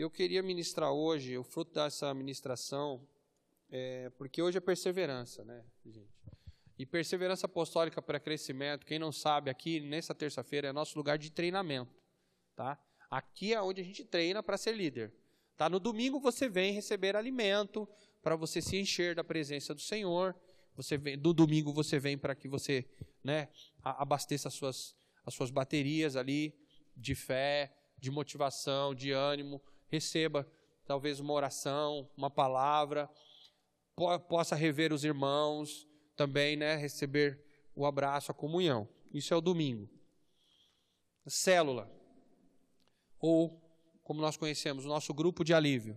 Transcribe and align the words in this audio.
eu 0.00 0.10
queria 0.10 0.42
ministrar 0.42 0.90
hoje, 0.92 1.36
o 1.36 1.44
fruto 1.44 1.74
dessa 1.74 2.12
ministração, 2.14 3.06
é, 3.70 4.10
porque 4.10 4.40
hoje 4.40 4.58
é 4.58 4.60
perseverança, 4.60 5.44
né, 5.44 5.64
gente? 5.84 6.08
E 6.78 6.86
perseverança 6.86 7.46
apostólica 7.46 8.00
para 8.00 8.18
crescimento, 8.18 8.86
quem 8.86 8.98
não 8.98 9.12
sabe, 9.12 9.50
aqui 9.50 9.80
nessa 9.80 10.14
terça-feira 10.14 10.68
é 10.68 10.72
nosso 10.72 10.96
lugar 10.96 11.18
de 11.18 11.30
treinamento, 11.30 11.94
tá? 12.56 12.78
Aqui 13.10 13.52
é 13.52 13.60
onde 13.60 13.82
a 13.82 13.84
gente 13.84 14.02
treina 14.04 14.42
para 14.42 14.56
ser 14.56 14.72
líder. 14.72 15.12
Tá? 15.56 15.68
No 15.68 15.78
domingo 15.78 16.18
você 16.18 16.48
vem 16.48 16.72
receber 16.72 17.14
alimento 17.14 17.86
para 18.22 18.34
você 18.34 18.62
se 18.62 18.78
encher 18.78 19.14
da 19.14 19.22
presença 19.22 19.74
do 19.74 19.80
Senhor. 19.80 20.34
Você 20.74 20.96
vem, 20.96 21.18
do 21.18 21.34
domingo 21.34 21.70
você 21.72 21.98
vem 21.98 22.16
para 22.16 22.34
que 22.34 22.48
você, 22.48 22.88
né, 23.22 23.48
abasteça 23.82 24.48
as 24.48 24.54
suas, 24.54 24.96
as 25.26 25.34
suas 25.34 25.50
baterias 25.50 26.16
ali 26.16 26.54
de 26.96 27.14
fé, 27.14 27.76
de 27.98 28.10
motivação, 28.10 28.94
de 28.94 29.10
ânimo. 29.10 29.60
Receba 29.90 30.46
talvez 30.86 31.20
uma 31.20 31.32
oração, 31.32 32.10
uma 32.16 32.30
palavra, 32.30 33.08
possa 34.28 34.56
rever 34.56 34.92
os 34.92 35.04
irmãos, 35.04 35.86
também, 36.16 36.56
né, 36.56 36.76
receber 36.76 37.42
o 37.74 37.86
abraço, 37.86 38.30
a 38.30 38.34
comunhão. 38.34 38.88
Isso 39.12 39.32
é 39.32 39.36
o 39.36 39.40
domingo. 39.40 39.88
Célula, 41.26 41.90
ou 43.18 43.60
como 44.02 44.20
nós 44.20 44.36
conhecemos, 44.36 44.84
o 44.84 44.88
nosso 44.88 45.14
grupo 45.14 45.44
de 45.44 45.54
alívio. 45.54 45.96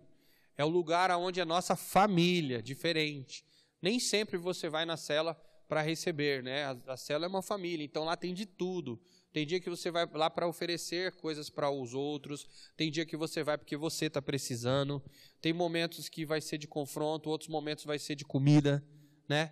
É 0.56 0.64
o 0.64 0.70
lugar 0.70 1.10
onde 1.12 1.42
a 1.42 1.46
nossa 1.46 1.76
família, 1.76 2.62
diferente. 2.62 3.44
Nem 3.82 4.00
sempre 4.00 4.38
você 4.38 4.70
vai 4.70 4.86
na 4.86 4.96
cela 4.96 5.34
para 5.68 5.82
receber, 5.82 6.44
né? 6.44 6.66
A, 6.66 6.94
a 6.94 6.98
cela 6.98 7.26
é 7.26 7.28
uma 7.28 7.42
família, 7.42 7.84
então 7.84 8.04
lá 8.04 8.16
tem 8.16 8.34
de 8.34 8.46
tudo. 8.46 9.02
Tem 9.34 9.48
dia 9.48 9.60
que 9.60 9.70
você 9.70 9.90
vai 9.90 10.08
lá 10.14 10.30
para 10.30 10.48
oferecer 10.48 11.12
coisas 11.14 11.50
para 11.50 11.68
os 11.68 11.96
outros. 11.96 12.48
Tem 12.78 12.92
dia 12.92 13.04
que 13.04 13.18
você 13.18 13.44
vai 13.44 13.58
porque 13.58 13.76
você 13.76 14.06
está 14.06 14.22
precisando. 14.22 15.04
Tem 15.42 15.52
momentos 15.52 16.08
que 16.08 16.24
vai 16.24 16.40
ser 16.40 16.60
de 16.60 16.68
confronto, 16.68 17.32
outros 17.32 17.50
momentos 17.50 17.84
vai 17.84 17.98
ser 17.98 18.14
de 18.14 18.24
comida, 18.24 18.86
né? 19.28 19.52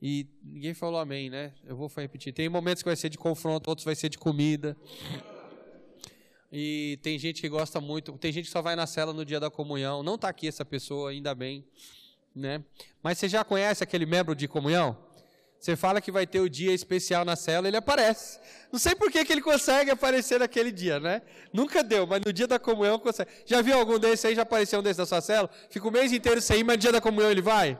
E 0.00 0.26
ninguém 0.42 0.74
falou 0.74 0.98
amém, 0.98 1.30
né? 1.30 1.54
Eu 1.64 1.76
vou 1.76 1.88
repetir. 1.96 2.32
Tem 2.32 2.48
momentos 2.48 2.82
que 2.82 2.88
vai 2.88 2.96
ser 2.96 3.08
de 3.08 3.16
confronto, 3.16 3.70
outros 3.70 3.84
vai 3.84 3.94
ser 3.94 4.08
de 4.08 4.18
comida. 4.18 4.76
E 6.50 6.98
tem 7.00 7.16
gente 7.16 7.40
que 7.40 7.48
gosta 7.48 7.80
muito, 7.80 8.12
tem 8.18 8.32
gente 8.32 8.46
que 8.46 8.50
só 8.50 8.60
vai 8.60 8.74
na 8.74 8.88
cela 8.88 9.12
no 9.12 9.24
dia 9.24 9.38
da 9.38 9.48
comunhão. 9.48 10.02
Não 10.02 10.16
está 10.16 10.28
aqui 10.28 10.48
essa 10.48 10.64
pessoa, 10.64 11.10
ainda 11.10 11.32
bem, 11.32 11.64
né? 12.34 12.64
Mas 13.00 13.18
você 13.18 13.28
já 13.28 13.44
conhece 13.44 13.84
aquele 13.84 14.04
membro 14.04 14.34
de 14.34 14.48
comunhão? 14.48 15.11
Você 15.62 15.76
fala 15.76 16.00
que 16.00 16.10
vai 16.10 16.26
ter 16.26 16.40
o 16.40 16.48
dia 16.48 16.74
especial 16.74 17.24
na 17.24 17.36
cela, 17.36 17.68
ele 17.68 17.76
aparece. 17.76 18.40
Não 18.72 18.80
sei 18.80 18.96
por 18.96 19.12
que, 19.12 19.24
que 19.24 19.32
ele 19.32 19.40
consegue 19.40 19.92
aparecer 19.92 20.40
naquele 20.40 20.72
dia, 20.72 20.98
né? 20.98 21.22
Nunca 21.52 21.84
deu, 21.84 22.04
mas 22.04 22.20
no 22.26 22.32
dia 22.32 22.48
da 22.48 22.58
comunhão 22.58 22.98
consegue. 22.98 23.30
Já 23.46 23.62
viu 23.62 23.78
algum 23.78 23.96
desses 23.96 24.24
aí? 24.24 24.34
Já 24.34 24.42
apareceu 24.42 24.80
um 24.80 24.82
desses 24.82 24.98
na 24.98 25.06
sua 25.06 25.20
cela? 25.20 25.48
Fica 25.70 25.86
o 25.86 25.90
mês 25.92 26.12
inteiro 26.12 26.40
sem 26.42 26.58
ir, 26.58 26.64
mas 26.64 26.76
no 26.76 26.80
dia 26.80 26.90
da 26.90 27.00
comunhão 27.00 27.30
ele 27.30 27.40
vai? 27.40 27.78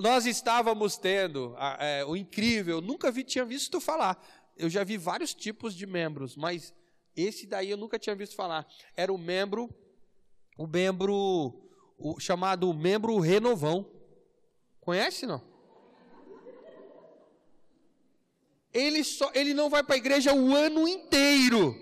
nós 0.00 0.26
estávamos 0.26 0.96
tendo 0.96 1.56
é, 1.78 2.04
o 2.04 2.16
incrível, 2.16 2.80
nunca 2.80 3.10
vi, 3.10 3.22
tinha 3.22 3.44
visto 3.44 3.80
falar. 3.80 4.20
Eu 4.56 4.68
já 4.68 4.84
vi 4.84 4.96
vários 4.96 5.34
tipos 5.34 5.74
de 5.74 5.86
membros, 5.86 6.36
mas 6.36 6.74
esse 7.16 7.46
daí 7.46 7.70
eu 7.70 7.76
nunca 7.76 7.98
tinha 7.98 8.14
visto 8.14 8.34
falar. 8.34 8.66
Era 8.96 9.12
o 9.12 9.18
membro, 9.18 9.72
o 10.58 10.66
membro, 10.66 11.70
o 11.98 12.18
chamado 12.18 12.72
membro 12.74 13.18
renovão. 13.18 13.90
Conhece 14.80 15.26
não? 15.26 15.53
Ele 18.74 19.04
só, 19.04 19.30
ele 19.34 19.54
não 19.54 19.70
vai 19.70 19.84
para 19.84 19.94
a 19.94 19.98
igreja 19.98 20.34
o 20.34 20.52
ano 20.54 20.86
inteiro. 20.88 21.80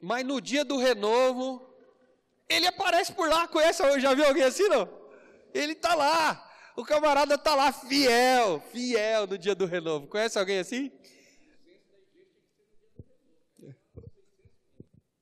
Mas 0.00 0.24
no 0.26 0.40
dia 0.40 0.62
do 0.62 0.76
renovo, 0.76 1.66
ele 2.48 2.66
aparece 2.66 3.12
por 3.12 3.28
lá, 3.28 3.48
conhece? 3.48 3.82
Já 3.98 4.14
viu 4.14 4.26
alguém 4.26 4.44
assim, 4.44 4.68
não? 4.68 4.86
Ele 5.54 5.72
está 5.72 5.94
lá. 5.94 6.42
O 6.76 6.84
camarada 6.84 7.36
está 7.36 7.54
lá, 7.54 7.72
fiel, 7.72 8.62
fiel 8.70 9.26
no 9.26 9.38
dia 9.38 9.54
do 9.54 9.64
renovo. 9.64 10.06
Conhece 10.06 10.38
alguém 10.38 10.58
assim? 10.58 10.92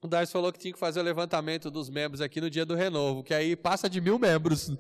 O 0.03 0.09
Darcy 0.09 0.33
falou 0.33 0.53
que 0.53 0.59
tinha 0.59 0.73
que 0.73 0.79
fazer 0.79 1.01
o 1.01 1.05
levantamento 1.05 1.71
dos 1.71 1.89
membros 1.89 2.21
aqui 2.21 2.39
no 2.41 2.51
dia 2.51 2.67
do 2.67 2.75
renovo, 2.75 3.23
que 3.23 3.33
aí 3.33 3.55
passa 3.57 3.89
de 3.89 4.01
mil 4.01 4.19
membros. 4.19 4.71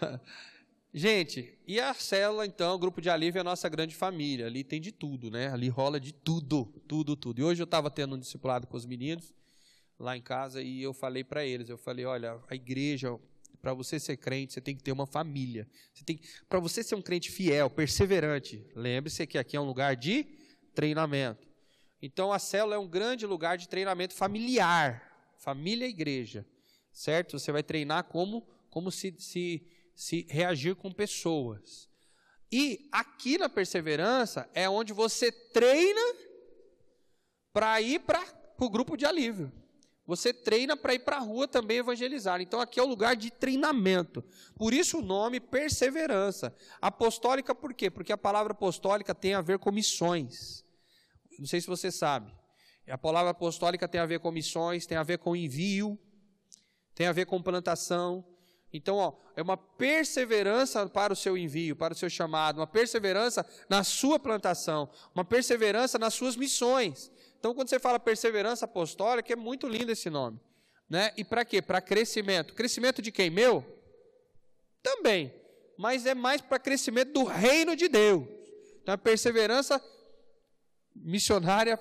Gente, 0.92 1.56
e 1.68 1.78
a 1.78 1.94
célula, 1.94 2.44
então, 2.44 2.74
o 2.74 2.78
grupo 2.78 3.00
de 3.00 3.08
alívio 3.08 3.38
é 3.38 3.42
a 3.42 3.44
nossa 3.44 3.68
grande 3.68 3.94
família. 3.94 4.46
Ali 4.46 4.64
tem 4.64 4.80
de 4.80 4.90
tudo, 4.90 5.30
né? 5.30 5.48
Ali 5.48 5.68
rola 5.68 6.00
de 6.00 6.12
tudo, 6.12 6.64
tudo, 6.88 7.14
tudo. 7.14 7.40
E 7.40 7.44
hoje 7.44 7.62
eu 7.62 7.64
estava 7.64 7.88
tendo 7.88 8.16
um 8.16 8.18
discipulado 8.18 8.66
com 8.66 8.76
os 8.76 8.84
meninos 8.84 9.32
lá 9.98 10.16
em 10.16 10.22
casa 10.22 10.60
e 10.60 10.82
eu 10.82 10.92
falei 10.92 11.22
para 11.22 11.44
eles, 11.44 11.68
eu 11.68 11.78
falei, 11.78 12.04
olha, 12.06 12.40
a 12.48 12.54
igreja, 12.54 13.16
para 13.60 13.72
você 13.72 14.00
ser 14.00 14.16
crente, 14.16 14.52
você 14.52 14.60
tem 14.60 14.74
que 14.74 14.82
ter 14.82 14.90
uma 14.90 15.06
família. 15.06 15.68
Você 15.94 16.02
tem, 16.04 16.18
para 16.48 16.58
você 16.58 16.82
ser 16.82 16.96
um 16.96 17.02
crente 17.02 17.30
fiel, 17.30 17.70
perseverante, 17.70 18.66
lembre-se 18.74 19.26
que 19.26 19.38
aqui 19.38 19.56
é 19.56 19.60
um 19.60 19.66
lugar 19.66 19.94
de 19.94 20.26
treinamento. 20.74 21.46
Então 22.02 22.32
a 22.32 22.38
célula 22.38 22.76
é 22.76 22.78
um 22.78 22.88
grande 22.88 23.26
lugar 23.26 23.58
de 23.58 23.68
treinamento 23.68 24.14
familiar, 24.14 25.34
família 25.38 25.86
e 25.86 25.90
igreja, 25.90 26.46
certo? 26.90 27.38
Você 27.38 27.52
vai 27.52 27.62
treinar 27.62 28.04
como 28.04 28.48
como 28.70 28.90
se, 28.90 29.14
se, 29.18 29.66
se 29.94 30.26
reagir 30.28 30.74
com 30.76 30.92
pessoas. 30.92 31.88
E 32.52 32.88
aqui 32.90 33.38
na 33.38 33.48
perseverança 33.48 34.48
é 34.54 34.68
onde 34.68 34.92
você 34.92 35.30
treina 35.30 36.00
para 37.52 37.80
ir 37.80 38.00
para 38.00 38.22
o 38.58 38.68
grupo 38.68 38.96
de 38.96 39.06
alívio. 39.06 39.52
Você 40.06 40.34
treina 40.34 40.76
para 40.76 40.92
ir 40.92 40.98
para 41.00 41.18
a 41.18 41.20
rua 41.20 41.46
também 41.46 41.78
evangelizar. 41.78 42.40
Então 42.40 42.60
aqui 42.60 42.80
é 42.80 42.82
o 42.82 42.86
lugar 42.86 43.14
de 43.14 43.30
treinamento. 43.30 44.24
Por 44.56 44.74
isso 44.74 44.98
o 44.98 45.02
nome 45.02 45.38
perseverança. 45.38 46.52
Apostólica 46.80 47.54
por 47.54 47.72
quê? 47.72 47.88
Porque 47.88 48.12
a 48.12 48.18
palavra 48.18 48.52
apostólica 48.52 49.14
tem 49.14 49.34
a 49.34 49.40
ver 49.40 49.60
com 49.60 49.70
missões. 49.70 50.64
Não 51.38 51.46
sei 51.46 51.60
se 51.60 51.68
você 51.68 51.92
sabe. 51.92 52.34
A 52.88 52.98
palavra 52.98 53.30
apostólica 53.30 53.86
tem 53.86 54.00
a 54.00 54.06
ver 54.06 54.18
com 54.18 54.32
missões, 54.32 54.84
tem 54.84 54.98
a 54.98 55.04
ver 55.04 55.18
com 55.18 55.36
envio, 55.36 55.96
tem 56.92 57.06
a 57.06 57.12
ver 57.12 57.26
com 57.26 57.40
plantação. 57.40 58.26
Então, 58.72 58.96
ó, 58.96 59.12
é 59.34 59.42
uma 59.42 59.56
perseverança 59.56 60.88
para 60.88 61.12
o 61.12 61.16
seu 61.16 61.36
envio, 61.36 61.74
para 61.74 61.92
o 61.92 61.96
seu 61.96 62.08
chamado, 62.08 62.58
uma 62.58 62.66
perseverança 62.66 63.44
na 63.68 63.82
sua 63.82 64.18
plantação, 64.18 64.88
uma 65.14 65.24
perseverança 65.24 65.98
nas 65.98 66.14
suas 66.14 66.36
missões. 66.36 67.10
Então, 67.38 67.54
quando 67.54 67.68
você 67.68 67.80
fala 67.80 67.98
perseverança 67.98 68.66
apostólica, 68.66 69.32
é 69.32 69.36
muito 69.36 69.66
lindo 69.66 69.90
esse 69.90 70.08
nome. 70.08 70.38
Né? 70.88 71.12
E 71.16 71.24
para 71.24 71.44
quê? 71.44 71.60
Para 71.60 71.80
crescimento. 71.80 72.54
Crescimento 72.54 73.00
de 73.00 73.10
quem? 73.10 73.30
Meu? 73.30 73.64
Também. 74.82 75.34
Mas 75.76 76.06
é 76.06 76.14
mais 76.14 76.40
para 76.40 76.58
crescimento 76.58 77.12
do 77.12 77.24
reino 77.24 77.74
de 77.74 77.88
Deus. 77.88 78.24
Então, 78.82 78.94
a 78.94 78.98
perseverança 78.98 79.82
missionária 80.94 81.78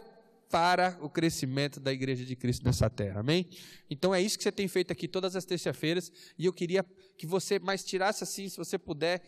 para 0.49 0.97
o 1.01 1.09
crescimento 1.09 1.79
da 1.79 1.93
igreja 1.93 2.25
de 2.25 2.35
Cristo 2.35 2.65
nessa 2.65 2.89
terra. 2.89 3.19
Amém? 3.19 3.47
Então 3.89 4.13
é 4.13 4.21
isso 4.21 4.37
que 4.37 4.43
você 4.43 4.51
tem 4.51 4.67
feito 4.67 4.91
aqui 4.91 5.07
todas 5.07 5.35
as 5.35 5.45
terças-feiras 5.45 6.11
e 6.37 6.45
eu 6.45 6.53
queria 6.53 6.83
que 7.17 7.27
você 7.27 7.59
mais 7.59 7.83
tirasse 7.83 8.23
assim, 8.23 8.49
se 8.49 8.57
você 8.57 8.77
puder, 8.77 9.21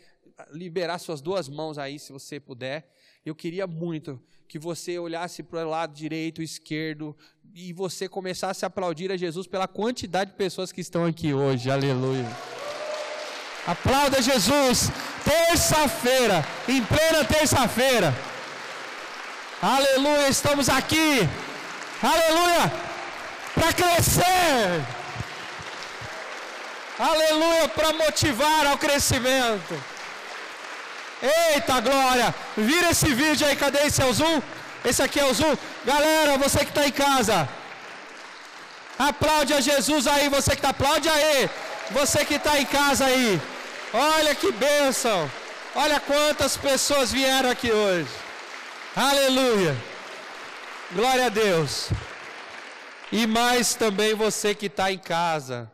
liberar 0.52 0.98
suas 0.98 1.22
duas 1.22 1.48
mãos 1.48 1.78
aí, 1.78 2.00
se 2.00 2.12
você 2.12 2.40
puder. 2.40 2.92
Eu 3.24 3.36
queria 3.36 3.68
muito 3.68 4.20
que 4.48 4.58
você 4.58 4.98
olhasse 4.98 5.44
para 5.44 5.66
o 5.66 5.70
lado 5.70 5.94
direito, 5.94 6.42
esquerdo, 6.42 7.16
e 7.54 7.72
você 7.72 8.10
começasse 8.10 8.66
a 8.66 8.68
aplaudir 8.68 9.12
a 9.12 9.18
Jesus 9.18 9.46
pela 9.46 9.68
quantidade 9.68 10.31
de 10.31 10.38
pessoas 10.38 10.72
que 10.72 10.81
estão 10.81 11.06
aqui 11.06 11.34
hoje. 11.34 11.70
Aleluia. 11.70 12.28
Aplauda 13.68 14.22
Jesus. 14.22 14.90
Terça-feira, 15.24 16.44
em 16.68 16.84
plena 16.84 17.24
terça-feira. 17.24 18.14
Aleluia, 19.62 20.28
estamos 20.28 20.70
aqui. 20.70 21.30
Aleluia. 22.02 22.72
Para 23.54 23.74
crescer. 23.74 24.84
Aleluia, 26.98 27.68
para 27.69 27.94
motivar 27.94 28.66
ao 28.66 28.78
crescimento. 28.78 29.84
Eita 31.22 31.80
glória! 31.80 32.34
Vira 32.58 32.90
esse 32.90 33.13
vídeo 33.13 33.46
aí, 33.46 33.56
cadê 33.56 33.80
esse 33.86 34.02
é 34.02 34.06
o 34.06 34.13
zoom? 34.13 34.42
Esse 34.84 35.04
aqui 35.04 35.19
é 35.19 35.25
o 35.25 35.34
zoom. 35.34 35.56
Galera, 35.86 36.40
você 36.40 36.60
que 36.60 36.72
está 36.72 36.88
em 36.88 36.92
casa, 36.92 37.48
aplaude 38.98 39.54
a 39.54 39.62
Jesus 39.62 40.07
aí, 40.07 40.28
você 40.30 40.52
que 40.52 40.57
está, 40.57 40.69
aplaude 40.69 41.07
aí. 41.07 41.50
Você 41.92 42.25
que 42.25 42.36
está 42.36 42.60
em 42.60 42.66
casa 42.66 43.06
aí, 43.06 43.40
olha 43.94 44.34
que 44.34 44.52
bênção. 44.52 45.30
Olha 45.75 46.00
quantas 46.00 46.57
pessoas 46.57 47.12
vieram 47.12 47.52
aqui 47.52 47.72
hoje. 47.72 48.20
Aleluia. 48.94 49.74
Glória 50.94 51.28
a 51.28 51.30
Deus. 51.30 51.92
E 53.10 53.26
mais 53.26 53.74
também 53.74 54.14
você 54.14 54.54
que 54.54 54.66
está 54.66 54.92
em 54.92 54.98
casa. 54.98 55.72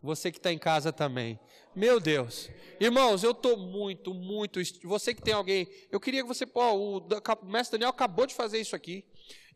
Você 0.00 0.30
que 0.30 0.38
está 0.38 0.52
em 0.52 0.58
casa 0.58 0.92
também. 0.92 1.36
Meu 1.74 1.98
Deus. 1.98 2.48
Irmãos, 2.78 3.24
eu 3.24 3.32
estou 3.32 3.56
muito, 3.56 4.14
muito. 4.14 4.60
Você 4.84 5.12
que 5.12 5.20
tem 5.20 5.34
alguém, 5.34 5.66
eu 5.90 5.98
queria 5.98 6.22
que 6.22 6.28
você, 6.28 6.46
pô, 6.46 6.62
o 7.00 7.08
mestre 7.44 7.76
Daniel 7.76 7.90
acabou 7.90 8.24
de 8.24 8.34
fazer 8.34 8.60
isso 8.60 8.76
aqui. 8.76 9.04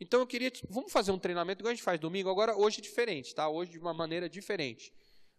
Então 0.00 0.18
eu 0.18 0.26
queria, 0.26 0.50
vamos 0.68 0.90
fazer 0.90 1.12
um 1.12 1.18
treinamento 1.18 1.62
igual 1.62 1.70
a 1.70 1.74
gente 1.74 1.84
faz 1.84 2.00
domingo, 2.00 2.28
agora 2.28 2.56
hoje 2.56 2.80
é 2.80 2.82
diferente, 2.82 3.32
tá? 3.32 3.48
Hoje 3.48 3.70
de 3.70 3.78
uma 3.78 3.94
maneira 3.94 4.28
diferente. 4.28 4.92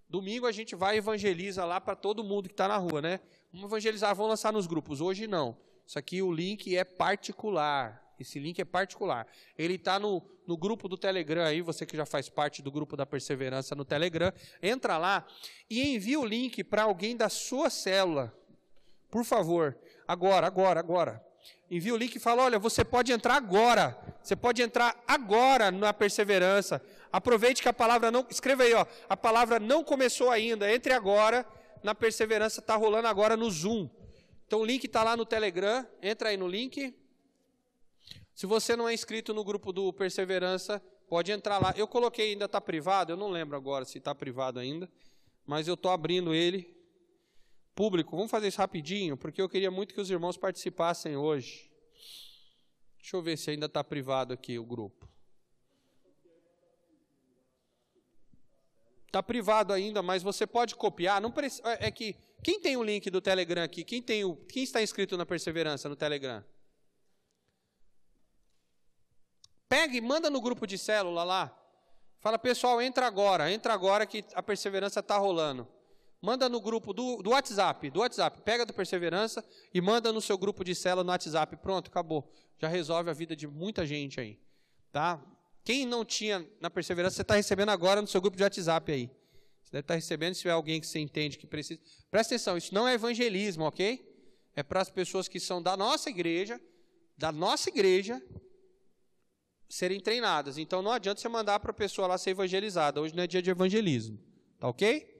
Domingo 0.10 0.48
a 0.48 0.52
gente 0.54 0.76
vai 0.76 0.96
e 0.96 1.00
evangeliza 1.00 1.66
lá 1.66 1.82
para 1.82 1.98
todo 1.98 2.24
mundo 2.24 2.48
que 2.48 2.54
está 2.54 2.70
na 2.70 2.78
rua, 2.78 3.02
né? 3.02 3.20
Vamos 3.52 3.68
evangelizar, 3.68 4.16
vamos 4.16 4.30
lançar 4.30 4.54
nos 4.54 4.66
grupos. 4.66 5.02
Hoje 5.02 5.28
não. 5.28 5.58
Isso 5.86 6.00
aqui 6.00 6.22
o 6.22 6.32
link 6.32 6.76
é 6.76 6.84
particular. 6.84 8.04
Esse 8.20 8.40
link 8.40 8.60
é 8.60 8.66
particular. 8.66 9.28
Ele 9.58 9.76
está 9.76 10.00
no, 10.00 10.24
no 10.48 10.58
grupo 10.58 10.88
do 10.88 10.98
Telegram 10.98 11.44
aí, 11.44 11.62
você 11.62 11.86
que 11.86 11.98
já 11.98 12.06
faz 12.06 12.30
parte 12.30 12.62
do 12.62 12.72
grupo 12.72 12.96
da 12.96 13.06
Perseverança 13.06 13.76
no 13.76 13.84
Telegram, 13.84 14.32
entra 14.62 14.98
lá 14.98 15.26
e 15.70 15.96
envia 15.96 16.20
o 16.20 16.26
link 16.26 16.64
para 16.64 16.84
alguém 16.84 17.16
da 17.16 17.30
sua 17.30 17.70
célula. 17.70 18.34
Por 19.10 19.24
favor. 19.24 19.78
Agora, 20.08 20.48
agora, 20.48 20.80
agora. 20.80 21.26
Envia 21.70 21.94
o 21.94 21.98
link 21.98 22.16
e 22.16 22.20
fala: 22.20 22.44
olha, 22.44 22.60
você 22.60 22.84
pode 22.84 23.12
entrar 23.12 23.36
agora. 23.36 23.98
Você 24.22 24.36
pode 24.36 24.62
entrar 24.62 25.02
agora 25.08 25.72
na 25.72 25.94
perseverança. 25.94 26.82
Aproveite 27.12 27.62
que 27.62 27.70
a 27.70 27.74
palavra 27.74 28.12
não. 28.12 28.26
Escreva 28.30 28.64
aí, 28.64 28.74
ó. 28.74 28.86
A 29.10 29.18
palavra 29.18 29.60
não 29.60 29.84
começou 29.84 30.30
ainda. 30.30 30.72
Entre 30.72 30.94
agora 30.94 31.46
na 31.84 31.94
perseverança. 31.94 32.60
Está 32.60 32.76
rolando 32.76 33.08
agora 33.08 33.36
no 33.36 33.50
Zoom. 33.50 33.90
Então 34.48 34.62
o 34.62 34.66
link 34.66 34.84
está 34.86 35.04
lá 35.04 35.18
no 35.18 35.26
Telegram. 35.26 35.86
Entra 36.02 36.30
aí 36.30 36.38
no 36.38 36.48
link. 36.48 36.94
Se 38.34 38.46
você 38.46 38.76
não 38.76 38.88
é 38.88 38.94
inscrito 38.94 39.34
no 39.34 39.44
grupo 39.44 39.72
do 39.72 39.92
Perseverança, 39.94 40.82
pode 41.08 41.32
entrar 41.32 41.58
lá. 41.58 41.74
Eu 41.78 41.88
coloquei 41.88 42.32
ainda 42.32 42.46
está 42.46 42.60
privado, 42.60 43.12
eu 43.14 43.18
não 43.18 43.30
lembro 43.30 43.56
agora 43.56 43.86
se 43.86 43.98
está 43.98 44.14
privado 44.14 44.60
ainda, 44.60 44.90
mas 45.46 45.68
eu 45.68 45.76
estou 45.76 45.92
abrindo 45.92 46.34
ele 46.34 46.76
público. 47.74 48.16
Vamos 48.16 48.32
fazer 48.32 48.48
isso 48.48 48.58
rapidinho, 48.58 49.18
porque 49.18 49.42
eu 49.42 49.50
queria 49.50 49.72
muito 49.72 49.94
que 49.94 50.02
os 50.02 50.10
irmãos 50.10 50.38
participassem 50.38 51.16
hoje. 51.16 51.72
Deixa 52.98 53.16
eu 53.16 53.22
ver 53.22 53.38
se 53.38 53.52
ainda 53.52 53.68
está 53.68 53.84
privado 53.84 54.34
aqui 54.34 54.58
o 54.58 54.66
grupo. 54.66 55.08
Está 59.16 59.24
privado 59.24 59.72
ainda, 59.72 60.02
mas 60.02 60.22
você 60.22 60.46
pode 60.46 60.76
copiar. 60.76 61.22
Não 61.22 61.32
precisa, 61.32 61.66
é, 61.70 61.88
é 61.88 61.92
que 61.92 62.18
quem 62.44 62.60
tem 62.60 62.76
o 62.76 62.84
link 62.84 63.10
do 63.10 63.22
Telegram 63.22 63.64
aqui? 63.64 63.82
Quem 63.82 64.02
tem 64.02 64.26
o, 64.26 64.36
quem 64.36 64.62
está 64.62 64.82
inscrito 64.82 65.16
na 65.16 65.26
Perseverança 65.26 65.88
no 65.88 65.96
Telegram? 65.96 66.44
Pega 69.70 69.96
e 69.96 70.02
manda 70.02 70.30
no 70.30 70.42
grupo 70.42 70.68
de 70.68 70.78
célula 70.78 71.24
lá. 71.24 71.58
Fala, 72.20 72.38
pessoal, 72.38 72.82
entra 72.82 73.08
agora, 73.08 73.50
entra 73.50 73.74
agora 73.74 74.06
que 74.06 74.26
a 74.34 74.44
perseverança 74.44 75.00
está 75.00 75.18
rolando. 75.18 75.66
Manda 76.22 76.50
no 76.50 76.60
grupo 76.60 76.92
do, 76.92 77.24
do 77.24 77.30
WhatsApp, 77.30 77.90
do 77.90 78.02
WhatsApp. 78.02 78.42
Pega 78.42 78.66
do 78.66 78.74
Perseverança 78.74 79.46
e 79.74 79.80
manda 79.80 80.12
no 80.12 80.20
seu 80.20 80.38
grupo 80.38 80.62
de 80.62 80.76
célula 80.76 81.06
no 81.06 81.12
WhatsApp. 81.12 81.56
Pronto, 81.56 81.88
acabou. 81.88 82.30
Já 82.60 82.68
resolve 82.68 83.10
a 83.10 83.14
vida 83.14 83.34
de 83.34 83.48
muita 83.48 83.86
gente 83.86 84.20
aí. 84.20 84.38
Tá? 84.92 85.24
Quem 85.66 85.84
não 85.84 86.06
tinha 86.06 86.48
na 86.62 86.70
Perseverança, 86.70 87.16
você 87.16 87.24
está 87.24 87.36
recebendo 87.36 87.70
agora 87.70 88.00
no 88.00 88.08
seu 88.08 88.22
grupo 88.22 88.38
de 88.38 88.44
WhatsApp 88.44 88.92
aí. 88.92 89.08
Você 89.64 89.72
deve 89.72 89.80
estar 89.80 89.94
tá 89.94 89.96
recebendo 89.96 90.36
se 90.36 90.42
tiver 90.42 90.54
alguém 90.54 90.80
que 90.80 90.86
você 90.86 91.00
entende 91.00 91.40
que 91.40 91.48
precisa. 91.48 91.82
Presta 92.12 92.36
atenção, 92.36 92.56
isso 92.56 92.72
não 92.72 92.88
é 92.88 92.94
evangelismo, 92.94 93.66
ok? 93.66 94.08
É 94.56 94.62
para 94.62 94.80
as 94.80 94.92
pessoas 94.92 95.28
que 95.28 95.40
são 95.40 95.60
da 95.62 95.76
nossa 95.76 96.08
igreja, 96.08 96.62
da 97.18 97.32
nossa 97.32 97.70
igreja, 97.70 98.22
serem 99.68 100.00
treinadas. 100.00 100.60
Então 100.60 100.84
não 100.84 100.92
adianta 100.92 101.20
você 101.20 101.28
mandar 101.28 101.60
para 101.60 101.72
a 101.72 101.74
pessoa 101.74 102.08
lá 102.08 102.18
ser 102.20 102.30
evangelizada. 102.30 103.02
Hoje 103.02 103.16
não 103.16 103.24
é 103.24 103.28
dia 103.28 103.42
de 103.42 103.50
evangelismo. 103.50 104.20
Tá 104.60 104.68
ok? 104.70 105.12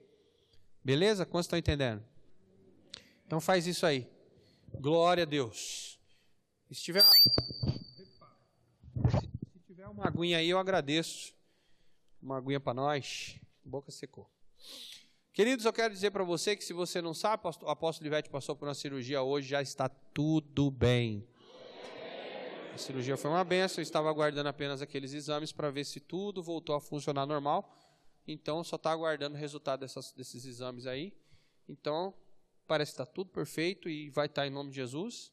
Beleza? 0.84 1.26
Quantos 1.26 1.46
estão 1.46 1.58
entendendo? 1.58 2.04
Então 3.26 3.40
faz 3.40 3.66
isso 3.66 3.84
aí. 3.84 4.06
Glória 4.78 5.24
a 5.24 5.26
Deus. 5.26 5.98
Se 6.70 6.82
tiver, 6.82 7.02
se 9.86 9.88
tiver 9.88 9.88
uma 9.88 10.06
aguinha 10.06 10.38
aí, 10.38 10.50
eu 10.50 10.58
agradeço. 10.58 11.34
Uma 12.20 12.38
aguinha 12.38 12.60
para 12.60 12.74
nós. 12.74 13.38
boca 13.64 13.90
secou. 13.90 14.28
Queridos, 15.32 15.64
eu 15.64 15.72
quero 15.72 15.92
dizer 15.92 16.10
para 16.10 16.24
você 16.24 16.56
que 16.56 16.64
se 16.64 16.72
você 16.72 17.02
não 17.02 17.12
sabe, 17.12 17.42
o 17.44 17.68
apóstolo 17.68 18.08
Ivete 18.08 18.30
passou 18.30 18.56
por 18.56 18.66
uma 18.66 18.74
cirurgia 18.74 19.22
hoje, 19.22 19.48
já 19.48 19.60
está 19.60 19.88
tudo 19.88 20.70
bem. 20.70 21.26
A 22.74 22.78
cirurgia 22.78 23.16
foi 23.16 23.30
uma 23.30 23.44
benção, 23.44 23.80
eu 23.80 23.82
estava 23.82 24.08
aguardando 24.08 24.48
apenas 24.48 24.82
aqueles 24.82 25.12
exames 25.12 25.52
para 25.52 25.70
ver 25.70 25.84
se 25.84 26.00
tudo 26.00 26.42
voltou 26.42 26.74
a 26.74 26.80
funcionar 26.80 27.26
normal. 27.26 27.72
Então, 28.26 28.64
só 28.64 28.76
está 28.76 28.90
aguardando 28.90 29.36
o 29.36 29.38
resultado 29.38 29.80
dessas, 29.80 30.12
desses 30.12 30.44
exames 30.46 30.86
aí. 30.86 31.12
Então, 31.68 32.12
parece 32.66 32.92
que 32.92 33.00
está 33.00 33.06
tudo 33.06 33.30
perfeito 33.30 33.88
e 33.88 34.10
vai 34.10 34.26
estar 34.26 34.42
tá 34.42 34.48
em 34.48 34.50
nome 34.50 34.70
de 34.70 34.76
Jesus. 34.76 35.32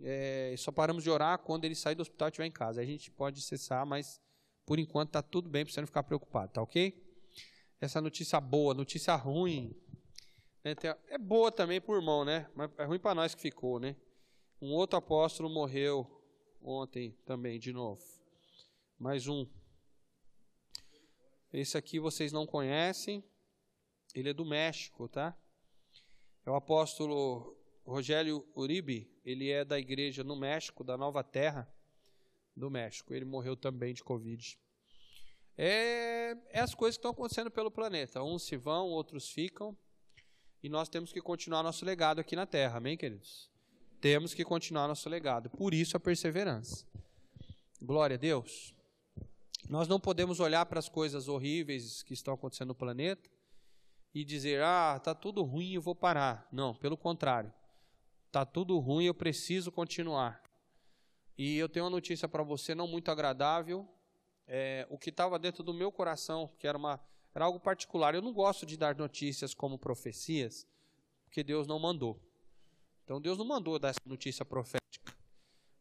É, 0.00 0.54
só 0.58 0.72
paramos 0.72 1.02
de 1.04 1.10
orar 1.10 1.38
quando 1.38 1.64
ele 1.64 1.74
sair 1.74 1.94
do 1.94 2.02
hospital 2.02 2.28
e 2.28 2.30
estiver 2.30 2.46
em 2.46 2.52
casa. 2.52 2.80
A 2.80 2.84
gente 2.84 3.10
pode 3.10 3.42
cessar, 3.42 3.84
mas 3.84 4.20
por 4.64 4.78
enquanto 4.78 5.10
está 5.10 5.22
tudo 5.22 5.48
bem 5.48 5.64
para 5.64 5.72
você 5.72 5.80
não 5.80 5.86
ficar 5.86 6.02
preocupado, 6.02 6.52
tá 6.52 6.62
ok? 6.62 7.00
Essa 7.80 8.00
notícia 8.00 8.40
boa, 8.40 8.74
notícia 8.74 9.14
ruim. 9.16 9.76
Né, 10.64 10.74
é 11.08 11.18
boa 11.18 11.50
também 11.50 11.80
para 11.80 11.92
o 11.92 11.96
irmão, 11.96 12.24
né? 12.24 12.48
Mas 12.54 12.70
é 12.78 12.84
ruim 12.84 12.98
para 12.98 13.14
nós 13.14 13.34
que 13.34 13.40
ficou, 13.40 13.80
né? 13.80 13.96
Um 14.60 14.72
outro 14.72 14.96
apóstolo 14.96 15.50
morreu 15.50 16.06
ontem 16.62 17.18
também, 17.26 17.58
de 17.58 17.72
novo. 17.72 18.00
Mais 18.96 19.26
um. 19.26 19.44
Esse 21.52 21.76
aqui 21.76 21.98
vocês 21.98 22.32
não 22.32 22.46
conhecem. 22.46 23.24
Ele 24.14 24.30
é 24.30 24.32
do 24.32 24.44
México, 24.44 25.08
tá? 25.08 25.36
É 26.46 26.50
o 26.50 26.54
apóstolo 26.54 27.58
Rogério 27.84 28.46
Uribe. 28.54 29.11
Ele 29.24 29.50
é 29.50 29.64
da 29.64 29.78
igreja 29.78 30.24
no 30.24 30.36
México, 30.36 30.82
da 30.82 30.96
Nova 30.96 31.22
Terra 31.22 31.72
do 32.56 32.70
México. 32.70 33.14
Ele 33.14 33.24
morreu 33.24 33.56
também 33.56 33.94
de 33.94 34.02
Covid. 34.02 34.58
É, 35.56 36.36
é 36.50 36.60
as 36.60 36.74
coisas 36.74 36.96
que 36.96 37.00
estão 37.00 37.10
acontecendo 37.10 37.50
pelo 37.50 37.70
planeta. 37.70 38.22
Uns 38.22 38.42
se 38.42 38.56
vão, 38.56 38.88
outros 38.88 39.30
ficam. 39.30 39.76
E 40.62 40.68
nós 40.68 40.88
temos 40.88 41.12
que 41.12 41.20
continuar 41.20 41.62
nosso 41.62 41.84
legado 41.84 42.20
aqui 42.20 42.36
na 42.36 42.46
Terra. 42.46 42.78
Amém, 42.78 42.96
queridos? 42.96 43.50
Temos 44.00 44.34
que 44.34 44.44
continuar 44.44 44.88
nosso 44.88 45.08
legado. 45.08 45.50
Por 45.50 45.74
isso 45.74 45.96
a 45.96 46.00
perseverança. 46.00 46.86
Glória 47.80 48.14
a 48.14 48.18
Deus. 48.18 48.74
Nós 49.68 49.88
não 49.88 50.00
podemos 50.00 50.40
olhar 50.40 50.66
para 50.66 50.78
as 50.78 50.88
coisas 50.88 51.28
horríveis 51.28 52.02
que 52.02 52.14
estão 52.14 52.34
acontecendo 52.34 52.68
no 52.68 52.74
planeta 52.74 53.30
e 54.14 54.24
dizer: 54.24 54.62
"Ah, 54.62 55.00
tá 55.02 55.14
tudo 55.14 55.42
ruim, 55.42 55.72
eu 55.74 55.82
vou 55.82 55.94
parar". 55.94 56.48
Não, 56.52 56.74
pelo 56.74 56.96
contrário. 56.96 57.52
Tá 58.32 58.46
tudo 58.46 58.78
ruim, 58.78 59.04
eu 59.04 59.12
preciso 59.12 59.70
continuar. 59.70 60.42
E 61.36 61.58
eu 61.58 61.68
tenho 61.68 61.84
uma 61.84 61.90
notícia 61.90 62.26
para 62.26 62.42
você 62.42 62.74
não 62.74 62.88
muito 62.88 63.10
agradável. 63.10 63.86
É, 64.48 64.86
o 64.88 64.96
que 64.96 65.10
estava 65.10 65.38
dentro 65.38 65.62
do 65.62 65.74
meu 65.74 65.92
coração, 65.92 66.50
que 66.58 66.66
era 66.66 66.78
uma 66.78 66.98
era 67.34 67.44
algo 67.44 67.60
particular. 67.60 68.14
Eu 68.14 68.22
não 68.22 68.32
gosto 68.32 68.64
de 68.64 68.76
dar 68.76 68.96
notícias 68.96 69.52
como 69.52 69.78
profecias, 69.78 70.66
porque 71.24 71.44
Deus 71.44 71.66
não 71.66 71.78
mandou. 71.78 72.18
Então 73.04 73.20
Deus 73.20 73.36
não 73.36 73.44
mandou 73.44 73.78
dar 73.78 73.90
essa 73.90 74.00
notícia 74.06 74.46
profética. 74.46 75.14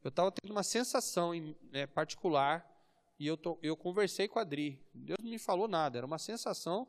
Eu 0.03 0.09
estava 0.09 0.29
tendo 0.29 0.51
uma 0.51 0.63
sensação 0.63 1.31
né, 1.71 1.87
particular 1.87 2.69
e 3.17 3.27
eu, 3.27 3.37
tô, 3.37 3.57
eu 3.61 3.77
conversei 3.77 4.27
com 4.27 4.39
a 4.39 4.41
Adri. 4.41 4.85
Deus 4.93 5.19
não 5.21 5.29
me 5.29 5.39
falou 5.39 5.69
nada, 5.69 5.99
era 5.99 6.05
uma 6.05 6.19
sensação 6.19 6.85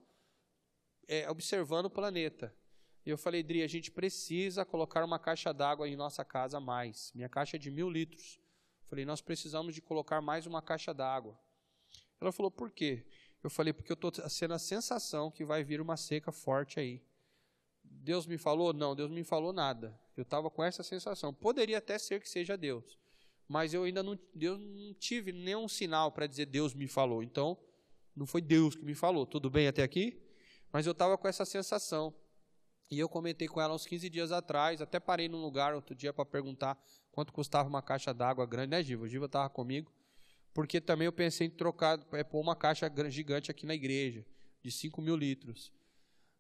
é, 1.07 1.31
observando 1.31 1.87
o 1.87 1.91
planeta. 1.91 2.53
E 3.05 3.11
eu 3.11 3.19
falei, 3.19 3.41
Adri, 3.41 3.63
a 3.63 3.67
gente 3.67 3.91
precisa 3.91 4.65
colocar 4.65 5.05
uma 5.05 5.19
caixa 5.19 5.53
d'água 5.53 5.89
em 5.89 5.97
nossa 5.97 6.25
casa 6.25 6.59
a 6.59 6.61
mais. 6.61 7.11
Minha 7.15 7.29
caixa 7.29 7.57
é 7.57 7.59
de 7.59 7.71
mil 7.71 7.91
litros. 7.91 8.39
Eu 8.83 8.89
falei, 8.89 9.05
nós 9.05 9.21
precisamos 9.21 9.75
de 9.75 9.83
colocar 9.83 10.21
mais 10.21 10.47
uma 10.47 10.63
caixa 10.63 10.95
d'água. 10.95 11.39
Ela 12.21 12.31
falou, 12.31 12.51
por 12.51 12.71
quê? 12.71 13.05
Eu 13.43 13.51
falei, 13.51 13.73
porque 13.73 13.91
eu 13.91 13.95
estou 13.95 14.13
sendo 14.31 14.55
a 14.55 14.59
sensação 14.59 15.31
que 15.31 15.45
vai 15.45 15.65
vir 15.65 15.81
uma 15.81 15.97
seca 15.97 16.31
forte 16.31 16.79
aí. 16.79 17.03
Deus 17.83 18.27
me 18.27 18.39
falou? 18.39 18.73
Não, 18.73 18.95
Deus 18.95 19.11
me 19.11 19.25
falou 19.25 19.53
nada. 19.53 19.99
Eu 20.17 20.23
estava 20.23 20.49
com 20.49 20.63
essa 20.63 20.83
sensação. 20.83 21.35
Poderia 21.35 21.79
até 21.79 21.99
ser 21.99 22.21
que 22.21 22.29
seja 22.29 22.57
Deus, 22.57 22.99
mas 23.49 23.75
eu 23.75 23.83
ainda 23.85 24.03
não, 24.03 24.19
Deus, 24.35 24.61
não 24.61 24.95
tive 24.95 25.33
nenhum 25.33 25.67
sinal 25.67 26.13
para 26.13 26.27
dizer 26.27 26.47
Deus 26.47 26.75
me 26.75 26.87
falou. 26.87 27.23
Então, 27.23 27.59
não 28.15 28.27
foi 28.27 28.41
Deus 28.41 28.77
que 28.77 28.85
me 28.85 28.95
falou. 28.95 29.27
Tudo 29.27 29.51
bem 29.51 29.67
até 29.67 29.83
aqui? 29.83 30.23
Mas 30.73 30.87
eu 30.87 30.93
estava 30.93 31.19
com 31.19 31.27
essa 31.27 31.45
sensação. 31.45 32.15
E 32.93 32.99
eu 32.99 33.09
comentei 33.09 33.49
com 33.49 33.59
ela 33.59 33.75
uns 33.75 33.87
15 33.87 34.11
dias 34.11 34.33
atrás, 34.33 34.83
até 34.83 35.01
parei 35.01 35.27
num 35.27 35.41
lugar 35.41 35.75
outro 35.75 35.95
dia 35.95 36.13
para 36.13 36.27
perguntar 36.27 36.79
quanto 37.11 37.33
custava 37.33 37.67
uma 37.67 37.81
caixa 37.81 38.13
d'água 38.13 38.45
grande, 38.45 38.69
né, 38.69 38.83
Giva? 38.83 39.05
O 39.05 39.09
Giva 39.09 39.25
estava 39.25 39.49
comigo. 39.49 39.91
Porque 40.53 40.79
também 40.79 41.07
eu 41.07 41.13
pensei 41.13 41.47
em 41.47 41.51
trocar, 41.51 41.99
é, 42.13 42.23
pôr 42.23 42.39
uma 42.39 42.55
caixa 42.55 42.93
gigante 43.09 43.51
aqui 43.51 43.65
na 43.65 43.75
igreja, 43.75 44.27
de 44.63 44.71
5 44.71 45.01
mil 45.01 45.17
litros. 45.17 45.73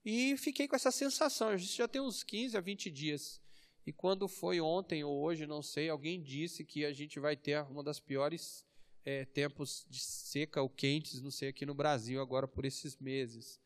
E 0.04 0.36
fiquei 0.36 0.68
com 0.68 0.76
essa 0.76 0.90
sensação, 0.90 1.54
isso 1.54 1.74
já 1.74 1.88
tem 1.88 2.02
uns 2.02 2.22
15 2.22 2.54
a 2.54 2.60
20 2.60 2.90
dias. 2.90 3.40
E 3.86 3.90
quando 3.90 4.28
foi 4.28 4.60
ontem 4.60 5.02
ou 5.02 5.22
hoje, 5.22 5.46
não 5.46 5.62
sei, 5.62 5.88
alguém 5.88 6.22
disse 6.22 6.66
que 6.66 6.84
a 6.84 6.92
gente 6.92 7.18
vai 7.18 7.34
ter 7.34 7.62
uma 7.62 7.82
das 7.82 7.98
piores 7.98 8.62
é, 9.06 9.24
tempos 9.24 9.86
de 9.88 10.00
seca 10.00 10.60
ou 10.60 10.68
quentes, 10.68 11.22
não 11.22 11.30
sei, 11.30 11.48
aqui 11.48 11.64
no 11.64 11.74
Brasil 11.74 12.20
agora 12.20 12.46
por 12.46 12.66
esses 12.66 12.94
meses. 12.98 13.58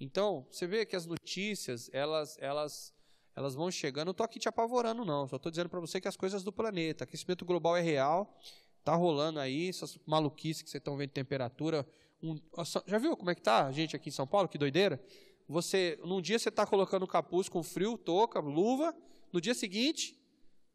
Então, 0.00 0.46
você 0.50 0.66
vê 0.66 0.86
que 0.86 0.94
as 0.94 1.06
notícias, 1.06 1.90
elas, 1.92 2.36
elas, 2.38 2.94
elas 3.34 3.54
vão 3.54 3.70
chegando. 3.70 4.06
Não 4.06 4.12
estou 4.12 4.24
aqui 4.24 4.38
te 4.38 4.48
apavorando, 4.48 5.04
não. 5.04 5.26
Só 5.26 5.36
estou 5.36 5.50
dizendo 5.50 5.68
para 5.68 5.80
você 5.80 6.00
que 6.00 6.08
as 6.08 6.16
coisas 6.16 6.44
do 6.44 6.52
planeta, 6.52 7.04
aquecimento 7.04 7.44
global 7.44 7.76
é 7.76 7.80
real, 7.80 8.38
tá 8.84 8.94
rolando 8.94 9.40
aí, 9.40 9.68
essas 9.68 9.98
maluquices 10.06 10.62
que 10.62 10.70
vocês 10.70 10.80
estão 10.80 10.96
vendo 10.96 11.10
temperatura. 11.10 11.86
Um, 12.22 12.38
já 12.86 12.98
viu 12.98 13.16
como 13.16 13.30
é 13.30 13.34
que 13.34 13.42
tá 13.42 13.66
a 13.66 13.72
gente 13.72 13.96
aqui 13.96 14.08
em 14.08 14.12
São 14.12 14.26
Paulo? 14.26 14.48
Que 14.48 14.58
doideira. 14.58 15.02
Você, 15.48 15.98
num 16.04 16.20
dia 16.20 16.38
você 16.38 16.48
está 16.48 16.66
colocando 16.66 17.06
capuz 17.06 17.48
com 17.48 17.62
frio, 17.62 17.96
touca, 17.96 18.38
luva. 18.38 18.94
No 19.32 19.40
dia 19.40 19.54
seguinte, 19.54 20.16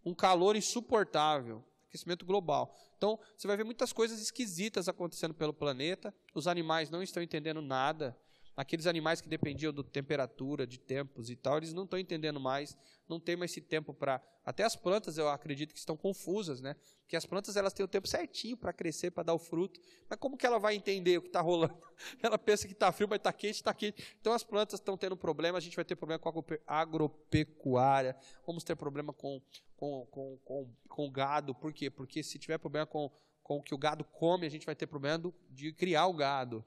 um 0.05 0.13
calor 0.13 0.55
insuportável. 0.55 1.63
Aquecimento 1.87 2.25
global. 2.25 2.75
Então, 2.97 3.19
você 3.37 3.47
vai 3.47 3.55
ver 3.55 3.63
muitas 3.63 3.93
coisas 3.93 4.19
esquisitas 4.19 4.89
acontecendo 4.89 5.33
pelo 5.33 5.53
planeta. 5.53 6.13
Os 6.33 6.47
animais 6.47 6.89
não 6.89 7.03
estão 7.03 7.21
entendendo 7.21 7.61
nada. 7.61 8.17
Aqueles 8.55 8.85
animais 8.85 9.19
que 9.19 9.27
dependiam 9.27 9.73
de 9.73 9.83
temperatura, 9.83 10.67
de 10.67 10.77
tempos 10.77 11.29
e 11.29 11.35
tal, 11.35 11.57
eles 11.57 11.73
não 11.73 11.85
estão 11.85 11.97
entendendo 11.97 12.39
mais, 12.39 12.77
não 13.09 13.19
tem 13.19 13.35
mais 13.35 13.51
esse 13.51 13.61
tempo 13.61 13.93
para. 13.93 14.21
Até 14.45 14.63
as 14.63 14.75
plantas, 14.75 15.17
eu 15.17 15.27
acredito 15.27 15.73
que 15.73 15.79
estão 15.79 15.97
confusas, 15.97 16.61
né? 16.61 16.75
Porque 16.99 17.15
as 17.15 17.25
plantas 17.25 17.55
elas 17.55 17.73
têm 17.73 17.83
o 17.83 17.87
tempo 17.87 18.07
certinho 18.07 18.55
para 18.55 18.71
crescer, 18.71 19.09
para 19.09 19.23
dar 19.23 19.33
o 19.33 19.39
fruto. 19.39 19.79
Mas 20.07 20.19
como 20.19 20.37
que 20.37 20.45
ela 20.45 20.59
vai 20.59 20.75
entender 20.75 21.17
o 21.17 21.21
que 21.21 21.29
está 21.29 21.41
rolando? 21.41 21.75
Ela 22.21 22.37
pensa 22.37 22.67
que 22.67 22.73
está 22.73 22.91
frio, 22.91 23.07
mas 23.09 23.17
está 23.17 23.33
quente, 23.33 23.55
está 23.55 23.73
quente. 23.73 24.15
Então 24.19 24.33
as 24.33 24.43
plantas 24.43 24.79
estão 24.79 24.97
tendo 24.97 25.17
problema, 25.17 25.57
a 25.57 25.61
gente 25.61 25.75
vai 25.75 25.85
ter 25.85 25.95
problema 25.95 26.19
com 26.19 26.29
a 26.67 26.79
agropecuária, 26.79 28.15
vamos 28.45 28.63
ter 28.63 28.75
problema 28.75 29.13
com, 29.13 29.41
com, 29.75 30.05
com, 30.11 30.37
com, 30.43 30.75
com 30.87 31.11
gado. 31.11 31.55
Por 31.55 31.73
quê? 31.73 31.89
Porque 31.89 32.21
se 32.21 32.37
tiver 32.37 32.57
problema 32.57 32.85
com, 32.85 33.11
com 33.41 33.57
o 33.57 33.63
que 33.63 33.73
o 33.73 33.77
gado 33.77 34.03
come, 34.03 34.45
a 34.45 34.49
gente 34.49 34.65
vai 34.65 34.75
ter 34.75 34.87
problema 34.87 35.33
de 35.49 35.73
criar 35.73 36.07
o 36.07 36.13
gado. 36.13 36.65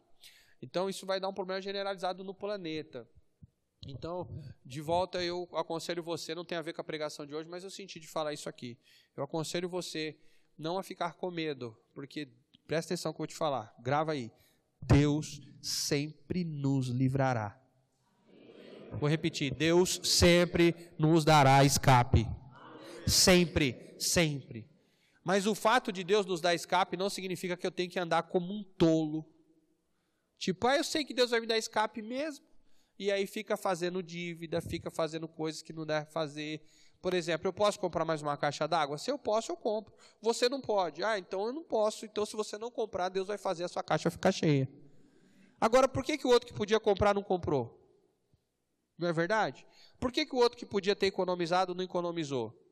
Então, 0.61 0.89
isso 0.89 1.07
vai 1.07 1.21
dar 1.21 1.29
um 1.29 1.35
problema 1.35 1.61
generalizado 1.61 2.25
no 2.25 2.35
planeta. 2.35 3.09
Então, 3.87 4.29
de 4.65 4.81
volta, 4.81 5.23
eu 5.23 5.49
aconselho 5.53 6.03
você, 6.03 6.35
não 6.35 6.45
tem 6.45 6.59
a 6.59 6.63
ver 6.63 6.73
com 6.73 6.81
a 6.81 6.85
pregação 6.85 7.27
de 7.27 7.35
hoje, 7.35 7.49
mas 7.49 7.63
eu 7.63 7.71
senti 7.71 8.01
de 8.01 8.09
falar 8.09 8.33
isso 8.33 8.49
aqui. 8.49 8.79
Eu 9.17 9.23
aconselho 9.23 9.69
você 9.69 10.19
não 10.59 10.79
a 10.79 10.83
ficar 10.83 11.15
com 11.15 11.31
medo, 11.31 11.77
porque 11.95 12.29
presta 12.67 12.95
atenção 12.95 13.13
que 13.13 13.17
eu 13.17 13.19
vou 13.19 13.27
te 13.27 13.37
falar, 13.37 13.75
grava 13.79 14.13
aí. 14.13 14.33
Deus 14.83 15.41
sempre 15.61 16.45
nos 16.45 16.89
livrará. 16.89 17.61
Vou 18.93 19.09
repetir: 19.09 19.53
Deus 19.55 20.01
sempre 20.03 20.75
nos 20.99 21.25
dará 21.25 21.65
escape. 21.65 22.27
Sempre, 23.07 23.95
sempre. 23.99 24.69
Mas 25.23 25.47
o 25.47 25.55
fato 25.55 25.93
de 25.93 26.05
Deus 26.05 26.25
nos 26.25 26.41
dar 26.41 26.55
escape 26.55 26.97
não 26.97 27.11
significa 27.11 27.57
que 27.57 27.67
eu 27.67 27.71
tenho 27.71 27.91
que 27.91 27.99
andar 27.99 28.25
como 28.25 28.53
um 28.53 28.63
tolo 28.63 29.25
Tipo, 30.39 30.67
ah, 30.67 30.77
eu 30.77 30.85
sei 30.85 31.05
que 31.05 31.15
Deus 31.15 31.31
vai 31.31 31.41
me 31.41 31.47
dar 31.47 31.59
escape 31.59 32.03
mesmo. 32.03 32.45
E 32.99 33.11
aí 33.11 33.27
fica 33.27 33.57
fazendo 33.57 34.03
dívida, 34.03 34.61
fica 34.61 34.91
fazendo 34.91 35.29
coisas 35.29 35.63
que 35.63 35.73
não 35.73 35.85
deve 35.85 36.11
fazer. 36.11 36.63
Por 37.01 37.13
exemplo, 37.15 37.47
eu 37.47 37.53
posso 37.53 37.79
comprar 37.79 38.05
mais 38.05 38.23
uma 38.23 38.37
caixa 38.37 38.67
d'água? 38.67 38.99
Se 38.99 39.11
eu 39.11 39.19
posso, 39.19 39.53
eu 39.53 39.57
compro. 39.57 39.95
Você 40.21 40.49
não 40.49 40.61
pode. 40.61 41.05
Ah, 41.05 41.19
então 41.19 41.47
eu 41.47 41.53
não 41.53 41.63
posso. 41.63 42.05
Então, 42.07 42.25
se 42.25 42.35
você 42.35 42.57
não 42.57 42.71
comprar, 42.71 43.09
Deus 43.09 43.29
vai 43.29 43.39
fazer 43.39 43.65
a 43.65 43.69
sua 43.69 43.83
caixa 43.83 44.11
ficar 44.11 44.33
cheia. 44.33 44.69
Agora, 45.61 45.89
por 45.89 46.03
que, 46.05 46.19
que 46.19 46.27
o 46.27 46.31
outro 46.31 46.49
que 46.49 46.55
podia 46.55 46.81
comprar 46.81 47.15
não 47.15 47.23
comprou? 47.23 47.83
Não 48.99 49.09
é 49.09 49.13
verdade? 49.13 49.67
Por 50.01 50.11
que, 50.11 50.25
que 50.25 50.35
o 50.35 50.39
outro 50.39 50.59
que 50.59 50.67
podia 50.67 50.97
ter 50.97 51.07
economizado 51.07 51.75
não 51.75 51.85
economizou? 51.85 52.66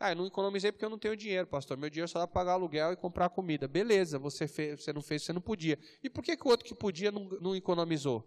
Ah, 0.00 0.12
eu 0.12 0.16
não 0.16 0.26
economizei 0.26 0.72
porque 0.72 0.84
eu 0.84 0.88
não 0.88 0.98
tenho 0.98 1.14
dinheiro, 1.14 1.46
pastor. 1.46 1.76
Meu 1.76 1.90
dinheiro 1.90 2.08
só 2.08 2.18
dá 2.18 2.26
para 2.26 2.40
pagar 2.40 2.52
aluguel 2.52 2.94
e 2.94 2.96
comprar 2.96 3.28
comida. 3.28 3.68
Beleza, 3.68 4.18
você, 4.18 4.48
fez, 4.48 4.82
você 4.82 4.94
não 4.94 5.02
fez, 5.02 5.22
você 5.22 5.32
não 5.34 5.42
podia. 5.42 5.78
E 6.02 6.08
por 6.08 6.24
que, 6.24 6.34
que 6.34 6.46
o 6.46 6.50
outro 6.50 6.66
que 6.66 6.74
podia 6.74 7.12
não, 7.12 7.24
não 7.38 7.54
economizou? 7.54 8.26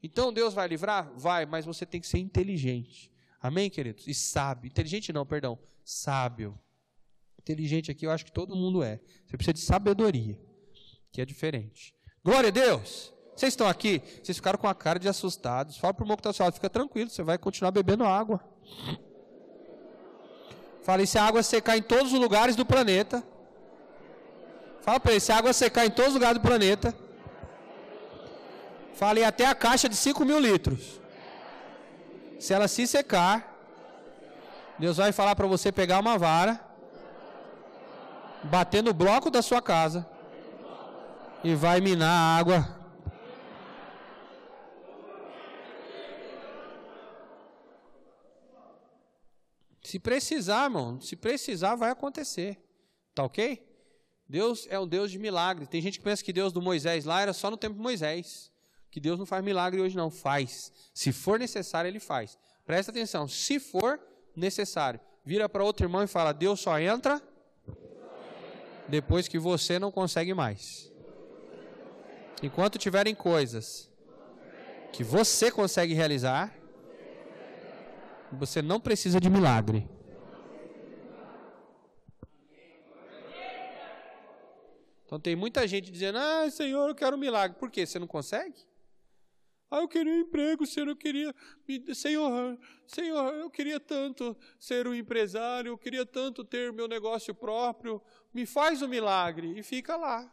Então 0.00 0.32
Deus 0.32 0.54
vai 0.54 0.68
livrar? 0.68 1.12
Vai, 1.16 1.44
mas 1.46 1.66
você 1.66 1.84
tem 1.84 2.00
que 2.00 2.06
ser 2.06 2.18
inteligente. 2.18 3.10
Amém, 3.42 3.68
queridos? 3.68 4.06
E 4.06 4.14
sábio. 4.14 4.68
Inteligente 4.68 5.12
não, 5.12 5.26
perdão. 5.26 5.58
Sábio. 5.84 6.56
Inteligente 7.40 7.90
aqui 7.90 8.06
eu 8.06 8.12
acho 8.12 8.24
que 8.24 8.32
todo 8.32 8.54
mundo 8.54 8.80
é. 8.80 9.00
Você 9.26 9.36
precisa 9.36 9.54
de 9.54 9.60
sabedoria, 9.60 10.38
que 11.10 11.20
é 11.20 11.24
diferente. 11.24 11.92
Glória 12.22 12.48
a 12.48 12.52
Deus! 12.52 13.12
Vocês 13.34 13.54
estão 13.54 13.66
aqui? 13.66 14.00
Vocês 14.22 14.36
ficaram 14.36 14.58
com 14.58 14.68
a 14.68 14.74
cara 14.74 14.98
de 14.98 15.08
assustados. 15.08 15.76
Fala 15.76 15.92
para 15.92 16.02
o 16.02 16.04
irmão 16.04 16.16
que 16.16 16.20
está 16.20 16.32
seu 16.32 16.44
lado, 16.44 16.54
fica 16.54 16.70
tranquilo, 16.70 17.10
você 17.10 17.22
vai 17.22 17.36
continuar 17.36 17.72
bebendo 17.72 18.04
água. 18.04 18.40
Fala, 20.82 21.02
e 21.02 21.06
se 21.06 21.18
a 21.18 21.24
água 21.24 21.42
secar 21.42 21.76
em 21.76 21.82
todos 21.82 22.12
os 22.12 22.18
lugares 22.18 22.56
do 22.56 22.64
planeta? 22.64 23.22
Fala 24.82 24.98
para 24.98 25.12
ele, 25.12 25.20
se 25.20 25.30
a 25.30 25.36
água 25.36 25.52
secar 25.52 25.84
em 25.86 25.90
todos 25.90 26.08
os 26.08 26.14
lugares 26.14 26.38
do 26.40 26.46
planeta. 26.46 26.94
Fala, 28.94 29.20
e 29.20 29.24
até 29.24 29.46
a 29.46 29.54
caixa 29.54 29.88
de 29.88 29.96
5 29.96 30.24
mil 30.24 30.38
litros. 30.38 31.00
Se 32.38 32.54
ela 32.54 32.66
se 32.66 32.86
secar, 32.86 33.54
Deus 34.78 34.96
vai 34.96 35.12
falar 35.12 35.36
para 35.36 35.46
você 35.46 35.70
pegar 35.70 36.00
uma 36.00 36.16
vara, 36.16 36.58
bater 38.42 38.82
no 38.82 38.94
bloco 38.94 39.30
da 39.30 39.42
sua 39.42 39.60
casa 39.60 40.06
e 41.44 41.54
vai 41.54 41.80
minar 41.80 42.08
a 42.08 42.38
água 42.38 42.79
Se 49.90 49.98
precisar, 49.98 50.66
irmão, 50.66 51.00
se 51.00 51.16
precisar, 51.16 51.74
vai 51.74 51.90
acontecer. 51.90 52.56
Tá 53.12 53.24
ok? 53.24 53.60
Deus 54.28 54.68
é 54.70 54.78
um 54.78 54.86
Deus 54.86 55.10
de 55.10 55.18
milagre. 55.18 55.66
Tem 55.66 55.82
gente 55.82 55.98
que 55.98 56.04
pensa 56.04 56.22
que 56.22 56.32
Deus 56.32 56.52
do 56.52 56.62
Moisés 56.62 57.04
lá 57.04 57.20
era 57.20 57.32
só 57.32 57.50
no 57.50 57.56
tempo 57.56 57.74
de 57.74 57.82
Moisés. 57.82 58.52
Que 58.88 59.00
Deus 59.00 59.18
não 59.18 59.26
faz 59.26 59.42
milagre 59.42 59.80
hoje, 59.80 59.96
não. 59.96 60.08
Faz. 60.08 60.72
Se 60.94 61.10
for 61.10 61.40
necessário, 61.40 61.88
ele 61.88 61.98
faz. 61.98 62.38
Presta 62.64 62.92
atenção. 62.92 63.26
Se 63.26 63.58
for 63.58 63.98
necessário, 64.36 65.00
vira 65.24 65.48
para 65.48 65.64
outro 65.64 65.84
irmão 65.84 66.04
e 66.04 66.06
fala: 66.06 66.32
Deus 66.32 66.60
só 66.60 66.78
entra 66.78 67.20
depois 68.86 69.26
que 69.26 69.40
você 69.40 69.76
não 69.76 69.90
consegue 69.90 70.32
mais. 70.32 70.88
Enquanto 72.40 72.78
tiverem 72.78 73.12
coisas 73.12 73.90
que 74.92 75.02
você 75.02 75.50
consegue 75.50 75.94
realizar, 75.94 76.59
você 78.32 78.62
não 78.62 78.80
precisa 78.80 79.20
de 79.20 79.28
milagre. 79.28 79.88
Então 85.04 85.18
tem 85.18 85.34
muita 85.34 85.66
gente 85.66 85.90
dizendo: 85.90 86.18
Ah, 86.18 86.48
Senhor, 86.50 86.88
eu 86.88 86.94
quero 86.94 87.16
um 87.16 87.18
milagre. 87.18 87.58
Por 87.58 87.70
quê? 87.70 87.84
Você 87.84 87.98
não 87.98 88.06
consegue? 88.06 88.64
Ah, 89.68 89.78
eu 89.78 89.88
queria 89.88 90.12
um 90.12 90.18
emprego, 90.18 90.66
Senhor, 90.66 90.88
eu 90.88 90.96
queria. 90.96 91.34
Senhor, 91.94 92.58
Senhor, 92.86 93.34
eu 93.34 93.50
queria 93.50 93.80
tanto 93.80 94.36
ser 94.58 94.86
um 94.86 94.94
empresário, 94.94 95.70
eu 95.70 95.78
queria 95.78 96.06
tanto 96.06 96.44
ter 96.44 96.72
meu 96.72 96.86
negócio 96.86 97.34
próprio. 97.34 98.00
Me 98.32 98.46
faz 98.46 98.82
um 98.82 98.88
milagre. 98.88 99.58
E 99.58 99.62
fica 99.62 99.96
lá. 99.96 100.32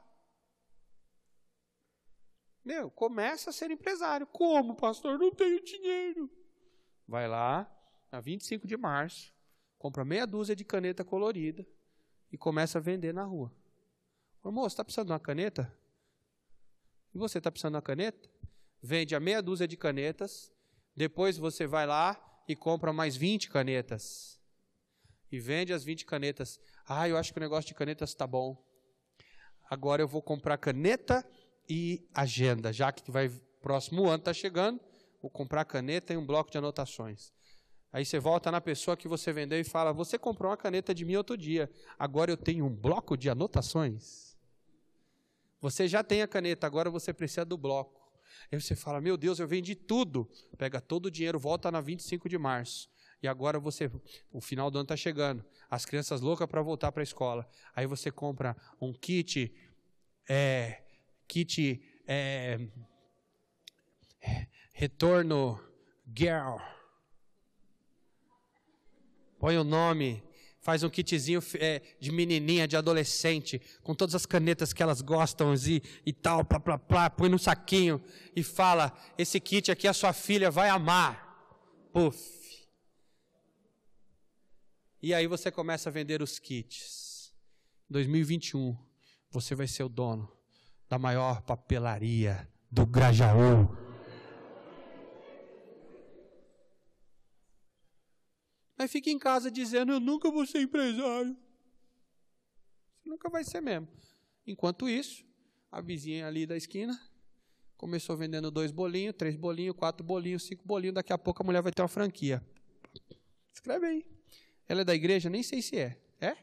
Meu, 2.64 2.92
começa 2.92 3.50
a 3.50 3.54
ser 3.54 3.72
empresário. 3.72 4.28
Como, 4.28 4.76
pastor? 4.76 5.18
Não 5.18 5.32
tenho 5.32 5.64
dinheiro. 5.64 6.30
Vai 7.08 7.28
lá, 7.28 7.64
a 8.12 8.20
25 8.20 8.68
de 8.68 8.78
março, 8.78 9.34
compra 9.78 10.06
meia 10.06 10.26
dúzia 10.26 10.56
de 10.56 10.64
caneta 10.64 11.04
colorida 11.04 11.66
e 12.32 12.38
começa 12.38 12.78
a 12.78 12.82
vender 12.82 13.14
na 13.14 13.24
rua. 13.24 13.54
Ô, 14.44 14.52
moço, 14.52 14.74
está 14.74 14.84
precisando 14.84 15.08
de 15.08 15.14
uma 15.14 15.20
caneta? 15.20 15.74
E 17.14 17.18
você 17.18 17.38
está 17.38 17.52
precisando 17.52 17.74
de 17.74 17.76
uma 17.78 17.82
caneta? 17.82 18.30
Vende 18.82 19.16
a 19.16 19.20
meia 19.20 19.42
dúzia 19.42 19.68
de 19.68 19.76
canetas, 19.76 20.52
depois 20.96 21.38
você 21.38 21.68
vai 21.68 21.86
lá 21.86 22.44
e 22.48 22.56
compra 22.56 22.94
mais 22.94 23.16
20 23.16 23.50
canetas. 23.50 24.40
E 25.32 25.40
vende 25.40 25.74
as 25.74 25.84
20 25.84 26.06
canetas. 26.06 26.60
Ah, 26.88 27.08
eu 27.10 27.18
acho 27.18 27.34
que 27.34 27.40
o 27.40 27.42
negócio 27.42 27.68
de 27.68 27.74
canetas 27.74 28.12
está 28.12 28.26
bom. 28.26 28.64
Agora 29.70 30.02
eu 30.02 30.08
vou 30.08 30.22
comprar 30.22 30.58
caneta 30.58 31.26
e 31.70 32.08
agenda, 32.14 32.72
já 32.72 32.92
que 32.92 33.12
vai 33.12 33.30
próximo 33.62 34.06
ano 34.06 34.20
está 34.20 34.34
chegando, 34.34 34.80
vou 35.22 35.30
comprar 35.30 35.66
caneta 35.66 36.14
e 36.14 36.18
um 36.18 36.26
bloco 36.26 36.50
de 36.50 36.58
anotações. 36.58 37.34
Aí 37.98 38.06
você 38.06 38.20
volta 38.20 38.52
na 38.52 38.62
pessoa 38.62 38.96
que 38.96 39.08
você 39.08 39.34
vendeu 39.34 39.60
e 39.60 39.64
fala: 39.64 39.92
Você 39.92 40.20
comprou 40.20 40.52
uma 40.52 40.56
caneta 40.56 40.94
de 40.94 41.04
mim 41.04 41.16
outro 41.16 41.36
dia, 41.36 41.68
agora 41.98 42.30
eu 42.30 42.38
tenho 42.38 42.64
um 42.64 42.70
bloco 42.70 43.18
de 43.18 43.28
anotações. 43.28 44.38
Você 45.60 45.88
já 45.88 46.04
tem 46.04 46.22
a 46.22 46.28
caneta, 46.28 46.68
agora 46.68 46.92
você 46.92 47.12
precisa 47.12 47.44
do 47.44 47.58
bloco. 47.58 48.00
Aí 48.52 48.62
você 48.62 48.76
fala: 48.76 49.02
Meu 49.02 49.18
Deus, 49.18 49.40
eu 49.40 49.48
vendi 49.48 49.74
tudo. 49.74 50.30
Pega 50.60 50.80
todo 50.80 51.08
o 51.08 51.12
dinheiro, 51.12 51.40
volta 51.40 51.72
na 51.72 51.82
25 51.82 52.30
de 52.30 52.38
março. 52.38 52.88
E 53.20 53.28
agora 53.28 53.60
você, 53.60 53.90
o 54.32 54.40
final 54.40 54.70
do 54.70 54.78
ano 54.78 54.84
está 54.84 54.96
chegando, 54.96 55.44
as 55.68 55.84
crianças 55.84 56.22
loucas 56.22 56.48
para 56.48 56.62
voltar 56.62 56.92
para 56.92 57.02
a 57.02 57.04
escola. 57.04 57.50
Aí 57.76 57.88
você 57.88 58.12
compra 58.12 58.56
um 58.80 58.94
kit, 58.94 59.52
é, 60.30 60.84
kit, 61.28 61.82
é, 62.06 62.60
retorno 64.72 65.60
girl 66.16 66.58
põe 69.40 69.58
o 69.58 69.64
nome, 69.64 70.24
faz 70.60 70.84
um 70.84 70.90
kitzinho 70.90 71.42
é, 71.56 71.82
de 72.00 72.12
menininha, 72.12 72.68
de 72.68 72.76
adolescente, 72.76 73.62
com 73.82 73.96
todas 73.96 74.16
as 74.16 74.26
canetas 74.26 74.74
que 74.74 74.84
elas 74.84 75.02
gostam 75.02 75.54
e, 75.56 75.82
e 76.06 76.12
tal, 76.12 76.44
plá, 76.44 76.60
plá, 76.60 76.78
plá, 76.78 77.10
põe 77.10 77.30
no 77.30 77.40
saquinho 77.40 78.02
e 78.36 78.44
fala: 78.44 78.92
esse 79.18 79.40
kit 79.40 79.72
aqui 79.72 79.88
a 79.88 79.94
sua 79.94 80.14
filha 80.14 80.52
vai 80.52 80.70
amar. 80.70 81.26
Puf. 81.94 82.38
E 85.02 85.14
aí 85.14 85.28
você 85.28 85.50
começa 85.52 85.90
a 85.90 85.92
vender 85.92 86.22
os 86.22 86.38
kits. 86.40 87.32
2021, 87.90 88.78
você 89.32 89.56
vai 89.56 89.68
ser 89.68 89.84
o 89.84 89.90
dono 89.90 90.30
da 90.90 91.00
maior 91.00 91.42
papelaria 91.42 92.48
do 92.70 92.86
Grajaú. 92.86 93.87
Mas 98.78 98.92
fica 98.92 99.10
em 99.10 99.18
casa 99.18 99.50
dizendo: 99.50 99.92
Eu 99.92 100.00
nunca 100.00 100.30
vou 100.30 100.46
ser 100.46 100.62
empresário. 100.62 101.36
Você 102.98 103.10
nunca 103.10 103.30
vai 103.30 103.44
ser 103.44 103.62
mesmo. 103.62 103.88
Enquanto 104.46 104.88
isso, 104.88 105.26
a 105.72 105.82
vizinha 105.82 106.28
ali 106.28 106.46
da 106.46 106.56
esquina 106.56 107.00
começou 107.76 108.16
vendendo 108.16 108.50
dois 108.50 108.72
bolinhos, 108.72 109.16
três 109.18 109.36
bolinhos, 109.36 109.76
quatro 109.76 110.06
bolinhos, 110.06 110.44
cinco 110.44 110.64
bolinhos. 110.66 110.96
Daqui 110.96 111.12
a 111.12 111.18
pouco 111.18 111.42
a 111.42 111.46
mulher 111.46 111.62
vai 111.62 111.72
ter 111.72 111.82
uma 111.82 111.88
franquia. 111.88 112.46
Escreve 113.54 113.86
aí. 113.86 114.06
Ela 114.68 114.82
é 114.82 114.84
da 114.84 114.94
igreja? 114.94 115.30
Nem 115.30 115.44
sei 115.44 115.62
se 115.62 115.78
é. 115.78 116.00
É? 116.20 116.38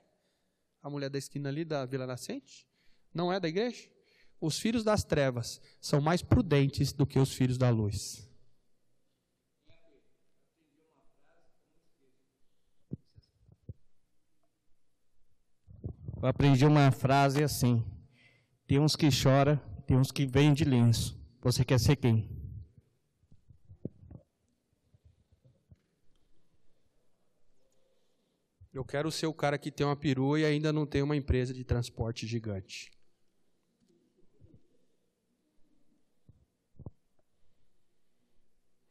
A 0.83 0.91
mulher 0.91 1.11
da 1.11 1.19
esquina 1.19 1.49
ali 1.49 1.65
da 1.65 1.85
Vila 1.87 2.07
Nascente? 2.07 2.67
Não 3.13 3.33
é 3.33 3.39
da 3.39 3.49
igreja? 3.49 3.89
Os 4.41 4.59
filhos 4.59 4.85
das 4.85 5.05
trevas 5.05 5.61
são 5.81 6.01
mais 6.01 6.23
prudentes 6.23 6.93
do 6.93 7.07
que 7.07 7.19
os 7.19 7.33
filhos 7.33 7.57
da 7.57 7.71
luz. 7.71 8.29
Eu 16.25 16.29
aprendi 16.29 16.65
uma 16.65 16.91
frase 16.91 17.45
assim: 17.45 17.85
tem 18.67 18.81
uns 18.81 18.97
que 18.97 19.11
chora, 19.11 19.59
tem 19.87 19.95
uns 19.95 20.11
que 20.11 20.25
vêm 20.25 20.55
de 20.55 20.65
lenço. 20.65 21.23
Você 21.43 21.63
quer 21.63 21.79
ser 21.79 21.97
quem? 21.97 22.31
Eu 28.73 28.87
quero 28.87 29.13
ser 29.13 29.27
o 29.27 29.35
cara 29.35 29.59
que 29.59 29.71
tem 29.71 29.87
uma 29.87 29.95
perua 29.95 30.41
e 30.41 30.47
ainda 30.47 30.73
não 30.73 30.87
tem 30.87 31.03
uma 31.03 31.15
empresa 31.15 31.53
de 31.53 31.63
transporte 31.63 32.27
gigante. 32.27 32.91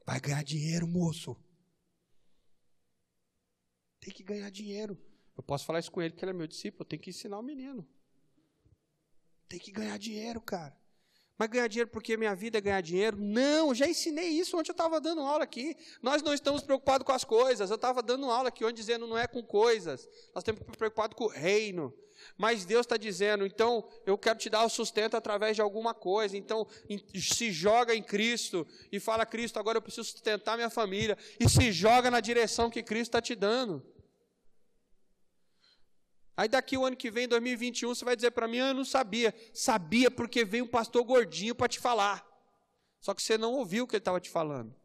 Vai 0.05 0.19
ganhar 0.19 0.43
dinheiro, 0.43 0.87
moço. 0.87 1.35
Tem 3.99 4.13
que 4.13 4.21
ganhar 4.21 4.51
dinheiro. 4.51 5.12
Eu 5.35 5.43
posso 5.43 5.65
falar 5.65 5.79
isso 5.79 5.91
com 5.91 6.01
ele, 6.01 6.13
que 6.13 6.23
ele 6.23 6.31
é 6.31 6.33
meu 6.33 6.47
discípulo, 6.47 6.81
eu 6.81 6.85
tenho 6.85 7.01
que 7.01 7.09
ensinar 7.09 7.39
o 7.39 7.43
menino. 7.43 7.87
Tem 9.47 9.59
que 9.59 9.71
ganhar 9.71 9.97
dinheiro, 9.97 10.39
cara. 10.41 10.75
Mas 11.37 11.49
ganhar 11.49 11.67
dinheiro 11.67 11.89
porque 11.89 12.15
minha 12.15 12.35
vida 12.35 12.59
é 12.59 12.61
ganhar 12.61 12.81
dinheiro? 12.81 13.17
Não, 13.17 13.73
já 13.73 13.87
ensinei 13.87 14.29
isso 14.29 14.57
ontem 14.57 14.69
eu 14.69 14.73
estava 14.73 15.01
dando 15.01 15.21
aula 15.21 15.43
aqui. 15.43 15.75
Nós 16.01 16.21
não 16.21 16.33
estamos 16.33 16.61
preocupados 16.61 17.05
com 17.05 17.11
as 17.11 17.23
coisas. 17.23 17.69
Eu 17.69 17.75
estava 17.75 18.03
dando 18.03 18.29
aula 18.29 18.49
aqui 18.49 18.63
ontem 18.63 18.75
dizendo 18.75 19.07
não 19.07 19.17
é 19.17 19.27
com 19.27 19.41
coisas. 19.41 20.07
Nós 20.33 20.43
estamos 20.43 20.61
preocupados 20.77 21.17
com 21.17 21.25
o 21.25 21.27
reino. 21.27 21.93
Mas 22.37 22.65
Deus 22.65 22.85
está 22.85 22.95
dizendo, 22.95 23.45
então 23.45 23.87
eu 24.05 24.17
quero 24.17 24.39
te 24.39 24.49
dar 24.49 24.63
o 24.63 24.69
sustento 24.69 25.17
através 25.17 25.55
de 25.55 25.61
alguma 25.61 25.93
coisa. 25.93 26.37
Então 26.37 26.67
se 27.15 27.51
joga 27.51 27.95
em 27.95 28.03
Cristo 28.03 28.65
e 28.91 28.99
fala, 28.99 29.25
Cristo, 29.25 29.59
agora 29.59 29.79
eu 29.79 29.81
preciso 29.81 30.09
sustentar 30.09 30.55
minha 30.55 30.69
família. 30.69 31.17
E 31.39 31.49
se 31.49 31.71
joga 31.71 32.11
na 32.11 32.19
direção 32.19 32.69
que 32.69 32.83
Cristo 32.83 33.09
está 33.09 33.21
te 33.21 33.35
dando. 33.35 33.83
Aí 36.35 36.47
daqui 36.47 36.77
o 36.77 36.85
ano 36.85 36.95
que 36.95 37.11
vem, 37.11 37.27
2021, 37.27 37.93
você 37.93 38.03
vai 38.03 38.15
dizer 38.15 38.31
para 38.31 38.47
mim, 38.47 38.59
ah, 38.59 38.69
eu 38.69 38.73
não 38.73 38.85
sabia. 38.85 39.33
Sabia 39.53 40.09
porque 40.09 40.43
veio 40.43 40.65
um 40.65 40.67
pastor 40.67 41.03
gordinho 41.03 41.53
para 41.53 41.67
te 41.67 41.79
falar. 41.79 42.25
Só 42.99 43.13
que 43.13 43.21
você 43.21 43.37
não 43.37 43.53
ouviu 43.53 43.83
o 43.83 43.87
que 43.87 43.95
ele 43.95 44.01
estava 44.01 44.19
te 44.19 44.29
falando. 44.29 44.75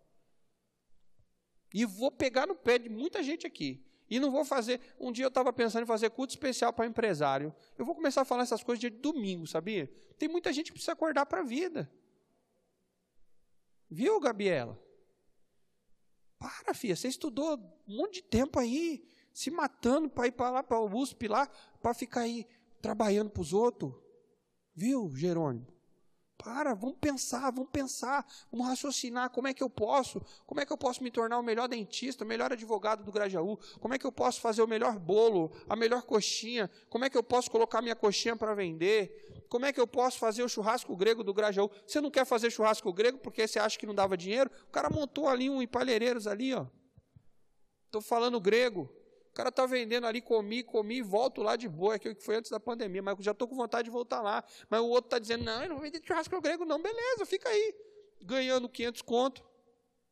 E 1.72 1.84
vou 1.84 2.10
pegar 2.10 2.46
no 2.46 2.54
pé 2.54 2.78
de 2.78 2.88
muita 2.88 3.22
gente 3.22 3.46
aqui. 3.46 3.84
E 4.10 4.18
não 4.18 4.30
vou 4.30 4.44
fazer. 4.44 4.80
Um 4.98 5.12
dia 5.12 5.24
eu 5.24 5.28
estava 5.28 5.52
pensando 5.52 5.84
em 5.84 5.86
fazer 5.86 6.10
culto 6.10 6.32
especial 6.32 6.72
para 6.72 6.86
empresário. 6.86 7.54
Eu 7.76 7.84
vou 7.84 7.94
começar 7.94 8.22
a 8.22 8.24
falar 8.24 8.42
essas 8.42 8.62
coisas 8.62 8.80
de 8.80 8.90
domingo, 8.90 9.46
sabia? 9.46 9.90
Tem 10.18 10.28
muita 10.28 10.52
gente 10.52 10.66
que 10.66 10.72
precisa 10.72 10.92
acordar 10.92 11.26
para 11.26 11.40
a 11.40 11.44
vida. 11.44 11.90
Viu, 13.90 14.18
Gabriela? 14.20 14.78
Para, 16.38 16.72
filha, 16.74 16.94
você 16.94 17.08
estudou 17.08 17.56
um 17.86 17.96
monte 17.96 18.14
de 18.14 18.22
tempo 18.22 18.58
aí 18.58 19.04
se 19.38 19.52
matando 19.52 20.10
para 20.10 20.26
ir 20.26 20.32
para 20.32 20.50
lá, 20.50 20.62
para 20.64 20.80
o 20.80 20.92
USP 20.92 21.28
lá, 21.28 21.48
para 21.80 21.94
ficar 21.94 22.22
aí 22.22 22.44
trabalhando 22.82 23.30
para 23.30 23.40
os 23.40 23.52
outros. 23.52 23.94
Viu, 24.74 25.14
Jerônimo? 25.14 25.64
Para, 26.36 26.74
vamos 26.74 26.96
pensar, 27.00 27.48
vamos 27.52 27.70
pensar, 27.70 28.26
vamos 28.50 28.66
raciocinar 28.66 29.30
como 29.30 29.46
é 29.46 29.54
que 29.54 29.62
eu 29.62 29.70
posso, 29.70 30.20
como 30.44 30.60
é 30.60 30.66
que 30.66 30.72
eu 30.72 30.76
posso 30.76 31.04
me 31.04 31.10
tornar 31.12 31.38
o 31.38 31.42
melhor 31.44 31.68
dentista, 31.68 32.24
o 32.24 32.26
melhor 32.26 32.52
advogado 32.52 33.04
do 33.04 33.12
Grajaú, 33.12 33.56
como 33.78 33.94
é 33.94 33.98
que 33.98 34.04
eu 34.04 34.10
posso 34.10 34.40
fazer 34.40 34.60
o 34.60 34.66
melhor 34.66 34.98
bolo, 34.98 35.52
a 35.68 35.76
melhor 35.76 36.02
coxinha, 36.02 36.68
como 36.88 37.04
é 37.04 37.10
que 37.10 37.16
eu 37.16 37.22
posso 37.22 37.48
colocar 37.48 37.80
minha 37.80 37.94
coxinha 37.94 38.34
para 38.34 38.54
vender, 38.54 39.46
como 39.48 39.66
é 39.66 39.72
que 39.72 39.80
eu 39.80 39.86
posso 39.86 40.18
fazer 40.18 40.42
o 40.42 40.48
churrasco 40.48 40.96
grego 40.96 41.22
do 41.22 41.32
Grajaú. 41.32 41.70
Você 41.86 42.00
não 42.00 42.10
quer 42.10 42.24
fazer 42.24 42.50
churrasco 42.50 42.92
grego 42.92 43.18
porque 43.18 43.46
você 43.46 43.60
acha 43.60 43.78
que 43.78 43.86
não 43.86 43.94
dava 43.94 44.16
dinheiro? 44.16 44.50
O 44.66 44.72
cara 44.72 44.90
montou 44.90 45.28
ali 45.28 45.48
um 45.48 45.62
empalheireiros 45.62 46.26
ali, 46.26 46.52
ó. 46.52 46.66
Estou 47.86 48.02
falando 48.02 48.40
grego 48.40 48.97
cara 49.38 49.50
está 49.50 49.64
vendendo 49.66 50.04
ali, 50.04 50.20
comi, 50.20 50.64
comi 50.64 51.00
volto 51.00 51.44
lá 51.44 51.54
de 51.54 51.68
boa, 51.68 51.94
aquilo 51.94 52.12
que 52.12 52.24
foi 52.24 52.34
antes 52.34 52.50
da 52.50 52.58
pandemia, 52.58 53.00
mas 53.00 53.16
já 53.20 53.30
estou 53.30 53.46
com 53.46 53.54
vontade 53.54 53.84
de 53.84 53.90
voltar 53.90 54.20
lá. 54.20 54.42
Mas 54.68 54.80
o 54.80 54.88
outro 54.88 55.06
está 55.06 55.18
dizendo, 55.20 55.44
não, 55.44 55.62
eu 55.62 55.68
não 55.68 55.78
vou 55.78 55.88
churrasco 56.04 56.40
grego, 56.40 56.64
não, 56.64 56.82
beleza, 56.82 57.24
fica 57.24 57.48
aí. 57.48 57.74
Ganhando 58.20 58.68
500 58.68 59.00
conto 59.02 59.48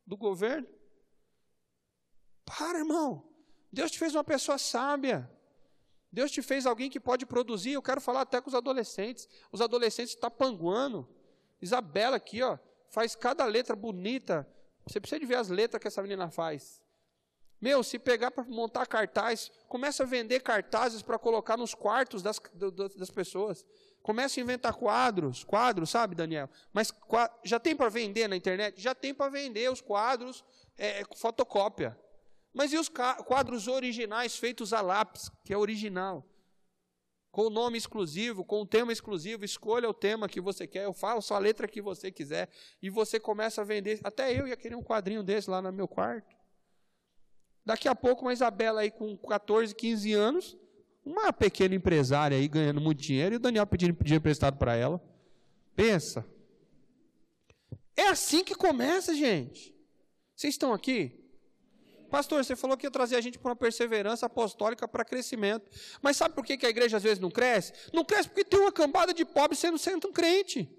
do 0.05 0.15
governo. 0.15 0.65
Para, 2.45 2.77
irmão. 2.79 3.29
Deus 3.69 3.91
te 3.91 3.99
fez 3.99 4.15
uma 4.15 4.23
pessoa 4.23 4.57
sábia. 4.57 5.29
Deus 6.09 6.31
te 6.31 6.41
fez 6.41 6.65
alguém 6.65 6.89
que 6.89 6.97
pode 6.99 7.25
produzir. 7.25 7.73
Eu 7.73 7.81
quero 7.81 7.99
falar 7.99 8.21
até 8.21 8.39
com 8.39 8.47
os 8.47 8.55
adolescentes. 8.55 9.27
Os 9.51 9.59
adolescentes 9.59 10.13
estão 10.13 10.29
tá 10.29 10.35
panguando. 10.37 11.05
Isabela 11.61 12.15
aqui, 12.15 12.41
ó, 12.41 12.57
faz 12.89 13.13
cada 13.13 13.43
letra 13.43 13.75
bonita. 13.75 14.47
Você 14.87 15.01
precisa 15.01 15.19
de 15.19 15.25
ver 15.25 15.35
as 15.35 15.49
letras 15.49 15.81
que 15.81 15.87
essa 15.89 16.01
menina 16.01 16.31
faz. 16.31 16.81
Meu, 17.59 17.83
se 17.83 17.97
pegar 17.97 18.29
para 18.29 18.43
montar 18.43 18.85
cartaz, 18.85 19.51
começa 19.67 20.03
a 20.03 20.05
vender 20.05 20.41
cartazes 20.41 21.01
para 21.01 21.17
colocar 21.17 21.57
nos 21.57 21.73
quartos 21.73 22.21
das, 22.21 22.39
das 22.95 23.09
pessoas. 23.09 23.65
Começa 24.03 24.39
a 24.39 24.43
inventar 24.43 24.73
quadros, 24.73 25.43
quadros, 25.43 25.89
sabe, 25.89 26.15
Daniel? 26.15 26.49
Mas 26.71 26.93
já 27.43 27.59
tem 27.59 27.75
para 27.75 27.89
vender 27.89 28.27
na 28.27 28.35
internet? 28.35 28.79
Já 28.79 28.93
tem 28.93 29.13
para 29.13 29.29
vender 29.29 29.71
os 29.71 29.81
quadros, 29.81 30.45
é, 30.77 31.03
fotocópia. 31.15 31.97
Mas 32.53 32.71
e 32.71 32.77
os 32.77 32.89
quadros 32.89 33.67
originais 33.67 34.37
feitos 34.37 34.71
a 34.71 34.81
lápis, 34.81 35.29
que 35.43 35.53
é 35.53 35.57
original? 35.57 36.23
Com 37.31 37.47
o 37.47 37.49
nome 37.49 37.77
exclusivo, 37.77 38.45
com 38.45 38.61
o 38.61 38.65
tema 38.65 38.91
exclusivo, 38.91 39.43
escolha 39.43 39.89
o 39.89 39.93
tema 39.93 40.29
que 40.29 40.39
você 40.39 40.65
quer, 40.65 40.85
eu 40.85 40.93
falo 40.93 41.21
só 41.21 41.35
a 41.35 41.39
letra 41.39 41.67
que 41.67 41.81
você 41.81 42.11
quiser, 42.11 42.49
e 42.81 42.89
você 42.89 43.19
começa 43.19 43.61
a 43.61 43.65
vender. 43.65 43.99
Até 44.03 44.31
eu 44.39 44.47
ia 44.47 44.55
querer 44.55 44.75
um 44.75 44.83
quadrinho 44.83 45.21
desse 45.21 45.49
lá 45.49 45.61
no 45.61 45.71
meu 45.73 45.87
quarto. 45.87 46.36
Daqui 47.67 47.89
a 47.89 47.93
pouco, 47.93 48.21
uma 48.21 48.31
Isabela 48.31 48.79
aí 48.79 48.89
com 48.89 49.17
14, 49.17 49.75
15 49.75 50.13
anos, 50.13 50.57
uma 51.03 51.33
pequena 51.33 51.75
empresária 51.75 52.37
aí 52.37 52.47
ganhando 52.47 52.79
muito 52.79 53.01
dinheiro, 53.01 53.35
e 53.35 53.37
o 53.37 53.39
Daniel 53.39 53.67
pedindo 53.67 53.91
dinheiro 54.01 54.21
emprestado 54.21 54.57
para 54.57 54.73
ela. 54.73 55.03
Pensa. 55.75 56.25
É 57.93 58.07
assim 58.07 58.41
que 58.41 58.55
começa, 58.55 59.13
gente. 59.13 59.75
Vocês 60.33 60.53
estão 60.53 60.71
aqui? 60.71 61.19
Pastor, 62.09 62.41
você 62.41 62.55
falou 62.55 62.77
que 62.77 62.85
ia 62.85 62.91
trazer 62.91 63.17
a 63.17 63.21
gente 63.21 63.37
para 63.37 63.49
uma 63.49 63.55
perseverança 63.57 64.27
apostólica 64.27 64.87
para 64.87 65.03
crescimento. 65.03 65.69
Mas 66.01 66.15
sabe 66.15 66.35
por 66.35 66.45
que, 66.45 66.65
a 66.65 66.69
igreja 66.69 66.95
às 66.95 67.03
vezes 67.03 67.19
não 67.19 67.29
cresce? 67.29 67.73
Não 67.91 68.05
cresce 68.05 68.29
porque 68.29 68.45
tem 68.45 68.61
uma 68.61 68.71
cambada 68.71 69.13
de 69.13 69.25
pobres 69.25 69.59
sendo, 69.59 69.77
sendo 69.77 70.07
um 70.07 70.13
crente. 70.13 70.73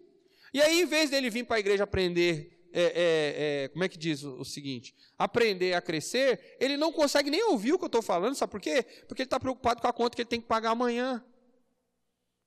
E 0.54 0.62
aí, 0.62 0.80
em 0.80 0.86
vez 0.86 1.10
dele 1.10 1.28
vir 1.28 1.44
para 1.44 1.56
a 1.56 1.60
igreja 1.60 1.84
aprender 1.84 2.57
é, 2.72 2.82
é, 2.82 3.64
é, 3.64 3.68
como 3.68 3.84
é 3.84 3.88
que 3.88 3.98
diz 3.98 4.22
o, 4.22 4.40
o, 4.40 4.44
seguinte? 4.44 4.94
Aprender 5.16 5.74
a 5.74 5.80
crescer, 5.80 6.56
ele 6.60 6.76
não 6.76 6.92
consegue 6.92 7.30
nem 7.30 7.42
ouvir 7.44 7.72
o 7.72 7.78
que 7.78 7.84
eu 7.84 7.88
estou 7.88 8.02
falando, 8.02 8.34
sabe 8.34 8.50
por 8.50 8.60
quê? 8.60 8.82
Porque 9.06 9.22
ele 9.22 9.26
está 9.26 9.40
preocupado 9.40 9.80
com 9.80 9.88
a 9.88 9.92
conta 9.92 10.14
que 10.14 10.22
ele 10.22 10.28
tem 10.28 10.40
que 10.40 10.46
pagar 10.46 10.70
amanhã. 10.70 11.24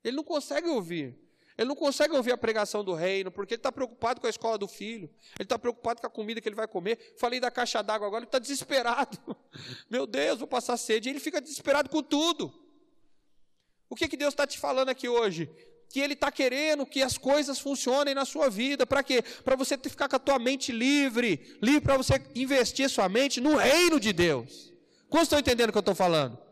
Ele 0.03 0.15
não 0.15 0.23
consegue 0.23 0.67
ouvir. 0.67 1.17
Ele 1.57 1.67
não 1.67 1.75
consegue 1.75 2.15
ouvir 2.15 2.31
a 2.31 2.38
pregação 2.38 2.84
do 2.84 2.93
reino, 2.93 3.31
porque 3.31 3.53
ele 3.53 3.60
está 3.60 3.71
preocupado 3.71 4.19
com 4.19 4.27
a 4.27 4.29
escola 4.29 4.57
do 4.57 4.67
filho, 4.67 5.10
ele 5.38 5.43
está 5.43 5.60
preocupado 5.60 6.01
com 6.01 6.07
a 6.07 6.10
comida 6.10 6.41
que 6.41 6.47
ele 6.47 6.55
vai 6.55 6.67
comer. 6.67 7.13
Falei 7.17 7.39
da 7.39 7.51
caixa 7.51 7.81
d'água 7.84 8.07
agora, 8.07 8.21
ele 8.21 8.27
está 8.27 8.39
desesperado. 8.39 9.17
Meu 9.89 10.07
Deus, 10.07 10.39
vou 10.39 10.47
passar 10.47 10.77
sede. 10.77 11.10
Ele 11.10 11.19
fica 11.19 11.41
desesperado 11.41 11.89
com 11.89 12.01
tudo. 12.01 12.53
O 13.89 13.95
que, 13.95 14.07
que 14.07 14.17
Deus 14.17 14.34
está 14.34 14.47
te 14.47 14.57
falando 14.57 14.89
aqui 14.89 15.10
hoje? 15.10 15.49
Que 15.91 15.99
Ele 15.99 16.13
está 16.13 16.32
querendo 16.32 16.86
que 16.86 17.01
as 17.01 17.17
coisas 17.17 17.60
funcionem 17.60 18.15
na 18.15 18.25
sua 18.25 18.49
vida. 18.49 18.86
Para 18.86 19.04
quê? 19.04 19.23
Para 19.43 19.56
você 19.56 19.77
ficar 19.77 20.08
com 20.08 20.15
a 20.15 20.19
tua 20.19 20.39
mente 20.39 20.71
livre, 20.71 21.58
livre 21.62 21.82
para 21.82 21.97
você 21.97 22.21
investir 22.34 22.89
sua 22.89 23.10
mente 23.10 23.41
no 23.41 23.56
reino 23.56 23.99
de 23.99 24.13
Deus. 24.13 24.71
Como 25.10 25.23
estão 25.23 25.38
entendendo 25.38 25.69
o 25.69 25.71
que 25.71 25.77
eu 25.77 25.82
estou 25.82 25.95
falando? 25.95 26.50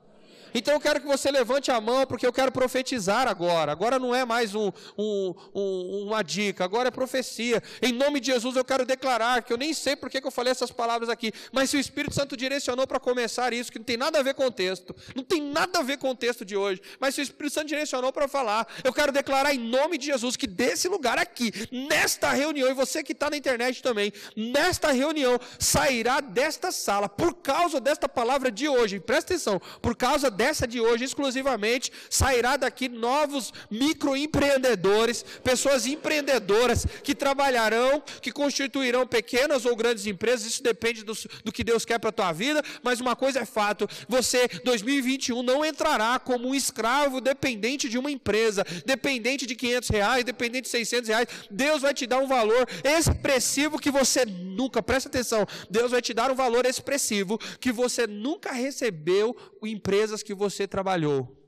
Então 0.54 0.74
eu 0.74 0.80
quero 0.80 1.00
que 1.00 1.08
você 1.08 1.32
levante 1.32 1.72
a 1.72 1.80
mão, 1.80 2.06
porque 2.06 2.26
eu 2.26 2.34
quero 2.34 2.52
profetizar 2.52 3.28
agora. 3.28 3.72
Agora 3.72 4.00
não 4.00 4.14
é 4.14 4.26
mais 4.26 4.56
um, 4.56 4.72
um, 4.98 5.34
um, 5.54 6.04
uma 6.08 6.24
dica, 6.24 6.64
agora 6.64 6.88
é 6.88 6.92
profecia. 6.92 7.62
Em 7.82 7.92
nome 7.92 8.20
de 8.20 8.28
Jesus 8.28 8.56
eu 8.56 8.66
quero 8.66 8.86
declarar 8.86 9.44
que 9.44 9.54
eu 9.54 9.58
nem 9.58 9.74
sei 9.74 9.96
por 9.96 10.10
que 10.10 10.20
eu 10.26 10.32
falei 10.32 10.52
essas 10.52 10.72
palavras 10.72 11.10
aqui, 11.10 11.32
mas 11.52 11.70
se 11.70 11.78
o 11.78 11.80
Espírito 11.80 12.14
Santo 12.14 12.36
direcionou 12.36 12.86
para 12.86 13.00
começar 13.00 13.54
isso, 13.54 13.72
que 13.72 13.80
não 13.80 13.86
tem 13.86 13.98
nada 13.98 14.20
a 14.20 14.24
ver 14.24 14.34
com 14.34 14.46
o 14.46 14.52
texto, 14.52 14.96
não 15.16 15.24
tem 15.24 15.42
nada 15.42 15.80
a 15.80 15.82
ver 15.82 15.98
com 15.98 16.10
o 16.10 16.16
texto 16.16 16.44
de 16.44 16.56
hoje, 16.56 16.82
mas 17.00 17.16
se 17.16 17.22
o 17.22 17.24
Espírito 17.24 17.54
Santo 17.54 17.68
direcionou 17.68 18.12
para 18.12 18.28
falar, 18.28 18.68
eu 18.84 18.94
quero 18.94 19.12
declarar 19.12 19.54
em 19.54 19.60
nome 19.60 19.98
de 19.98 20.08
Jesus 20.08 20.36
que 20.36 20.48
desse 20.48 20.88
lugar 20.88 21.18
aqui, 21.18 21.52
nesta 21.72 22.32
reunião, 22.32 22.70
e 22.70 22.74
você 22.74 23.04
que 23.04 23.12
está 23.12 23.30
na 23.30 23.38
internet 23.38 23.82
também, 23.82 24.12
nesta 24.36 24.92
reunião, 24.92 25.40
sairá 25.58 26.20
desta 26.20 26.72
sala, 26.72 27.08
por 27.08 27.34
causa 27.36 27.80
desta 27.80 28.08
palavra 28.10 28.52
de 28.52 28.68
hoje, 28.68 29.00
presta 29.00 29.34
atenção, 29.34 29.62
por 29.82 29.96
causa 29.96 30.30
dessa 30.40 30.66
de 30.66 30.80
hoje, 30.80 31.04
exclusivamente, 31.04 31.92
sairá 32.10 32.56
daqui 32.56 32.88
novos 32.88 33.52
microempreendedores, 33.70 35.22
pessoas 35.44 35.86
empreendedoras 35.86 36.86
que 37.04 37.14
trabalharão, 37.14 38.02
que 38.22 38.32
constituirão 38.32 39.06
pequenas 39.06 39.66
ou 39.66 39.76
grandes 39.76 40.06
empresas, 40.06 40.48
isso 40.48 40.64
depende 40.64 41.04
do, 41.04 41.12
do 41.44 41.52
que 41.52 41.62
Deus 41.62 41.84
quer 41.84 42.00
para 42.00 42.10
a 42.10 42.14
tua 42.14 42.32
vida, 42.32 42.64
mas 42.82 43.02
uma 43.02 43.18
coisa 43.18 43.42
é 43.42 43.46
fato, 43.46 43.86
você, 44.08 44.48
2021, 44.64 45.44
não 45.44 45.66
entrará 45.66 46.18
como 46.18 46.48
um 46.48 46.56
escravo 46.56 47.20
dependente 47.20 47.90
de 47.90 47.98
uma 47.98 48.10
empresa, 48.10 48.66
dependente 48.86 49.46
de 49.46 49.56
500 49.56 49.90
reais, 49.90 50.24
dependente 50.24 50.64
de 50.64 50.70
600 50.70 51.10
reais, 51.10 51.28
Deus 51.52 51.82
vai 51.82 51.94
te 51.94 52.08
dar 52.08 52.20
um 52.20 52.28
valor 52.28 52.66
expressivo 52.86 53.78
que 53.78 53.92
você 53.92 54.24
nunca, 54.24 54.82
presta 54.82 55.10
atenção, 55.10 55.46
Deus 55.70 55.92
vai 55.92 56.02
te 56.02 56.14
dar 56.14 56.32
um 56.32 56.36
valor 56.36 56.66
expressivo 56.66 57.38
que 57.60 57.74
você 57.74 58.08
nunca 58.08 58.54
recebeu 58.54 59.36
em 59.62 59.74
empresas 59.74 60.24
que 60.29 60.29
você 60.34 60.68
trabalhou. 60.68 61.40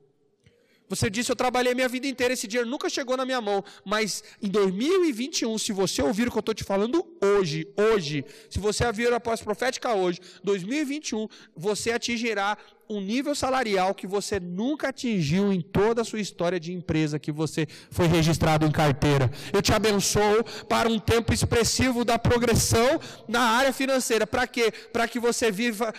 Você 0.92 1.08
disse, 1.08 1.32
eu 1.32 1.36
trabalhei 1.36 1.74
minha 1.74 1.88
vida 1.88 2.06
inteira, 2.06 2.34
esse 2.34 2.46
dinheiro 2.46 2.68
nunca 2.68 2.90
chegou 2.90 3.16
na 3.16 3.24
minha 3.24 3.40
mão. 3.40 3.64
Mas 3.82 4.22
em 4.42 4.48
2021, 4.48 5.56
se 5.56 5.72
você 5.72 6.02
ouvir 6.02 6.28
o 6.28 6.30
que 6.30 6.36
eu 6.36 6.40
estou 6.40 6.54
te 6.54 6.64
falando 6.64 7.06
hoje, 7.18 7.66
hoje, 7.78 8.22
se 8.50 8.58
você 8.58 8.84
ouvir 8.84 9.10
a 9.10 9.18
pós 9.18 9.40
profética 9.40 9.94
hoje, 9.94 10.20
2021, 10.44 11.26
você 11.56 11.92
atingirá 11.92 12.58
um 12.90 13.00
nível 13.00 13.34
salarial 13.34 13.94
que 13.94 14.06
você 14.06 14.38
nunca 14.38 14.88
atingiu 14.88 15.50
em 15.50 15.62
toda 15.62 16.02
a 16.02 16.04
sua 16.04 16.20
história 16.20 16.60
de 16.60 16.74
empresa 16.74 17.18
que 17.18 17.32
você 17.32 17.66
foi 17.90 18.06
registrado 18.06 18.66
em 18.66 18.70
carteira. 18.70 19.30
Eu 19.50 19.62
te 19.62 19.72
abençoo 19.72 20.44
para 20.68 20.90
um 20.90 20.98
tempo 20.98 21.32
expressivo 21.32 22.04
da 22.04 22.18
progressão 22.18 23.00
na 23.26 23.40
área 23.40 23.72
financeira. 23.72 24.26
Para 24.26 24.46
quê? 24.46 24.70
Para 24.92 25.08
que 25.08 25.18
você 25.18 25.50
viva 25.50 25.92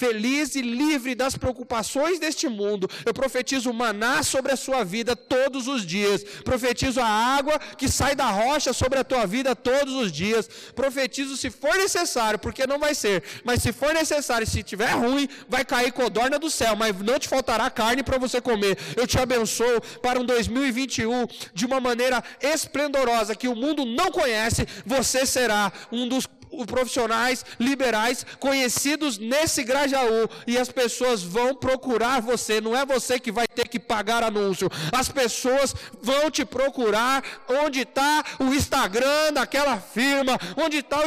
feliz 0.00 0.54
e 0.54 0.62
livre 0.62 1.14
das 1.14 1.36
preocupações 1.36 2.18
deste 2.18 2.48
mundo. 2.48 2.88
Eu 3.04 3.12
profetizo 3.12 3.70
maná 3.70 4.22
sobre 4.22 4.50
a 4.50 4.56
sua 4.56 4.82
vida 4.82 5.14
todos 5.14 5.68
os 5.68 5.84
dias. 5.84 6.24
Profetizo 6.42 7.00
a 7.02 7.06
água 7.06 7.58
que 7.76 7.86
sai 7.86 8.14
da 8.14 8.30
rocha 8.30 8.72
sobre 8.72 8.98
a 8.98 9.04
tua 9.04 9.26
vida 9.26 9.54
todos 9.54 9.92
os 9.94 10.10
dias. 10.10 10.48
Profetizo 10.74 11.36
se 11.36 11.50
for 11.50 11.74
necessário, 11.76 12.38
porque 12.38 12.66
não 12.66 12.78
vai 12.78 12.94
ser, 12.94 13.22
mas 13.44 13.62
se 13.62 13.72
for 13.72 13.92
necessário, 13.92 14.46
se 14.46 14.62
tiver 14.62 14.92
ruim, 14.92 15.28
vai 15.48 15.66
cair 15.66 15.92
codorna 15.92 16.38
do 16.38 16.50
céu, 16.50 16.74
mas 16.74 16.98
não 16.98 17.18
te 17.18 17.28
faltará 17.28 17.68
carne 17.68 18.02
para 18.02 18.16
você 18.16 18.40
comer. 18.40 18.78
Eu 18.96 19.06
te 19.06 19.18
abençoo 19.18 19.82
para 20.00 20.18
um 20.18 20.24
2021 20.24 21.26
de 21.52 21.66
uma 21.66 21.78
maneira 21.78 22.24
esplendorosa 22.40 23.36
que 23.36 23.48
o 23.48 23.54
mundo 23.54 23.84
não 23.84 24.10
conhece. 24.10 24.66
Você 24.86 25.26
será 25.26 25.70
um 25.92 26.08
dos 26.08 26.26
profissionais 26.66 27.44
liberais 27.58 28.24
conhecidos 28.38 29.18
nesse 29.18 29.62
Grajaú. 29.64 30.28
E 30.46 30.58
as 30.58 30.70
pessoas 30.70 31.22
vão 31.22 31.54
procurar 31.54 32.20
você, 32.20 32.60
não 32.60 32.76
é 32.76 32.84
você 32.84 33.18
que 33.18 33.32
vai 33.32 33.46
ter 33.46 33.68
que 33.68 33.78
pagar 33.78 34.22
anúncio, 34.22 34.70
as 34.92 35.08
pessoas 35.08 35.74
vão 36.02 36.30
te 36.30 36.44
procurar 36.44 37.22
onde 37.48 37.80
está 37.80 38.24
o 38.38 38.52
Instagram 38.54 39.32
daquela 39.32 39.78
firma, 39.78 40.38
onde 40.56 40.78
está 40.78 41.00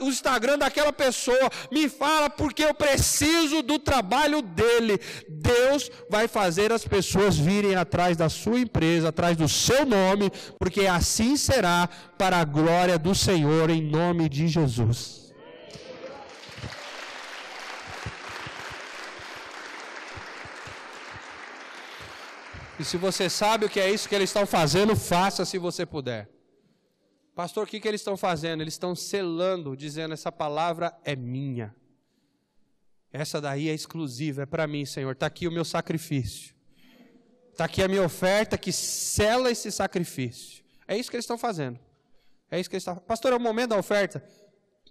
o 0.00 0.08
Instagram 0.08 0.58
daquela 0.58 0.92
pessoa, 0.92 1.50
me 1.70 1.88
fala 1.88 2.28
porque 2.28 2.64
eu 2.64 2.74
preciso 2.74 3.62
do 3.62 3.78
trabalho 3.78 4.42
dele. 4.42 5.00
Deus 5.40 5.90
vai 6.08 6.28
fazer 6.28 6.72
as 6.72 6.84
pessoas 6.84 7.36
virem 7.36 7.74
atrás 7.74 8.16
da 8.16 8.28
sua 8.28 8.60
empresa, 8.60 9.08
atrás 9.08 9.36
do 9.36 9.48
seu 9.48 9.86
nome, 9.86 10.30
porque 10.58 10.86
assim 10.86 11.36
será 11.36 11.88
para 12.18 12.38
a 12.38 12.44
glória 12.44 12.98
do 12.98 13.14
Senhor, 13.14 13.70
em 13.70 13.82
nome 13.82 14.28
de 14.28 14.46
Jesus. 14.48 15.32
E 22.78 22.84
se 22.84 22.96
você 22.96 23.28
sabe 23.28 23.66
o 23.66 23.68
que 23.68 23.78
é 23.78 23.90
isso 23.90 24.08
que 24.08 24.14
eles 24.14 24.30
estão 24.30 24.46
fazendo, 24.46 24.96
faça 24.96 25.44
se 25.44 25.58
você 25.58 25.84
puder. 25.84 26.30
Pastor, 27.34 27.64
o 27.64 27.66
que, 27.66 27.78
que 27.78 27.86
eles 27.86 28.00
estão 28.00 28.16
fazendo? 28.16 28.62
Eles 28.62 28.74
estão 28.74 28.94
selando, 28.94 29.76
dizendo: 29.76 30.14
essa 30.14 30.32
palavra 30.32 30.94
é 31.04 31.14
minha. 31.14 31.74
Essa 33.12 33.40
daí 33.40 33.68
é 33.68 33.74
exclusiva, 33.74 34.42
é 34.42 34.46
para 34.46 34.66
mim, 34.66 34.84
Senhor. 34.84 35.12
Está 35.12 35.26
aqui 35.26 35.48
o 35.48 35.52
meu 35.52 35.64
sacrifício. 35.64 36.54
Está 37.50 37.64
aqui 37.64 37.82
a 37.82 37.88
minha 37.88 38.02
oferta 38.02 38.56
que 38.56 38.72
sela 38.72 39.50
esse 39.50 39.70
sacrifício. 39.70 40.64
É 40.86 40.96
isso 40.96 41.10
que 41.10 41.16
eles 41.16 41.24
estão 41.24 41.36
fazendo. 41.36 41.78
É 42.50 42.58
isso 42.58 42.70
que 42.70 42.76
ele 42.76 42.80
está. 42.80 42.96
Pastor, 42.96 43.32
é 43.32 43.36
o 43.36 43.40
momento 43.40 43.70
da 43.70 43.78
oferta? 43.78 44.24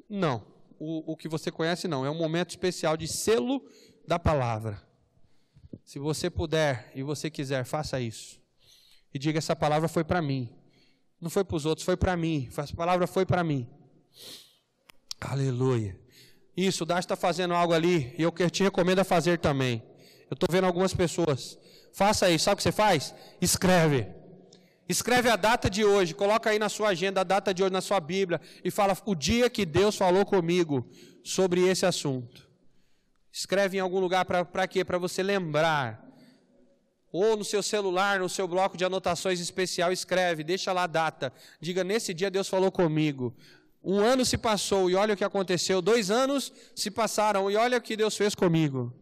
Não. 0.10 0.46
O, 0.78 1.14
o 1.14 1.18
que 1.18 1.28
você 1.28 1.52
conhece, 1.52 1.88
não. 1.88 2.06
É 2.06 2.10
um 2.10 2.18
momento 2.18 2.52
especial 2.52 2.96
de 2.96 3.08
selo 3.08 3.66
da 4.08 4.20
palavra. 4.20 4.82
Se 5.84 5.98
você 6.00 6.30
puder 6.30 6.92
e 6.94 7.02
você 7.04 7.30
quiser, 7.30 7.64
faça 7.66 8.00
isso. 8.00 8.40
E 9.14 9.20
diga: 9.20 9.40
essa 9.40 9.56
palavra 9.56 9.88
foi 9.88 10.04
para 10.04 10.22
mim. 10.22 10.50
Não 11.20 11.30
foi 11.30 11.44
para 11.44 11.58
os 11.58 11.66
outros, 11.66 11.86
foi 11.86 11.98
para 11.98 12.16
mim. 12.16 12.48
Essa 12.50 12.76
palavra 12.76 13.08
foi 13.08 13.26
para 13.26 13.44
mim. 13.44 13.68
Aleluia. 15.20 16.00
Isso, 16.60 16.84
o 16.84 16.86
Dash 16.86 17.06
está 17.06 17.16
fazendo 17.16 17.54
algo 17.54 17.74
ali 17.74 18.14
e 18.18 18.22
eu 18.22 18.34
te 18.50 18.64
recomendo 18.64 19.00
a 19.00 19.06
fazer 19.06 19.40
também. 19.40 19.82
Eu 20.30 20.34
estou 20.34 20.50
vendo 20.52 20.66
algumas 20.66 20.94
pessoas. 20.94 21.58
Faça 21.94 22.30
isso. 22.30 22.44
Sabe 22.44 22.56
o 22.56 22.58
que 22.58 22.64
você 22.64 22.72
faz? 22.74 23.16
Escreve. 23.40 24.08
Escreve 24.90 25.30
a 25.30 25.38
data 25.38 25.70
de 25.70 25.86
hoje, 25.86 26.14
coloca 26.14 26.50
aí 26.50 26.60
na 26.60 26.68
sua 26.68 26.90
agenda 26.90 27.22
a 27.22 27.24
data 27.24 27.54
de 27.54 27.64
hoje 27.64 27.72
na 27.72 27.80
sua 27.80 28.02
Bíblia 28.02 28.42
e 28.62 28.70
fala 28.70 28.98
o 29.06 29.16
dia 29.16 29.50
que 29.50 29.66
Deus 29.66 29.96
falou 29.96 30.26
comigo 30.26 30.86
sobre 31.24 31.62
esse 31.62 31.86
assunto. 31.86 32.50
Escreve 33.32 33.78
em 33.78 33.80
algum 33.80 34.02
lugar 34.02 34.26
para 34.26 34.68
quê? 34.68 34.84
Para 34.84 34.98
você 34.98 35.24
lembrar. 35.24 36.06
Ou 37.10 37.38
no 37.38 37.46
seu 37.46 37.64
celular, 37.64 38.20
no 38.20 38.28
seu 38.28 38.48
bloco 38.50 38.76
de 38.76 38.84
anotações 38.84 39.40
especial, 39.40 39.94
escreve, 39.94 40.44
deixa 40.44 40.74
lá 40.74 40.84
a 40.84 40.88
data. 40.88 41.32
Diga: 41.62 41.86
nesse 41.86 42.14
dia 42.14 42.30
Deus 42.30 42.50
falou 42.50 42.72
comigo. 42.72 43.34
Um 43.84 44.00
ano 44.00 44.26
se 44.26 44.38
passou 44.38 44.90
e 44.90 44.96
olha 44.96 45.14
o 45.14 45.18
que 45.18 45.24
aconteceu. 45.24 45.82
Dois 45.82 46.12
anos 46.12 46.52
se 46.76 46.92
passaram 46.92 47.50
e 47.50 47.56
olha 47.56 47.78
o 47.78 47.82
que 47.82 47.96
Deus 47.96 48.16
fez 48.16 48.36
comigo. 48.36 48.94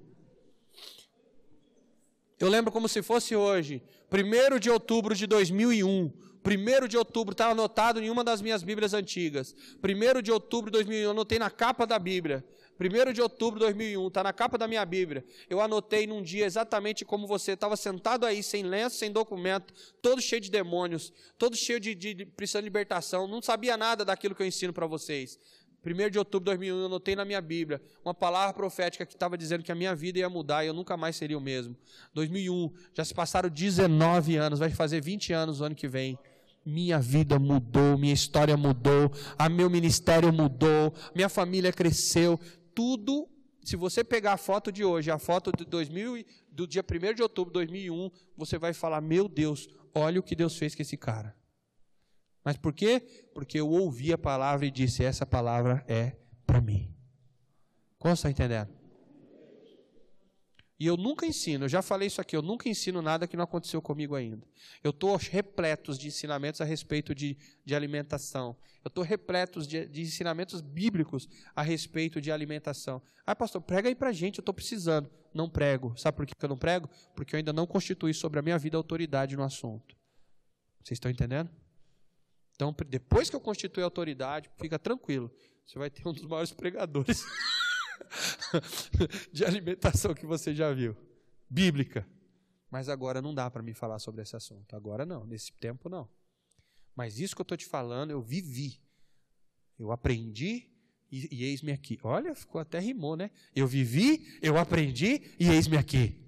Eu 2.39 2.49
lembro 2.49 2.71
como 2.71 2.87
se 2.87 3.01
fosse 3.01 3.35
hoje. 3.35 3.81
1 4.11 4.59
de 4.59 4.69
outubro 4.69 5.15
de 5.15 5.25
2001. 5.25 6.13
1 6.45 6.87
de 6.87 6.97
outubro, 6.97 7.33
está 7.33 7.49
anotado 7.49 8.01
em 8.01 8.09
uma 8.09 8.23
das 8.23 8.41
minhas 8.41 8.63
Bíblias 8.63 8.93
antigas. 8.93 9.55
1 9.83 10.21
de 10.21 10.31
outubro 10.31 10.69
de 10.71 10.77
2001, 10.77 11.09
anotei 11.09 11.39
na 11.39 11.49
capa 11.49 11.85
da 11.85 11.97
Bíblia. 11.97 12.45
1 12.79 13.13
de 13.13 13.21
outubro 13.21 13.59
de 13.59 13.65
2001, 13.65 14.07
está 14.07 14.23
na 14.23 14.31
capa 14.31 14.57
da 14.57 14.67
minha 14.67 14.85
Bíblia. 14.85 15.25
Eu 15.49 15.59
anotei 15.59 16.05
num 16.05 16.21
dia 16.21 16.45
exatamente 16.45 17.03
como 17.03 17.25
você 17.25 17.53
estava 17.53 17.75
sentado 17.75 18.25
aí, 18.25 18.43
sem 18.43 18.63
lenço, 18.63 18.97
sem 18.97 19.11
documento, 19.11 19.73
todo 20.01 20.21
cheio 20.21 20.41
de 20.41 20.51
demônios, 20.51 21.11
todo 21.37 21.55
cheio 21.55 21.79
de, 21.79 21.95
de, 21.95 22.13
de 22.13 22.25
precisando 22.25 22.63
de 22.63 22.69
libertação. 22.69 23.27
Não 23.27 23.41
sabia 23.41 23.75
nada 23.75 24.05
daquilo 24.05 24.35
que 24.35 24.43
eu 24.43 24.47
ensino 24.47 24.71
para 24.71 24.85
vocês. 24.85 25.39
1 25.85 26.09
de 26.09 26.19
outubro 26.19 26.51
de 26.51 26.57
2001, 26.57 26.79
eu 26.79 26.85
anotei 26.85 27.15
na 27.15 27.23
minha 27.23 27.39
Bíblia 27.41 27.81
uma 28.03 28.13
palavra 28.13 28.53
profética 28.53 29.05
que 29.05 29.13
estava 29.13 29.37
dizendo 29.37 29.63
que 29.63 29.71
a 29.71 29.75
minha 29.75 29.95
vida 29.95 30.19
ia 30.19 30.29
mudar 30.29 30.63
e 30.63 30.67
eu 30.67 30.73
nunca 30.73 30.97
mais 30.97 31.15
seria 31.15 31.37
o 31.37 31.41
mesmo. 31.41 31.75
2001, 32.13 32.71
já 32.93 33.05
se 33.05 33.13
passaram 33.13 33.49
19 33.49 34.35
anos, 34.35 34.59
vai 34.59 34.69
fazer 34.69 35.01
20 35.01 35.33
anos 35.33 35.61
o 35.61 35.63
ano 35.63 35.75
que 35.75 35.87
vem. 35.87 36.17
Minha 36.65 36.99
vida 36.99 37.39
mudou, 37.39 37.97
minha 37.97 38.13
história 38.13 38.57
mudou, 38.57 39.09
a 39.37 39.47
meu 39.47 39.69
ministério 39.69 40.33
mudou, 40.33 40.93
minha 41.15 41.29
família 41.29 41.71
cresceu, 41.71 42.37
tudo. 42.77 43.27
Se 43.63 43.75
você 43.75 44.03
pegar 44.03 44.33
a 44.33 44.37
foto 44.37 44.71
de 44.71 44.85
hoje, 44.85 45.09
a 45.09 45.17
foto 45.17 45.51
de 45.51 45.65
2000, 45.65 46.23
do 46.51 46.67
dia 46.67 46.83
1 46.83 47.15
de 47.15 47.23
outubro 47.23 47.51
de 47.51 47.55
2001, 47.55 48.11
você 48.37 48.59
vai 48.59 48.71
falar: 48.71 49.01
Meu 49.01 49.27
Deus, 49.27 49.67
olha 49.95 50.19
o 50.19 50.23
que 50.23 50.35
Deus 50.35 50.55
fez 50.55 50.75
com 50.75 50.83
esse 50.83 50.95
cara. 50.95 51.35
Mas 52.45 52.55
por 52.55 52.71
quê? 52.71 53.01
Porque 53.33 53.59
eu 53.59 53.67
ouvi 53.67 54.13
a 54.13 54.17
palavra 54.17 54.67
e 54.67 54.71
disse: 54.71 55.03
essa 55.03 55.25
palavra 55.25 55.83
é 55.87 56.15
para 56.45 56.61
mim. 56.61 56.93
Como 57.97 58.13
está 58.13 58.29
entendendo? 58.29 58.76
E 60.79 60.85
eu 60.85 60.95
nunca 60.95 61.25
ensino, 61.25 61.65
eu 61.65 61.69
já 61.69 61.81
falei 61.81 62.07
isso 62.07 62.21
aqui, 62.21 62.35
eu 62.35 62.41
nunca 62.41 62.69
ensino 62.69 63.01
nada 63.01 63.27
que 63.27 63.35
não 63.35 63.43
aconteceu 63.43 63.81
comigo 63.81 64.13
ainda. 64.13 64.47
Eu 64.83 64.91
estou 64.91 65.15
repleto 65.15 65.97
de 65.97 66.07
ensinamentos 66.07 66.61
a 66.61 66.65
respeito 66.65 67.15
de, 67.15 67.35
de 67.65 67.73
alimentação. 67.73 68.55
Eu 68.83 68.89
estou 68.89 69.03
repleto 69.03 69.65
de, 69.65 69.87
de, 69.87 70.01
ensinamentos 70.01 70.61
bíblicos 70.61 71.27
a 71.55 71.63
respeito 71.63 72.21
de 72.21 72.31
alimentação. 72.31 73.01
Ah, 73.25 73.35
pastor, 73.35 73.59
prega 73.61 73.89
aí 73.89 73.95
para 73.95 74.11
gente, 74.11 74.37
eu 74.37 74.41
estou 74.43 74.53
precisando. 74.53 75.09
não 75.33 75.49
prego. 75.49 75.97
Sabe 75.97 76.15
por 76.15 76.27
que 76.27 76.33
eu 76.39 76.49
não 76.49 76.57
prego? 76.57 76.87
Porque 77.15 77.35
eu 77.35 77.37
ainda 77.39 77.51
não 77.51 77.65
constituí 77.65 78.13
sobre 78.13 78.39
a 78.39 78.43
minha 78.43 78.57
vida 78.59 78.77
autoridade 78.77 79.35
no 79.35 79.43
assunto. 79.43 79.95
Vocês 80.83 80.97
estão 80.97 81.09
entendendo? 81.09 81.49
Então, 82.55 82.75
depois 82.87 83.29
que 83.29 83.35
eu 83.35 83.41
constituir 83.41 83.83
autoridade, 83.83 84.49
fica 84.59 84.77
tranquilo. 84.77 85.31
Você 85.65 85.77
vai 85.77 85.89
ter 85.89 86.07
um 86.07 86.13
dos 86.13 86.23
maiores 86.23 86.53
pregadores 86.53 87.25
de 89.31 89.45
alimentação 89.45 90.13
que 90.13 90.25
você 90.25 90.53
já 90.53 90.73
viu. 90.73 90.95
Bíblica. 91.49 92.07
Mas 92.69 92.89
agora 92.89 93.21
não 93.21 93.33
dá 93.33 93.49
para 93.49 93.63
me 93.63 93.73
falar 93.73 93.99
sobre 93.99 94.21
esse 94.21 94.35
assunto. 94.35 94.75
Agora 94.75 95.05
não, 95.05 95.25
nesse 95.25 95.51
tempo 95.53 95.89
não. 95.89 96.09
Mas 96.95 97.19
isso 97.19 97.35
que 97.35 97.41
eu 97.41 97.43
estou 97.43 97.57
te 97.57 97.65
falando, 97.65 98.11
eu 98.11 98.21
vivi. 98.21 98.81
Eu 99.77 99.91
aprendi 99.91 100.69
e, 101.11 101.35
e 101.35 101.43
eis-me 101.45 101.71
aqui. 101.71 101.99
Olha, 102.03 102.35
ficou 102.35 102.59
até 102.59 102.79
rimou, 102.79 103.15
né? 103.15 103.31
Eu 103.55 103.67
vivi, 103.67 104.37
eu 104.41 104.57
aprendi 104.57 105.35
e 105.39 105.49
eis-me 105.49 105.77
aqui. 105.77 106.19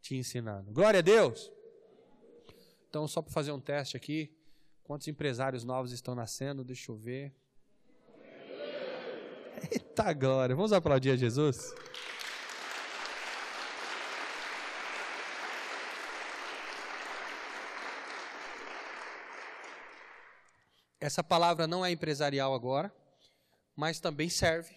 Te 0.00 0.14
ensinando. 0.14 0.70
Glória 0.70 0.98
a 0.98 1.02
Deus. 1.02 1.50
Então, 2.88 3.06
só 3.08 3.20
para 3.20 3.32
fazer 3.32 3.52
um 3.52 3.60
teste 3.60 3.96
aqui. 3.96 4.34
Quantos 4.84 5.08
empresários 5.08 5.64
novos 5.64 5.92
estão 5.92 6.14
nascendo? 6.14 6.64
Deixa 6.64 6.90
eu 6.90 6.96
ver. 6.96 7.34
Eita 9.70 10.12
glória. 10.12 10.54
Vamos 10.54 10.72
aplaudir 10.72 11.10
a 11.10 11.16
Jesus? 11.16 11.74
Essa 21.00 21.22
palavra 21.22 21.66
não 21.66 21.84
é 21.84 21.90
empresarial 21.90 22.52
agora, 22.54 22.92
mas 23.74 24.00
também 24.00 24.28
serve 24.28 24.76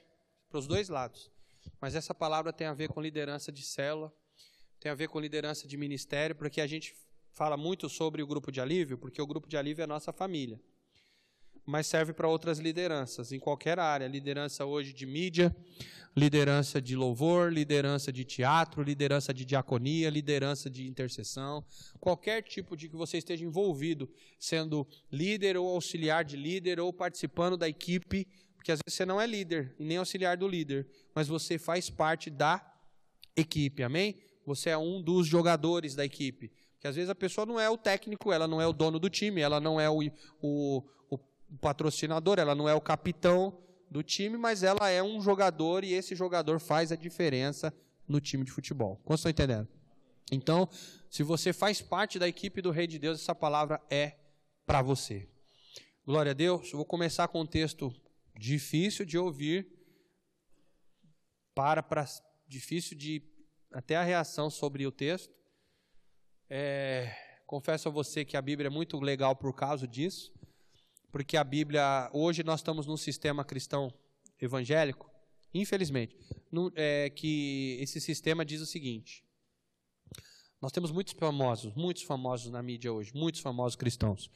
para 0.49 0.59
os 0.59 0.67
dois 0.67 0.87
lados. 0.87 1.31
Mas 1.79 1.95
essa 1.95 2.13
palavra 2.13 2.53
tem 2.53 2.67
a 2.67 2.73
ver 2.73 2.89
com 2.89 3.01
liderança 3.01 3.51
de 3.51 3.63
célula, 3.63 4.13
tem 4.79 4.91
a 4.91 4.95
ver 4.95 5.07
com 5.07 5.19
liderança 5.19 5.67
de 5.67 5.77
ministério, 5.77 6.35
porque 6.35 6.61
a 6.61 6.67
gente 6.67 6.95
fala 7.31 7.57
muito 7.57 7.89
sobre 7.89 8.21
o 8.21 8.27
grupo 8.27 8.51
de 8.51 8.61
alívio, 8.61 8.97
porque 8.97 9.21
o 9.21 9.27
grupo 9.27 9.47
de 9.47 9.57
alívio 9.57 9.81
é 9.81 9.85
a 9.85 9.87
nossa 9.87 10.13
família 10.13 10.59
mas 11.65 11.87
serve 11.87 12.13
para 12.13 12.27
outras 12.27 12.59
lideranças, 12.59 13.31
em 13.31 13.39
qualquer 13.39 13.79
área. 13.79 14.07
Liderança 14.07 14.65
hoje 14.65 14.93
de 14.93 15.05
mídia, 15.05 15.55
liderança 16.15 16.81
de 16.81 16.95
louvor, 16.95 17.51
liderança 17.51 18.11
de 18.11 18.23
teatro, 18.23 18.83
liderança 18.83 19.33
de 19.33 19.45
diaconia, 19.45 20.09
liderança 20.09 20.69
de 20.69 20.87
intercessão. 20.87 21.63
Qualquer 21.99 22.41
tipo 22.41 22.75
de 22.75 22.89
que 22.89 22.95
você 22.95 23.17
esteja 23.17 23.45
envolvido, 23.45 24.09
sendo 24.39 24.87
líder 25.11 25.57
ou 25.57 25.67
auxiliar 25.69 26.23
de 26.25 26.35
líder 26.35 26.79
ou 26.79 26.91
participando 26.91 27.55
da 27.55 27.69
equipe, 27.69 28.27
porque 28.55 28.71
às 28.71 28.79
vezes 28.85 28.95
você 28.95 29.05
não 29.05 29.19
é 29.19 29.25
líder 29.25 29.75
e 29.79 29.83
nem 29.83 29.97
auxiliar 29.97 30.37
do 30.37 30.47
líder, 30.47 30.87
mas 31.15 31.27
você 31.27 31.57
faz 31.57 31.89
parte 31.89 32.29
da 32.29 32.63
equipe, 33.35 33.81
amém? 33.81 34.21
Você 34.45 34.69
é 34.69 34.77
um 34.77 35.01
dos 35.01 35.25
jogadores 35.25 35.95
da 35.95 36.05
equipe. 36.05 36.51
Porque 36.73 36.87
às 36.87 36.95
vezes 36.95 37.09
a 37.09 37.15
pessoa 37.15 37.45
não 37.45 37.59
é 37.59 37.69
o 37.69 37.77
técnico, 37.77 38.31
ela 38.31 38.47
não 38.47 38.59
é 38.61 38.67
o 38.67 38.73
dono 38.73 38.99
do 38.99 39.09
time, 39.09 39.41
ela 39.41 39.59
não 39.59 39.79
é 39.79 39.89
o, 39.89 39.99
o, 40.41 40.83
o 41.09 41.17
patrocinador, 41.57 42.39
ela 42.39 42.55
não 42.55 42.67
é 42.67 42.73
o 42.73 42.81
capitão 42.81 43.57
do 43.89 44.01
time, 44.01 44.37
mas 44.37 44.63
ela 44.63 44.89
é 44.89 45.03
um 45.03 45.21
jogador 45.21 45.83
e 45.83 45.93
esse 45.93 46.15
jogador 46.15 46.59
faz 46.59 46.91
a 46.91 46.95
diferença 46.95 47.73
no 48.07 48.21
time 48.21 48.45
de 48.45 48.51
futebol. 48.51 49.01
Como 49.03 49.15
estão 49.15 49.29
entendendo? 49.29 49.67
Então, 50.31 50.69
se 51.09 51.23
você 51.23 51.51
faz 51.51 51.81
parte 51.81 52.17
da 52.17 52.27
equipe 52.27 52.61
do 52.61 52.71
Rei 52.71 52.87
de 52.87 52.97
Deus, 52.97 53.19
essa 53.19 53.35
palavra 53.35 53.81
é 53.89 54.15
para 54.65 54.81
você. 54.81 55.27
Glória 56.05 56.31
a 56.31 56.33
Deus. 56.33 56.71
Eu 56.71 56.77
vou 56.77 56.85
começar 56.85 57.27
com 57.27 57.41
um 57.41 57.45
texto 57.45 57.93
difícil 58.39 59.05
de 59.05 59.17
ouvir, 59.17 59.67
para, 61.53 61.83
para 61.83 62.05
difícil 62.47 62.97
de 62.97 63.21
até 63.73 63.97
a 63.97 64.03
reação 64.03 64.49
sobre 64.49 64.87
o 64.87 64.91
texto. 64.91 65.33
É, 66.49 67.13
confesso 67.45 67.89
a 67.89 67.91
você 67.91 68.23
que 68.23 68.37
a 68.37 68.41
Bíblia 68.41 68.67
é 68.67 68.69
muito 68.69 68.97
legal 69.01 69.35
por 69.35 69.53
causa 69.53 69.85
disso 69.85 70.31
porque 71.11 71.35
a 71.35 71.43
Bíblia, 71.43 72.09
hoje 72.13 72.43
nós 72.43 72.61
estamos 72.61 72.87
num 72.87 72.97
sistema 72.97 73.43
cristão 73.43 73.93
evangélico, 74.39 75.09
infelizmente, 75.53 76.17
no, 76.51 76.71
é, 76.75 77.09
que 77.09 77.77
esse 77.81 77.99
sistema 77.99 78.45
diz 78.45 78.61
o 78.61 78.65
seguinte: 78.65 79.23
nós 80.61 80.71
temos 80.71 80.91
muitos 80.91 81.13
famosos, 81.13 81.73
muitos 81.75 82.03
famosos 82.03 82.51
na 82.51 82.63
mídia 82.63 82.93
hoje, 82.93 83.11
muitos 83.13 83.41
famosos 83.41 83.75
cristãos, 83.75 84.29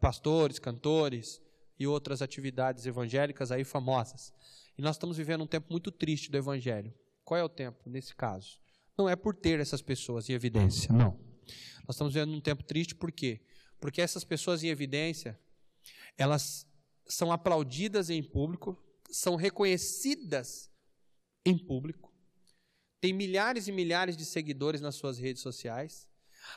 pastores, 0.00 0.58
cantores 0.58 1.40
e 1.78 1.86
outras 1.86 2.20
atividades 2.22 2.86
evangélicas 2.86 3.52
aí 3.52 3.64
famosas. 3.64 4.32
E 4.76 4.82
nós 4.82 4.96
estamos 4.96 5.16
vivendo 5.16 5.42
um 5.42 5.46
tempo 5.46 5.68
muito 5.70 5.90
triste 5.90 6.30
do 6.30 6.36
evangelho. 6.36 6.92
Qual 7.24 7.38
é 7.38 7.44
o 7.44 7.48
tempo 7.48 7.88
nesse 7.88 8.14
caso? 8.14 8.58
Não 8.98 9.08
é 9.08 9.14
por 9.14 9.34
ter 9.34 9.60
essas 9.60 9.80
pessoas 9.80 10.28
em 10.28 10.32
evidência, 10.32 10.92
não. 10.92 11.18
Nós 11.86 11.96
estamos 11.96 12.14
vivendo 12.14 12.32
um 12.32 12.40
tempo 12.40 12.62
triste 12.64 12.94
por 12.94 13.12
quê? 13.12 13.40
Porque 13.78 14.00
essas 14.00 14.24
pessoas 14.24 14.62
em 14.62 14.68
evidência 14.68 15.38
elas 16.16 16.66
são 17.06 17.32
aplaudidas 17.32 18.10
em 18.10 18.22
público, 18.22 18.76
são 19.10 19.36
reconhecidas 19.36 20.70
em 21.44 21.58
público, 21.58 22.12
têm 23.00 23.12
milhares 23.12 23.66
e 23.66 23.72
milhares 23.72 24.16
de 24.16 24.24
seguidores 24.24 24.80
nas 24.80 24.94
suas 24.94 25.18
redes 25.18 25.42
sociais. 25.42 26.08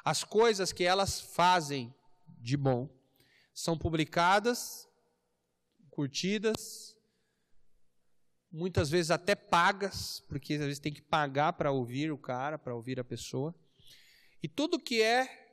As 0.04 0.24
coisas 0.24 0.72
que 0.72 0.84
elas 0.84 1.20
fazem 1.20 1.94
de 2.40 2.56
bom 2.56 2.90
são 3.54 3.78
publicadas, 3.78 4.88
curtidas, 5.90 6.96
muitas 8.52 8.90
vezes 8.90 9.10
até 9.10 9.36
pagas, 9.36 10.22
porque 10.28 10.54
às 10.54 10.60
vezes 10.60 10.80
tem 10.80 10.94
que 10.94 11.02
pagar 11.02 11.54
para 11.54 11.72
ouvir 11.72 12.12
o 12.12 12.18
cara, 12.18 12.60
para 12.60 12.76
ouvir 12.76 13.00
a 13.00 13.04
pessoa. 13.04 13.54
E 14.42 14.48
tudo 14.48 14.80
que 14.80 15.02
é 15.02 15.44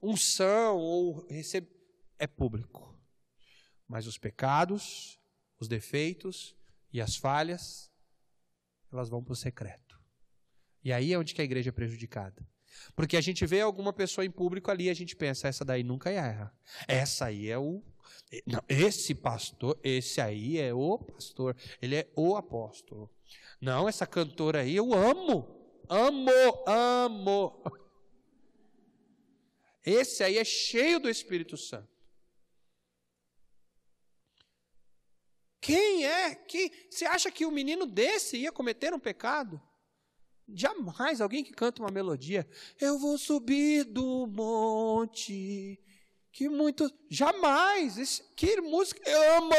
unção 0.00 0.76
ou 0.76 1.26
receber 1.28 1.70
é 2.18 2.26
público. 2.26 2.92
Mas 3.92 4.06
os 4.06 4.16
pecados, 4.16 5.20
os 5.60 5.68
defeitos 5.68 6.56
e 6.90 6.98
as 6.98 7.14
falhas, 7.14 7.92
elas 8.90 9.10
vão 9.10 9.22
para 9.22 9.34
o 9.34 9.36
secreto. 9.36 10.00
E 10.82 10.90
aí 10.90 11.12
é 11.12 11.18
onde 11.18 11.34
que 11.34 11.42
a 11.42 11.44
igreja 11.44 11.68
é 11.68 11.72
prejudicada. 11.72 12.42
Porque 12.96 13.18
a 13.18 13.20
gente 13.20 13.44
vê 13.44 13.60
alguma 13.60 13.92
pessoa 13.92 14.24
em 14.24 14.30
público 14.30 14.70
ali 14.70 14.84
e 14.84 14.88
a 14.88 14.94
gente 14.94 15.14
pensa, 15.14 15.46
essa 15.46 15.62
daí 15.62 15.82
nunca 15.82 16.08
erra. 16.08 16.50
Essa 16.88 17.26
aí 17.26 17.50
é 17.50 17.58
o. 17.58 17.84
Não, 18.46 18.64
esse 18.66 19.14
pastor, 19.14 19.78
esse 19.84 20.22
aí 20.22 20.56
é 20.56 20.72
o 20.72 20.98
pastor, 20.98 21.54
ele 21.82 21.96
é 21.96 22.10
o 22.16 22.34
apóstolo. 22.34 23.10
Não, 23.60 23.86
essa 23.86 24.06
cantora 24.06 24.60
aí 24.60 24.74
eu 24.74 24.94
amo. 24.94 25.70
Amo, 25.86 26.30
amo. 26.66 27.62
Esse 29.84 30.22
aí 30.22 30.38
é 30.38 30.44
cheio 30.44 31.00
do 31.00 31.10
Espírito 31.10 31.56
Santo. 31.56 31.91
Quem 35.62 36.04
é 36.04 36.34
que 36.34 36.72
você 36.90 37.06
acha 37.06 37.30
que 37.30 37.46
um 37.46 37.50
menino 37.52 37.86
desse 37.86 38.36
ia 38.36 38.50
cometer 38.50 38.92
um 38.92 38.98
pecado? 38.98 39.62
Jamais 40.48 41.20
alguém 41.20 41.44
que 41.44 41.52
canta 41.52 41.80
uma 41.80 41.90
melodia, 41.90 42.44
eu 42.80 42.98
vou 42.98 43.16
subir 43.16 43.84
do 43.84 44.26
monte, 44.26 45.78
que 46.32 46.48
muito, 46.48 46.92
jamais, 47.08 47.96
esse, 47.96 48.24
que 48.34 48.60
música, 48.60 49.08
eu 49.08 49.36
amo. 49.36 49.54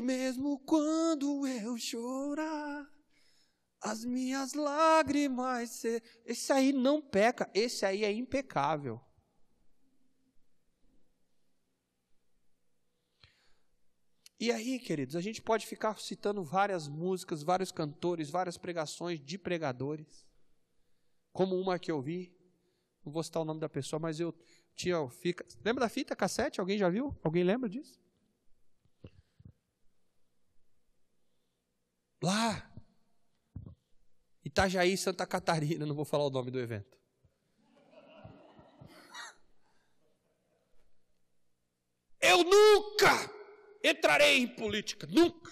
E 0.00 0.02
mesmo 0.02 0.58
quando 0.60 1.46
eu 1.46 1.76
chorar, 1.76 2.90
as 3.82 4.02
minhas 4.02 4.54
lágrimas. 4.54 5.68
Ser... 5.68 6.02
Esse 6.24 6.50
aí 6.54 6.72
não 6.72 7.02
peca, 7.02 7.50
esse 7.52 7.84
aí 7.84 8.02
é 8.02 8.10
impecável. 8.10 8.98
E 14.38 14.50
aí, 14.50 14.78
queridos, 14.78 15.16
a 15.16 15.20
gente 15.20 15.42
pode 15.42 15.66
ficar 15.66 16.00
citando 16.00 16.42
várias 16.42 16.88
músicas, 16.88 17.42
vários 17.42 17.70
cantores, 17.70 18.30
várias 18.30 18.56
pregações 18.56 19.20
de 19.20 19.36
pregadores, 19.36 20.26
como 21.30 21.60
uma 21.60 21.78
que 21.78 21.92
eu 21.92 22.00
vi, 22.00 22.34
não 23.04 23.12
vou 23.12 23.22
citar 23.22 23.42
o 23.42 23.44
nome 23.44 23.60
da 23.60 23.68
pessoa, 23.68 24.00
mas 24.00 24.18
eu 24.18 24.34
tinha. 24.74 25.06
Fica, 25.10 25.44
lembra 25.62 25.84
da 25.84 25.90
fita 25.90 26.16
cassete? 26.16 26.58
Alguém 26.58 26.78
já 26.78 26.88
viu? 26.88 27.14
Alguém 27.22 27.44
lembra 27.44 27.68
disso? 27.68 28.00
Lá, 32.22 32.70
Itajaí, 34.44 34.96
Santa 34.96 35.26
Catarina, 35.26 35.86
não 35.86 35.94
vou 35.94 36.04
falar 36.04 36.26
o 36.26 36.30
nome 36.30 36.50
do 36.50 36.58
evento. 36.58 36.98
Eu 42.20 42.44
nunca 42.44 43.30
entrarei 43.82 44.38
em 44.38 44.46
política, 44.46 45.06
nunca. 45.06 45.50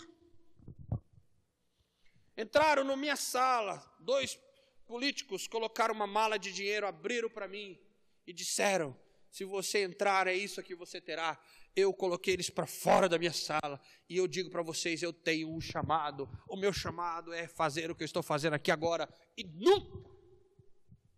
Entraram 2.36 2.84
na 2.84 2.96
minha 2.96 3.16
sala 3.16 3.82
dois 3.98 4.38
políticos 4.86 5.46
colocaram 5.46 5.94
uma 5.94 6.06
mala 6.06 6.38
de 6.38 6.52
dinheiro, 6.52 6.86
abriram 6.86 7.28
para 7.28 7.48
mim 7.48 7.78
e 8.26 8.32
disseram: 8.32 8.96
se 9.30 9.44
você 9.44 9.82
entrar, 9.84 10.26
é 10.26 10.34
isso 10.34 10.62
que 10.62 10.74
você 10.74 11.00
terá. 11.00 11.38
Eu 11.78 11.94
coloquei 11.94 12.34
eles 12.34 12.50
para 12.50 12.66
fora 12.66 13.08
da 13.08 13.16
minha 13.16 13.32
sala 13.32 13.80
e 14.08 14.16
eu 14.16 14.26
digo 14.26 14.50
para 14.50 14.64
vocês: 14.64 15.00
eu 15.00 15.12
tenho 15.12 15.48
um 15.48 15.60
chamado. 15.60 16.28
O 16.48 16.56
meu 16.56 16.72
chamado 16.72 17.32
é 17.32 17.46
fazer 17.46 17.88
o 17.88 17.94
que 17.94 18.02
eu 18.02 18.06
estou 18.06 18.20
fazendo 18.20 18.54
aqui 18.54 18.72
agora 18.72 19.08
e 19.36 19.44
nunca 19.44 20.10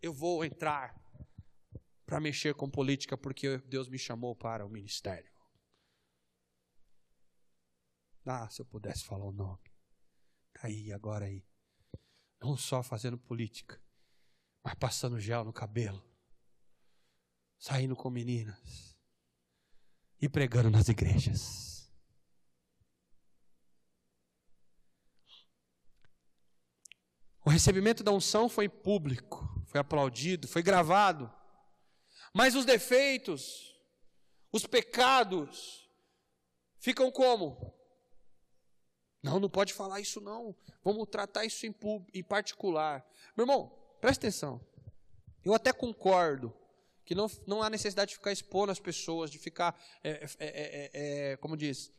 eu 0.03 0.13
vou 0.13 0.45
entrar 0.45 0.95
para 2.05 2.19
mexer 2.19 2.53
com 2.53 2.69
política 2.69 3.17
porque 3.17 3.57
Deus 3.65 3.89
me 3.89 3.97
chamou 3.97 4.35
para 4.35 4.63
o 4.63 4.69
ministério. 4.69 5.31
Ah, 8.23 8.47
se 8.47 8.61
eu 8.61 8.65
pudesse 8.67 9.03
falar 9.03 9.25
o 9.25 9.33
nome. 9.33 9.63
Tá 10.53 10.67
aí, 10.67 10.91
agora 10.91 11.25
aí. 11.25 11.43
Não 12.39 12.55
só 12.55 12.83
fazendo 12.83 13.17
política, 13.17 13.81
mas 14.63 14.75
passando 14.75 15.19
gel 15.19 15.43
no 15.43 15.51
cabelo, 15.51 16.07
saindo 17.57 17.95
com 17.95 18.11
meninas 18.11 18.90
e 20.21 20.29
pregando 20.29 20.69
nas 20.69 20.87
igrejas. 20.87 21.89
O 27.43 27.49
recebimento 27.49 28.03
da 28.03 28.11
unção 28.11 28.47
foi 28.47 28.69
público, 28.69 29.49
foi 29.65 29.81
aplaudido, 29.81 30.47
foi 30.47 30.61
gravado. 30.61 31.31
Mas 32.33 32.53
os 32.53 32.65
defeitos, 32.65 33.75
os 34.51 34.67
pecados, 34.67 35.89
ficam 36.77 37.11
como? 37.11 37.73
Não, 39.23 39.39
não 39.39 39.49
pode 39.49 39.73
falar 39.73 39.99
isso 39.99 40.21
não. 40.21 40.55
Vamos 40.83 41.07
tratar 41.09 41.43
isso 41.43 41.65
em, 41.65 41.75
em 42.13 42.23
particular. 42.23 43.03
Meu 43.35 43.43
irmão, 43.43 43.69
presta 43.99 44.27
atenção. 44.27 44.63
Eu 45.43 45.55
até 45.55 45.73
concordo 45.73 46.55
que 47.05 47.15
não, 47.15 47.29
não 47.45 47.61
há 47.61 47.69
necessidade 47.69 48.09
de 48.09 48.17
ficar 48.17 48.31
expondo 48.31 48.71
as 48.71 48.79
pessoas, 48.79 49.31
de 49.31 49.39
ficar, 49.39 49.79
é, 50.03 50.25
é, 50.39 50.91
é, 51.31 51.37
como 51.37 51.57
diz. 51.57 51.91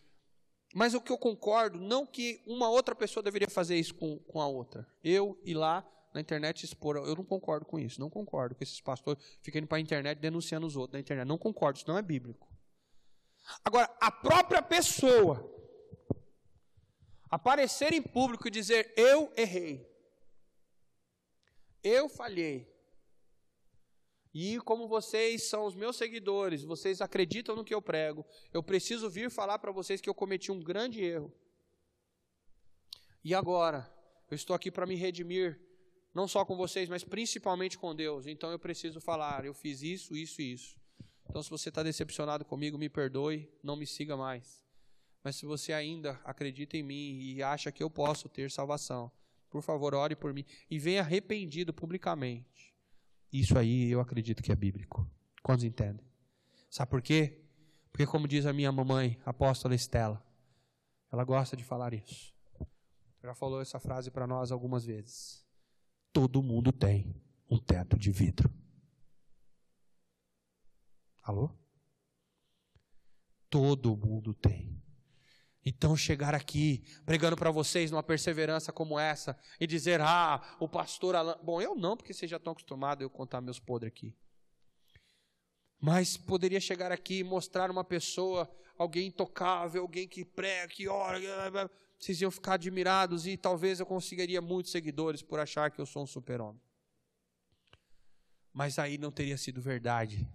Mas 0.74 0.94
o 0.94 1.00
que 1.00 1.12
eu 1.12 1.18
concordo, 1.18 1.78
não 1.78 2.06
que 2.06 2.42
uma 2.46 2.68
outra 2.70 2.94
pessoa 2.94 3.22
deveria 3.22 3.48
fazer 3.48 3.76
isso 3.76 3.94
com, 3.94 4.18
com 4.20 4.40
a 4.40 4.46
outra. 4.46 4.86
Eu 5.04 5.38
ir 5.44 5.54
lá 5.54 5.86
na 6.14 6.20
internet 6.20 6.64
expor, 6.64 6.96
eu 6.96 7.14
não 7.14 7.24
concordo 7.24 7.66
com 7.66 7.78
isso, 7.78 8.00
não 8.00 8.08
concordo 8.08 8.54
com 8.54 8.62
esses 8.62 8.80
pastores 8.80 9.22
ficando 9.42 9.66
para 9.66 9.78
a 9.78 9.80
internet 9.80 10.18
denunciando 10.18 10.66
os 10.66 10.76
outros 10.76 10.94
na 10.94 11.00
internet. 11.00 11.26
Não 11.26 11.38
concordo, 11.38 11.78
isso 11.78 11.88
não 11.88 11.98
é 11.98 12.02
bíblico. 12.02 12.48
Agora, 13.64 13.94
a 14.00 14.10
própria 14.10 14.62
pessoa 14.62 15.50
aparecer 17.30 17.92
em 17.92 18.02
público 18.02 18.46
e 18.46 18.50
dizer: 18.50 18.92
Eu 18.96 19.32
errei, 19.36 19.86
eu 21.82 22.08
falhei. 22.08 22.71
E 24.34 24.58
como 24.60 24.88
vocês 24.88 25.48
são 25.48 25.66
os 25.66 25.74
meus 25.74 25.96
seguidores, 25.96 26.62
vocês 26.62 27.00
acreditam 27.00 27.54
no 27.54 27.64
que 27.64 27.74
eu 27.74 27.82
prego, 27.82 28.24
eu 28.52 28.62
preciso 28.62 29.10
vir 29.10 29.30
falar 29.30 29.58
para 29.58 29.70
vocês 29.70 30.00
que 30.00 30.08
eu 30.08 30.14
cometi 30.14 30.50
um 30.50 30.60
grande 30.60 31.02
erro. 31.02 31.32
E 33.22 33.34
agora, 33.34 33.92
eu 34.30 34.34
estou 34.34 34.56
aqui 34.56 34.70
para 34.70 34.86
me 34.86 34.94
redimir, 34.94 35.60
não 36.14 36.26
só 36.26 36.44
com 36.44 36.56
vocês, 36.56 36.88
mas 36.88 37.04
principalmente 37.04 37.78
com 37.78 37.94
Deus. 37.94 38.26
Então 38.26 38.50
eu 38.50 38.58
preciso 38.58 39.00
falar: 39.00 39.44
eu 39.44 39.52
fiz 39.52 39.82
isso, 39.82 40.16
isso 40.16 40.40
e 40.40 40.52
isso. 40.52 40.80
Então, 41.28 41.42
se 41.42 41.50
você 41.50 41.68
está 41.68 41.82
decepcionado 41.82 42.44
comigo, 42.44 42.76
me 42.76 42.88
perdoe, 42.88 43.48
não 43.62 43.76
me 43.76 43.86
siga 43.86 44.16
mais. 44.16 44.62
Mas 45.22 45.36
se 45.36 45.46
você 45.46 45.72
ainda 45.72 46.20
acredita 46.24 46.76
em 46.76 46.82
mim 46.82 47.20
e 47.20 47.42
acha 47.42 47.70
que 47.70 47.82
eu 47.82 47.88
posso 47.88 48.28
ter 48.28 48.50
salvação, 48.50 49.10
por 49.48 49.62
favor, 49.62 49.94
ore 49.94 50.16
por 50.16 50.32
mim 50.32 50.44
e 50.70 50.78
venha 50.78 51.00
arrependido 51.00 51.72
publicamente. 51.72 52.71
Isso 53.32 53.58
aí 53.58 53.90
eu 53.90 54.00
acredito 54.00 54.42
que 54.42 54.52
é 54.52 54.56
bíblico. 54.56 55.08
Quantos 55.42 55.64
entendem? 55.64 56.04
Sabe 56.68 56.90
por 56.90 57.00
quê? 57.00 57.40
Porque, 57.90 58.06
como 58.06 58.28
diz 58.28 58.46
a 58.46 58.52
minha 58.52 58.72
mamãe, 58.72 59.20
a 59.24 59.30
apóstola 59.30 59.74
Estela, 59.74 60.22
ela 61.10 61.24
gosta 61.24 61.56
de 61.56 61.64
falar 61.64 61.92
isso. 61.94 62.32
Já 63.22 63.34
falou 63.34 63.60
essa 63.60 63.78
frase 63.78 64.10
para 64.10 64.26
nós 64.26 64.50
algumas 64.50 64.84
vezes. 64.84 65.46
Todo 66.12 66.42
mundo 66.42 66.72
tem 66.72 67.14
um 67.48 67.58
teto 67.58 67.98
de 67.98 68.10
vidro. 68.10 68.50
Alô? 71.22 71.50
Todo 73.48 73.96
mundo 73.96 74.34
tem. 74.34 74.81
Então, 75.64 75.96
chegar 75.96 76.34
aqui 76.34 76.82
pregando 77.06 77.36
para 77.36 77.50
vocês 77.50 77.90
numa 77.90 78.02
perseverança 78.02 78.72
como 78.72 78.98
essa 78.98 79.38
e 79.60 79.66
dizer, 79.66 80.00
ah, 80.00 80.40
o 80.58 80.68
pastor 80.68 81.14
Alan. 81.14 81.38
Bom, 81.42 81.60
eu 81.60 81.76
não, 81.76 81.96
porque 81.96 82.12
vocês 82.12 82.30
já 82.30 82.36
estão 82.36 82.52
acostumados 82.52 83.02
a 83.02 83.04
eu 83.04 83.10
contar 83.10 83.40
meus 83.40 83.60
podres 83.60 83.92
aqui. 83.92 84.14
Mas 85.80 86.16
poderia 86.16 86.60
chegar 86.60 86.90
aqui 86.90 87.18
e 87.18 87.24
mostrar 87.24 87.70
uma 87.70 87.84
pessoa, 87.84 88.50
alguém 88.76 89.08
intocável, 89.08 89.82
alguém 89.82 90.08
que 90.08 90.24
prega, 90.24 90.72
que 90.72 90.88
ora, 90.88 91.18
vocês 91.98 92.20
iam 92.20 92.30
ficar 92.30 92.54
admirados 92.54 93.26
e 93.26 93.36
talvez 93.36 93.78
eu 93.78 93.86
conseguiria 93.86 94.40
muitos 94.40 94.72
seguidores 94.72 95.22
por 95.22 95.38
achar 95.38 95.70
que 95.70 95.80
eu 95.80 95.86
sou 95.86 96.02
um 96.02 96.06
super-homem. 96.06 96.60
Mas 98.52 98.78
aí 98.78 98.98
não 98.98 99.10
teria 99.10 99.38
sido 99.38 99.60
verdade. 99.60 100.28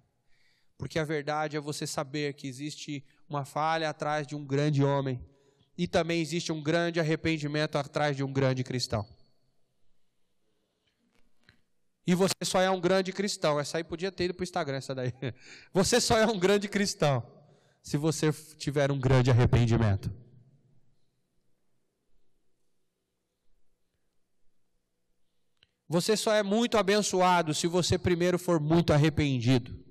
Porque 0.77 0.99
a 0.99 1.03
verdade 1.03 1.57
é 1.57 1.59
você 1.59 1.87
saber 1.87 2.33
que 2.33 2.47
existe 2.47 3.05
uma 3.29 3.45
falha 3.45 3.89
atrás 3.89 4.25
de 4.25 4.35
um 4.35 4.45
grande 4.45 4.83
homem. 4.83 5.19
E 5.77 5.87
também 5.87 6.21
existe 6.21 6.51
um 6.51 6.61
grande 6.61 6.99
arrependimento 6.99 7.77
atrás 7.77 8.15
de 8.15 8.23
um 8.23 8.31
grande 8.31 8.63
cristão. 8.63 9.05
E 12.05 12.15
você 12.15 12.33
só 12.43 12.61
é 12.61 12.69
um 12.69 12.79
grande 12.79 13.11
cristão. 13.11 13.59
Essa 13.59 13.77
aí 13.77 13.83
podia 13.83 14.11
ter 14.11 14.25
ido 14.25 14.33
para 14.33 14.41
o 14.41 14.45
Instagram, 14.45 14.77
essa 14.77 14.95
daí. 14.95 15.13
Você 15.73 15.99
só 15.99 16.17
é 16.17 16.25
um 16.25 16.39
grande 16.39 16.69
cristão 16.69 17.21
se 17.83 17.97
você 17.97 18.33
tiver 18.57 18.91
um 18.91 18.99
grande 18.99 19.31
arrependimento. 19.31 20.11
Você 25.87 26.17
só 26.17 26.33
é 26.33 26.43
muito 26.43 26.77
abençoado 26.77 27.53
se 27.53 27.65
você 27.65 27.97
primeiro 27.97 28.37
for 28.37 28.59
muito 28.59 28.91
arrependido. 28.91 29.86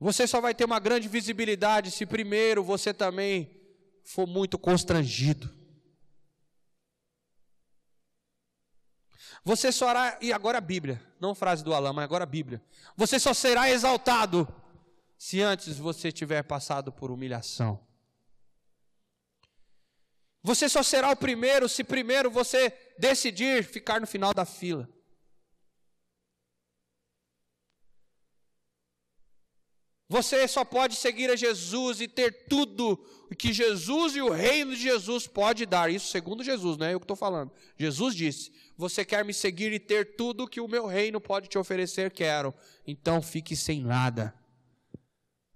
Você 0.00 0.26
só 0.26 0.40
vai 0.40 0.54
ter 0.54 0.64
uma 0.64 0.80
grande 0.80 1.06
visibilidade 1.08 1.90
se 1.90 2.06
primeiro 2.06 2.64
você 2.64 2.94
também 2.94 3.54
for 4.02 4.26
muito 4.26 4.58
constrangido. 4.58 5.60
Você 9.44 9.70
só 9.70 9.88
será, 9.88 10.18
e 10.22 10.32
agora 10.32 10.58
a 10.58 10.60
Bíblia, 10.60 11.02
não 11.20 11.34
frase 11.34 11.62
do 11.62 11.74
Alain, 11.74 11.94
mas 11.94 12.04
agora 12.04 12.24
a 12.24 12.26
Bíblia. 12.26 12.62
Você 12.96 13.18
só 13.18 13.34
será 13.34 13.70
exaltado 13.70 14.48
se 15.18 15.42
antes 15.42 15.76
você 15.76 16.10
tiver 16.10 16.42
passado 16.42 16.90
por 16.90 17.10
humilhação. 17.10 17.78
Você 20.42 20.66
só 20.66 20.82
será 20.82 21.10
o 21.10 21.16
primeiro 21.16 21.68
se 21.68 21.84
primeiro 21.84 22.30
você 22.30 22.70
decidir 22.98 23.64
ficar 23.64 24.00
no 24.00 24.06
final 24.06 24.32
da 24.32 24.46
fila. 24.46 24.88
Você 30.10 30.48
só 30.48 30.64
pode 30.64 30.96
seguir 30.96 31.30
a 31.30 31.36
Jesus 31.36 32.00
e 32.00 32.08
ter 32.08 32.48
tudo 32.48 32.96
que 33.38 33.52
Jesus 33.52 34.16
e 34.16 34.20
o 34.20 34.28
reino 34.28 34.74
de 34.74 34.82
Jesus 34.82 35.28
pode 35.28 35.64
dar. 35.64 35.88
Isso 35.88 36.08
segundo 36.08 36.42
Jesus, 36.42 36.76
não 36.76 36.84
é 36.84 36.94
eu 36.94 36.98
que 36.98 37.04
estou 37.04 37.16
falando. 37.16 37.52
Jesus 37.78 38.16
disse: 38.16 38.52
Você 38.76 39.04
quer 39.04 39.24
me 39.24 39.32
seguir 39.32 39.72
e 39.72 39.78
ter 39.78 40.16
tudo 40.16 40.48
que 40.48 40.60
o 40.60 40.66
meu 40.66 40.84
reino 40.84 41.20
pode 41.20 41.48
te 41.48 41.56
oferecer? 41.56 42.10
Quero. 42.10 42.52
Então 42.84 43.22
fique 43.22 43.54
sem 43.54 43.82
nada. 43.82 44.34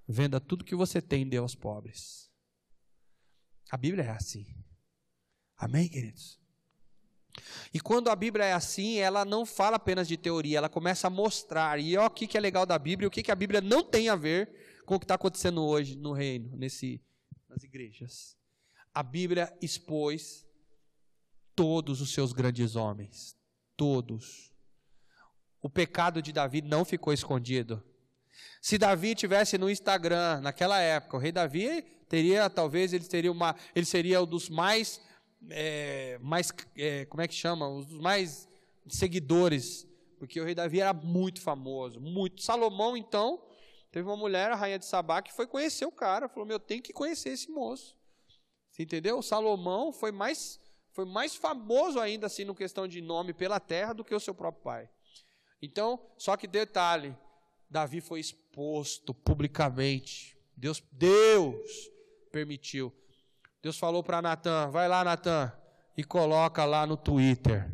Venda 0.06 0.38
tudo 0.38 0.64
que 0.64 0.76
você 0.76 1.02
tem 1.02 1.22
e 1.22 1.30
dê 1.30 1.38
aos 1.38 1.56
pobres. 1.56 2.30
A 3.72 3.76
Bíblia 3.76 4.04
é 4.04 4.10
assim. 4.10 4.46
Amém, 5.56 5.88
queridos? 5.88 6.43
E 7.73 7.81
quando 7.81 8.09
a 8.09 8.16
Bíblia 8.16 8.44
é 8.44 8.53
assim, 8.53 8.99
ela 8.99 9.25
não 9.25 9.44
fala 9.44 9.77
apenas 9.77 10.07
de 10.07 10.16
teoria, 10.16 10.59
ela 10.59 10.68
começa 10.68 11.09
a 11.09 11.11
mostrar. 11.11 11.79
E 11.79 11.97
olha 11.97 12.07
o 12.07 12.11
que 12.11 12.37
é 12.37 12.40
legal 12.40 12.64
da 12.64 12.79
Bíblia, 12.79 13.09
o 13.09 13.11
que 13.11 13.31
a 13.31 13.35
Bíblia 13.35 13.61
não 13.61 13.83
tem 13.83 14.09
a 14.09 14.16
ver 14.16 14.83
com 14.87 14.94
o 14.94 14.99
que 14.99 15.05
está 15.05 15.14
acontecendo 15.14 15.62
hoje 15.64 15.97
no 15.97 16.12
reino, 16.12 16.57
nesse, 16.57 17.03
nas 17.49 17.62
igrejas. 17.62 18.37
A 18.92 19.03
Bíblia 19.03 19.53
expôs 19.61 20.47
todos 21.55 22.01
os 22.01 22.12
seus 22.12 22.32
grandes 22.32 22.76
homens, 22.76 23.37
todos. 23.76 24.53
O 25.61 25.70
pecado 25.70 26.20
de 26.20 26.32
Davi 26.32 26.61
não 26.62 26.85
ficou 26.85 27.12
escondido. 27.12 27.82
Se 28.61 28.78
Davi 28.78 29.14
tivesse 29.14 29.57
no 29.57 29.70
Instagram 29.70 30.41
naquela 30.41 30.80
época, 30.80 31.16
o 31.16 31.20
rei 31.20 31.32
Davi 31.32 31.82
teria, 32.09 32.51
talvez 32.51 32.93
ele 32.93 33.05
teria 33.05 33.32
uma, 33.32 33.57
ele 33.74 33.87
seria 33.87 34.22
um 34.22 34.26
dos 34.26 34.49
mais 34.49 35.01
é, 35.51 36.18
mais, 36.20 36.53
é, 36.76 37.05
como 37.07 37.22
é 37.22 37.28
que 37.28 37.34
chama? 37.34 37.68
Os 37.68 37.90
mais 37.92 38.49
seguidores, 38.88 39.86
porque 40.18 40.40
o 40.40 40.45
rei 40.45 40.55
Davi 40.55 40.80
era 40.80 40.92
muito 40.92 41.40
famoso, 41.40 42.01
muito. 42.01 42.42
Salomão, 42.42 42.97
então, 42.97 43.42
teve 43.90 44.09
uma 44.09 44.16
mulher, 44.16 44.51
a 44.51 44.55
rainha 44.55 44.78
de 44.78 44.86
Sabá, 44.86 45.22
que 45.22 45.32
foi 45.32 45.47
conhecer 45.47 45.86
o 45.86 45.92
cara, 45.92 46.28
falou: 46.28 46.47
Meu, 46.47 46.59
tem 46.59 46.80
que 46.80 46.92
conhecer 46.92 47.30
esse 47.30 47.51
moço. 47.51 47.97
Você 48.70 48.82
entendeu? 48.82 49.22
Salomão 49.22 49.92
foi 49.92 50.11
mais 50.11 50.61
foi 50.92 51.05
mais 51.05 51.34
famoso 51.34 51.99
ainda 51.99 52.26
assim 52.26 52.45
no 52.45 52.55
questão 52.55 52.86
de 52.86 53.01
nome 53.01 53.32
pela 53.32 53.59
terra 53.59 53.92
do 53.92 54.05
que 54.05 54.14
o 54.14 54.20
seu 54.20 54.32
próprio 54.32 54.62
pai. 54.62 54.88
Então, 55.61 56.01
só 56.16 56.36
que 56.36 56.47
detalhe, 56.47 57.16
Davi 57.68 58.01
foi 58.01 58.20
exposto 58.20 59.12
publicamente. 59.12 60.38
Deus, 60.57 60.82
Deus 60.92 61.90
permitiu. 62.30 62.92
Deus 63.64 63.78
falou 63.78 64.04
para 64.04 64.20
Natan: 64.20 64.68
vai 64.68 64.86
lá, 64.86 65.02
Natan, 65.02 65.50
e 65.96 66.04
coloca 66.04 66.66
lá 66.66 66.86
no 66.86 66.98
Twitter. 66.98 67.72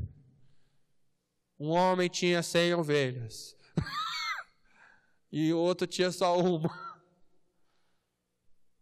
Um 1.59 1.71
homem 1.71 2.09
tinha 2.09 2.45
cem 2.45 2.73
ovelhas. 2.73 3.57
e 5.33 5.53
o 5.53 5.59
outro 5.59 5.89
tinha 5.89 6.13
só 6.13 6.39
uma. 6.39 6.71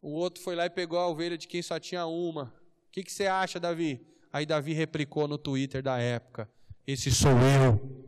O 0.03 0.11
outro 0.11 0.43
foi 0.43 0.55
lá 0.55 0.67
e 0.67 0.71
pegou 0.71 0.99
a 0.99 1.09
ovelha 1.09 1.39
de 1.39 1.49
quem 1.49 1.63
só 1.63 1.81
tinha 1.81 2.05
uma. 2.05 2.55
O 2.89 2.91
que, 2.93 3.03
que 3.03 3.11
você 3.11 3.27
acha, 3.27 3.59
Davi? 3.59 4.07
Aí 4.31 4.45
Davi 4.45 4.75
replicou 4.75 5.27
no 5.27 5.39
Twitter 5.39 5.83
da 5.83 5.97
época: 5.99 6.47
Esse 6.87 7.11
sou 7.11 7.33
eu. 7.33 8.05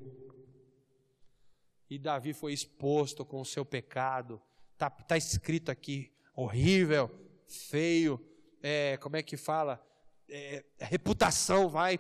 E 1.88 1.98
Davi 1.98 2.34
foi 2.34 2.52
exposto 2.52 3.24
com 3.24 3.40
o 3.40 3.46
seu 3.46 3.64
pecado. 3.64 4.42
Está 4.74 4.90
tá 4.90 5.16
escrito 5.16 5.70
aqui: 5.70 6.12
horrível, 6.36 7.10
feio, 7.48 8.29
é, 8.62 8.96
como 8.98 9.16
é 9.16 9.22
que 9.22 9.36
fala? 9.36 9.84
É, 10.28 10.64
reputação, 10.78 11.68
vai. 11.68 11.98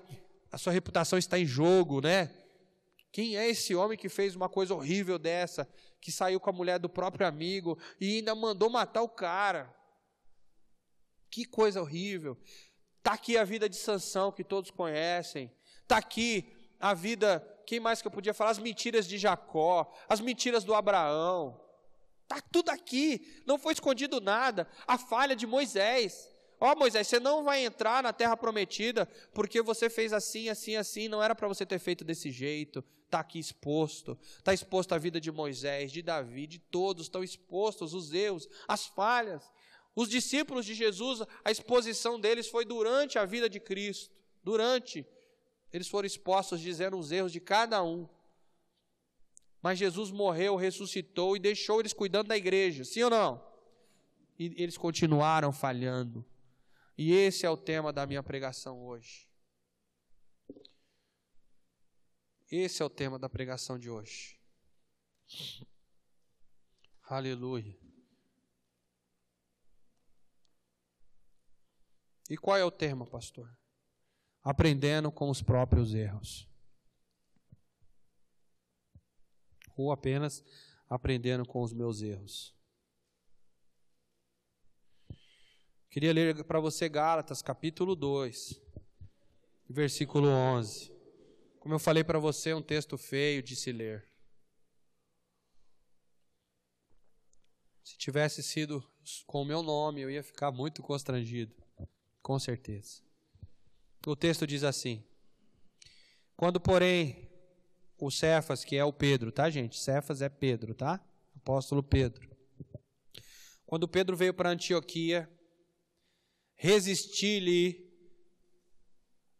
A 0.52 0.58
sua 0.58 0.72
reputação 0.72 1.18
está 1.18 1.38
em 1.38 1.46
jogo, 1.46 2.00
né? 2.00 2.34
Quem 3.12 3.36
é 3.36 3.48
esse 3.48 3.74
homem 3.74 3.98
que 3.98 4.08
fez 4.08 4.36
uma 4.36 4.48
coisa 4.48 4.74
horrível 4.74 5.18
dessa? 5.18 5.68
Que 6.00 6.12
saiu 6.12 6.38
com 6.38 6.50
a 6.50 6.52
mulher 6.52 6.78
do 6.78 6.88
próprio 6.88 7.26
amigo 7.26 7.78
e 8.00 8.16
ainda 8.16 8.34
mandou 8.34 8.70
matar 8.70 9.02
o 9.02 9.08
cara. 9.08 9.74
Que 11.28 11.44
coisa 11.44 11.80
horrível. 11.80 12.38
Está 12.98 13.12
aqui 13.14 13.36
a 13.36 13.44
vida 13.44 13.68
de 13.68 13.76
Sansão, 13.76 14.30
que 14.30 14.44
todos 14.44 14.70
conhecem. 14.70 15.50
Está 15.82 15.96
aqui 15.96 16.52
a 16.78 16.94
vida, 16.94 17.40
quem 17.66 17.80
mais 17.80 18.00
que 18.00 18.08
eu 18.08 18.12
podia 18.12 18.34
falar? 18.34 18.50
As 18.50 18.58
mentiras 18.58 19.06
de 19.06 19.18
Jacó, 19.18 19.92
as 20.08 20.20
mentiras 20.20 20.64
do 20.64 20.74
Abraão. 20.74 21.60
Está 22.22 22.40
tudo 22.40 22.70
aqui, 22.70 23.42
não 23.44 23.58
foi 23.58 23.72
escondido 23.72 24.20
nada. 24.20 24.68
A 24.86 24.96
falha 24.96 25.34
de 25.34 25.46
Moisés. 25.46 26.28
Ó 26.60 26.72
oh, 26.72 26.78
Moisés, 26.78 27.08
você 27.08 27.18
não 27.18 27.42
vai 27.42 27.64
entrar 27.64 28.02
na 28.02 28.12
terra 28.12 28.36
prometida 28.36 29.06
porque 29.32 29.62
você 29.62 29.88
fez 29.88 30.12
assim, 30.12 30.50
assim, 30.50 30.76
assim, 30.76 31.08
não 31.08 31.22
era 31.22 31.34
para 31.34 31.48
você 31.48 31.64
ter 31.64 31.78
feito 31.78 32.04
desse 32.04 32.30
jeito. 32.30 32.84
Está 33.06 33.20
aqui 33.20 33.38
exposto. 33.38 34.16
Está 34.36 34.52
exposto 34.52 34.92
a 34.92 34.98
vida 34.98 35.18
de 35.18 35.32
Moisés, 35.32 35.90
de 35.90 36.02
Davi, 36.02 36.46
de 36.46 36.58
todos, 36.58 37.06
estão 37.06 37.24
expostos 37.24 37.94
os 37.94 38.12
erros, 38.12 38.46
as 38.68 38.86
falhas. 38.86 39.50
Os 39.96 40.08
discípulos 40.08 40.66
de 40.66 40.74
Jesus, 40.74 41.22
a 41.42 41.50
exposição 41.50 42.20
deles 42.20 42.46
foi 42.46 42.64
durante 42.66 43.18
a 43.18 43.24
vida 43.24 43.48
de 43.48 43.58
Cristo. 43.58 44.14
Durante. 44.44 45.06
Eles 45.72 45.88
foram 45.88 46.06
expostos, 46.06 46.60
dizendo 46.60 46.98
os 46.98 47.10
erros 47.10 47.32
de 47.32 47.40
cada 47.40 47.82
um. 47.82 48.06
Mas 49.62 49.78
Jesus 49.78 50.10
morreu, 50.10 50.56
ressuscitou 50.56 51.36
e 51.36 51.40
deixou 51.40 51.80
eles 51.80 51.92
cuidando 51.92 52.28
da 52.28 52.36
igreja. 52.36 52.84
Sim 52.84 53.04
ou 53.04 53.10
não? 53.10 53.44
E 54.38 54.54
eles 54.62 54.76
continuaram 54.76 55.52
falhando. 55.52 56.24
E 57.02 57.12
esse 57.12 57.46
é 57.46 57.50
o 57.50 57.56
tema 57.56 57.94
da 57.94 58.06
minha 58.06 58.22
pregação 58.22 58.84
hoje. 58.84 59.26
Esse 62.50 62.82
é 62.82 62.84
o 62.84 62.90
tema 62.90 63.18
da 63.18 63.26
pregação 63.26 63.78
de 63.78 63.88
hoje. 63.88 64.38
Aleluia. 67.04 67.74
E 72.28 72.36
qual 72.36 72.58
é 72.58 72.64
o 72.66 72.70
termo, 72.70 73.06
pastor? 73.06 73.50
Aprendendo 74.42 75.10
com 75.10 75.30
os 75.30 75.40
próprios 75.40 75.94
erros. 75.94 76.46
Ou 79.74 79.90
apenas 79.90 80.44
aprendendo 80.86 81.46
com 81.46 81.62
os 81.62 81.72
meus 81.72 82.02
erros. 82.02 82.59
Queria 85.90 86.12
ler 86.12 86.44
para 86.44 86.60
você 86.60 86.88
Gálatas, 86.88 87.42
capítulo 87.42 87.96
2, 87.96 88.62
versículo 89.68 90.28
11. 90.28 90.92
Como 91.58 91.74
eu 91.74 91.80
falei 91.80 92.04
para 92.04 92.16
você, 92.16 92.50
é 92.50 92.56
um 92.56 92.62
texto 92.62 92.96
feio 92.96 93.42
de 93.42 93.56
se 93.56 93.72
ler. 93.72 94.08
Se 97.82 97.98
tivesse 97.98 98.40
sido 98.40 98.88
com 99.26 99.42
o 99.42 99.44
meu 99.44 99.64
nome, 99.64 100.00
eu 100.00 100.08
ia 100.08 100.22
ficar 100.22 100.52
muito 100.52 100.80
constrangido, 100.80 101.52
com 102.22 102.38
certeza. 102.38 103.02
O 104.06 104.14
texto 104.14 104.46
diz 104.46 104.62
assim: 104.62 105.04
Quando, 106.36 106.60
porém, 106.60 107.28
o 107.98 108.12
Cefas, 108.12 108.64
que 108.64 108.76
é 108.76 108.84
o 108.84 108.92
Pedro, 108.92 109.32
tá, 109.32 109.50
gente? 109.50 109.76
Cefas 109.76 110.22
é 110.22 110.28
Pedro, 110.28 110.72
tá? 110.72 111.04
Apóstolo 111.34 111.82
Pedro. 111.82 112.30
Quando 113.66 113.88
Pedro 113.88 114.16
veio 114.16 114.32
para 114.32 114.50
Antioquia, 114.50 115.28
resisti-lhe. 116.60 117.90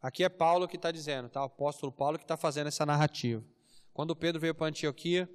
Aqui 0.00 0.24
é 0.24 0.28
Paulo 0.30 0.66
que 0.66 0.76
está 0.76 0.90
dizendo, 0.90 1.28
tá? 1.28 1.42
O 1.42 1.44
apóstolo 1.44 1.92
Paulo 1.92 2.16
que 2.16 2.24
está 2.24 2.36
fazendo 2.36 2.68
essa 2.68 2.86
narrativa. 2.86 3.44
Quando 3.92 4.16
Pedro 4.16 4.40
veio 4.40 4.54
para 4.54 4.68
Antioquia, 4.68 5.30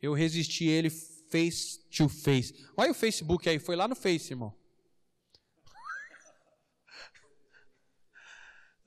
eu 0.00 0.12
resisti 0.14 0.66
ele 0.66 0.88
face 0.88 1.80
to 1.90 2.08
face. 2.08 2.64
Olha 2.76 2.92
o 2.92 2.94
Facebook 2.94 3.48
aí, 3.48 3.58
foi 3.58 3.74
lá 3.74 3.88
no 3.88 3.96
Face, 3.96 4.32
irmão. 4.32 4.56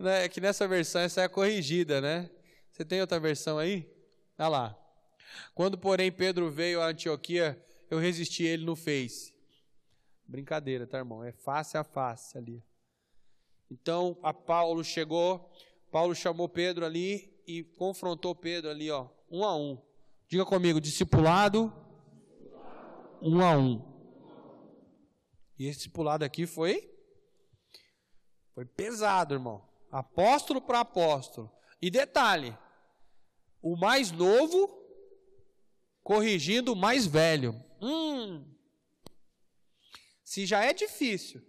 É 0.01 0.29
que 0.29 0.39
nessa 0.39 0.65
versão 0.65 1.01
essa 1.01 1.23
é 1.23 1.27
corrigida, 1.27 1.99
né? 1.99 2.29
Você 2.71 2.85
tem 2.85 3.01
outra 3.01 3.19
versão 3.19 3.57
aí? 3.57 3.85
Olha 4.37 4.47
lá. 4.47 4.79
Quando, 5.53 5.77
porém, 5.77 6.09
Pedro 6.09 6.49
veio 6.49 6.81
a 6.81 6.87
Antioquia, 6.87 7.61
eu 7.91 7.99
resisti 7.99 8.43
ele 8.43 8.63
no 8.63 8.77
Face. 8.77 9.37
Brincadeira, 10.29 10.85
tá, 10.85 10.99
irmão? 10.99 11.23
É 11.23 11.31
face 11.31 11.75
a 11.75 11.83
face 11.83 12.37
ali. 12.37 12.63
Então, 13.71 14.15
a 14.21 14.31
Paulo 14.31 14.83
chegou, 14.83 15.51
Paulo 15.91 16.13
chamou 16.13 16.47
Pedro 16.47 16.85
ali 16.85 17.35
e 17.47 17.63
confrontou 17.63 18.35
Pedro 18.35 18.69
ali, 18.69 18.91
ó, 18.91 19.09
um 19.29 19.43
a 19.43 19.55
um. 19.55 19.81
Diga 20.27 20.45
comigo, 20.45 20.79
discipulado, 20.79 21.73
um 23.19 23.41
a 23.41 23.57
um. 23.57 23.83
E 25.57 25.65
esse 25.65 25.79
discipulado 25.79 26.23
aqui 26.23 26.45
foi 26.45 26.95
foi 28.53 28.65
pesado, 28.65 29.33
irmão. 29.33 29.67
Apóstolo 29.91 30.61
para 30.61 30.81
apóstolo. 30.81 31.51
E 31.81 31.89
detalhe, 31.89 32.55
o 33.63 33.75
mais 33.75 34.11
novo 34.11 34.77
corrigindo 36.03 36.73
o 36.73 36.75
mais 36.75 37.07
velho. 37.07 37.55
Hum, 37.81 38.45
se 40.29 40.45
já 40.45 40.63
é 40.63 40.71
difícil 40.71 41.41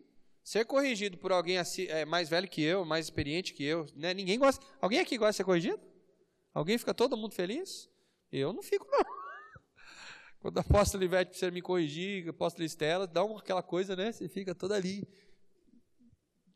ser 0.43 0.65
corrigido 0.65 1.19
por 1.19 1.31
alguém 1.33 1.59
assim, 1.59 1.85
é, 1.89 2.07
mais 2.07 2.31
velho 2.31 2.49
que 2.49 2.63
eu, 2.63 2.83
mais 2.83 3.05
experiente 3.05 3.53
que 3.53 3.63
eu, 3.63 3.87
né? 3.95 4.15
ninguém 4.15 4.39
gosta. 4.39 4.65
Alguém 4.81 5.01
aqui 5.01 5.19
gosta 5.19 5.33
de 5.33 5.37
ser 5.37 5.45
corrigido? 5.45 5.79
Alguém 6.55 6.79
fica 6.79 6.95
todo 6.95 7.15
mundo 7.15 7.35
feliz? 7.35 7.91
Eu 8.33 8.55
não 8.55 8.63
fico, 8.63 8.89
não. 8.91 9.05
Quando 10.41 10.57
a 10.57 10.63
apóstola 10.63 11.05
Ivete 11.05 11.29
precisa 11.29 11.51
me 11.51 11.61
corrigir, 11.61 12.27
a 12.27 12.31
apóstola 12.31 12.65
Estela, 12.65 13.07
dá 13.07 13.23
uma, 13.23 13.41
aquela 13.41 13.63
coisa, 13.63 13.95
né? 13.95 14.13
Você 14.13 14.31
fica 14.31 14.55
toda 14.55 14.77
ali. 14.77 15.07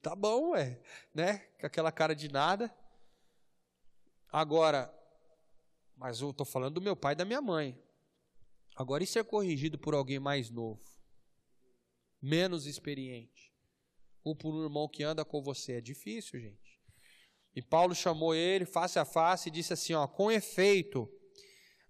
Tá 0.00 0.16
bom, 0.16 0.56
é, 0.56 0.80
né? 1.14 1.40
Com 1.60 1.66
aquela 1.66 1.92
cara 1.92 2.14
de 2.14 2.32
nada. 2.32 2.74
Agora, 4.32 4.90
mas 5.94 6.22
eu 6.22 6.30
estou 6.30 6.46
falando 6.46 6.76
do 6.76 6.80
meu 6.80 6.96
pai 6.96 7.12
e 7.12 7.16
da 7.16 7.26
minha 7.26 7.42
mãe. 7.42 7.78
Agora, 8.74 9.04
e 9.04 9.06
ser 9.06 9.24
corrigido 9.24 9.78
por 9.78 9.92
alguém 9.92 10.18
mais 10.18 10.48
novo? 10.48 10.93
Menos 12.24 12.64
experiente, 12.64 13.52
ou 14.24 14.34
por 14.34 14.54
um 14.54 14.62
irmão 14.62 14.88
que 14.88 15.02
anda 15.02 15.26
com 15.26 15.42
você. 15.42 15.74
É 15.74 15.80
difícil, 15.80 16.40
gente. 16.40 16.80
E 17.54 17.60
Paulo 17.60 17.94
chamou 17.94 18.34
ele 18.34 18.64
face 18.64 18.98
a 18.98 19.04
face 19.04 19.50
e 19.50 19.52
disse 19.52 19.74
assim: 19.74 19.92
ó, 19.92 20.06
com 20.06 20.32
efeito, 20.32 21.06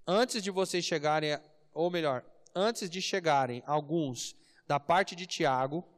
antes 0.04 0.42
de 0.42 0.50
vocês 0.50 0.84
chegarem, 0.84 1.38
ou 1.72 1.88
melhor, 1.88 2.28
antes 2.52 2.90
de 2.90 3.00
chegarem 3.00 3.62
alguns 3.64 4.34
da 4.66 4.80
parte 4.80 5.14
de 5.14 5.24
Tiago, 5.24 5.88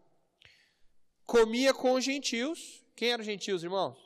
comia 1.24 1.72
com 1.72 1.94
os 1.94 2.04
gentios. 2.04 2.84
Quem 2.94 3.12
eram 3.12 3.22
os 3.22 3.26
gentios, 3.26 3.64
irmãos? 3.64 3.98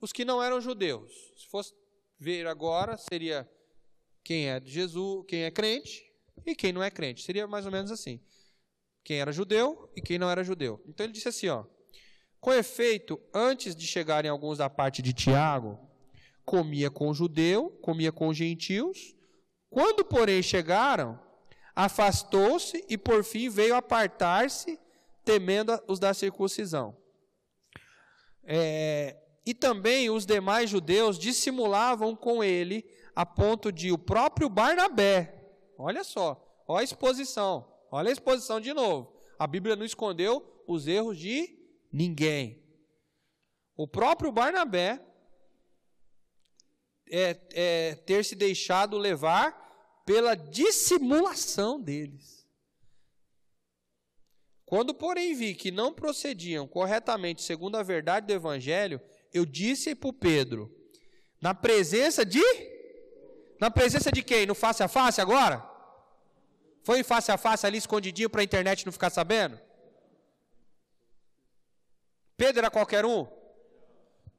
Os 0.00 0.12
que 0.12 0.24
não 0.24 0.40
eram 0.40 0.60
judeus. 0.60 1.12
Se 1.36 1.48
fosse 1.48 1.74
ver 2.20 2.46
agora, 2.46 2.96
seria 2.96 3.50
quem 4.22 4.48
é 4.48 4.60
de 4.60 4.70
Jesus, 4.70 5.24
quem 5.26 5.42
é 5.42 5.50
crente, 5.50 6.13
e 6.46 6.54
quem 6.54 6.72
não 6.72 6.82
é 6.82 6.90
crente. 6.90 7.22
Seria 7.22 7.46
mais 7.46 7.66
ou 7.66 7.72
menos 7.72 7.90
assim. 7.90 8.20
Quem 9.02 9.20
era 9.20 9.32
judeu 9.32 9.90
e 9.94 10.00
quem 10.00 10.18
não 10.18 10.30
era 10.30 10.42
judeu. 10.42 10.82
Então 10.86 11.04
ele 11.04 11.12
disse 11.12 11.28
assim, 11.28 11.48
ó: 11.48 11.64
Com 12.40 12.52
efeito, 12.52 13.20
antes 13.32 13.76
de 13.76 13.86
chegarem 13.86 14.30
alguns 14.30 14.58
da 14.58 14.70
parte 14.70 15.02
de 15.02 15.12
Tiago, 15.12 15.78
comia 16.44 16.90
com 16.90 17.12
judeu, 17.12 17.70
comia 17.82 18.12
com 18.12 18.28
os 18.28 18.36
gentios. 18.36 19.14
Quando, 19.68 20.04
porém, 20.04 20.42
chegaram, 20.42 21.20
afastou-se 21.74 22.84
e 22.88 22.96
por 22.96 23.24
fim 23.24 23.48
veio 23.48 23.74
apartar-se, 23.74 24.78
temendo 25.24 25.78
os 25.88 25.98
da 25.98 26.14
circuncisão. 26.14 26.96
É, 28.44 29.16
e 29.44 29.52
também 29.52 30.10
os 30.10 30.24
demais 30.24 30.70
judeus 30.70 31.18
dissimulavam 31.18 32.14
com 32.14 32.44
ele 32.44 32.84
a 33.16 33.24
ponto 33.24 33.72
de 33.72 33.90
o 33.90 33.98
próprio 33.98 34.48
Barnabé, 34.48 35.43
olha 35.78 36.04
só, 36.04 36.64
olha 36.66 36.80
a 36.80 36.84
exposição, 36.84 37.66
olha 37.90 38.08
a 38.08 38.12
exposição 38.12 38.60
de 38.60 38.72
novo. 38.72 39.14
A 39.38 39.46
Bíblia 39.46 39.76
não 39.76 39.84
escondeu 39.84 40.64
os 40.66 40.86
erros 40.86 41.18
de 41.18 41.58
ninguém. 41.92 42.62
O 43.76 43.88
próprio 43.88 44.30
Barnabé 44.30 45.04
é, 47.10 47.36
é, 47.52 47.94
ter 47.96 48.24
se 48.24 48.34
deixado 48.34 48.96
levar 48.96 50.02
pela 50.06 50.34
dissimulação 50.34 51.80
deles. 51.80 52.44
Quando, 54.64 54.94
porém, 54.94 55.34
vi 55.34 55.54
que 55.54 55.70
não 55.70 55.92
procediam 55.92 56.66
corretamente 56.66 57.42
segundo 57.42 57.76
a 57.76 57.82
verdade 57.82 58.26
do 58.26 58.32
Evangelho, 58.32 59.00
eu 59.32 59.44
disse 59.44 59.94
para 59.94 60.12
Pedro, 60.12 60.74
na 61.40 61.54
presença 61.54 62.24
de. 62.24 62.42
Na 63.60 63.70
presença 63.70 64.10
de 64.10 64.22
quem? 64.22 64.46
No 64.46 64.54
face 64.54 64.82
a 64.82 64.88
face 64.88 65.20
agora? 65.20 65.64
Foi 66.82 67.00
em 67.00 67.02
face 67.02 67.32
a 67.32 67.38
face 67.38 67.66
ali 67.66 67.78
escondidinho 67.78 68.28
para 68.28 68.40
a 68.40 68.44
internet 68.44 68.84
não 68.84 68.92
ficar 68.92 69.10
sabendo? 69.10 69.58
Pedro 72.36 72.60
era 72.60 72.70
qualquer 72.70 73.04
um? 73.04 73.26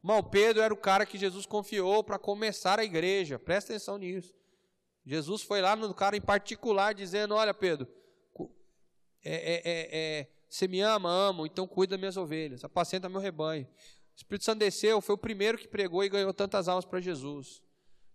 Irmão, 0.03 0.21
Pedro 0.21 0.61
era 0.61 0.73
o 0.73 0.77
cara 0.77 1.05
que 1.05 1.17
Jesus 1.17 1.47
confiou 1.47 2.03
para 2.03 2.19
começar 2.19 2.79
a 2.79 2.83
igreja. 2.83 3.39
Presta 3.39 3.73
atenção 3.73 3.97
nisso. 3.97 4.35
Jesus 5.03 5.41
foi 5.41 5.61
lá 5.61 5.75
no 5.75 5.93
cara 5.93 6.15
em 6.15 6.21
particular 6.21 6.93
dizendo: 6.93 7.33
Olha, 7.33 7.53
Pedro, 7.53 7.87
é, 9.23 9.33
é, 9.33 9.61
é, 9.65 9.89
é, 9.91 10.27
você 10.47 10.67
me 10.67 10.79
ama, 10.81 11.09
amo, 11.09 11.47
então 11.47 11.67
cuida 11.67 11.91
das 11.91 11.99
minhas 11.99 12.17
ovelhas, 12.17 12.63
apacenta 12.63 13.09
meu 13.09 13.19
rebanho. 13.19 13.65
O 13.65 14.15
Espírito 14.15 14.45
Santo 14.45 14.59
desceu, 14.59 15.01
foi 15.01 15.15
o 15.15 15.17
primeiro 15.17 15.57
que 15.57 15.67
pregou 15.67 16.03
e 16.03 16.09
ganhou 16.09 16.31
tantas 16.31 16.67
almas 16.67 16.85
para 16.85 17.01
Jesus. 17.01 17.64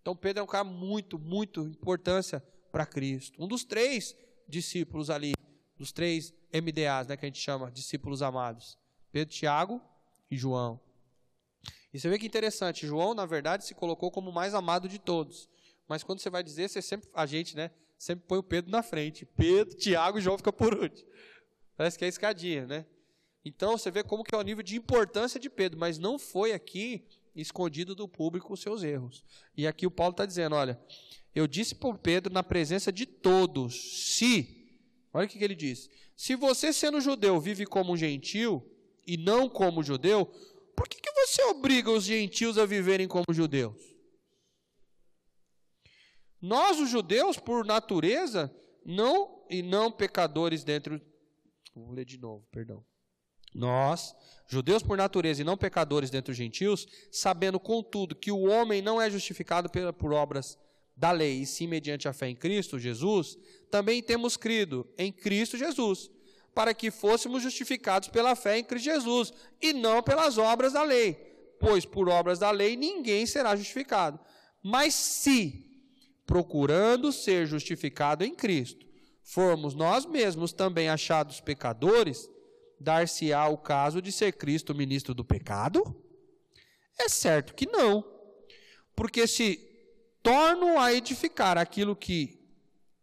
Então 0.01 0.17
Pedro 0.17 0.41
é 0.41 0.43
um 0.43 0.47
cara 0.47 0.65
muito, 0.65 1.19
muito 1.19 1.63
importância 1.63 2.45
para 2.73 2.87
Cristo. 2.87 3.43
Um 3.43 3.49
dos 3.49 3.65
três 3.65 4.17
discípulos 4.49 5.11
ali, 5.11 5.33
dos 5.77 5.93
três 5.93 6.35
MDAs, 6.53 7.07
né, 7.07 7.17
que 7.17 7.25
a 7.25 7.29
gente 7.29 7.41
chama 7.41 7.71
discípulos 7.71 8.23
amados. 8.23 8.79
Pedro, 9.13 9.35
Tiago 9.35 9.81
e 10.31 10.37
João. 10.37 10.81
E 11.93 11.99
você 11.99 12.09
vê 12.09 12.19
que 12.19 12.27
interessante, 12.27 12.87
João, 12.87 13.15
na 13.15 13.27
verdade, 13.27 13.65
se 13.65 13.75
colocou 13.75 14.11
como 14.11 14.31
o 14.31 14.35
mais 14.35 14.55
amado 14.55 14.89
de 14.89 14.99
todos. 14.99 15.49
Mas 15.89 16.05
quando 16.05 16.21
você 16.21 16.31
vai 16.31 16.43
dizer, 16.43 16.69
você 16.69 16.81
sempre, 16.81 17.09
a 17.13 17.27
gente, 17.27 17.57
né, 17.57 17.71
sempre 17.99 18.25
põe 18.27 18.39
o 18.39 18.43
Pedro 18.43 18.71
na 18.71 18.83
frente. 18.83 19.27
Pedro, 19.27 19.77
Tiago 19.77 20.19
e 20.19 20.21
João 20.21 20.39
fica 20.39 20.53
por 20.53 20.73
último. 20.73 21.09
Parece 21.77 21.99
que 21.99 22.05
é 22.05 22.09
escadinha, 22.09 22.67
né? 22.67 22.87
Então 23.45 23.77
você 23.77 23.91
vê 23.91 24.05
como 24.05 24.23
que 24.23 24.35
é 24.35 24.39
o 24.39 24.43
nível 24.43 24.63
de 24.63 24.77
importância 24.77 25.41
de 25.41 25.51
Pedro, 25.51 25.79
mas 25.79 25.99
não 25.99 26.19
foi 26.19 26.53
aqui 26.53 27.07
escondido 27.35 27.95
do 27.95 28.09
público 28.09 28.53
os 28.53 28.61
seus 28.61 28.83
erros. 28.83 29.25
E 29.57 29.67
aqui 29.67 29.87
o 29.87 29.91
Paulo 29.91 30.13
está 30.13 30.27
dizendo, 30.27 30.57
olha, 30.57 30.81
eu 31.35 31.47
disse 31.47 31.75
por 31.75 31.99
Pedro 31.99 32.33
na 32.33 32.43
presença 32.43 32.93
de 32.93 33.07
todos, 33.07 34.17
se, 34.17 34.79
olha 35.13 35.27
o 35.27 35.29
que, 35.29 35.43
ele 35.43 35.55
diz, 35.55 35.89
se 36.17 36.35
você 36.35 36.73
sendo 36.73 37.01
judeu 37.01 37.41
vive 37.41 37.65
como 37.67 37.93
um 37.93 37.97
gentil 37.97 38.65
e 39.07 39.17
não 39.17 39.49
como 39.49 39.83
judeu, 39.83 40.27
por 40.77 40.89
que, 40.89 41.01
que 41.01 41.13
você 41.13 41.43
obriga 41.45 41.91
os 41.91 42.05
gentios 42.05 42.59
a 42.59 42.67
viverem 42.67 43.07
como 43.07 43.27
judeus? 43.31 43.77
Nós, 46.41 46.81
os 46.81 46.89
judeus, 46.89 47.39
por 47.39 47.67
natureza, 47.67 48.55
não 48.85 49.45
e 49.51 49.63
não 49.63 49.93
pecadores 49.93 50.65
dentro. 50.65 51.01
Vou 51.75 51.93
ler 51.93 52.07
de 52.07 52.19
novo, 52.19 52.47
perdão. 52.51 52.85
Nós, 53.55 54.15
judeus 54.47 54.83
por 54.83 54.97
natureza 54.97 55.43
e 55.43 55.45
não 55.45 55.57
pecadores 55.57 56.11
dentre 56.11 56.33
os 56.33 56.37
gentios, 56.37 56.87
sabendo, 57.11 57.59
contudo, 57.59 58.15
que 58.15 58.31
o 58.31 58.43
homem 58.43 58.81
não 58.83 59.01
é 59.01 59.11
justificado 59.11 59.71
por 59.99 60.13
obras 60.13 60.59
da 60.97 61.11
lei, 61.13 61.41
e 61.41 61.47
sim 61.47 61.67
mediante 61.67 62.07
a 62.07 62.13
fé 62.13 62.29
em 62.29 62.37
Cristo 62.37 62.79
Jesus, 62.79 63.39
também 63.71 64.03
temos 64.03 64.37
crido 64.37 64.87
em 64.99 65.11
Cristo 65.11 65.57
Jesus, 65.57 66.11
para 66.55 66.75
que 66.75 66.91
fôssemos 66.91 67.43
justificados 67.43 68.09
pela 68.09 68.37
fé 68.37 68.59
em 68.59 68.65
Cristo 68.65 68.85
Jesus, 68.85 69.33
e 69.63 69.73
não 69.73 70.03
pelas 70.03 70.37
obras 70.37 70.75
da 70.75 70.83
lei, 70.83 71.15
pois 71.59 71.87
por 71.87 72.09
obras 72.09 72.39
da 72.39 72.51
lei 72.51 72.77
ninguém 72.77 73.25
será 73.25 73.57
justificado. 73.57 74.21
Mas 74.63 74.95
se, 74.95 75.65
procurando 76.27 77.13
ser 77.13 77.47
justificado 77.47 78.25
em 78.25 78.35
Cristo, 78.35 78.87
formos 79.23 79.75
nós 79.75 80.05
mesmos 80.05 80.53
também 80.53 80.89
achados 80.89 81.41
pecadores, 81.41 82.29
dar-se-á 82.81 83.47
o 83.49 83.59
caso 83.59 84.01
de 84.01 84.11
ser 84.11 84.33
Cristo 84.33 84.75
ministro 84.75 85.15
do 85.15 85.25
pecado? 85.25 85.95
É 86.99 87.09
certo 87.09 87.55
que 87.55 87.67
não. 87.67 88.03
Porque 88.97 89.27
se 89.27 89.59
torno 90.23 90.79
a 90.79 90.93
edificar 90.93 91.59
aquilo 91.59 91.95
que 91.95 92.41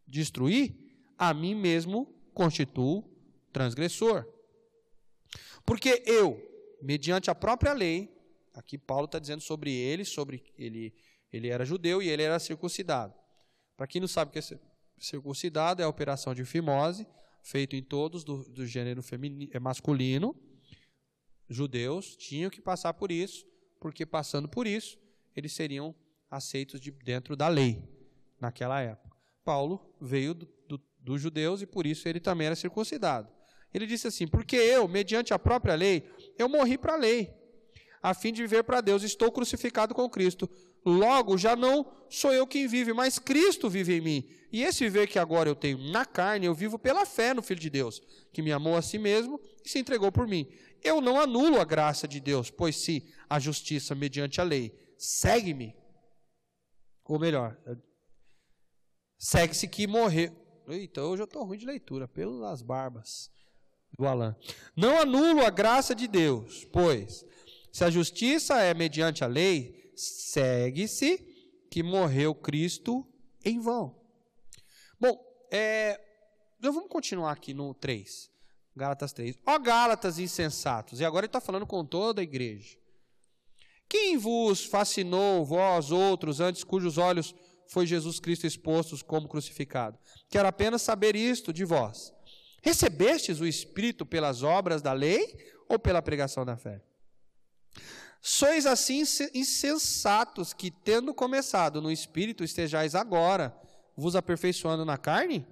destruí, 0.06 0.88
a 1.18 1.34
mim 1.34 1.56
mesmo 1.56 2.14
constituo 2.34 3.04
transgressor. 3.54 4.26
Porque 5.66 6.04
eu, 6.06 6.42
mediante 6.82 7.30
a 7.30 7.36
própria 7.36 7.74
lei, 7.74 8.16
aqui 8.54 8.78
Paulo 8.78 9.06
está 9.06 9.20
dizendo 9.20 9.42
sobre 9.42 9.72
ele, 9.72 10.06
sobre 10.06 10.44
ele, 10.58 10.94
ele 11.32 11.50
era 11.50 11.66
judeu 11.66 12.02
e 12.02 12.10
ele 12.10 12.24
era 12.24 12.40
circuncidado. 12.40 13.14
Para 13.76 13.88
quem 13.88 14.02
não 14.02 14.08
sabe 14.08 14.30
o 14.30 14.32
que 14.32 14.40
é 14.40 14.60
circuncidado, 15.00 15.82
é 15.82 15.86
a 15.86 15.90
operação 15.90 16.34
de 16.34 16.46
fimose, 16.46 17.08
feito 17.48 17.78
em 17.78 17.82
todos 17.82 18.26
do, 18.26 18.44
do 18.44 18.66
gênero 18.66 19.02
feminino, 19.02 19.50
é 19.54 19.60
masculino, 19.60 20.36
judeus 21.50 22.16
tinham 22.18 22.50
que 22.50 22.60
passar 22.60 22.94
por 22.94 23.10
isso, 23.10 23.46
porque 23.80 24.06
passando 24.06 24.50
por 24.50 24.68
isso, 24.68 25.00
eles 25.34 25.54
seriam 25.54 25.96
aceitos 26.30 26.80
de 26.80 26.92
dentro 26.92 27.38
da 27.38 27.48
lei 27.48 27.82
naquela 28.40 28.82
época. 28.82 29.16
Paulo 29.46 29.96
veio 30.02 30.34
do, 30.34 30.46
do, 30.68 30.82
dos 31.00 31.22
judeus 31.22 31.62
e 31.62 31.66
por 31.66 31.86
isso 31.86 32.10
ele 32.10 32.20
também 32.20 32.48
era 32.48 32.56
circuncidado. 32.56 33.32
Ele 33.74 33.88
disse 33.88 34.08
assim: 34.08 34.28
Porque 34.28 34.58
eu, 34.58 34.86
mediante 34.86 35.34
a 35.34 35.40
própria 35.40 35.76
lei, 35.76 36.04
eu 36.38 36.50
morri 36.50 36.78
para 36.78 36.94
a 36.96 36.98
lei, 36.98 37.34
a 38.04 38.14
fim 38.14 38.34
de 38.34 38.42
viver 38.42 38.64
para 38.64 38.82
Deus, 38.82 39.04
estou 39.04 39.32
crucificado 39.32 39.96
com 39.96 40.10
Cristo. 40.10 40.50
Logo, 40.86 41.38
já 41.38 41.56
não 41.56 41.92
sou 42.10 42.34
eu 42.34 42.48
quem 42.48 42.68
vive, 42.68 42.94
mas 42.94 43.20
Cristo 43.20 43.70
vive 43.70 43.98
em 43.98 44.02
mim. 44.02 44.30
E 44.52 44.64
esse 44.64 44.84
viver 44.84 45.08
que 45.08 45.20
agora 45.20 45.50
eu 45.50 45.56
tenho 45.56 45.78
na 45.92 46.06
carne, 46.06 46.46
eu 46.46 46.54
vivo 46.54 46.80
pela 46.80 47.06
fé 47.06 47.34
no 47.34 47.42
Filho 47.42 47.60
de 47.60 47.70
Deus, 47.70 48.02
que 48.32 48.42
me 48.42 48.52
amou 48.52 48.76
a 48.76 48.82
si 48.82 48.98
mesmo 48.98 49.40
e 49.66 49.70
se 49.70 49.80
entregou 49.80 50.12
por 50.12 50.28
mim. 50.28 50.48
Eu 50.84 51.02
não 51.02 51.20
anulo 51.20 51.60
a 51.60 51.66
graça 51.66 52.08
de 52.08 52.20
Deus, 52.20 52.50
pois 52.50 52.78
se 52.78 53.06
a 53.30 53.40
justiça 53.40 53.94
mediante 53.94 54.40
a 54.40 54.44
lei 54.44 54.74
segue-me, 54.98 55.76
ou 57.04 57.20
melhor, 57.20 57.58
segue-se 59.18 59.68
que 59.68 59.88
morrer. 59.88 60.32
Eita, 60.68 61.02
hoje 61.04 61.22
eu 61.22 61.26
estou 61.26 61.44
ruim 61.44 61.58
de 61.58 61.66
leitura, 61.66 62.08
pelas 62.08 62.62
barbas 62.62 63.30
do 63.98 64.06
Alain. 64.06 64.36
Não 64.76 64.98
anulo 64.98 65.46
a 65.46 65.50
graça 65.50 65.96
de 65.96 66.08
Deus, 66.08 66.66
pois 66.72 67.26
se 67.72 67.84
a 67.84 67.90
justiça 67.90 68.62
é 68.62 68.74
mediante 68.74 69.24
a 69.24 69.28
lei, 69.28 69.87
segue-se 69.98 71.18
que 71.70 71.84
morreu 71.84 72.34
Cristo 72.34 73.06
em 73.44 73.60
vão. 73.60 74.00
Bom, 75.00 75.18
é, 75.52 76.00
então 76.58 76.72
vamos 76.72 76.90
continuar 76.90 77.32
aqui 77.32 77.54
no 77.54 77.74
3. 77.74 78.32
Gálatas 78.76 79.12
3. 79.14 79.40
Ó 79.46 79.58
Gálatas 79.60 80.20
insensatos. 80.20 81.00
E 81.00 81.06
agora 81.06 81.26
ele 81.26 81.30
está 81.30 81.42
falando 81.42 81.66
com 81.66 81.84
toda 81.84 82.22
a 82.22 82.24
igreja. 82.24 82.78
Quem 83.90 84.18
vos 84.18 84.66
fascinou, 84.66 85.46
vós 85.46 85.92
outros, 85.92 86.40
antes 86.40 86.64
cujos 86.64 86.98
olhos 86.98 87.34
foi 87.68 87.86
Jesus 87.86 88.20
Cristo 88.20 88.46
expostos 88.46 89.02
como 89.02 89.28
crucificado? 89.28 89.98
Quero 90.30 90.48
apenas 90.48 90.82
saber 90.82 91.16
isto 91.16 91.52
de 91.52 91.66
vós. 91.66 92.14
Recebestes 92.62 93.40
o 93.40 93.46
Espírito 93.48 94.06
pelas 94.06 94.44
obras 94.44 94.82
da 94.82 94.94
lei 94.94 95.38
ou 95.70 95.80
pela 95.80 96.02
pregação 96.02 96.46
da 96.46 96.58
fé? 96.58 96.82
Sois 98.30 98.66
assim 98.66 99.04
insensatos 99.34 100.52
que, 100.52 100.70
tendo 100.70 101.14
começado 101.14 101.82
no 101.82 101.90
Espírito, 101.90 102.44
estejais 102.44 102.94
agora 102.94 103.58
vos 103.96 104.18
aperfeiçoando 104.18 104.84
na 104.84 104.98
carne? 104.98 105.48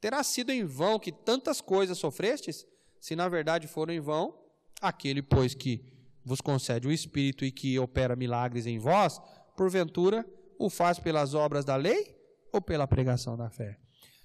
Terá 0.00 0.20
sido 0.24 0.50
em 0.50 0.64
vão 0.64 0.98
que 0.98 1.12
tantas 1.12 1.60
coisas 1.60 1.96
sofrestes? 1.96 2.66
Se 3.00 3.14
na 3.14 3.28
verdade 3.28 3.68
foram 3.68 3.94
em 3.94 4.00
vão, 4.00 4.36
aquele, 4.80 5.22
pois, 5.22 5.54
que 5.54 5.84
vos 6.24 6.40
concede 6.40 6.88
o 6.88 6.92
Espírito 6.92 7.44
e 7.44 7.52
que 7.52 7.78
opera 7.78 8.16
milagres 8.16 8.66
em 8.66 8.76
vós, 8.76 9.20
porventura 9.56 10.28
o 10.58 10.68
faz 10.68 10.98
pelas 10.98 11.34
obras 11.34 11.64
da 11.64 11.76
lei 11.76 12.16
ou 12.52 12.60
pela 12.60 12.88
pregação 12.88 13.36
da 13.36 13.48
fé? 13.48 13.78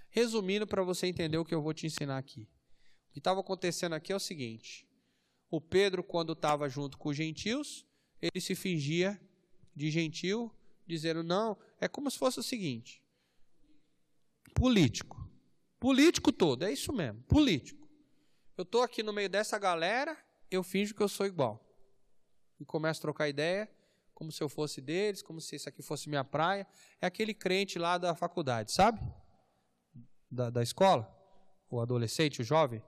Resumindo, 0.09 0.65
para 0.65 0.81
você 0.81 1.05
entender 1.05 1.37
o 1.37 1.45
que 1.45 1.53
eu 1.53 1.61
vou 1.61 1.75
te 1.75 1.85
ensinar 1.85 2.17
aqui. 2.17 2.49
O 3.07 3.13
que 3.13 3.19
estava 3.19 3.39
acontecendo 3.39 3.93
aqui 3.93 4.11
é 4.11 4.15
o 4.15 4.19
seguinte: 4.19 4.84
o 5.49 5.61
Pedro, 5.61 6.03
quando 6.03 6.33
estava 6.33 6.67
junto 6.67 6.97
com 6.97 7.09
os 7.09 7.17
gentios, 7.17 7.85
ele 8.21 8.41
se 8.41 8.55
fingia 8.55 9.19
de 9.75 9.91
gentil, 9.91 10.51
dizendo: 10.87 11.23
não, 11.23 11.57
é 11.79 11.87
como 11.87 12.09
se 12.09 12.17
fosse 12.17 12.39
o 12.39 12.43
seguinte: 12.43 13.01
político. 14.53 15.23
Político 15.79 16.31
todo, 16.31 16.63
é 16.63 16.71
isso 16.71 16.91
mesmo, 16.91 17.21
político. 17.23 17.87
Eu 18.57 18.63
estou 18.63 18.81
aqui 18.81 19.03
no 19.03 19.13
meio 19.13 19.29
dessa 19.29 19.59
galera, 19.59 20.17
eu 20.49 20.63
finjo 20.63 20.95
que 20.95 21.03
eu 21.03 21.09
sou 21.09 21.25
igual. 21.25 21.61
e 22.59 22.65
começo 22.65 22.99
a 22.99 23.01
trocar 23.01 23.27
ideia, 23.27 23.69
como 24.13 24.31
se 24.31 24.41
eu 24.41 24.47
fosse 24.47 24.79
deles, 24.79 25.21
como 25.21 25.41
se 25.41 25.57
isso 25.57 25.67
aqui 25.67 25.81
fosse 25.81 26.07
minha 26.07 26.23
praia. 26.23 26.65
É 27.01 27.05
aquele 27.05 27.33
crente 27.33 27.77
lá 27.77 27.97
da 27.97 28.15
faculdade, 28.15 28.71
sabe? 28.71 28.99
Da, 30.31 30.49
da 30.49 30.63
escola, 30.63 31.05
o 31.69 31.81
adolescente, 31.81 32.41
o 32.41 32.43
jovem. 32.43 32.81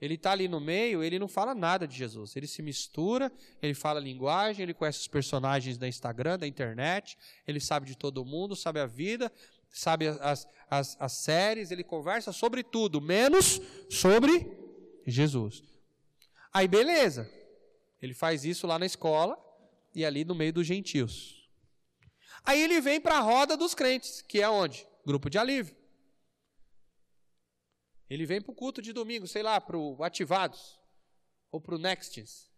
Ele 0.00 0.14
está 0.14 0.32
ali 0.32 0.46
no 0.46 0.60
meio, 0.60 1.02
ele 1.02 1.18
não 1.18 1.26
fala 1.26 1.54
nada 1.54 1.86
de 1.86 1.96
Jesus. 1.96 2.36
Ele 2.36 2.46
se 2.46 2.62
mistura, 2.62 3.32
ele 3.60 3.74
fala 3.74 3.98
linguagem, 3.98 4.62
ele 4.62 4.74
conhece 4.74 5.00
os 5.00 5.08
personagens 5.08 5.76
da 5.76 5.88
Instagram, 5.88 6.38
da 6.38 6.46
internet, 6.46 7.18
ele 7.46 7.58
sabe 7.58 7.86
de 7.86 7.96
todo 7.96 8.24
mundo, 8.24 8.54
sabe 8.54 8.78
a 8.78 8.86
vida, 8.86 9.32
sabe 9.68 10.06
as, 10.06 10.46
as, 10.70 10.96
as 11.00 11.12
séries, 11.12 11.70
ele 11.70 11.82
conversa 11.82 12.32
sobre 12.32 12.62
tudo, 12.62 13.00
menos 13.00 13.60
sobre 13.90 14.46
Jesus. 15.06 15.62
Aí 16.52 16.68
beleza, 16.68 17.30
ele 18.00 18.14
faz 18.14 18.44
isso 18.44 18.66
lá 18.66 18.78
na 18.78 18.86
escola 18.86 19.36
e 19.94 20.04
ali 20.04 20.24
no 20.24 20.34
meio 20.34 20.52
dos 20.52 20.66
gentios. 20.66 21.48
Aí 22.44 22.62
ele 22.62 22.80
vem 22.80 23.00
para 23.00 23.18
a 23.18 23.20
roda 23.20 23.56
dos 23.56 23.74
crentes, 23.74 24.22
que 24.22 24.40
é 24.40 24.48
onde? 24.48 24.86
Grupo 25.04 25.28
de 25.28 25.38
alívio. 25.38 25.77
Ele 28.08 28.24
vem 28.24 28.40
para 28.40 28.52
o 28.52 28.54
culto 28.54 28.80
de 28.80 28.92
domingo, 28.92 29.26
sei 29.26 29.42
lá, 29.42 29.60
para 29.60 29.76
o 29.76 30.02
Ativados 30.02 30.78
ou 31.50 31.60
para 31.60 31.74
o 31.74 31.78
Nextins. 31.78 32.48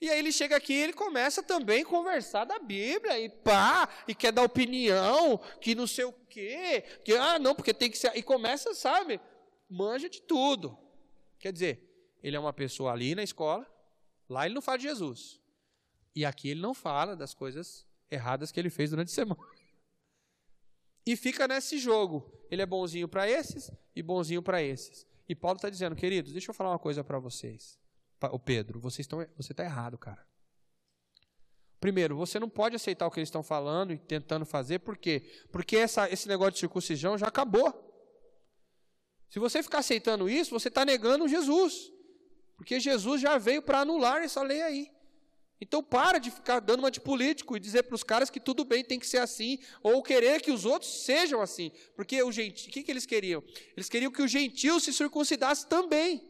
E 0.00 0.10
aí 0.10 0.18
ele 0.18 0.32
chega 0.32 0.56
aqui 0.56 0.72
e 0.72 0.82
ele 0.82 0.92
começa 0.92 1.44
também 1.44 1.82
a 1.82 1.86
conversar 1.86 2.44
da 2.44 2.58
Bíblia, 2.58 3.20
e 3.20 3.28
pá, 3.28 3.88
e 4.08 4.14
quer 4.14 4.32
dar 4.32 4.42
opinião, 4.42 5.38
que 5.60 5.76
não 5.76 5.86
sei 5.86 6.04
o 6.04 6.12
quê, 6.12 6.82
que, 7.04 7.12
ah, 7.12 7.38
não, 7.38 7.54
porque 7.54 7.72
tem 7.72 7.88
que 7.88 7.96
ser. 7.96 8.10
E 8.16 8.22
começa, 8.22 8.74
sabe, 8.74 9.20
manja 9.70 10.08
de 10.08 10.20
tudo. 10.20 10.76
Quer 11.38 11.52
dizer, 11.52 11.88
ele 12.20 12.34
é 12.34 12.40
uma 12.40 12.52
pessoa 12.52 12.90
ali 12.90 13.14
na 13.14 13.22
escola, 13.22 13.64
lá 14.28 14.44
ele 14.44 14.56
não 14.56 14.62
fala 14.62 14.78
de 14.78 14.88
Jesus. 14.88 15.40
E 16.16 16.24
aqui 16.24 16.48
ele 16.48 16.60
não 16.60 16.74
fala 16.74 17.14
das 17.14 17.32
coisas 17.32 17.86
erradas 18.10 18.50
que 18.50 18.58
ele 18.58 18.70
fez 18.70 18.90
durante 18.90 19.08
a 19.08 19.14
semana. 19.14 19.40
E 21.06 21.16
fica 21.16 21.48
nesse 21.48 21.78
jogo. 21.78 22.32
Ele 22.50 22.62
é 22.62 22.66
bonzinho 22.66 23.08
para 23.08 23.28
esses 23.28 23.70
e 23.94 24.02
bonzinho 24.02 24.42
para 24.42 24.62
esses. 24.62 25.06
E 25.28 25.34
Paulo 25.34 25.56
está 25.56 25.70
dizendo, 25.70 25.96
queridos, 25.96 26.32
deixa 26.32 26.50
eu 26.50 26.54
falar 26.54 26.70
uma 26.70 26.78
coisa 26.78 27.02
para 27.02 27.18
vocês. 27.18 27.78
O 28.30 28.38
Pedro, 28.38 28.78
vocês 28.78 29.00
estão, 29.00 29.26
você 29.36 29.52
está 29.52 29.64
errado, 29.64 29.98
cara. 29.98 30.24
Primeiro, 31.80 32.16
você 32.16 32.38
não 32.38 32.48
pode 32.48 32.76
aceitar 32.76 33.06
o 33.06 33.10
que 33.10 33.18
eles 33.18 33.28
estão 33.28 33.42
falando 33.42 33.92
e 33.92 33.98
tentando 33.98 34.46
fazer, 34.46 34.78
por 34.78 34.96
quê? 34.96 35.28
Porque 35.50 35.76
essa, 35.76 36.08
esse 36.08 36.28
negócio 36.28 36.52
de 36.52 36.58
circuncisão 36.60 37.18
já 37.18 37.26
acabou. 37.26 37.90
Se 39.28 39.40
você 39.40 39.62
ficar 39.62 39.78
aceitando 39.78 40.28
isso, 40.28 40.50
você 40.50 40.68
está 40.68 40.84
negando 40.84 41.26
Jesus. 41.26 41.90
Porque 42.56 42.78
Jesus 42.78 43.20
já 43.20 43.38
veio 43.38 43.62
para 43.62 43.80
anular 43.80 44.22
essa 44.22 44.42
lei 44.42 44.62
aí. 44.62 44.92
Então 45.62 45.80
para 45.80 46.18
de 46.18 46.28
ficar 46.28 46.58
dando 46.58 46.80
uma 46.80 46.90
de 46.90 47.00
político 47.00 47.56
e 47.56 47.60
dizer 47.60 47.84
para 47.84 47.94
os 47.94 48.02
caras 48.02 48.28
que 48.28 48.40
tudo 48.40 48.64
bem, 48.64 48.82
tem 48.82 48.98
que 48.98 49.06
ser 49.06 49.18
assim, 49.18 49.60
ou 49.80 50.02
querer 50.02 50.42
que 50.42 50.50
os 50.50 50.64
outros 50.64 51.04
sejam 51.04 51.40
assim. 51.40 51.70
Porque 51.94 52.20
o, 52.20 52.32
gente, 52.32 52.68
o 52.68 52.72
que, 52.72 52.82
que 52.82 52.90
eles 52.90 53.06
queriam? 53.06 53.40
Eles 53.76 53.88
queriam 53.88 54.10
que 54.10 54.20
o 54.20 54.26
gentil 54.26 54.80
se 54.80 54.92
circuncidasse 54.92 55.68
também. 55.68 56.28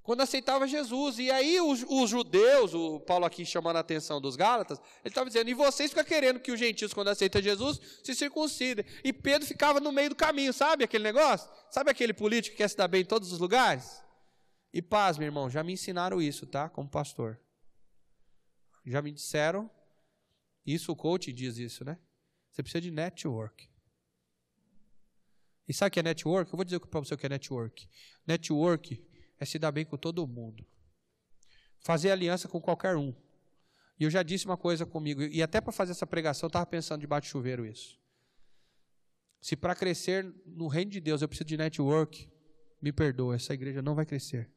Quando 0.00 0.20
aceitava 0.20 0.68
Jesus. 0.68 1.18
E 1.18 1.28
aí 1.28 1.60
os, 1.60 1.84
os 1.88 2.08
judeus, 2.08 2.72
o 2.72 3.00
Paulo 3.00 3.24
aqui 3.24 3.44
chamando 3.44 3.78
a 3.78 3.80
atenção 3.80 4.20
dos 4.20 4.36
Gálatas, 4.36 4.78
ele 5.04 5.10
estava 5.10 5.26
dizendo, 5.26 5.50
e 5.50 5.54
vocês 5.54 5.90
ficam 5.90 6.04
querendo 6.04 6.38
que 6.38 6.52
os 6.52 6.58
gentios, 6.60 6.94
quando 6.94 7.08
aceitam 7.08 7.42
Jesus, 7.42 7.80
se 8.04 8.14
circuncidem. 8.14 8.84
E 9.02 9.12
Pedro 9.12 9.44
ficava 9.44 9.80
no 9.80 9.90
meio 9.90 10.10
do 10.10 10.16
caminho, 10.16 10.52
sabe 10.52 10.84
aquele 10.84 11.02
negócio? 11.02 11.50
Sabe 11.68 11.90
aquele 11.90 12.14
político 12.14 12.54
que 12.54 12.62
quer 12.62 12.70
se 12.70 12.76
dar 12.76 12.86
bem 12.86 13.00
em 13.00 13.04
todos 13.04 13.32
os 13.32 13.40
lugares? 13.40 14.06
E 14.72 14.82
paz, 14.82 15.16
meu 15.16 15.26
irmão, 15.26 15.48
já 15.48 15.62
me 15.62 15.72
ensinaram 15.72 16.20
isso, 16.20 16.46
tá? 16.46 16.68
Como 16.68 16.88
pastor. 16.88 17.40
Já 18.84 19.00
me 19.02 19.12
disseram, 19.12 19.70
isso 20.64 20.92
o 20.92 20.96
coach 20.96 21.32
diz 21.32 21.58
isso, 21.58 21.84
né? 21.84 21.98
Você 22.50 22.62
precisa 22.62 22.80
de 22.80 22.90
network. 22.90 23.70
E 25.66 25.74
sabe 25.74 25.88
o 25.88 25.92
que 25.92 26.00
é 26.00 26.02
network? 26.02 26.52
Eu 26.52 26.56
vou 26.56 26.64
dizer 26.64 26.80
para 26.80 27.00
você 27.00 27.14
o 27.14 27.18
que 27.18 27.26
é 27.26 27.28
network. 27.28 27.88
Network 28.26 29.06
é 29.38 29.44
se 29.44 29.58
dar 29.58 29.70
bem 29.70 29.84
com 29.84 29.96
todo 29.96 30.26
mundo. 30.26 30.66
Fazer 31.80 32.10
aliança 32.10 32.48
com 32.48 32.60
qualquer 32.60 32.96
um. 32.96 33.14
E 33.98 34.04
eu 34.04 34.10
já 34.10 34.22
disse 34.22 34.46
uma 34.46 34.56
coisa 34.56 34.86
comigo, 34.86 35.22
e 35.22 35.42
até 35.42 35.60
para 35.60 35.72
fazer 35.72 35.92
essa 35.92 36.06
pregação 36.06 36.46
eu 36.46 36.48
estava 36.48 36.64
pensando 36.64 37.00
debaixo 37.00 37.26
de 37.26 37.30
chuveiro 37.32 37.66
isso. 37.66 37.98
Se 39.40 39.56
para 39.56 39.74
crescer 39.74 40.24
no 40.46 40.68
reino 40.68 40.90
de 40.90 41.00
Deus 41.00 41.20
eu 41.20 41.28
preciso 41.28 41.46
de 41.46 41.56
network, 41.56 42.30
me 42.80 42.92
perdoa, 42.92 43.34
essa 43.34 43.52
igreja 43.54 43.82
não 43.82 43.94
vai 43.94 44.06
crescer. 44.06 44.50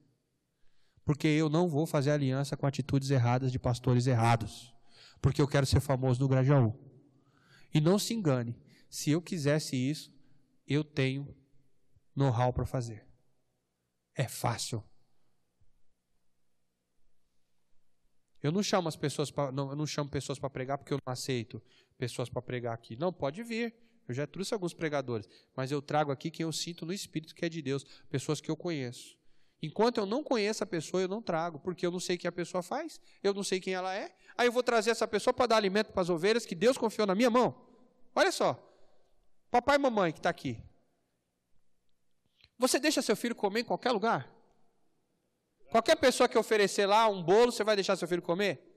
Porque 1.04 1.28
eu 1.28 1.50
não 1.50 1.68
vou 1.68 1.86
fazer 1.86 2.12
aliança 2.12 2.56
com 2.56 2.66
atitudes 2.66 3.10
erradas 3.10 3.52
de 3.52 3.60
pastores 3.60 4.08
errados. 4.08 4.74
Porque 5.22 5.42
eu 5.42 5.48
quero 5.48 5.66
ser 5.66 5.80
famoso 5.80 6.20
no 6.20 6.28
Grajaú. 6.28 6.74
E 7.74 7.80
não 7.80 7.98
se 7.98 8.14
engane, 8.14 8.58
se 8.90 9.12
eu 9.12 9.22
quisesse 9.22 9.76
isso, 9.76 10.14
eu 10.68 10.84
tenho 10.84 11.36
know-how 12.16 12.52
para 12.52 12.66
fazer. 12.66 13.06
É 14.16 14.28
fácil. 14.28 14.84
Eu 18.44 18.52
não 18.52 18.64
chamo 18.64 18.90
as 18.90 18.96
pessoas 18.96 19.30
para 19.30 19.52
não, 19.52 19.70
eu 19.70 19.76
não 19.76 19.86
chamo 19.86 20.10
pessoas 20.10 20.40
para 20.40 20.50
pregar 20.50 20.78
porque 20.78 20.94
eu 20.94 21.00
não 21.06 21.14
aceito 21.14 21.62
pessoas 21.98 22.28
para 22.28 22.42
pregar 22.42 22.74
aqui. 22.74 22.96
Não, 22.98 23.14
pode 23.14 23.44
vir. 23.44 23.74
Eu 24.08 24.16
já 24.16 24.26
trouxe 24.26 24.54
alguns 24.54 24.74
pregadores, 24.74 25.30
mas 25.56 25.72
eu 25.72 25.82
trago 25.82 26.12
aqui 26.12 26.32
quem 26.32 26.44
eu 26.44 26.52
sinto 26.52 26.86
no 26.86 26.92
espírito 26.92 27.36
que 27.36 27.46
é 27.46 27.50
de 27.50 27.62
Deus, 27.62 27.86
pessoas 28.10 28.42
que 28.42 28.50
eu 28.50 28.58
conheço. 28.58 29.18
Enquanto 29.62 30.00
eu 30.00 30.06
não 30.06 30.24
conheço 30.24 30.64
a 30.64 30.68
pessoa, 30.68 31.04
eu 31.04 31.08
não 31.08 31.22
trago, 31.22 31.60
porque 31.60 31.86
eu 31.86 31.92
não 31.92 32.00
sei 32.00 32.16
o 32.16 32.20
que 32.20 32.28
a 32.28 32.32
pessoa 32.32 32.64
faz, 32.64 33.00
eu 33.22 33.34
não 33.34 33.44
sei 33.44 33.60
quem 33.60 33.74
ela 33.74 33.94
é. 33.94 34.16
Aí 34.36 34.48
eu 34.48 34.52
vou 34.52 34.64
trazer 34.64 34.90
essa 34.90 35.08
pessoa 35.08 35.34
para 35.34 35.48
dar 35.48 35.58
alimento 35.58 35.92
para 35.92 36.02
as 36.02 36.10
ovelhas 36.10 36.46
que 36.46 36.56
Deus 36.56 36.78
confiou 36.78 37.06
na 37.06 37.14
minha 37.14 37.30
mão. 37.30 37.56
Olha 38.16 38.32
só, 38.32 38.60
papai 39.52 39.76
e 39.76 39.80
mamãe 39.80 40.12
que 40.12 40.20
está 40.20 40.30
aqui. 40.30 40.58
Você 42.58 42.80
deixa 42.80 43.02
seu 43.02 43.16
filho 43.16 43.36
comer 43.36 43.62
em 43.62 43.64
qualquer 43.64 43.92
lugar? 43.92 44.32
Qualquer 45.70 45.96
pessoa 45.96 46.28
que 46.28 46.38
oferecer 46.38 46.86
lá 46.86 47.08
um 47.08 47.24
bolo, 47.24 47.52
você 47.52 47.64
vai 47.64 47.76
deixar 47.76 47.96
seu 47.96 48.08
filho 48.08 48.22
comer? 48.22 48.68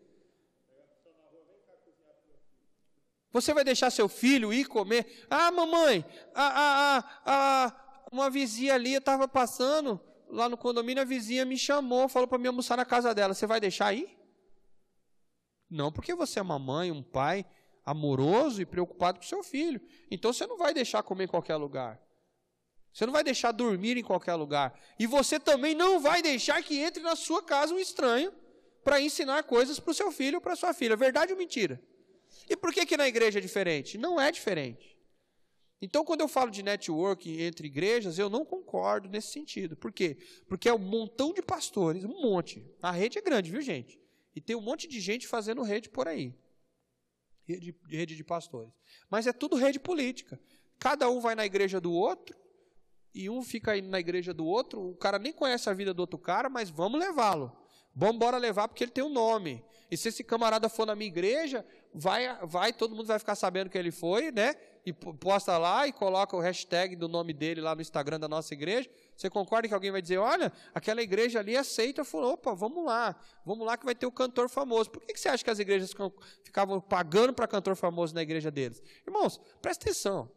Você 3.33 3.53
vai 3.53 3.65
deixar 3.65 3.91
seu 3.91 4.09
filho 4.09 4.53
ir 4.53 4.67
comer? 4.67 5.27
Ah, 5.29 5.51
mamãe, 5.51 6.05
a, 6.35 6.45
a, 6.47 7.05
a, 7.27 8.07
uma 8.13 8.31
vizinha 8.31 8.75
ali, 8.75 8.95
estava 8.95 9.27
passando, 9.27 10.01
lá 10.29 10.49
no 10.49 10.57
condomínio, 10.57 11.03
a 11.03 11.05
vizinha 11.05 11.45
me 11.45 11.57
chamou, 11.57 12.09
falou 12.09 12.29
para 12.29 12.39
me 12.39 12.49
almoçar 12.49 12.77
na 12.77 12.85
casa 12.85 13.15
dela. 13.15 13.35
Você 13.35 13.47
vai 13.47 13.61
deixar 13.61 13.87
aí? 13.87 14.17
Não, 15.71 15.91
porque 15.91 16.15
você 16.15 16.39
é 16.39 16.43
uma 16.43 16.59
mãe, 16.59 16.91
um 16.91 17.03
pai 17.03 17.45
amoroso 17.85 18.63
e 18.63 18.67
preocupado 18.67 19.19
com 19.19 19.25
seu 19.25 19.43
filho. 19.43 19.81
Então 20.11 20.33
você 20.33 20.47
não 20.47 20.57
vai 20.57 20.73
deixar 20.73 21.03
comer 21.03 21.25
em 21.25 21.29
qualquer 21.29 21.57
lugar. 21.57 22.01
Você 22.93 23.05
não 23.07 23.13
vai 23.13 23.25
deixar 23.25 23.51
dormir 23.51 23.97
em 23.97 24.03
qualquer 24.03 24.35
lugar. 24.35 24.79
E 24.99 25.07
você 25.07 25.41
também 25.41 25.75
não 25.75 25.99
vai 25.99 26.23
deixar 26.23 26.63
que 26.63 26.79
entre 26.79 27.03
na 27.03 27.17
sua 27.17 27.43
casa 27.43 27.75
um 27.75 27.79
estranho 27.79 28.33
para 28.85 29.01
ensinar 29.01 29.43
coisas 29.43 29.81
para 29.81 29.91
o 29.91 29.95
seu 29.95 30.13
filho 30.13 30.37
ou 30.37 30.41
para 30.41 30.55
sua 30.55 30.73
filha. 30.73 30.95
Verdade 30.95 31.33
ou 31.33 31.39
mentira? 31.39 31.83
E 32.49 32.57
por 32.57 32.73
que, 32.73 32.87
que 32.87 32.97
na 32.97 33.09
igreja 33.09 33.39
é 33.39 33.43
diferente? 33.43 33.99
Não 33.99 34.21
é 34.21 34.31
diferente. 34.31 34.94
Então, 35.85 36.03
quando 36.03 36.23
eu 36.23 36.29
falo 36.29 36.51
de 36.51 36.63
network 36.63 37.43
entre 37.43 37.67
igrejas, 37.67 38.19
eu 38.19 38.31
não 38.31 38.43
concordo 38.43 39.07
nesse 39.07 39.29
sentido. 39.29 39.77
Por 39.77 39.93
quê? 39.93 40.17
Porque 40.49 40.67
é 40.67 40.73
um 40.73 40.79
montão 40.79 41.35
de 41.35 41.43
pastores, 41.43 42.05
um 42.05 42.23
monte. 42.23 42.67
A 42.81 42.91
rede 42.91 43.19
é 43.19 43.21
grande, 43.21 43.51
viu, 43.51 43.61
gente? 43.61 44.01
E 44.35 44.41
tem 44.41 44.57
um 44.57 44.63
monte 44.63 44.89
de 44.89 44.99
gente 44.99 45.29
fazendo 45.29 45.61
rede 45.63 45.91
por 45.91 46.09
aí. 46.09 46.35
Rede, 47.47 47.77
rede 47.87 48.17
de 48.17 48.25
pastores. 48.25 48.73
Mas 49.11 49.27
é 49.27 49.33
tudo 49.33 49.57
rede 49.57 49.79
política. 49.79 50.41
Cada 50.79 51.11
um 51.11 51.21
vai 51.21 51.35
na 51.35 51.45
igreja 51.45 51.79
do 51.79 51.93
outro, 51.93 52.35
e 53.15 53.29
um 53.29 53.43
fica 53.43 53.77
indo 53.77 53.91
na 53.91 54.01
igreja 54.01 54.33
do 54.33 54.47
outro, 54.47 54.89
o 54.89 54.97
cara 54.97 55.19
nem 55.19 55.35
conhece 55.35 55.69
a 55.69 55.75
vida 55.75 55.93
do 55.93 56.01
outro 56.01 56.19
cara, 56.19 56.49
mas 56.49 56.71
vamos 56.71 56.99
levá-lo. 56.99 57.55
Vamos 57.95 58.17
embora 58.17 58.39
levar 58.39 58.69
porque 58.69 58.85
ele 58.85 58.91
tem 58.91 59.05
um 59.05 59.13
nome. 59.13 59.63
E 59.91 59.99
se 59.99 60.09
esse 60.09 60.25
camarada 60.25 60.71
for 60.71 60.87
na 60.87 60.97
minha 60.97 61.09
igreja, 61.09 61.65
vai, 61.93 62.39
vai, 62.47 62.73
todo 62.73 62.97
mundo 62.97 63.07
vai 63.07 63.19
ficar 63.19 63.35
sabendo 63.35 63.69
que 63.69 63.77
ele 63.77 63.93
foi, 63.93 64.33
né? 64.33 64.55
E 64.85 64.93
posta 64.93 65.57
lá 65.57 65.87
e 65.87 65.93
coloca 65.93 66.37
o 66.37 66.41
hashtag 66.41 66.95
do 66.95 67.09
nome 67.09 67.33
dele 67.33 67.61
lá 67.61 67.75
no 67.75 67.81
Instagram 67.81 68.21
da 68.21 68.29
nossa 68.29 68.53
igreja, 68.53 68.91
você 69.17 69.31
concorda 69.31 69.67
que 69.67 69.73
alguém 69.73 69.91
vai 69.91 70.03
dizer, 70.03 70.19
olha, 70.19 70.53
aquela 70.75 71.01
igreja 71.03 71.39
ali 71.39 71.57
aceita, 71.57 72.05
falou, 72.05 72.35
opa, 72.35 72.55
vamos 72.55 72.85
lá, 72.85 73.17
vamos 73.47 73.67
lá 73.67 73.79
que 73.79 73.85
vai 73.85 73.95
ter 73.95 74.05
o 74.05 74.13
cantor 74.13 74.49
famoso. 74.49 74.91
Por 74.91 75.01
que, 75.01 75.15
que 75.15 75.21
você 75.21 75.31
acha 75.31 75.43
que 75.43 75.51
as 75.51 75.59
igrejas 75.59 75.95
ficavam 76.43 76.81
pagando 76.81 77.33
para 77.33 77.47
cantor 77.47 77.77
famoso 77.77 78.15
na 78.15 78.21
igreja 78.21 78.51
deles? 78.51 78.83
Irmãos, 79.07 79.41
presta 79.63 79.85
atenção. 79.85 80.31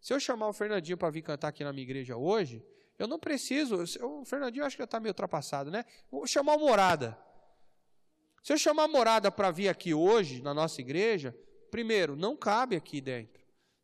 Se 0.00 0.14
eu 0.14 0.20
chamar 0.20 0.48
o 0.48 0.52
Fernandinho 0.52 0.96
para 0.96 1.10
vir 1.10 1.22
cantar 1.22 1.48
aqui 1.48 1.64
na 1.64 1.72
minha 1.72 1.82
igreja 1.82 2.16
hoje, 2.16 2.64
eu 2.96 3.08
não 3.08 3.18
preciso, 3.18 3.82
o 4.00 4.24
Fernandinho 4.24 4.64
acho 4.64 4.76
que 4.76 4.82
já 4.82 4.84
está 4.84 5.00
meio 5.00 5.10
ultrapassado, 5.10 5.72
né? 5.72 5.84
Vou 6.08 6.24
chamar 6.24 6.54
o 6.54 6.60
Morada. 6.60 7.18
Se 8.44 8.52
eu 8.52 8.58
chamar 8.58 8.84
a 8.84 8.88
Morada 8.88 9.32
para 9.32 9.50
vir 9.50 9.68
aqui 9.68 9.92
hoje, 9.92 10.40
na 10.40 10.54
nossa 10.54 10.80
igreja, 10.80 11.36
primeiro, 11.68 12.14
não 12.14 12.36
cabe 12.36 12.76
aqui 12.76 13.00
dentro 13.00 13.37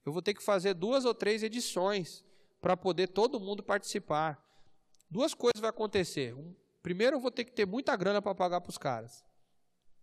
eu 0.05 0.13
vou 0.13 0.23
ter 0.23 0.35
que 0.35 0.43
fazer 0.43 0.75
duas 0.75 1.05
ou 1.05 1.15
três 1.15 1.43
edições 1.43 2.25
para 2.61 2.77
poder 2.77 3.09
todo 3.09 3.41
mundo 3.41 3.63
participar. 3.63 4.43
Duas 5.11 5.35
coisas 5.35 5.61
vai 5.61 5.71
acontecer. 5.71 6.35
Primeiro, 6.83 7.17
eu 7.17 7.21
vou 7.21 7.31
ter 7.31 7.45
que 7.45 7.53
ter 7.53 7.67
muita 7.67 7.97
grana 7.97 8.21
para 8.21 8.35
pagar 8.35 8.61
para 8.61 8.71
os 8.71 8.79
caras. 8.79 9.25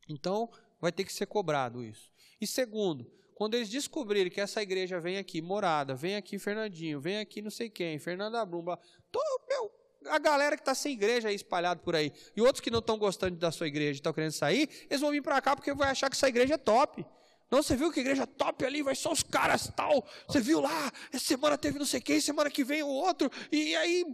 Então, 0.08 0.50
vai 0.80 0.92
ter 0.92 1.04
que 1.04 1.14
ser 1.14 1.28
cobrado 1.28 1.84
isso. 1.84 2.12
E 2.40 2.48
segundo, 2.48 3.06
quando 3.36 3.56
eles 3.56 3.70
descobrirem 3.70 4.32
que 4.32 4.42
essa 4.42 4.62
igreja 4.62 5.00
vem 5.00 5.18
aqui, 5.18 5.42
morada, 5.42 5.96
vem 5.96 6.16
aqui 6.16 6.38
Fernandinho, 6.38 7.00
vem 7.00 7.20
aqui 7.20 7.42
não 7.42 7.52
sei 7.52 7.70
quem, 7.70 7.98
Fernanda 8.00 8.44
Brumba, 8.46 8.80
todo, 9.12 9.48
meu, 9.48 9.72
a 10.12 10.20
galera 10.20 10.56
que 10.56 10.62
está 10.62 10.74
sem 10.74 10.94
igreja 10.94 11.30
aí 11.30 11.36
espalhado 11.36 11.82
por 11.82 11.96
aí, 11.96 12.12
e 12.36 12.42
outros 12.42 12.60
que 12.60 12.72
não 12.72 12.80
estão 12.80 12.98
gostando 12.98 13.38
da 13.38 13.52
sua 13.52 13.68
igreja 13.68 13.92
e 13.92 13.96
estão 13.96 14.14
querendo 14.14 14.32
sair, 14.32 14.70
eles 14.90 15.02
vão 15.02 15.12
vir 15.12 15.22
para 15.22 15.42
cá 15.42 15.56
porque 15.56 15.74
vão 15.74 15.88
achar 15.88 16.10
que 16.10 16.16
essa 16.16 16.28
igreja 16.28 16.56
é 16.56 16.58
top. 16.58 17.06
Não, 17.52 17.62
você 17.62 17.76
viu 17.76 17.92
que 17.92 18.00
igreja 18.00 18.26
top 18.26 18.64
ali, 18.64 18.82
vai 18.82 18.96
só 18.96 19.12
os 19.12 19.22
caras 19.22 19.70
tal. 19.76 20.08
Você 20.26 20.40
viu 20.40 20.62
lá, 20.62 20.90
essa 21.12 21.26
semana 21.26 21.58
teve 21.58 21.78
não 21.78 21.86
sei 21.86 22.00
quem, 22.00 22.22
semana 22.22 22.50
que 22.50 22.64
vem 22.64 22.82
o 22.82 22.88
outro. 22.88 23.30
E 23.52 23.76
aí, 23.76 24.06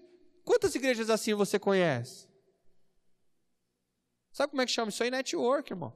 quantas 0.44 0.74
igrejas 0.74 1.08
assim 1.12 1.36
você 1.36 1.60
conhece? 1.60 2.28
Sabe 4.32 4.50
como 4.50 4.62
é 4.64 4.66
que 4.66 4.72
chama? 4.72 4.90
Isso 4.90 5.04
aí 5.04 5.12
network, 5.12 5.72
irmão. 5.72 5.96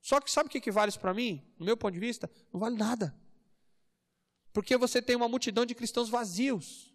Só 0.00 0.20
que 0.20 0.30
sabe 0.30 0.46
o 0.46 0.50
que, 0.50 0.60
que 0.60 0.70
vale 0.70 0.90
isso 0.90 1.00
para 1.00 1.12
mim? 1.12 1.44
No 1.58 1.66
meu 1.66 1.76
ponto 1.76 1.92
de 1.92 1.98
vista, 1.98 2.30
não 2.52 2.60
vale 2.60 2.76
nada. 2.76 3.18
Porque 4.52 4.76
você 4.76 5.02
tem 5.02 5.16
uma 5.16 5.28
multidão 5.28 5.66
de 5.66 5.74
cristãos 5.74 6.08
vazios. 6.08 6.94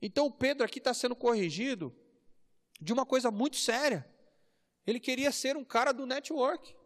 Então 0.00 0.26
o 0.26 0.30
Pedro 0.30 0.64
aqui 0.64 0.78
está 0.78 0.92
sendo 0.92 1.16
corrigido 1.16 1.94
de 2.78 2.92
uma 2.92 3.06
coisa 3.06 3.30
muito 3.30 3.56
séria. 3.56 4.06
Ele 4.86 5.00
queria 5.00 5.32
ser 5.32 5.56
um 5.56 5.64
cara 5.64 5.92
do 5.92 6.06
network. 6.06 6.77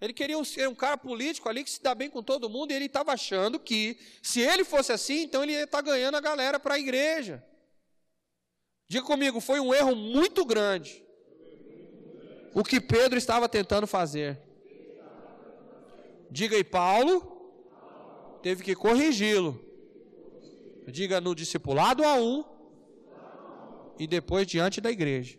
Ele 0.00 0.12
queria 0.12 0.42
ser 0.44 0.68
um 0.68 0.74
cara 0.74 0.96
político 0.96 1.48
ali 1.48 1.62
que 1.62 1.70
se 1.70 1.82
dá 1.82 1.94
bem 1.94 2.08
com 2.08 2.22
todo 2.22 2.48
mundo, 2.48 2.70
e 2.70 2.74
ele 2.74 2.86
estava 2.86 3.12
achando 3.12 3.58
que, 3.58 3.98
se 4.22 4.40
ele 4.40 4.64
fosse 4.64 4.92
assim, 4.92 5.22
então 5.22 5.42
ele 5.42 5.52
ia 5.52 5.64
estar 5.64 5.82
tá 5.82 5.90
ganhando 5.90 6.16
a 6.16 6.20
galera 6.20 6.58
para 6.58 6.74
a 6.74 6.78
igreja. 6.78 7.44
Diga 8.88 9.04
comigo, 9.04 9.40
foi 9.40 9.60
um 9.60 9.74
erro 9.74 9.94
muito 9.94 10.44
grande 10.44 11.04
o 12.52 12.64
que 12.64 12.80
Pedro 12.80 13.18
estava 13.18 13.48
tentando 13.48 13.86
fazer. 13.86 14.38
Diga 16.30 16.56
aí, 16.56 16.64
Paulo 16.64 17.38
teve 18.42 18.62
que 18.62 18.74
corrigi-lo. 18.74 19.60
Diga 20.86 21.20
no 21.20 21.34
discipulado 21.34 22.04
a 22.04 22.14
um 22.14 22.44
e 23.98 24.06
depois 24.06 24.46
diante 24.46 24.80
da 24.80 24.90
igreja. 24.90 25.38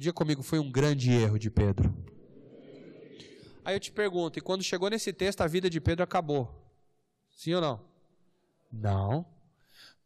Diga 0.00 0.14
comigo, 0.14 0.42
foi 0.42 0.58
um 0.58 0.72
grande 0.72 1.12
erro 1.12 1.38
de 1.38 1.50
Pedro. 1.50 1.94
Aí 3.62 3.76
eu 3.76 3.78
te 3.78 3.92
pergunto, 3.92 4.38
e 4.38 4.40
quando 4.40 4.62
chegou 4.62 4.88
nesse 4.88 5.12
texto, 5.12 5.42
a 5.42 5.46
vida 5.46 5.68
de 5.68 5.78
Pedro 5.78 6.02
acabou? 6.02 6.74
Sim 7.30 7.52
ou 7.52 7.60
não? 7.60 7.84
Não. 8.72 9.26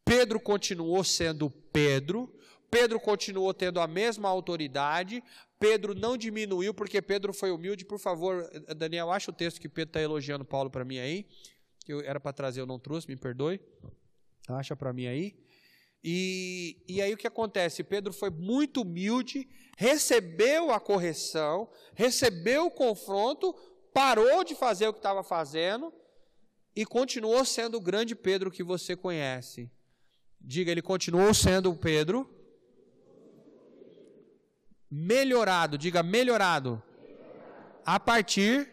Pedro 0.05 0.41
continuou 0.41 1.05
sendo 1.05 1.49
Pedro, 1.49 2.37
Pedro 2.69 2.99
continuou 2.99 3.55
tendo 3.55 3.79
a 3.79 3.87
mesma 3.87 4.29
autoridade, 4.29 5.23
Pedro 5.61 5.95
não 5.95 6.17
diminuiu 6.17 6.75
porque 6.75 7.01
Pedro 7.01 7.33
foi 7.33 7.53
humilde. 7.53 7.85
Por 7.85 8.01
favor, 8.01 8.51
Daniel, 8.77 9.13
acha 9.13 9.31
o 9.31 9.35
texto 9.35 9.61
que 9.61 9.69
Pedro 9.69 9.91
está 9.91 10.01
elogiando 10.01 10.45
Paulo 10.45 10.71
para 10.71 10.85
mim 10.85 10.99
aí. 10.99 11.25
Que 11.85 11.93
eu 11.93 12.01
era 12.01 12.19
para 12.19 12.33
trazer, 12.33 12.61
eu 12.61 12.67
não 12.67 12.81
trouxe, 12.81 13.07
me 13.07 13.15
perdoe. 13.15 13.61
Acha 14.49 14.75
para 14.75 14.93
mim 14.93 15.07
aí. 15.07 15.37
E, 16.07 16.77
e 16.87 17.01
aí 17.01 17.15
o 17.15 17.17
que 17.17 17.27
acontece? 17.27 17.83
Pedro 17.83 18.13
foi 18.13 18.29
muito 18.29 18.83
humilde, 18.83 19.49
recebeu 19.79 20.71
a 20.71 20.79
correção, 20.79 21.67
recebeu 21.95 22.67
o 22.67 22.71
confronto, 22.71 23.55
parou 23.95 24.45
de 24.45 24.55
fazer 24.55 24.87
o 24.87 24.93
que 24.93 24.99
estava 24.99 25.25
fazendo 25.25 25.91
e 26.77 26.85
continuou 26.85 27.43
sendo 27.47 27.79
o 27.79 27.81
grande 27.81 28.15
Pedro 28.15 28.51
que 28.51 28.63
você 28.63 28.95
conhece. 28.95 29.71
Diga, 30.39 30.71
ele 30.71 30.83
continuou 30.83 31.33
sendo 31.33 31.71
o 31.71 31.77
Pedro. 31.77 32.29
Melhorado, 34.91 35.79
diga 35.79 36.03
melhorado. 36.03 36.83
A 37.87 37.99
partir 37.99 38.69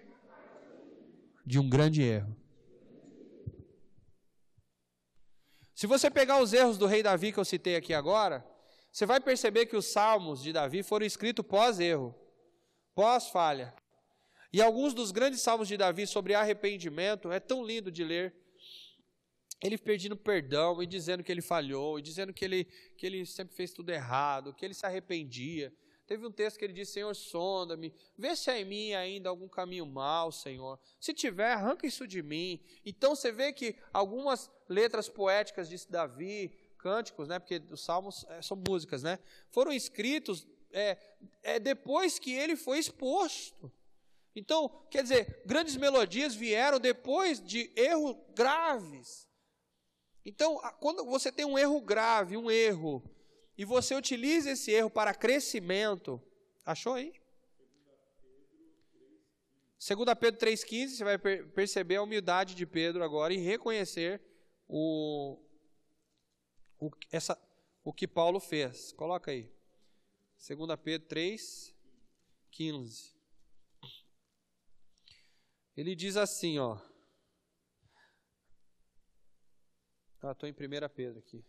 de 1.45 1.57
um 1.57 1.69
grande 1.69 2.01
erro. 2.01 2.40
Se 5.81 5.87
você 5.87 6.11
pegar 6.11 6.39
os 6.39 6.53
erros 6.53 6.77
do 6.77 6.85
rei 6.85 7.01
Davi 7.01 7.33
que 7.33 7.39
eu 7.39 7.43
citei 7.43 7.75
aqui 7.75 7.91
agora, 7.91 8.45
você 8.91 9.03
vai 9.03 9.19
perceber 9.19 9.65
que 9.65 9.75
os 9.75 9.87
salmos 9.87 10.43
de 10.43 10.53
Davi 10.53 10.83
foram 10.83 11.07
escritos 11.07 11.43
pós-erro, 11.43 12.13
pós-falha. 12.93 13.73
E 14.53 14.61
alguns 14.61 14.93
dos 14.93 15.09
grandes 15.09 15.41
salmos 15.41 15.67
de 15.67 15.75
Davi 15.75 16.05
sobre 16.05 16.35
arrependimento 16.35 17.31
é 17.31 17.39
tão 17.39 17.65
lindo 17.65 17.91
de 17.91 18.03
ler. 18.03 18.31
Ele 19.59 19.75
pedindo 19.75 20.15
perdão 20.15 20.83
e 20.83 20.85
dizendo 20.85 21.23
que 21.23 21.31
ele 21.31 21.41
falhou, 21.41 21.97
e 21.97 22.03
dizendo 22.03 22.31
que 22.31 22.45
ele, 22.45 22.65
que 22.95 23.07
ele 23.07 23.25
sempre 23.25 23.55
fez 23.55 23.73
tudo 23.73 23.89
errado, 23.89 24.53
que 24.53 24.63
ele 24.63 24.75
se 24.75 24.85
arrependia. 24.85 25.73
Teve 26.11 26.27
um 26.27 26.31
texto 26.31 26.59
que 26.59 26.65
ele 26.65 26.73
disse: 26.73 26.91
Senhor, 26.91 27.15
sonda-me, 27.15 27.93
vê 28.17 28.35
se 28.35 28.51
há 28.51 28.59
em 28.59 28.65
mim 28.65 28.93
ainda 28.93 29.29
algum 29.29 29.47
caminho 29.47 29.85
mal, 29.85 30.29
Senhor. 30.29 30.77
Se 30.99 31.13
tiver, 31.13 31.53
arranca 31.53 31.87
isso 31.87 32.05
de 32.05 32.21
mim. 32.21 32.59
Então 32.85 33.15
você 33.15 33.31
vê 33.31 33.53
que 33.53 33.77
algumas 33.93 34.51
letras 34.67 35.07
poéticas 35.07 35.69
de 35.69 35.87
Davi, 35.87 36.53
cânticos, 36.77 37.29
né? 37.29 37.39
Porque 37.39 37.63
os 37.71 37.85
salmos 37.85 38.25
é, 38.27 38.41
são 38.41 38.61
músicas, 38.67 39.03
né? 39.03 39.19
Foram 39.51 39.71
escritos 39.71 40.45
é, 40.73 40.97
é 41.41 41.59
depois 41.61 42.19
que 42.19 42.33
ele 42.33 42.57
foi 42.57 42.79
exposto. 42.79 43.71
Então, 44.35 44.67
quer 44.89 45.03
dizer, 45.03 45.41
grandes 45.45 45.77
melodias 45.77 46.35
vieram 46.35 46.77
depois 46.77 47.41
de 47.41 47.71
erros 47.73 48.17
graves. 48.35 49.29
Então, 50.25 50.59
quando 50.81 51.05
você 51.05 51.31
tem 51.31 51.45
um 51.45 51.57
erro 51.57 51.79
grave, 51.79 52.35
um 52.35 52.51
erro 52.51 53.01
e 53.61 53.63
você 53.63 53.93
utiliza 53.93 54.49
esse 54.49 54.71
erro 54.71 54.89
para 54.89 55.13
crescimento, 55.13 56.19
achou 56.65 56.95
aí? 56.95 57.13
2 59.77 60.17
Pedro 60.19 60.39
3,15, 60.39 60.87
você 60.87 61.03
vai 61.03 61.19
perceber 61.19 61.97
a 61.97 62.01
humildade 62.01 62.55
de 62.55 62.65
Pedro 62.65 63.03
agora 63.03 63.31
e 63.31 63.37
reconhecer 63.37 64.19
o, 64.67 65.37
o, 66.79 66.89
essa, 67.11 67.39
o 67.83 67.93
que 67.93 68.07
Paulo 68.07 68.39
fez. 68.39 68.93
Coloca 68.93 69.29
aí. 69.29 69.47
2 70.39 70.79
Pedro 70.83 71.07
3,15. 71.09 73.13
Ele 75.77 75.93
diz 75.93 76.17
assim, 76.17 76.57
ó. 76.57 76.79
Ah, 80.19 80.31
estou 80.31 80.49
em 80.49 80.51
1 80.51 80.55
Pedro 80.95 81.19
aqui. 81.19 81.45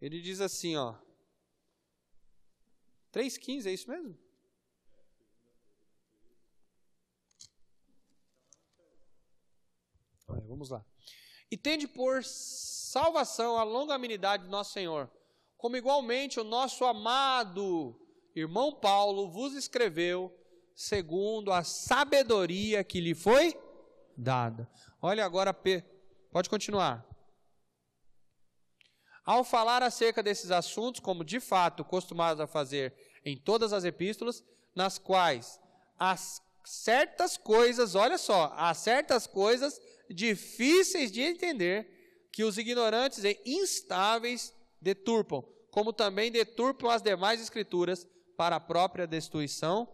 Ele 0.00 0.20
diz 0.20 0.40
assim, 0.40 0.76
ó. 0.76 0.94
3,15, 3.12 3.66
é 3.66 3.72
isso 3.72 3.90
mesmo? 3.90 4.16
Olha, 10.28 10.42
vamos 10.42 10.70
lá. 10.70 10.84
E 11.50 11.56
tende 11.56 11.86
por 11.86 12.24
salvação 12.24 13.56
a 13.56 13.62
longanimidade 13.62 14.42
do 14.44 14.50
nosso 14.50 14.72
Senhor, 14.72 15.10
como 15.56 15.76
igualmente 15.76 16.40
o 16.40 16.44
nosso 16.44 16.84
amado 16.84 17.98
irmão 18.34 18.74
Paulo 18.74 19.30
vos 19.30 19.54
escreveu, 19.54 20.36
segundo 20.74 21.52
a 21.52 21.64
sabedoria 21.64 22.84
que 22.84 23.00
lhe 23.00 23.14
foi 23.14 23.58
dada. 24.16 24.68
Olha 25.00 25.24
agora, 25.24 25.54
pode 26.30 26.50
continuar. 26.50 27.05
Ao 29.26 29.42
falar 29.42 29.82
acerca 29.82 30.22
desses 30.22 30.52
assuntos, 30.52 31.00
como 31.00 31.24
de 31.24 31.40
fato 31.40 31.84
costumados 31.84 32.40
a 32.40 32.46
fazer 32.46 32.94
em 33.24 33.36
todas 33.36 33.72
as 33.72 33.84
epístolas, 33.84 34.44
nas 34.72 34.98
quais 34.98 35.60
as 35.98 36.40
certas 36.64 37.36
coisas, 37.36 37.96
olha 37.96 38.18
só, 38.18 38.52
há 38.56 38.72
certas 38.72 39.26
coisas 39.26 39.80
difíceis 40.08 41.10
de 41.10 41.22
entender 41.22 42.28
que 42.30 42.44
os 42.44 42.56
ignorantes 42.56 43.24
e 43.24 43.40
instáveis 43.44 44.54
deturpam, 44.80 45.42
como 45.72 45.92
também 45.92 46.30
deturpam 46.30 46.88
as 46.88 47.02
demais 47.02 47.40
escrituras 47.40 48.06
para 48.36 48.56
a 48.56 48.60
própria 48.60 49.08
destruição 49.08 49.88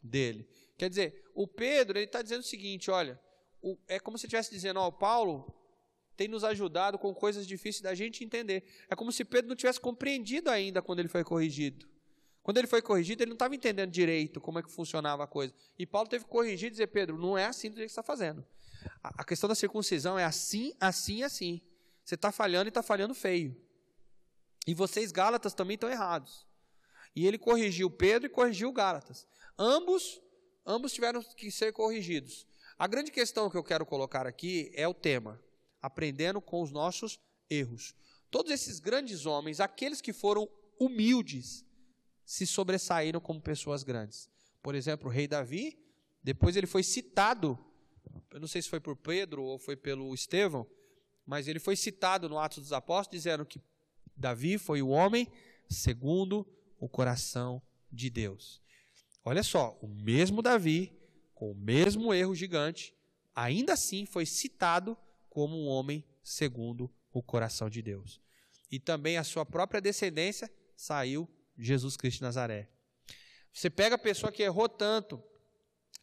dele. 0.00 0.48
Quer 0.78 0.88
dizer, 0.90 1.24
o 1.34 1.48
Pedro 1.48 1.98
ele 1.98 2.06
está 2.06 2.22
dizendo 2.22 2.40
o 2.40 2.46
seguinte: 2.46 2.90
olha, 2.90 3.20
o, 3.60 3.76
é 3.88 3.98
como 3.98 4.16
se 4.18 4.26
estivesse 4.26 4.50
dizendo, 4.50 4.78
ó, 4.78 4.90
Paulo 4.90 5.55
tem 6.16 6.26
nos 6.28 6.42
ajudado 6.42 6.98
com 6.98 7.14
coisas 7.14 7.46
difíceis 7.46 7.82
da 7.82 7.94
gente 7.94 8.24
entender. 8.24 8.64
É 8.88 8.96
como 8.96 9.12
se 9.12 9.24
Pedro 9.24 9.48
não 9.48 9.56
tivesse 9.56 9.78
compreendido 9.78 10.50
ainda 10.50 10.80
quando 10.80 11.00
ele 11.00 11.08
foi 11.08 11.22
corrigido. 11.22 11.86
Quando 12.42 12.58
ele 12.58 12.66
foi 12.66 12.80
corrigido, 12.80 13.22
ele 13.22 13.30
não 13.30 13.34
estava 13.34 13.54
entendendo 13.54 13.90
direito 13.90 14.40
como 14.40 14.58
é 14.58 14.62
que 14.62 14.70
funcionava 14.70 15.24
a 15.24 15.26
coisa. 15.26 15.52
E 15.78 15.84
Paulo 15.84 16.08
teve 16.08 16.24
que 16.24 16.30
corrigir 16.30 16.68
e 16.68 16.70
dizer, 16.70 16.86
Pedro, 16.86 17.18
não 17.18 17.36
é 17.36 17.44
assim 17.44 17.68
do 17.68 17.76
jeito 17.76 17.88
que 17.88 17.94
você 17.94 18.00
está 18.00 18.02
fazendo. 18.02 18.46
A, 19.02 19.22
a 19.22 19.24
questão 19.24 19.48
da 19.48 19.54
circuncisão 19.54 20.18
é 20.18 20.24
assim, 20.24 20.72
assim, 20.80 21.22
assim. 21.22 21.60
Você 22.04 22.14
está 22.14 22.30
falhando 22.30 22.68
e 22.68 22.70
está 22.70 22.82
falhando 22.82 23.14
feio. 23.14 23.60
E 24.66 24.74
vocês, 24.74 25.10
Gálatas, 25.10 25.54
também 25.54 25.74
estão 25.74 25.90
errados. 25.90 26.46
E 27.14 27.26
ele 27.26 27.36
corrigiu 27.36 27.90
Pedro 27.90 28.26
e 28.26 28.30
corrigiu 28.30 28.72
Gálatas. 28.72 29.26
Ambos, 29.58 30.20
ambos 30.64 30.92
tiveram 30.92 31.22
que 31.22 31.50
ser 31.50 31.72
corrigidos. 31.72 32.46
A 32.78 32.86
grande 32.86 33.10
questão 33.10 33.50
que 33.50 33.56
eu 33.56 33.64
quero 33.64 33.84
colocar 33.84 34.26
aqui 34.26 34.70
é 34.74 34.86
o 34.86 34.94
tema 34.94 35.40
aprendendo 35.86 36.40
com 36.40 36.62
os 36.62 36.72
nossos 36.72 37.20
erros. 37.48 37.94
Todos 38.30 38.50
esses 38.50 38.80
grandes 38.80 39.24
homens, 39.24 39.60
aqueles 39.60 40.00
que 40.00 40.12
foram 40.12 40.48
humildes, 40.78 41.64
se 42.24 42.44
sobressaíram 42.44 43.20
como 43.20 43.40
pessoas 43.40 43.84
grandes. 43.84 44.28
Por 44.60 44.74
exemplo, 44.74 45.08
o 45.08 45.12
rei 45.12 45.28
Davi, 45.28 45.78
depois 46.22 46.56
ele 46.56 46.66
foi 46.66 46.82
citado, 46.82 47.56
eu 48.32 48.40
não 48.40 48.48
sei 48.48 48.60
se 48.60 48.68
foi 48.68 48.80
por 48.80 48.96
Pedro 48.96 49.44
ou 49.44 49.58
foi 49.58 49.76
pelo 49.76 50.12
Estevão, 50.12 50.66
mas 51.24 51.46
ele 51.46 51.60
foi 51.60 51.76
citado 51.76 52.28
no 52.28 52.38
Atos 52.38 52.58
dos 52.58 52.72
Apóstolos 52.72 53.22
dizendo 53.22 53.46
que 53.46 53.60
Davi 54.16 54.58
foi 54.58 54.82
o 54.82 54.88
homem 54.88 55.28
segundo 55.68 56.44
o 56.80 56.88
coração 56.88 57.62
de 57.92 58.10
Deus. 58.10 58.60
Olha 59.24 59.42
só, 59.42 59.78
o 59.80 59.86
mesmo 59.86 60.42
Davi, 60.42 60.92
com 61.32 61.52
o 61.52 61.54
mesmo 61.54 62.12
erro 62.12 62.34
gigante, 62.34 62.92
ainda 63.34 63.74
assim 63.74 64.04
foi 64.04 64.26
citado 64.26 64.96
como 65.36 65.54
um 65.54 65.66
homem 65.66 66.02
segundo 66.22 66.90
o 67.12 67.22
coração 67.22 67.68
de 67.68 67.82
Deus. 67.82 68.22
E 68.70 68.80
também 68.80 69.18
a 69.18 69.22
sua 69.22 69.44
própria 69.44 69.82
descendência 69.82 70.50
saiu 70.74 71.28
Jesus 71.58 71.94
Cristo 71.94 72.20
de 72.20 72.22
Nazaré. 72.22 72.70
Você 73.52 73.68
pega 73.68 73.96
a 73.96 73.98
pessoa 73.98 74.32
que 74.32 74.42
errou 74.42 74.66
tanto, 74.66 75.22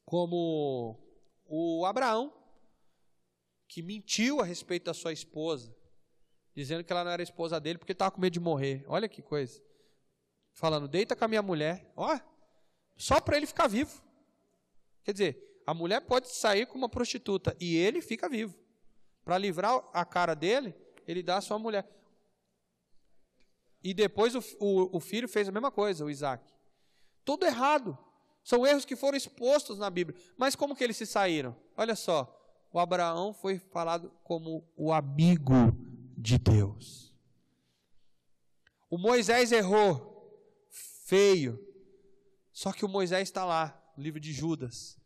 como 0.05 1.03
o 1.47 1.83
Abraão, 1.83 2.31
que 3.67 3.81
mentiu 3.81 4.39
a 4.39 4.45
respeito 4.45 4.83
da 4.83 4.93
sua 4.93 5.11
esposa, 5.11 5.75
dizendo 6.55 6.83
que 6.83 6.93
ela 6.93 7.03
não 7.03 7.09
era 7.09 7.23
esposa 7.23 7.59
dele 7.59 7.79
porque 7.79 7.93
estava 7.93 8.11
com 8.11 8.21
medo 8.21 8.33
de 8.33 8.39
morrer. 8.39 8.85
Olha 8.87 9.09
que 9.09 9.23
coisa. 9.23 9.59
Falando, 10.51 10.87
deita 10.87 11.15
com 11.15 11.25
a 11.25 11.27
minha 11.27 11.41
mulher. 11.41 11.91
Ó, 11.95 12.19
só 12.95 13.19
para 13.19 13.35
ele 13.35 13.47
ficar 13.47 13.65
vivo. 13.65 13.99
Quer 15.03 15.13
dizer, 15.13 15.63
a 15.65 15.73
mulher 15.73 16.01
pode 16.01 16.29
sair 16.29 16.67
com 16.67 16.77
uma 16.77 16.87
prostituta 16.87 17.57
e 17.59 17.75
ele 17.75 17.99
fica 17.99 18.29
vivo. 18.29 18.61
Para 19.23 19.37
livrar 19.37 19.81
a 19.93 20.03
cara 20.03 20.35
dele, 20.35 20.75
ele 21.07 21.23
dá 21.23 21.37
a 21.37 21.41
sua 21.41 21.57
mulher. 21.57 21.89
E 23.83 23.93
depois 23.93 24.35
o, 24.35 24.39
o, 24.59 24.97
o 24.97 24.99
filho 24.99 25.27
fez 25.27 25.47
a 25.47 25.51
mesma 25.51 25.71
coisa, 25.71 26.05
o 26.05 26.09
Isaac. 26.09 26.43
Tudo 27.25 27.45
errado. 27.45 27.97
São 28.43 28.65
erros 28.65 28.85
que 28.85 28.95
foram 28.95 29.17
expostos 29.17 29.77
na 29.77 29.89
Bíblia. 29.89 30.19
Mas 30.37 30.55
como 30.55 30.75
que 30.75 30.83
eles 30.83 30.97
se 30.97 31.05
saíram? 31.05 31.55
Olha 31.77 31.95
só, 31.95 32.39
o 32.71 32.79
Abraão 32.79 33.33
foi 33.33 33.59
falado 33.59 34.11
como 34.23 34.67
o 34.75 34.91
amigo 34.91 35.53
de 36.17 36.37
Deus. 36.37 37.13
O 38.89 38.97
Moisés 38.97 39.51
errou, 39.51 40.13
feio. 41.05 41.59
Só 42.51 42.71
que 42.71 42.85
o 42.85 42.89
Moisés 42.89 43.23
está 43.23 43.43
lá, 43.45 43.81
no 43.97 44.03
livro 44.03 44.19
de 44.19 44.31
Judas. 44.31 44.97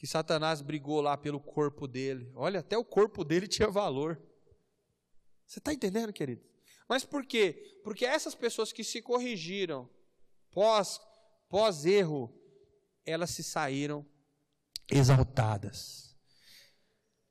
Que 0.00 0.06
Satanás 0.06 0.62
brigou 0.62 1.02
lá 1.02 1.14
pelo 1.14 1.38
corpo 1.38 1.86
dele. 1.86 2.32
Olha, 2.34 2.60
até 2.60 2.78
o 2.78 2.82
corpo 2.82 3.22
dele 3.22 3.46
tinha 3.46 3.68
valor. 3.68 4.18
Você 5.46 5.58
está 5.58 5.74
entendendo, 5.74 6.10
querido? 6.10 6.42
Mas 6.88 7.04
por 7.04 7.26
quê? 7.26 7.78
Porque 7.84 8.06
essas 8.06 8.34
pessoas 8.34 8.72
que 8.72 8.82
se 8.82 9.02
corrigiram 9.02 9.90
pós, 10.50 10.98
pós 11.50 11.84
erro, 11.84 12.34
elas 13.04 13.28
se 13.28 13.42
saíram 13.42 14.06
exaltadas. 14.90 16.16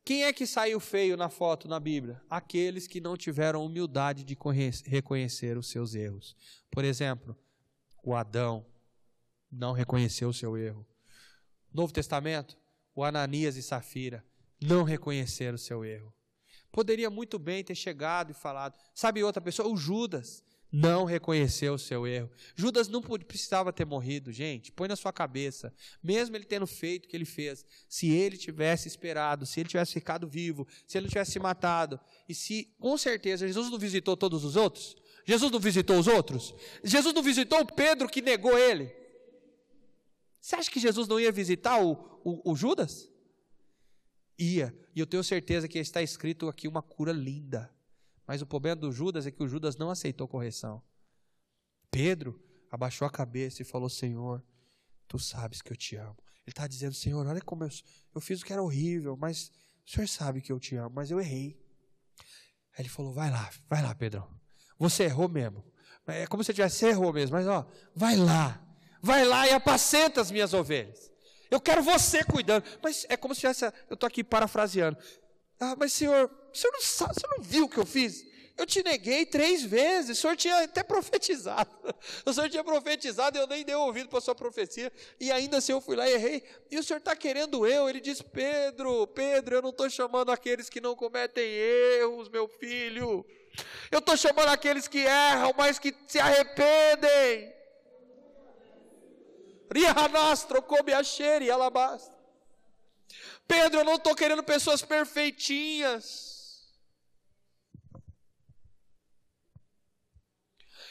Quem 0.05 0.25
é 0.25 0.31
que 0.31 0.45
saiu 0.45 0.79
feio 0.79 1.17
na 1.17 1.27
foto 1.27 1.67
na 1.67 1.79
Bíblia? 1.79 2.21
Aqueles 2.29 2.85
que 2.85 3.01
não 3.01 3.17
tiveram 3.17 3.65
humildade 3.65 4.23
de 4.23 4.37
reconhecer 4.85 5.57
os 5.57 5.71
seus 5.71 5.95
erros. 5.95 6.35
Por 6.69 6.85
exemplo, 6.85 7.35
o 8.03 8.13
Adão 8.13 8.63
não 9.51 9.71
reconheceu 9.71 10.29
o 10.29 10.33
seu 10.33 10.55
erro. 10.55 10.85
Novo 11.73 11.93
Testamento, 11.93 12.57
o 12.95 13.03
Ananias 13.03 13.55
e 13.55 13.63
Safira 13.63 14.25
não 14.61 14.83
reconheceram 14.83 15.55
o 15.55 15.59
seu 15.59 15.85
erro. 15.85 16.13
Poderia 16.71 17.09
muito 17.09 17.39
bem 17.39 17.63
ter 17.63 17.75
chegado 17.75 18.31
e 18.31 18.33
falado. 18.33 18.77
Sabe 18.93 19.23
outra 19.23 19.41
pessoa? 19.41 19.69
O 19.69 19.77
Judas 19.77 20.43
não 20.71 21.03
reconheceu 21.03 21.73
o 21.73 21.79
seu 21.79 22.05
erro. 22.05 22.29
Judas 22.55 22.87
não 22.87 23.01
precisava 23.01 23.73
ter 23.73 23.85
morrido, 23.85 24.31
gente. 24.31 24.71
Põe 24.71 24.87
na 24.87 24.95
sua 24.95 25.11
cabeça. 25.11 25.73
Mesmo 26.03 26.35
ele 26.35 26.45
tendo 26.45 26.67
feito 26.67 27.05
o 27.05 27.09
que 27.09 27.17
ele 27.17 27.25
fez, 27.25 27.65
se 27.87 28.11
ele 28.11 28.37
tivesse 28.37 28.87
esperado, 28.87 29.45
se 29.45 29.59
ele 29.59 29.69
tivesse 29.69 29.93
ficado 29.93 30.27
vivo, 30.27 30.67
se 30.85 30.97
ele 30.97 31.07
tivesse 31.07 31.31
se 31.31 31.39
matado, 31.39 31.99
e 32.27 32.35
se, 32.35 32.75
com 32.79 32.97
certeza, 32.97 33.47
Jesus 33.47 33.71
não 33.71 33.79
visitou 33.79 34.15
todos 34.15 34.43
os 34.43 34.55
outros? 34.55 34.95
Jesus 35.25 35.51
não 35.51 35.59
visitou 35.59 35.97
os 35.97 36.07
outros? 36.07 36.53
Jesus 36.83 37.13
não 37.13 37.23
visitou 37.23 37.61
o 37.61 37.65
Pedro 37.65 38.07
que 38.07 38.21
negou 38.21 38.57
ele? 38.57 38.98
Você 40.39 40.55
acha 40.55 40.71
que 40.71 40.79
Jesus 40.79 41.07
não 41.07 41.19
ia 41.19 41.31
visitar 41.31 41.83
o, 41.83 42.21
o, 42.23 42.51
o 42.51 42.55
Judas? 42.55 43.09
Ia. 44.37 44.73
E 44.95 44.99
eu 44.99 45.05
tenho 45.05 45.23
certeza 45.23 45.67
que 45.67 45.79
está 45.79 46.01
escrito 46.01 46.47
aqui 46.47 46.67
uma 46.67 46.81
cura 46.81 47.11
linda. 47.11 47.73
Mas 48.25 48.41
o 48.41 48.45
problema 48.45 48.75
do 48.75 48.91
Judas 48.91 49.25
é 49.25 49.31
que 49.31 49.43
o 49.43 49.47
Judas 49.47 49.75
não 49.75 49.89
aceitou 49.89 50.27
correção. 50.27 50.81
Pedro 51.91 52.41
abaixou 52.71 53.07
a 53.07 53.11
cabeça 53.11 53.61
e 53.61 53.65
falou: 53.65 53.89
Senhor, 53.89 54.43
tu 55.07 55.17
sabes 55.17 55.61
que 55.61 55.71
eu 55.71 55.77
te 55.77 55.95
amo. 55.95 56.17
Ele 56.45 56.51
está 56.51 56.67
dizendo: 56.67 56.93
Senhor, 56.93 57.25
olha 57.25 57.41
como 57.41 57.63
eu, 57.63 57.69
eu 58.13 58.21
fiz 58.21 58.41
o 58.41 58.45
que 58.45 58.53
era 58.53 58.61
horrível, 58.61 59.17
mas 59.17 59.51
o 59.85 59.91
Senhor 59.91 60.07
sabe 60.07 60.41
que 60.41 60.51
eu 60.51 60.59
te 60.59 60.75
amo, 60.75 60.91
mas 60.95 61.11
eu 61.11 61.19
errei. 61.19 61.59
Aí 62.73 62.83
ele 62.83 62.89
falou: 62.89 63.11
Vai 63.11 63.29
lá, 63.29 63.49
vai 63.67 63.81
lá, 63.81 63.93
Pedro. 63.95 64.25
Você 64.77 65.03
errou 65.03 65.27
mesmo. 65.27 65.63
É 66.07 66.25
como 66.25 66.43
se 66.43 66.53
tivesse 66.53 66.85
errou 66.85 67.11
mesmo, 67.11 67.35
mas 67.35 67.45
ó, 67.47 67.69
vai 67.93 68.15
lá, 68.15 68.63
vai 69.01 69.25
lá 69.25 69.47
e 69.47 69.51
apacenta 69.51 70.21
as 70.21 70.31
minhas 70.31 70.53
ovelhas. 70.53 71.09
Eu 71.49 71.59
quero 71.59 71.81
você 71.81 72.23
cuidando. 72.23 72.63
Mas 72.81 73.05
é 73.09 73.17
como 73.17 73.33
se 73.33 73.41
tivesse, 73.41 73.65
eu 73.65 73.93
estou 73.93 74.07
aqui 74.07 74.23
parafraseando. 74.23 74.97
Ah, 75.59 75.75
mas 75.77 75.93
senhor, 75.93 76.29
o 76.53 76.57
senhor 76.57 76.71
não 76.71 76.81
sabe, 76.81 77.11
o 77.11 77.19
senhor 77.19 77.37
não 77.37 77.43
viu 77.43 77.65
o 77.65 77.69
que 77.69 77.77
eu 77.77 77.85
fiz? 77.85 78.25
Eu 78.57 78.65
te 78.65 78.83
neguei 78.83 79.25
três 79.25 79.63
vezes, 79.63 80.17
o 80.17 80.21
senhor 80.21 80.35
tinha 80.35 80.63
até 80.63 80.83
profetizado. 80.83 81.69
O 82.25 82.33
senhor 82.33 82.49
tinha 82.49 82.63
profetizado 82.63 83.37
e 83.37 83.41
eu 83.41 83.47
nem 83.47 83.63
dei 83.63 83.75
ouvido 83.75 84.09
para 84.09 84.19
a 84.19 84.21
sua 84.21 84.35
profecia. 84.35 84.91
E 85.19 85.31
ainda 85.31 85.57
assim 85.57 85.71
eu 85.71 85.81
fui 85.81 85.95
lá 85.95 86.09
e 86.09 86.13
errei. 86.13 86.43
E 86.69 86.77
o 86.77 86.83
senhor 86.83 86.99
está 86.99 87.15
querendo 87.15 87.65
eu? 87.65 87.89
Ele 87.89 88.01
diz: 88.01 88.21
Pedro, 88.21 89.07
Pedro, 89.07 89.55
eu 89.55 89.61
não 89.61 89.69
estou 89.69 89.89
chamando 89.89 90.29
aqueles 90.29 90.69
que 90.69 90.81
não 90.81 90.93
cometem 90.95 91.43
erros, 91.43 92.29
meu 92.29 92.47
filho. 92.47 93.25
Eu 93.89 93.99
estou 93.99 94.15
chamando 94.15 94.49
aqueles 94.49 94.87
que 94.87 94.99
erram, 94.99 95.53
mas 95.57 95.79
que 95.79 95.95
se 96.07 96.19
arrependem. 96.19 97.58
Rihanastro, 99.71 100.61
come 100.61 100.93
a 100.93 101.01
e 101.41 101.51
alabasta. 101.51 102.17
Pedro, 103.47 103.79
eu 103.79 103.83
não 103.83 103.95
estou 103.95 104.15
querendo 104.15 104.43
pessoas 104.43 104.81
perfeitinhas. 104.81 106.39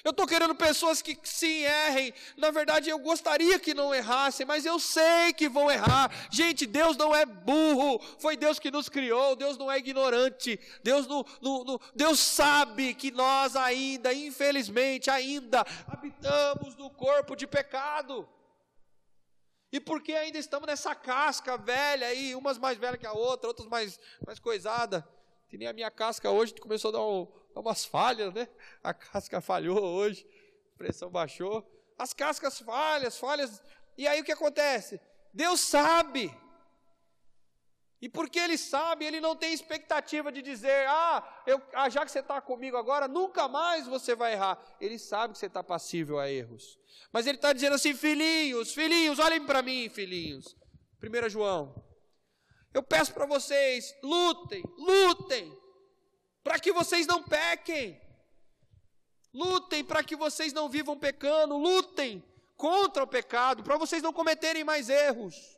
Eu 0.05 0.11
estou 0.11 0.27
querendo 0.27 0.55
pessoas 0.55 1.03
que 1.03 1.19
sim 1.23 1.65
errem. 1.65 2.15
Na 2.37 2.51
verdade, 2.51 2.89
eu 2.89 2.99
gostaria 2.99 3.59
que 3.59 3.75
não 3.75 3.95
errassem, 3.95 4.47
mas 4.47 4.65
eu 4.65 4.79
sei 4.79 5.33
que 5.33 5.49
vão 5.49 5.71
errar. 5.71 6.11
Gente, 6.31 6.67
Deus 6.67 6.97
não 6.97 7.15
é 7.15 7.27
burro. 7.27 8.01
Foi 8.19 8.37
Deus 8.37 8.59
que 8.59 8.71
nos 8.71 8.89
criou. 8.89 9.37
Deus 9.37 9.59
não 9.59 9.71
é 9.71 9.79
ignorante. 9.79 10.59
Deus, 10.83 11.07
não, 11.07 11.25
Deus 11.95 12.21
sabe 12.21 12.95
que 12.95 13.11
nós 13.11 13.57
ainda, 13.57 14.13
infelizmente, 14.13 15.11
ainda 15.11 15.67
habitamos 15.87 16.77
no 16.77 16.91
corpo 16.91 17.37
de 17.37 17.47
pecado. 17.47 18.29
E 19.71 19.79
porque 19.79 20.13
ainda 20.13 20.39
estamos 20.39 20.67
nessa 20.67 20.95
casca 20.95 21.57
velha 21.59 22.07
aí, 22.07 22.35
umas 22.35 22.57
mais 22.57 22.79
velhas 22.79 22.99
que 22.99 23.07
a 23.07 23.13
outra, 23.13 23.49
outras 23.49 23.69
mais, 23.69 24.01
mais 24.27 24.39
coisada. 24.39 25.07
Que 25.49 25.59
nem 25.59 25.69
a 25.69 25.73
minha 25.73 25.91
casca 25.91 26.31
hoje 26.31 26.55
começou 26.55 26.89
a 26.91 26.93
dar, 26.93 27.03
um, 27.03 27.27
dar 27.55 27.61
umas 27.61 27.85
falhas, 27.85 28.33
né? 28.33 28.49
A 28.83 28.95
casca 28.95 29.41
falhou 29.41 29.79
hoje, 29.79 30.27
pressão 30.77 31.11
baixou. 31.11 31.67
As 31.99 32.13
cascas 32.13 32.61
falhas, 32.61 33.19
falhas. 33.19 33.63
E 33.97 34.07
aí 34.07 34.21
o 34.21 34.25
que 34.25 34.33
acontece? 34.33 35.01
Deus 35.33 35.61
sabe. 35.61 36.35
E 38.01 38.09
porque 38.09 38.39
Ele 38.39 38.57
sabe, 38.57 39.05
Ele 39.05 39.21
não 39.21 39.35
tem 39.35 39.53
expectativa 39.53 40.31
de 40.31 40.41
dizer, 40.41 40.87
ah, 40.89 41.43
eu, 41.47 41.61
ah 41.75 41.89
já 41.89 42.05
que 42.05 42.13
você 42.13 42.21
está 42.21 42.41
comigo 42.41 42.77
agora, 42.77 43.09
nunca 43.09 43.49
mais 43.49 43.87
você 43.87 44.15
vai 44.15 44.35
errar. 44.35 44.59
Ele 44.81 44.99
sabe 44.99 45.33
que 45.33 45.39
você 45.39 45.47
está 45.47 45.65
passível 45.65 46.19
a 46.19 46.31
erros. 46.31 46.79
Mas 47.13 47.27
Ele 47.27 47.39
está 47.39 47.53
dizendo 47.53 47.75
assim, 47.75 47.95
filhinhos, 47.95 48.73
filhinhos, 48.73 49.19
olhem 49.19 49.45
para 49.45 49.63
mim, 49.63 49.89
filhinhos. 49.89 50.57
1 51.03 51.29
João, 51.29 51.75
eu 52.73 52.83
peço 52.83 53.13
para 53.13 53.27
vocês, 53.27 53.95
lutem, 54.03 54.63
lutem, 54.77 55.57
para 56.45 56.59
que 56.59 56.73
vocês 56.73 57.07
não 57.07 57.23
pequem. 57.23 58.01
Lutem 59.35 59.85
para 59.85 60.03
que 60.03 60.17
vocês 60.17 60.53
não 60.53 60.69
vivam 60.69 60.99
pecando, 60.99 61.57
lutem 61.57 62.25
contra 62.57 63.03
o 63.03 63.07
pecado, 63.07 63.63
para 63.63 63.77
vocês 63.77 64.03
não 64.03 64.13
cometerem 64.13 64.65
mais 64.65 64.89
erros. 64.89 65.58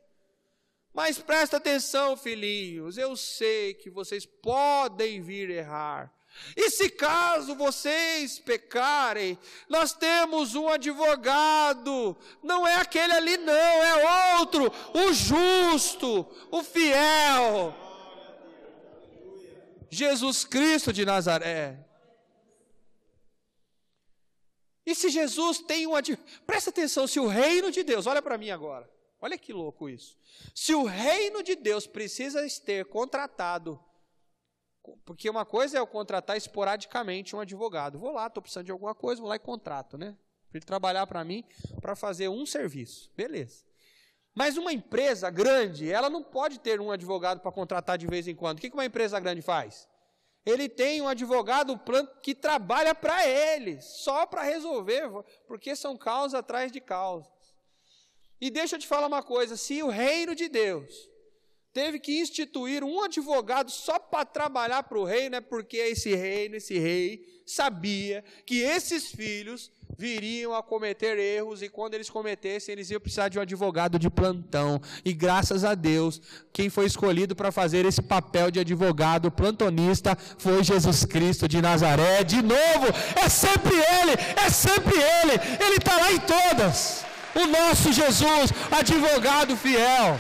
Mas 0.93 1.18
presta 1.18 1.57
atenção, 1.57 2.16
filhinhos, 2.16 2.99
eu 2.99 3.16
sei 3.16 3.74
que 3.74 3.88
vocês 3.88 4.26
podem 4.26 5.20
vir 5.20 5.51
errar. 5.51 6.12
E 6.57 6.70
se 6.70 6.88
caso 6.88 7.55
vocês 7.55 8.38
pecarem, 8.38 9.38
nós 9.68 9.93
temos 9.93 10.55
um 10.55 10.68
advogado, 10.68 12.16
não 12.43 12.66
é 12.66 12.76
aquele 12.76 13.12
ali, 13.12 13.36
não, 13.36 13.53
é 13.53 14.38
outro, 14.38 14.72
o 14.95 15.12
justo, 15.12 16.26
o 16.51 16.62
fiel. 16.62 17.74
Jesus 19.91 20.45
Cristo 20.45 20.93
de 20.93 21.05
Nazaré. 21.05 21.84
E 24.86 24.95
se 24.95 25.09
Jesus 25.09 25.59
tem 25.59 25.86
um 25.86 25.93
presta 26.47 26.70
atenção, 26.70 27.07
se 27.07 27.20
o 27.20 27.26
reino 27.26 27.70
de 27.70 27.82
Deus, 27.82 28.07
olha 28.07 28.22
para 28.22 28.38
mim 28.38 28.51
agora, 28.51 28.88
olha 29.20 29.38
que 29.38 29.52
louco 29.52 29.88
isso. 29.88 30.16
Se 30.54 30.74
o 30.74 30.84
reino 30.84 31.42
de 31.42 31.54
Deus 31.56 31.86
precisa 31.86 32.46
ter 32.64 32.86
contratado, 32.86 33.78
porque 35.04 35.28
uma 35.28 35.44
coisa 35.44 35.76
é 35.76 35.80
eu 35.80 35.86
contratar 35.86 36.36
esporadicamente 36.36 37.36
um 37.36 37.40
advogado, 37.40 37.98
vou 37.98 38.12
lá, 38.12 38.26
estou 38.26 38.42
precisando 38.42 38.66
de 38.66 38.72
alguma 38.72 38.94
coisa, 38.94 39.20
vou 39.20 39.28
lá 39.28 39.36
e 39.36 39.40
contrato, 39.40 39.98
né? 39.98 40.16
Para 40.48 40.58
ele 40.58 40.66
trabalhar 40.66 41.06
para 41.06 41.22
mim, 41.24 41.44
para 41.80 41.94
fazer 41.94 42.28
um 42.28 42.44
serviço, 42.44 43.10
beleza. 43.16 43.64
Mas 44.34 44.56
uma 44.56 44.72
empresa 44.72 45.28
grande, 45.28 45.90
ela 45.90 46.08
não 46.08 46.22
pode 46.22 46.60
ter 46.60 46.80
um 46.80 46.90
advogado 46.90 47.40
para 47.40 47.52
contratar 47.52 47.98
de 47.98 48.06
vez 48.06 48.26
em 48.26 48.34
quando. 48.34 48.58
O 48.58 48.60
que 48.60 48.68
uma 48.68 48.84
empresa 48.84 49.18
grande 49.20 49.42
faz? 49.42 49.88
Ele 50.46 50.68
tem 50.68 51.02
um 51.02 51.08
advogado 51.08 51.78
que 52.22 52.34
trabalha 52.34 52.94
para 52.94 53.28
ele, 53.28 53.80
só 53.82 54.24
para 54.24 54.42
resolver, 54.42 55.08
porque 55.46 55.76
são 55.76 55.96
causas 55.96 56.34
atrás 56.34 56.72
de 56.72 56.80
causas. 56.80 57.30
E 58.41 58.51
deixa 58.51 58.76
eu 58.76 58.80
te 58.80 58.86
falar 58.86 59.07
uma 59.07 59.22
coisa: 59.22 59.57
se 59.57 59.82
o 59.82 59.88
reino 59.88 60.34
de 60.34 60.49
Deus 60.49 61.09
teve 61.72 61.99
que 61.99 62.20
instituir 62.20 62.82
um 62.82 63.03
advogado 63.03 63.70
só 63.70 63.99
para 63.99 64.24
trabalhar 64.24 64.82
para 64.82 64.99
o 64.99 65.05
reino, 65.05 65.36
é 65.36 65.41
porque 65.41 65.76
esse 65.76 66.14
reino, 66.14 66.57
esse 66.57 66.78
rei, 66.78 67.43
sabia 67.47 68.24
que 68.45 68.59
esses 68.59 69.07
filhos 69.07 69.70
viriam 69.97 70.55
a 70.55 70.62
cometer 70.62 71.18
erros 71.18 71.62
e 71.62 71.68
quando 71.68 71.95
eles 71.95 72.09
cometessem, 72.09 72.72
eles 72.72 72.91
iam 72.91 73.01
precisar 73.01 73.28
de 73.28 73.38
um 73.38 73.43
advogado 73.43 73.99
de 73.99 74.09
plantão. 74.09 74.80
E 75.05 75.12
graças 75.12 75.62
a 75.62 75.74
Deus, 75.74 76.22
quem 76.53 76.70
foi 76.70 76.86
escolhido 76.86 77.36
para 77.36 77.53
fazer 77.53 77.84
esse 77.84 78.01
papel 78.01 78.51
de 78.51 78.61
advogado 78.61 79.30
plantonista 79.30 80.16
foi 80.38 80.64
Jesus 80.64 81.05
Cristo 81.05 81.47
de 81.47 81.61
Nazaré. 81.61 82.24
De 82.24 82.41
novo, 82.41 82.86
é 83.22 83.28
sempre 83.28 83.74
Ele, 83.74 84.12
é 84.43 84.49
sempre 84.49 84.95
Ele, 84.95 85.32
Ele 85.62 85.76
está 85.76 85.97
lá 85.99 86.12
em 86.12 86.20
todas. 86.20 87.09
O 87.35 87.47
nosso 87.47 87.93
Jesus, 87.93 88.51
advogado 88.70 89.57
fiel. 89.57 90.18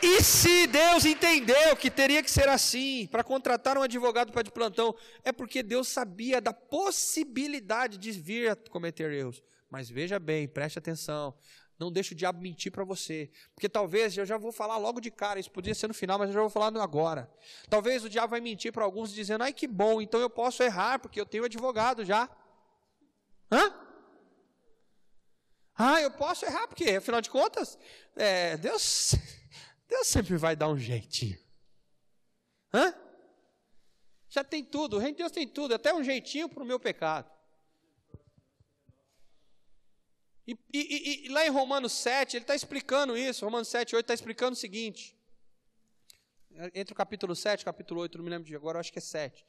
E 0.00 0.22
se 0.22 0.66
Deus 0.68 1.04
entendeu 1.04 1.76
que 1.76 1.90
teria 1.90 2.22
que 2.22 2.30
ser 2.30 2.48
assim, 2.48 3.08
para 3.10 3.24
contratar 3.24 3.76
um 3.76 3.82
advogado 3.82 4.32
para 4.32 4.42
de 4.42 4.50
plantão, 4.50 4.94
é 5.24 5.32
porque 5.32 5.60
Deus 5.60 5.88
sabia 5.88 6.40
da 6.40 6.52
possibilidade 6.52 7.98
de 7.98 8.12
vir 8.12 8.50
a 8.50 8.56
cometer 8.56 9.12
erros. 9.12 9.42
Mas 9.68 9.90
veja 9.90 10.18
bem, 10.18 10.46
preste 10.46 10.78
atenção, 10.78 11.34
não 11.78 11.92
deixe 11.92 12.12
o 12.12 12.16
diabo 12.16 12.40
mentir 12.40 12.72
para 12.72 12.82
você. 12.84 13.30
Porque 13.54 13.68
talvez, 13.68 14.16
eu 14.16 14.26
já 14.26 14.36
vou 14.36 14.50
falar 14.50 14.76
logo 14.76 15.00
de 15.00 15.10
cara, 15.10 15.38
isso 15.38 15.50
podia 15.50 15.74
ser 15.74 15.86
no 15.86 15.94
final, 15.94 16.18
mas 16.18 16.28
eu 16.28 16.34
já 16.34 16.40
vou 16.40 16.50
falar 16.50 16.76
agora. 16.82 17.30
Talvez 17.70 18.04
o 18.04 18.08
diabo 18.08 18.30
vai 18.32 18.40
mentir 18.40 18.72
para 18.72 18.84
alguns 18.84 19.12
dizendo, 19.12 19.44
ai 19.44 19.52
que 19.52 19.66
bom, 19.66 20.02
então 20.02 20.20
eu 20.20 20.28
posso 20.28 20.62
errar, 20.62 20.98
porque 20.98 21.20
eu 21.20 21.26
tenho 21.26 21.44
advogado 21.44 22.04
já. 22.04 22.28
Hã? 23.50 23.72
Ah, 25.74 26.00
eu 26.00 26.10
posso 26.10 26.44
errar, 26.44 26.66
porque 26.66 26.90
afinal 26.90 27.20
de 27.20 27.30
contas, 27.30 27.78
é, 28.16 28.56
Deus 28.56 29.14
Deus 29.86 30.06
sempre 30.08 30.36
vai 30.36 30.56
dar 30.56 30.68
um 30.68 30.76
jeitinho. 30.76 31.38
Hã? 32.74 32.92
Já 34.28 34.44
tem 34.44 34.62
tudo, 34.62 34.96
o 34.96 34.98
reino 34.98 35.16
de 35.16 35.22
Deus 35.22 35.32
tem 35.32 35.46
tudo, 35.48 35.74
até 35.74 35.94
um 35.94 36.04
jeitinho 36.04 36.48
para 36.48 36.62
o 36.62 36.66
meu 36.66 36.78
pecado. 36.78 37.37
E, 40.48 40.58
e, 40.72 41.26
e, 41.26 41.28
lá 41.28 41.46
em 41.46 41.50
Romanos 41.50 41.92
7, 41.92 42.38
ele 42.38 42.44
está 42.44 42.54
explicando 42.54 43.14
isso, 43.14 43.44
Romanos 43.44 43.68
7, 43.68 43.94
8 43.94 44.02
está 44.02 44.14
explicando 44.14 44.54
o 44.54 44.56
seguinte. 44.56 45.14
Entre 46.74 46.94
o 46.94 46.96
capítulo 46.96 47.36
7 47.36 47.60
e 47.60 47.62
o 47.62 47.64
capítulo 47.66 48.00
8, 48.00 48.16
não 48.16 48.24
me 48.24 48.30
lembro 48.30 48.48
de 48.48 48.56
agora, 48.56 48.80
acho 48.80 48.90
que 48.90 48.98
é 48.98 49.02
7. 49.02 49.44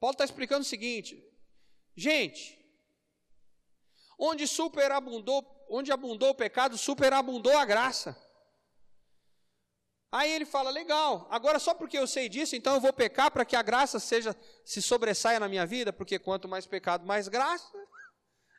Paulo 0.00 0.12
está 0.12 0.24
explicando 0.24 0.62
o 0.62 0.64
seguinte: 0.64 1.22
gente, 1.94 2.58
onde 4.18 4.46
superabundou, 4.46 5.66
onde 5.68 5.92
abundou 5.92 6.30
o 6.30 6.34
pecado, 6.34 6.78
superabundou 6.78 7.54
a 7.54 7.66
graça. 7.66 8.16
Aí 10.10 10.32
ele 10.32 10.46
fala: 10.46 10.70
legal, 10.70 11.28
agora 11.30 11.58
só 11.58 11.74
porque 11.74 11.98
eu 11.98 12.06
sei 12.06 12.26
disso, 12.26 12.56
então 12.56 12.72
eu 12.72 12.80
vou 12.80 12.92
pecar 12.94 13.30
para 13.30 13.44
que 13.44 13.54
a 13.54 13.60
graça 13.60 14.00
seja 14.00 14.34
se 14.64 14.80
sobressaia 14.80 15.38
na 15.38 15.46
minha 15.46 15.66
vida, 15.66 15.92
porque 15.92 16.18
quanto 16.18 16.48
mais 16.48 16.66
pecado, 16.66 17.06
mais 17.06 17.28
graça. 17.28 17.70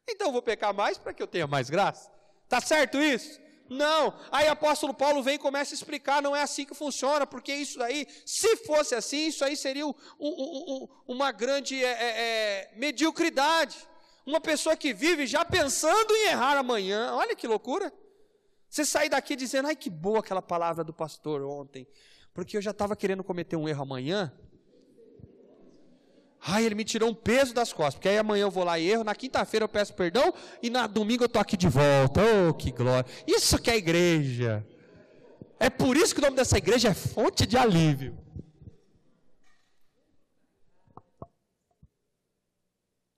Então 0.10 0.28
eu 0.28 0.34
vou 0.34 0.42
pecar 0.42 0.74
mais 0.74 0.98
para 0.98 1.14
que 1.14 1.22
eu 1.22 1.28
tenha 1.28 1.48
mais 1.48 1.70
graça. 1.70 2.10
Tá 2.48 2.60
certo 2.60 2.98
isso? 2.98 3.40
Não. 3.70 4.14
Aí 4.32 4.48
o 4.48 4.52
apóstolo 4.52 4.94
Paulo 4.94 5.22
vem 5.22 5.36
e 5.36 5.40
começa 5.40 5.74
a 5.74 5.76
explicar: 5.76 6.22
não 6.22 6.36
é 6.36 6.42
assim 6.42 6.66
que 6.66 6.74
funciona, 6.74 7.28
porque 7.28 7.54
isso 7.54 7.82
aí, 7.84 8.08
se 8.26 8.58
fosse 8.58 8.96
assim, 8.96 9.28
isso 9.28 9.46
aí 9.46 9.56
seria 9.56 9.86
um, 9.86 9.94
um, 10.20 10.28
um, 10.28 10.88
uma 11.08 11.32
grande 11.32 11.84
é, 11.84 11.88
é, 11.88 12.22
é, 12.22 12.72
mediocridade. 12.76 13.78
Uma 14.26 14.42
pessoa 14.42 14.76
que 14.76 14.94
vive 14.94 15.26
já 15.26 15.46
pensando 15.46 16.12
em 16.16 16.30
errar 16.30 16.58
amanhã. 16.58 17.14
Olha 17.14 17.36
que 17.36 17.48
loucura. 17.48 17.94
Você 18.70 18.86
sai 18.86 19.10
daqui 19.10 19.36
dizendo, 19.36 19.68
ai 19.68 19.76
que 19.76 19.90
boa 19.90 20.20
aquela 20.20 20.42
palavra 20.42 20.84
do 20.84 20.94
pastor 20.94 21.42
ontem, 21.42 21.88
porque 22.34 22.56
eu 22.56 22.62
já 22.62 22.72
estava 22.72 22.96
querendo 22.96 23.24
cometer 23.24 23.56
um 23.56 23.68
erro 23.68 23.82
amanhã. 23.82 24.32
Ai, 26.42 26.66
ele 26.66 26.76
me 26.76 26.86
tirou 26.86 27.10
um 27.10 27.14
peso 27.14 27.54
das 27.54 27.74
costas, 27.74 27.96
porque 27.96 28.10
aí 28.10 28.18
amanhã 28.18 28.44
eu 28.44 28.52
vou 28.52 28.64
lá 28.64 28.80
e 28.80 28.90
erro, 28.90 29.04
na 29.04 29.14
quinta-feira 29.14 29.66
eu 29.66 29.70
peço 29.70 29.94
perdão 29.94 30.34
e 30.64 30.70
na 30.70 30.88
domingo 30.88 31.24
eu 31.24 31.28
estou 31.28 31.42
aqui 31.42 31.58
de 31.58 31.68
volta. 31.68 32.22
Oh, 32.22 32.54
que 32.54 32.72
glória! 32.72 33.10
Isso 33.28 33.60
que 33.60 33.70
é 33.70 33.76
igreja. 33.76 34.66
É 35.60 35.70
por 35.70 35.98
isso 35.98 36.14
que 36.14 36.22
o 36.22 36.24
nome 36.24 36.38
dessa 36.38 36.58
igreja 36.58 36.90
é 36.90 36.94
fonte 36.94 37.46
de 37.46 37.58
alívio. 37.58 38.18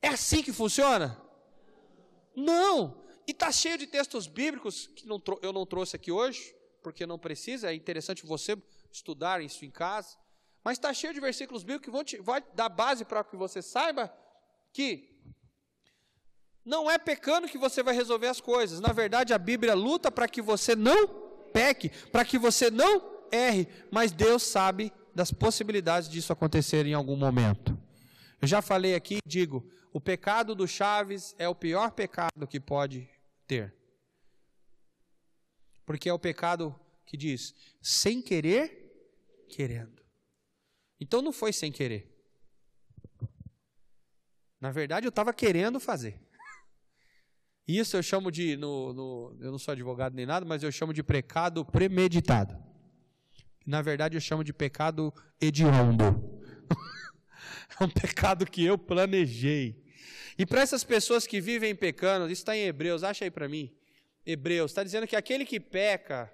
É 0.01 0.07
assim 0.07 0.41
que 0.41 0.51
funciona? 0.51 1.21
Não. 2.35 3.03
E 3.27 3.31
está 3.31 3.51
cheio 3.51 3.77
de 3.77 3.85
textos 3.85 4.25
bíblicos 4.25 4.87
que 4.87 5.05
não, 5.05 5.21
eu 5.43 5.53
não 5.53 5.65
trouxe 5.65 5.95
aqui 5.95 6.11
hoje, 6.11 6.55
porque 6.81 7.05
não 7.05 7.19
precisa, 7.19 7.69
é 7.69 7.75
interessante 7.75 8.25
você 8.25 8.57
estudar 8.91 9.41
isso 9.41 9.63
em 9.63 9.69
casa. 9.69 10.17
Mas 10.63 10.77
está 10.77 10.93
cheio 10.93 11.13
de 11.13 11.19
versículos 11.19 11.63
bíblicos 11.63 11.85
que 11.85 11.91
vão 11.91 12.03
te, 12.03 12.17
vai 12.17 12.43
dar 12.53 12.69
base 12.69 13.03
para 13.03 13.23
que 13.23 13.35
você 13.35 13.61
saiba 13.61 14.13
que 14.71 15.09
não 16.63 16.89
é 16.89 16.97
pecando 16.97 17.47
que 17.47 17.57
você 17.57 17.81
vai 17.81 17.95
resolver 17.95 18.27
as 18.27 18.39
coisas. 18.39 18.79
Na 18.79 18.93
verdade, 18.93 19.33
a 19.33 19.37
Bíblia 19.37 19.73
luta 19.73 20.11
para 20.11 20.27
que 20.27 20.41
você 20.41 20.75
não 20.75 21.07
peque, 21.51 21.89
para 22.11 22.23
que 22.23 22.37
você 22.37 22.69
não 22.69 23.25
erre, 23.31 23.67
mas 23.91 24.11
Deus 24.11 24.43
sabe 24.43 24.93
das 25.13 25.31
possibilidades 25.31 26.07
disso 26.07 26.31
acontecer 26.31 26.85
em 26.85 26.93
algum 26.93 27.15
momento. 27.15 27.77
Eu 28.41 28.47
já 28.47 28.61
falei 28.61 28.95
aqui, 28.95 29.19
digo, 29.25 29.67
o 29.91 29.99
pecado 29.99 30.55
do 30.55 30.67
Chaves 30.67 31.35
é 31.37 31.47
o 31.49 31.55
pior 31.55 31.91
pecado 31.91 32.47
que 32.47 32.59
pode 32.59 33.09
ter. 33.47 33.75
Porque 35.85 36.07
é 36.07 36.13
o 36.13 36.19
pecado 36.19 36.79
que 37.05 37.17
diz 37.17 37.53
sem 37.81 38.21
querer, 38.21 39.45
querendo. 39.49 40.00
Então 41.01 41.19
não 41.23 41.33
foi 41.33 41.51
sem 41.51 41.71
querer. 41.71 42.07
Na 44.59 44.69
verdade, 44.69 45.07
eu 45.07 45.09
estava 45.09 45.33
querendo 45.33 45.79
fazer. 45.79 46.21
Isso 47.67 47.97
eu 47.97 48.03
chamo 48.03 48.31
de, 48.31 48.55
no, 48.55 48.93
no, 48.93 49.37
eu 49.39 49.49
não 49.51 49.57
sou 49.57 49.71
advogado 49.71 50.13
nem 50.13 50.27
nada, 50.27 50.45
mas 50.45 50.61
eu 50.61 50.71
chamo 50.71 50.93
de 50.93 51.01
pecado 51.01 51.65
premeditado. 51.65 52.55
Na 53.65 53.81
verdade, 53.81 54.15
eu 54.15 54.21
chamo 54.21 54.43
de 54.43 54.53
pecado 54.53 55.11
hediondo. 55.39 56.03
é 57.79 57.83
um 57.83 57.89
pecado 57.89 58.45
que 58.45 58.63
eu 58.63 58.77
planejei. 58.77 59.83
E 60.37 60.45
para 60.45 60.61
essas 60.61 60.83
pessoas 60.83 61.25
que 61.25 61.41
vivem 61.41 61.75
pecando, 61.75 62.25
isso 62.25 62.41
está 62.41 62.55
em 62.55 62.65
Hebreus, 62.65 63.03
acha 63.03 63.25
aí 63.25 63.31
para 63.31 63.49
mim. 63.49 63.75
Hebreus, 64.23 64.71
está 64.71 64.83
dizendo 64.83 65.07
que 65.07 65.15
aquele 65.15 65.45
que 65.45 65.59
peca, 65.59 66.31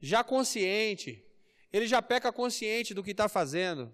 já 0.00 0.24
consciente, 0.24 1.23
ele 1.74 1.88
já 1.88 2.00
peca 2.00 2.32
consciente 2.32 2.94
do 2.94 3.02
que 3.02 3.10
está 3.10 3.28
fazendo. 3.28 3.92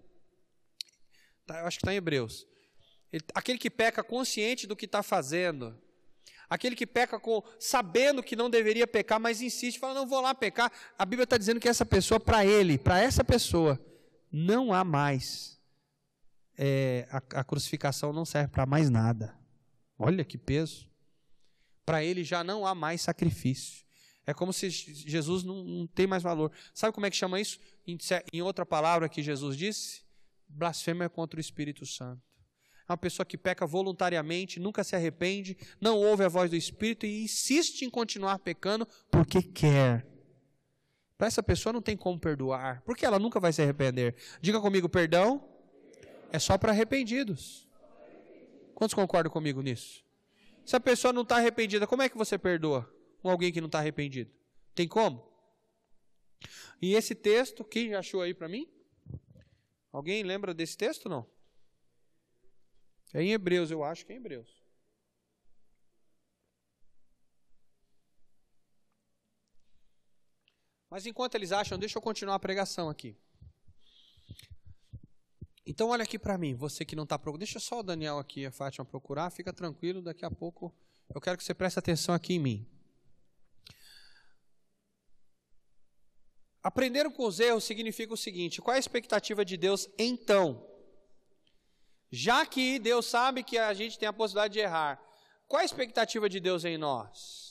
Tá, 1.46 1.60
eu 1.60 1.66
acho 1.66 1.78
que 1.78 1.82
está 1.82 1.94
em 1.94 1.96
Hebreus. 1.96 2.46
Ele, 3.10 3.24
aquele 3.34 3.58
que 3.58 3.70
peca 3.70 4.04
consciente 4.04 4.66
do 4.66 4.76
que 4.76 4.84
está 4.84 5.02
fazendo. 5.02 5.80
Aquele 6.48 6.76
que 6.76 6.86
peca 6.86 7.18
com, 7.18 7.42
sabendo 7.58 8.22
que 8.22 8.36
não 8.36 8.50
deveria 8.50 8.86
pecar, 8.86 9.18
mas 9.18 9.40
insiste, 9.40 9.78
fala, 9.78 9.94
não 9.94 10.06
vou 10.06 10.20
lá 10.20 10.34
pecar. 10.34 10.70
A 10.98 11.06
Bíblia 11.06 11.24
está 11.24 11.38
dizendo 11.38 11.58
que 11.58 11.68
essa 11.68 11.86
pessoa, 11.86 12.20
para 12.20 12.44
ele, 12.44 12.76
para 12.76 13.00
essa 13.00 13.24
pessoa, 13.24 13.80
não 14.30 14.72
há 14.74 14.84
mais 14.84 15.58
é, 16.58 17.08
a, 17.10 17.40
a 17.40 17.44
crucificação 17.44 18.12
não 18.12 18.26
serve 18.26 18.48
para 18.48 18.66
mais 18.66 18.90
nada. 18.90 19.34
Olha 19.98 20.22
que 20.22 20.36
peso. 20.36 20.86
Para 21.86 22.04
ele 22.04 22.22
já 22.22 22.44
não 22.44 22.66
há 22.66 22.74
mais 22.74 23.00
sacrifício. 23.00 23.86
É 24.30 24.34
como 24.34 24.52
se 24.52 24.70
Jesus 24.70 25.42
não, 25.42 25.64
não, 25.64 25.86
tem 25.86 26.06
mais 26.06 26.22
valor. 26.22 26.52
Sabe 26.72 26.94
como 26.94 27.06
é 27.06 27.10
que 27.10 27.16
chama 27.16 27.40
isso? 27.40 27.58
Em, 27.86 27.98
em 28.32 28.42
outra 28.42 28.64
palavra 28.64 29.08
que 29.08 29.22
Jesus 29.22 29.56
disse? 29.56 30.02
Blasfêmia 30.48 31.08
contra 31.08 31.38
o 31.38 31.40
Espírito 31.40 31.84
Santo. 31.84 32.22
É 32.88 32.92
uma 32.92 32.96
pessoa 32.96 33.26
que 33.26 33.36
peca 33.36 33.66
voluntariamente, 33.66 34.58
nunca 34.58 34.82
se 34.82 34.96
arrepende, 34.96 35.56
não 35.80 35.98
ouve 35.98 36.24
a 36.24 36.28
voz 36.28 36.50
do 36.50 36.56
Espírito 36.56 37.06
e 37.06 37.24
insiste 37.24 37.82
em 37.82 37.90
continuar 37.90 38.38
pecando 38.38 38.86
porque 39.10 39.42
quer. 39.42 40.06
Para 41.16 41.26
essa 41.26 41.42
pessoa 41.42 41.72
não 41.72 41.82
tem 41.82 41.96
como 41.96 42.18
perdoar, 42.18 42.82
porque 42.82 43.04
ela 43.04 43.18
nunca 43.18 43.38
vai 43.38 43.52
se 43.52 43.60
arrepender. 43.60 44.14
Diga 44.40 44.60
comigo, 44.60 44.88
perdão 44.88 45.44
é 46.32 46.38
só 46.38 46.56
para 46.56 46.72
arrependidos. 46.72 47.68
Quantos 48.74 48.94
concordam 48.94 49.30
comigo 49.30 49.60
nisso? 49.60 50.04
Se 50.64 50.76
a 50.76 50.80
pessoa 50.80 51.12
não 51.12 51.22
está 51.22 51.36
arrependida, 51.36 51.86
como 51.86 52.02
é 52.02 52.08
que 52.08 52.16
você 52.16 52.38
perdoa 52.38 52.88
com 53.20 53.30
alguém 53.30 53.52
que 53.52 53.60
não 53.60 53.66
está 53.66 53.78
arrependido? 53.78 54.32
Tem 54.74 54.88
como? 54.88 55.30
E 56.80 56.94
esse 56.94 57.14
texto, 57.14 57.64
quem 57.64 57.90
já 57.90 57.98
achou 57.98 58.22
aí 58.22 58.32
para 58.32 58.48
mim? 58.48 58.66
Alguém 59.92 60.22
lembra 60.22 60.54
desse 60.54 60.76
texto 60.76 61.08
não? 61.08 61.28
É 63.12 63.22
em 63.22 63.32
Hebreus, 63.32 63.70
eu 63.70 63.82
acho 63.82 64.06
que 64.06 64.12
é 64.12 64.14
em 64.14 64.18
Hebreus. 64.18 64.60
Mas 70.88 71.06
enquanto 71.06 71.34
eles 71.34 71.52
acham, 71.52 71.78
deixa 71.78 71.98
eu 71.98 72.02
continuar 72.02 72.34
a 72.34 72.40
pregação 72.40 72.88
aqui. 72.88 73.16
Então 75.64 75.90
olha 75.90 76.02
aqui 76.02 76.18
para 76.18 76.36
mim, 76.36 76.54
você 76.54 76.84
que 76.84 76.96
não 76.96 77.04
está 77.04 77.16
procurando. 77.18 77.40
Deixa 77.40 77.60
só 77.60 77.78
o 77.78 77.82
Daniel 77.82 78.18
aqui, 78.18 78.44
a 78.44 78.50
Fátima 78.50 78.84
procurar, 78.84 79.30
fica 79.30 79.52
tranquilo, 79.52 80.02
daqui 80.02 80.24
a 80.24 80.30
pouco 80.30 80.74
eu 81.14 81.20
quero 81.20 81.36
que 81.36 81.44
você 81.44 81.54
preste 81.54 81.78
atenção 81.78 82.14
aqui 82.14 82.34
em 82.34 82.38
mim. 82.38 82.79
Aprenderam 86.62 87.10
com 87.10 87.24
os 87.24 87.40
erros 87.40 87.64
significa 87.64 88.12
o 88.12 88.16
seguinte: 88.16 88.60
qual 88.60 88.74
é 88.74 88.76
a 88.76 88.80
expectativa 88.80 89.44
de 89.44 89.56
Deus 89.56 89.88
então? 89.98 90.66
Já 92.10 92.44
que 92.44 92.78
Deus 92.78 93.06
sabe 93.06 93.42
que 93.42 93.56
a 93.56 93.72
gente 93.72 93.98
tem 93.98 94.08
a 94.08 94.12
possibilidade 94.12 94.54
de 94.54 94.60
errar, 94.60 95.00
qual 95.46 95.60
é 95.60 95.62
a 95.62 95.66
expectativa 95.66 96.28
de 96.28 96.40
Deus 96.40 96.64
em 96.64 96.76
nós? 96.76 97.50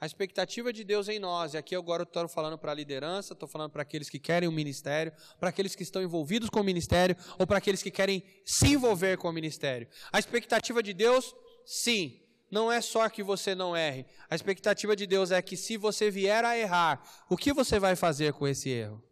A 0.00 0.06
expectativa 0.06 0.72
de 0.72 0.82
Deus 0.82 1.08
em 1.08 1.18
nós, 1.18 1.52
e 1.52 1.58
aqui 1.58 1.76
agora 1.76 2.02
eu 2.02 2.04
estou 2.04 2.26
falando 2.26 2.56
para 2.56 2.72
a 2.72 2.74
liderança, 2.74 3.34
estou 3.34 3.46
falando 3.46 3.70
para 3.70 3.82
aqueles 3.82 4.08
que 4.08 4.18
querem 4.18 4.48
o 4.48 4.52
ministério, 4.52 5.12
para 5.38 5.50
aqueles 5.50 5.74
que 5.74 5.82
estão 5.82 6.02
envolvidos 6.02 6.48
com 6.48 6.60
o 6.60 6.64
ministério, 6.64 7.14
ou 7.38 7.46
para 7.46 7.58
aqueles 7.58 7.82
que 7.82 7.90
querem 7.90 8.24
se 8.44 8.68
envolver 8.68 9.18
com 9.18 9.28
o 9.28 9.32
ministério. 9.32 9.86
A 10.10 10.18
expectativa 10.18 10.82
de 10.82 10.94
Deus, 10.94 11.34
sim, 11.66 12.18
não 12.50 12.70
é 12.70 12.80
só 12.80 13.08
que 13.08 13.22
você 13.22 13.54
não 13.54 13.76
erre. 13.76 14.04
A 14.28 14.34
expectativa 14.34 14.96
de 14.96 15.06
Deus 15.06 15.30
é 15.30 15.40
que 15.40 15.56
se 15.56 15.76
você 15.76 16.10
vier 16.10 16.44
a 16.44 16.58
errar, 16.58 17.02
o 17.28 17.36
que 17.36 17.52
você 17.52 17.78
vai 17.78 17.94
fazer 17.94 18.32
com 18.32 18.46
esse 18.46 18.68
erro? 18.68 19.02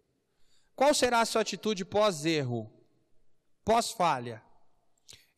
Qual 0.74 0.92
será 0.92 1.20
a 1.20 1.24
sua 1.24 1.42
atitude 1.42 1.84
pós-erro? 1.84 2.70
Pós-falha? 3.64 4.42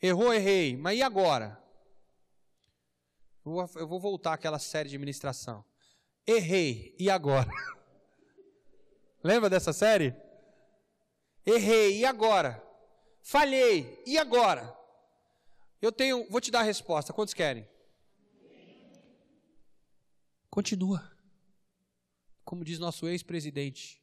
Errou, 0.01 0.33
errei, 0.33 0.77
mas 0.77 0.99
e 0.99 1.03
agora? 1.03 1.63
Eu 3.45 3.87
vou 3.87 4.01
voltar 4.01 4.35
àquela 4.35 4.59
série 4.59 4.89
de 4.89 4.99
ministração. 4.99 5.65
Errei, 6.27 6.95
e 6.99 7.11
agora? 7.11 7.51
Lembra 9.23 9.51
dessa 9.51 9.73
série? 9.73 10.15
Errei, 11.45 11.99
e 11.99 12.07
agora? 12.07 12.63
Falhei, 13.23 14.03
e 14.07 14.17
agora? 14.17 14.75
Eu 15.83 15.93
tenho, 15.93 16.27
vou 16.31 16.41
te 16.41 16.51
dar 16.51 16.61
a 16.61 16.65
resposta. 16.65 17.13
Quantos 17.13 17.35
querem? 17.35 17.69
Continua. 20.51 21.17
Como 22.45 22.65
diz 22.65 22.79
nosso 22.79 23.07
ex-presidente, 23.07 24.03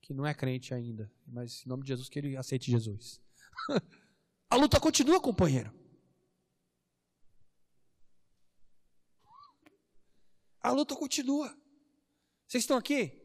que 0.00 0.14
não 0.14 0.24
é 0.24 0.32
crente 0.32 0.72
ainda, 0.72 1.12
mas 1.26 1.66
em 1.66 1.68
nome 1.68 1.82
de 1.82 1.88
Jesus, 1.88 2.08
que 2.08 2.18
ele 2.18 2.36
aceite 2.36 2.70
Jesus. 2.70 3.20
a 4.48 4.56
luta 4.56 4.78
continua, 4.78 5.20
companheiro. 5.20 5.74
A 10.62 10.70
luta 10.70 10.94
continua. 10.94 11.48
Vocês 12.46 12.62
estão 12.62 12.76
aqui? 12.76 13.18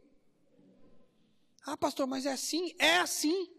Ah, 1.65 1.77
pastor, 1.77 2.07
mas 2.07 2.25
é 2.25 2.31
assim? 2.31 2.73
É 2.79 2.97
assim. 2.97 3.51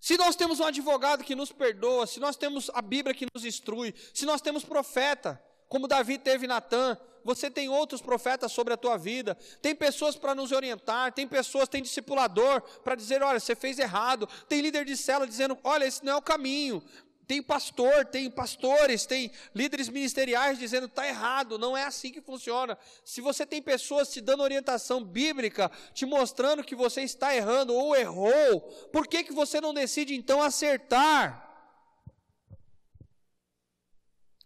Se 0.00 0.16
nós 0.16 0.34
temos 0.34 0.58
um 0.58 0.64
advogado 0.64 1.22
que 1.22 1.34
nos 1.34 1.52
perdoa, 1.52 2.06
se 2.06 2.18
nós 2.18 2.36
temos 2.36 2.70
a 2.70 2.82
Bíblia 2.82 3.14
que 3.14 3.26
nos 3.32 3.44
instrui, 3.44 3.94
se 4.12 4.26
nós 4.26 4.40
temos 4.40 4.64
profeta, 4.64 5.40
como 5.68 5.86
Davi 5.86 6.18
teve 6.18 6.46
Natan, 6.46 6.98
você 7.24 7.50
tem 7.50 7.68
outros 7.68 8.00
profetas 8.00 8.52
sobre 8.52 8.74
a 8.74 8.76
tua 8.76 8.96
vida, 8.96 9.36
tem 9.60 9.74
pessoas 9.74 10.16
para 10.16 10.34
nos 10.34 10.52
orientar, 10.52 11.12
tem 11.12 11.26
pessoas, 11.26 11.68
tem 11.68 11.82
discipulador 11.82 12.60
para 12.82 12.94
dizer, 12.94 13.22
olha, 13.22 13.40
você 13.40 13.54
fez 13.54 13.78
errado, 13.78 14.28
tem 14.48 14.60
líder 14.60 14.84
de 14.84 14.96
célula 14.96 15.26
dizendo, 15.26 15.58
olha, 15.62 15.84
esse 15.84 16.04
não 16.04 16.12
é 16.12 16.16
o 16.16 16.22
caminho, 16.22 16.82
tem 17.26 17.42
pastor, 17.42 18.04
tem 18.04 18.30
pastores, 18.30 19.06
tem 19.06 19.30
líderes 19.54 19.88
ministeriais 19.88 20.58
dizendo 20.58 20.86
está 20.86 21.06
errado, 21.06 21.58
não 21.58 21.76
é 21.76 21.84
assim 21.84 22.10
que 22.10 22.20
funciona. 22.20 22.76
Se 23.04 23.20
você 23.20 23.46
tem 23.46 23.62
pessoas 23.62 24.12
te 24.12 24.20
dando 24.20 24.42
orientação 24.42 25.02
bíblica, 25.02 25.70
te 25.94 26.04
mostrando 26.04 26.64
que 26.64 26.74
você 26.74 27.02
está 27.02 27.34
errando 27.34 27.74
ou 27.74 27.96
errou, 27.96 28.60
por 28.92 29.06
que, 29.06 29.24
que 29.24 29.32
você 29.32 29.60
não 29.60 29.72
decide 29.72 30.14
então 30.14 30.42
acertar? 30.42 31.48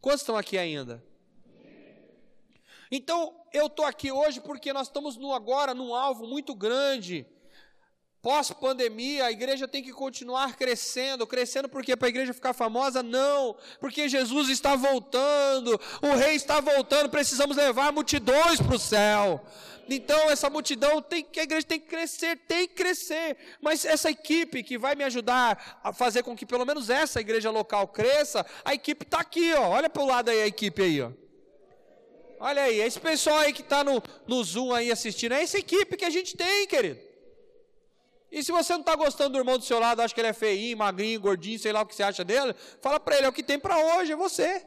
Quantos 0.00 0.20
estão 0.20 0.36
aqui 0.36 0.56
ainda? 0.56 1.02
Então, 2.90 3.34
eu 3.52 3.66
estou 3.66 3.84
aqui 3.84 4.12
hoje 4.12 4.40
porque 4.40 4.72
nós 4.72 4.88
estamos 4.88 5.16
no, 5.16 5.32
agora 5.32 5.74
num 5.74 5.94
alvo 5.94 6.26
muito 6.26 6.54
grande 6.54 7.26
Pós-pandemia, 8.26 9.26
a 9.26 9.30
igreja 9.30 9.68
tem 9.68 9.84
que 9.84 9.92
continuar 9.92 10.56
crescendo. 10.56 11.24
Crescendo 11.28 11.68
porque 11.68 11.96
para 11.96 12.08
a 12.08 12.10
igreja 12.10 12.34
ficar 12.34 12.52
famosa? 12.52 13.00
Não, 13.00 13.54
porque 13.78 14.08
Jesus 14.08 14.48
está 14.48 14.74
voltando, 14.74 15.80
o 16.02 16.16
rei 16.16 16.34
está 16.34 16.58
voltando, 16.58 17.08
precisamos 17.08 17.56
levar 17.56 17.92
multidões 17.92 18.60
para 18.60 18.74
o 18.74 18.80
céu. 18.80 19.40
Então 19.88 20.28
essa 20.28 20.50
multidão 20.50 21.00
tem 21.00 21.22
que 21.22 21.38
a 21.38 21.44
igreja 21.44 21.64
tem 21.64 21.78
que 21.78 21.86
crescer, 21.86 22.36
tem 22.48 22.66
que 22.66 22.74
crescer. 22.74 23.36
Mas 23.60 23.84
essa 23.84 24.10
equipe 24.10 24.64
que 24.64 24.76
vai 24.76 24.96
me 24.96 25.04
ajudar 25.04 25.78
a 25.84 25.92
fazer 25.92 26.24
com 26.24 26.34
que 26.36 26.44
pelo 26.44 26.66
menos 26.66 26.90
essa 26.90 27.20
igreja 27.20 27.52
local 27.52 27.86
cresça, 27.86 28.44
a 28.64 28.74
equipe 28.74 29.04
está 29.04 29.20
aqui, 29.20 29.54
ó. 29.54 29.68
Olha 29.68 29.88
para 29.88 30.02
o 30.02 30.06
lado 30.06 30.30
aí 30.30 30.42
a 30.42 30.46
equipe 30.48 30.82
aí, 30.82 31.00
ó. 31.00 31.12
Olha 32.38 32.62
aí, 32.62 32.80
esse 32.80 33.00
pessoal 33.00 33.38
aí 33.38 33.52
que 33.52 33.62
está 33.62 33.82
no, 33.82 34.02
no 34.26 34.44
Zoom 34.44 34.72
aí 34.72 34.90
assistindo, 34.92 35.32
é 35.32 35.42
essa 35.42 35.58
equipe 35.58 35.96
que 35.96 36.04
a 36.04 36.10
gente 36.10 36.36
tem, 36.36 36.66
querido. 36.66 37.00
E 38.30 38.42
se 38.42 38.52
você 38.52 38.72
não 38.74 38.80
está 38.80 38.94
gostando 38.94 39.30
do 39.30 39.38
irmão 39.38 39.56
do 39.56 39.64
seu 39.64 39.78
lado, 39.78 40.00
acha 40.00 40.14
que 40.14 40.20
ele 40.20 40.28
é 40.28 40.32
feinho, 40.32 40.76
magrinho, 40.76 41.20
gordinho, 41.20 41.58
sei 41.58 41.72
lá 41.72 41.80
o 41.80 41.86
que 41.86 41.94
você 41.94 42.02
acha 42.02 42.22
dele, 42.24 42.54
fala 42.82 43.00
para 43.00 43.16
ele, 43.16 43.26
é 43.26 43.28
o 43.28 43.32
que 43.32 43.42
tem 43.42 43.58
para 43.58 43.78
hoje, 43.78 44.12
é 44.12 44.16
você. 44.16 44.66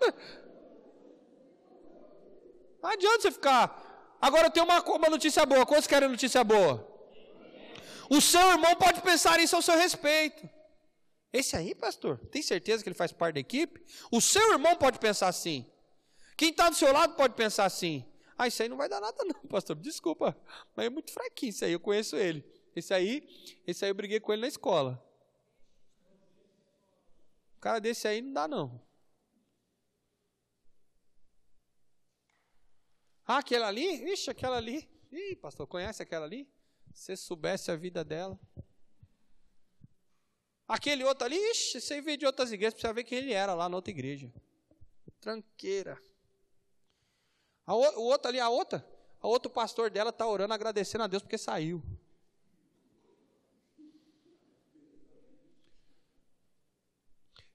Não 2.82 2.90
adianta 2.90 3.20
você 3.20 3.30
ficar. 3.30 4.16
Agora 4.20 4.50
tenho 4.50 4.66
uma, 4.66 4.82
uma 4.82 5.08
notícia 5.08 5.46
boa. 5.46 5.64
Quantos 5.64 5.86
querem 5.86 6.08
notícia 6.08 6.42
boa? 6.42 6.86
O 8.10 8.20
seu 8.20 8.50
irmão 8.50 8.74
pode 8.76 9.00
pensar 9.00 9.38
isso 9.40 9.56
ao 9.56 9.62
seu 9.62 9.76
respeito. 9.78 10.48
Esse 11.34 11.56
aí, 11.56 11.74
pastor, 11.74 12.16
tem 12.28 12.40
certeza 12.40 12.80
que 12.80 12.88
ele 12.88 12.94
faz 12.94 13.10
parte 13.10 13.34
da 13.34 13.40
equipe? 13.40 13.84
O 14.08 14.20
seu 14.20 14.52
irmão 14.52 14.76
pode 14.76 15.00
pensar 15.00 15.26
assim. 15.26 15.68
Quem 16.36 16.50
está 16.50 16.70
do 16.70 16.76
seu 16.76 16.92
lado 16.92 17.16
pode 17.16 17.34
pensar 17.34 17.64
assim. 17.64 18.08
Ah, 18.38 18.46
isso 18.46 18.62
aí 18.62 18.68
não 18.68 18.76
vai 18.76 18.88
dar 18.88 19.00
nada 19.00 19.24
não, 19.24 19.40
pastor. 19.48 19.74
Desculpa, 19.74 20.36
mas 20.76 20.86
é 20.86 20.88
muito 20.88 21.12
fraquinho 21.12 21.50
isso 21.50 21.64
aí, 21.64 21.72
eu 21.72 21.80
conheço 21.80 22.14
ele. 22.14 22.44
Esse 22.76 22.94
aí, 22.94 23.28
esse 23.66 23.84
aí 23.84 23.90
eu 23.90 23.96
briguei 23.96 24.20
com 24.20 24.32
ele 24.32 24.42
na 24.42 24.48
escola. 24.48 25.04
O 27.56 27.60
cara 27.60 27.80
desse 27.80 28.06
aí 28.06 28.22
não 28.22 28.32
dá 28.32 28.46
não. 28.46 28.80
Ah, 33.26 33.38
aquela 33.38 33.66
ali? 33.66 34.04
Ixi, 34.12 34.30
aquela 34.30 34.56
ali. 34.56 34.88
Ih, 35.10 35.34
pastor, 35.34 35.66
conhece 35.66 36.00
aquela 36.00 36.26
ali? 36.26 36.48
Se 36.92 37.16
soubesse 37.16 37.72
a 37.72 37.76
vida 37.76 38.04
dela. 38.04 38.38
Aquele 40.66 41.04
outro 41.04 41.26
ali, 41.26 41.36
ixi, 41.50 41.80
você 41.80 42.00
veio 42.00 42.16
de 42.16 42.26
outras 42.26 42.50
igrejas, 42.50 42.74
precisa 42.74 42.92
ver 42.92 43.04
quem 43.04 43.18
ele 43.18 43.32
era 43.32 43.54
lá 43.54 43.68
na 43.68 43.76
outra 43.76 43.90
igreja. 43.90 44.32
Tranqueira. 45.20 46.00
A, 47.66 47.74
o 47.74 48.04
outro 48.04 48.28
ali, 48.28 48.40
a 48.40 48.48
outra, 48.48 48.86
a 49.20 49.28
outro 49.28 49.50
pastor 49.50 49.90
dela 49.90 50.10
está 50.10 50.26
orando, 50.26 50.54
agradecendo 50.54 51.04
a 51.04 51.06
Deus 51.06 51.22
porque 51.22 51.38
saiu. 51.38 51.82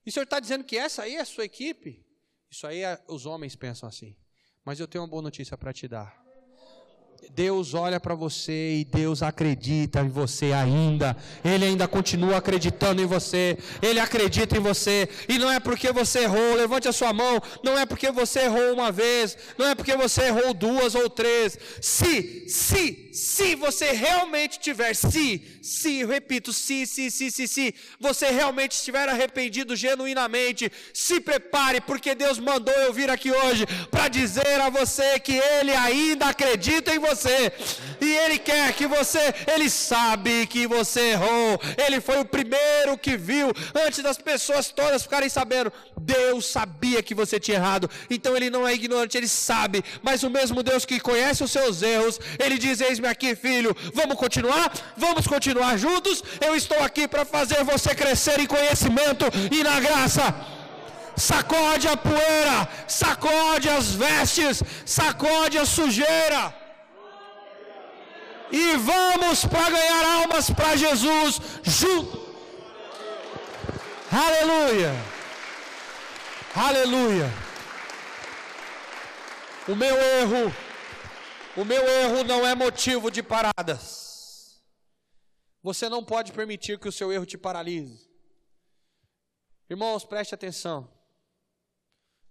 E 0.04 0.10
o 0.10 0.12
senhor 0.12 0.24
está 0.24 0.40
dizendo 0.40 0.64
que 0.64 0.76
essa 0.76 1.02
aí 1.02 1.16
é 1.16 1.20
a 1.20 1.24
sua 1.24 1.44
equipe? 1.44 2.04
Isso 2.50 2.66
aí 2.66 2.82
é, 2.82 3.02
os 3.06 3.26
homens 3.26 3.54
pensam 3.54 3.88
assim. 3.88 4.16
Mas 4.64 4.80
eu 4.80 4.88
tenho 4.88 5.02
uma 5.02 5.10
boa 5.10 5.22
notícia 5.22 5.56
para 5.56 5.72
te 5.72 5.86
dar. 5.86 6.19
Deus 7.34 7.74
olha 7.74 8.00
para 8.00 8.14
você 8.14 8.80
e 8.80 8.84
Deus 8.84 9.22
acredita 9.22 10.00
em 10.00 10.08
você 10.08 10.52
ainda. 10.52 11.16
Ele 11.44 11.64
ainda 11.64 11.86
continua 11.86 12.38
acreditando 12.38 13.00
em 13.00 13.06
você. 13.06 13.56
Ele 13.80 14.00
acredita 14.00 14.56
em 14.56 14.60
você. 14.60 15.08
E 15.28 15.38
não 15.38 15.50
é 15.50 15.60
porque 15.60 15.92
você 15.92 16.20
errou, 16.20 16.54
levante 16.54 16.88
a 16.88 16.92
sua 16.92 17.12
mão. 17.12 17.40
Não 17.62 17.78
é 17.78 17.86
porque 17.86 18.10
você 18.10 18.40
errou 18.40 18.72
uma 18.72 18.90
vez. 18.90 19.36
Não 19.58 19.66
é 19.66 19.74
porque 19.74 19.96
você 19.96 20.22
errou 20.22 20.54
duas 20.54 20.94
ou 20.94 21.08
três. 21.08 21.58
Se, 21.80 22.44
se, 22.48 23.10
se 23.12 23.54
você 23.54 23.92
realmente 23.92 24.58
tiver, 24.58 24.94
se, 24.94 25.42
se, 25.62 26.04
repito, 26.04 26.52
se, 26.52 26.86
se, 26.86 27.10
se, 27.10 27.30
se, 27.30 27.46
se, 27.46 27.74
você 27.98 28.30
realmente 28.30 28.72
estiver 28.72 29.08
arrependido 29.08 29.76
genuinamente, 29.76 30.70
se 30.92 31.20
prepare, 31.20 31.80
porque 31.80 32.14
Deus 32.14 32.38
mandou 32.38 32.74
eu 32.74 32.92
vir 32.92 33.10
aqui 33.10 33.30
hoje 33.30 33.66
para 33.90 34.08
dizer 34.08 34.60
a 34.60 34.68
você 34.68 35.18
que 35.20 35.32
Ele 35.32 35.72
ainda 35.72 36.26
acredita 36.26 36.94
em 36.94 36.98
você 36.98 37.09
você. 37.10 37.52
E 38.00 38.16
Ele 38.16 38.38
quer 38.38 38.72
que 38.72 38.86
você, 38.86 39.34
Ele 39.46 39.68
sabe 39.68 40.46
que 40.46 40.66
você 40.66 41.12
errou. 41.12 41.60
Ele 41.76 42.00
foi 42.00 42.18
o 42.20 42.24
primeiro 42.24 42.96
que 42.96 43.16
viu, 43.16 43.52
antes 43.84 44.02
das 44.02 44.18
pessoas 44.18 44.68
todas 44.70 45.02
ficarem 45.02 45.28
sabendo. 45.28 45.72
Deus 46.00 46.46
sabia 46.46 47.02
que 47.02 47.14
você 47.14 47.38
tinha 47.38 47.58
errado. 47.58 47.90
Então 48.08 48.36
Ele 48.36 48.50
não 48.50 48.66
é 48.66 48.74
ignorante, 48.74 49.16
Ele 49.16 49.28
sabe. 49.28 49.84
Mas 50.02 50.22
o 50.22 50.30
mesmo 50.30 50.62
Deus 50.62 50.84
que 50.84 51.00
conhece 51.00 51.44
os 51.44 51.50
seus 51.50 51.82
erros, 51.82 52.18
Ele 52.38 52.58
diz: 52.58 52.80
Eis-me 52.80 53.08
aqui, 53.08 53.34
filho. 53.34 53.76
Vamos 53.94 54.16
continuar? 54.16 54.72
Vamos 54.96 55.26
continuar 55.26 55.76
juntos? 55.76 56.22
Eu 56.40 56.54
estou 56.54 56.80
aqui 56.82 57.06
para 57.06 57.24
fazer 57.24 57.62
você 57.64 57.94
crescer 57.94 58.38
em 58.40 58.46
conhecimento 58.46 59.26
e 59.50 59.62
na 59.62 59.78
graça 59.80 60.34
sacode 61.16 61.86
a 61.86 61.96
poeira, 61.96 62.66
sacode 62.88 63.68
as 63.68 63.92
vestes, 63.92 64.62
sacode 64.86 65.58
a 65.58 65.66
sujeira 65.66 66.54
e 68.52 68.76
vamos 68.76 69.44
para 69.44 69.70
ganhar 69.70 70.22
almas 70.22 70.50
para 70.50 70.76
Jesus 70.76 71.40
junto. 71.62 72.18
Aleluia. 74.10 74.92
Aleluia. 76.54 77.26
O 79.68 79.76
meu 79.76 79.96
erro, 79.96 80.52
o 81.56 81.64
meu 81.64 81.86
erro 81.86 82.24
não 82.24 82.44
é 82.44 82.54
motivo 82.54 83.10
de 83.10 83.22
paradas. 83.22 84.60
Você 85.62 85.88
não 85.88 86.04
pode 86.04 86.32
permitir 86.32 86.78
que 86.78 86.88
o 86.88 86.92
seu 86.92 87.12
erro 87.12 87.26
te 87.26 87.38
paralise. 87.38 88.10
Irmãos, 89.68 90.04
preste 90.04 90.34
atenção. 90.34 90.90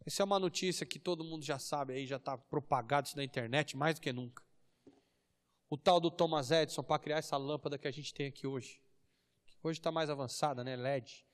Essa 0.06 0.24
é 0.24 0.26
uma 0.26 0.40
notícia 0.40 0.86
que 0.86 1.00
todo 1.00 1.24
mundo 1.24 1.46
já 1.46 1.60
sabe 1.60 1.94
aí, 1.94 2.06
já 2.06 2.18
está 2.18 2.38
propagado 2.38 3.08
isso 3.08 3.16
na 3.16 3.24
internet 3.24 3.78
mais 3.78 3.96
do 3.96 4.02
que 4.02 4.12
nunca 4.12 4.49
o 5.70 5.78
tal 5.78 6.00
do 6.00 6.10
Thomas 6.10 6.50
Edison 6.52 6.84
para 6.84 7.00
criar 7.00 7.18
essa 7.18 7.38
lâmpada 7.38 7.78
que 7.78 7.88
a 7.88 7.92
gente 7.92 8.14
tem 8.14 8.28
aqui 8.28 8.48
hoje. 8.48 8.82
Hoje 9.62 9.80
está 9.80 9.92
mais 9.92 10.10
avançada, 10.10 10.64
né? 10.64 10.76
LED. 10.76 11.26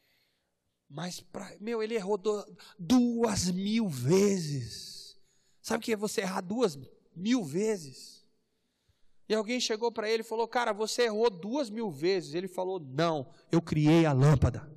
Mas, 0.89 1.21
pra, 1.21 1.55
meu, 1.59 1.81
ele 1.81 1.95
errou 1.95 2.17
do, 2.17 2.45
duas 2.77 3.49
mil 3.49 3.87
vezes. 3.87 5.17
Sabe 5.61 5.81
o 5.81 5.85
que 5.85 5.93
é 5.93 5.95
você 5.95 6.21
errar 6.21 6.41
duas 6.41 6.77
mil 7.15 7.43
vezes? 7.43 8.25
E 9.27 9.33
alguém 9.33 9.59
chegou 9.59 9.91
para 9.91 10.09
ele 10.09 10.21
e 10.21 10.25
falou: 10.25 10.47
Cara, 10.47 10.73
você 10.73 11.03
errou 11.03 11.29
duas 11.29 11.69
mil 11.69 11.89
vezes. 11.89 12.35
Ele 12.35 12.47
falou: 12.47 12.79
Não, 12.79 13.31
eu 13.51 13.61
criei 13.61 14.05
a 14.05 14.13
lâmpada. 14.13 14.71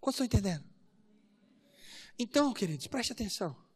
Quantos 0.00 0.20
estão 0.20 0.26
entendendo? 0.26 0.64
Então, 2.18 2.52
queridos, 2.52 2.86
preste 2.86 3.12
atenção. 3.12 3.67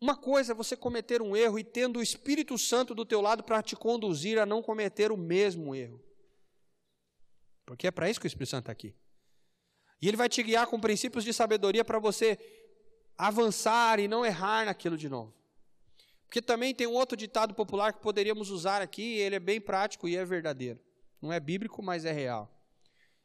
Uma 0.00 0.16
coisa 0.16 0.52
é 0.52 0.54
você 0.54 0.76
cometer 0.76 1.22
um 1.22 1.36
erro 1.36 1.58
e 1.58 1.64
tendo 1.64 1.98
o 1.98 2.02
Espírito 2.02 2.58
Santo 2.58 2.94
do 2.94 3.04
teu 3.04 3.20
lado 3.20 3.42
para 3.42 3.62
te 3.62 3.74
conduzir 3.74 4.38
a 4.38 4.44
não 4.44 4.62
cometer 4.62 5.10
o 5.10 5.16
mesmo 5.16 5.74
erro. 5.74 6.02
Porque 7.64 7.86
é 7.86 7.90
para 7.90 8.10
isso 8.10 8.20
que 8.20 8.26
o 8.26 8.28
Espírito 8.28 8.50
Santo 8.50 8.64
está 8.64 8.72
aqui. 8.72 8.94
E 10.00 10.08
ele 10.08 10.16
vai 10.16 10.28
te 10.28 10.42
guiar 10.42 10.66
com 10.66 10.78
princípios 10.78 11.24
de 11.24 11.32
sabedoria 11.32 11.84
para 11.84 11.98
você 11.98 12.38
avançar 13.16 13.98
e 13.98 14.08
não 14.08 14.26
errar 14.26 14.66
naquilo 14.66 14.98
de 14.98 15.08
novo. 15.08 15.34
Porque 16.26 16.42
também 16.42 16.74
tem 16.74 16.86
um 16.86 16.92
outro 16.94 17.16
ditado 17.16 17.54
popular 17.54 17.92
que 17.92 18.00
poderíamos 18.00 18.50
usar 18.50 18.82
aqui, 18.82 19.02
e 19.02 19.20
ele 19.20 19.36
é 19.36 19.40
bem 19.40 19.60
prático 19.60 20.08
e 20.08 20.16
é 20.16 20.24
verdadeiro. 20.24 20.80
Não 21.22 21.32
é 21.32 21.38
bíblico, 21.38 21.82
mas 21.82 22.04
é 22.04 22.12
real. 22.12 22.50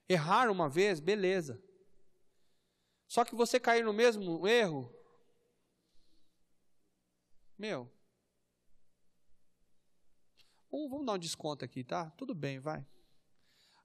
Errar 0.08 0.50
uma 0.50 0.70
vez, 0.70 1.00
beleza. 1.00 1.62
Só 3.08 3.26
que 3.26 3.36
você 3.36 3.60
cair 3.60 3.84
no 3.84 3.92
mesmo 3.92 4.48
erro, 4.48 4.94
meu. 7.60 7.92
Vamos, 10.72 10.90
vamos 10.90 11.06
dar 11.06 11.14
um 11.14 11.20
desconto 11.20 11.66
aqui, 11.66 11.84
tá? 11.84 12.10
Tudo 12.12 12.34
bem, 12.34 12.60
vai. 12.60 12.86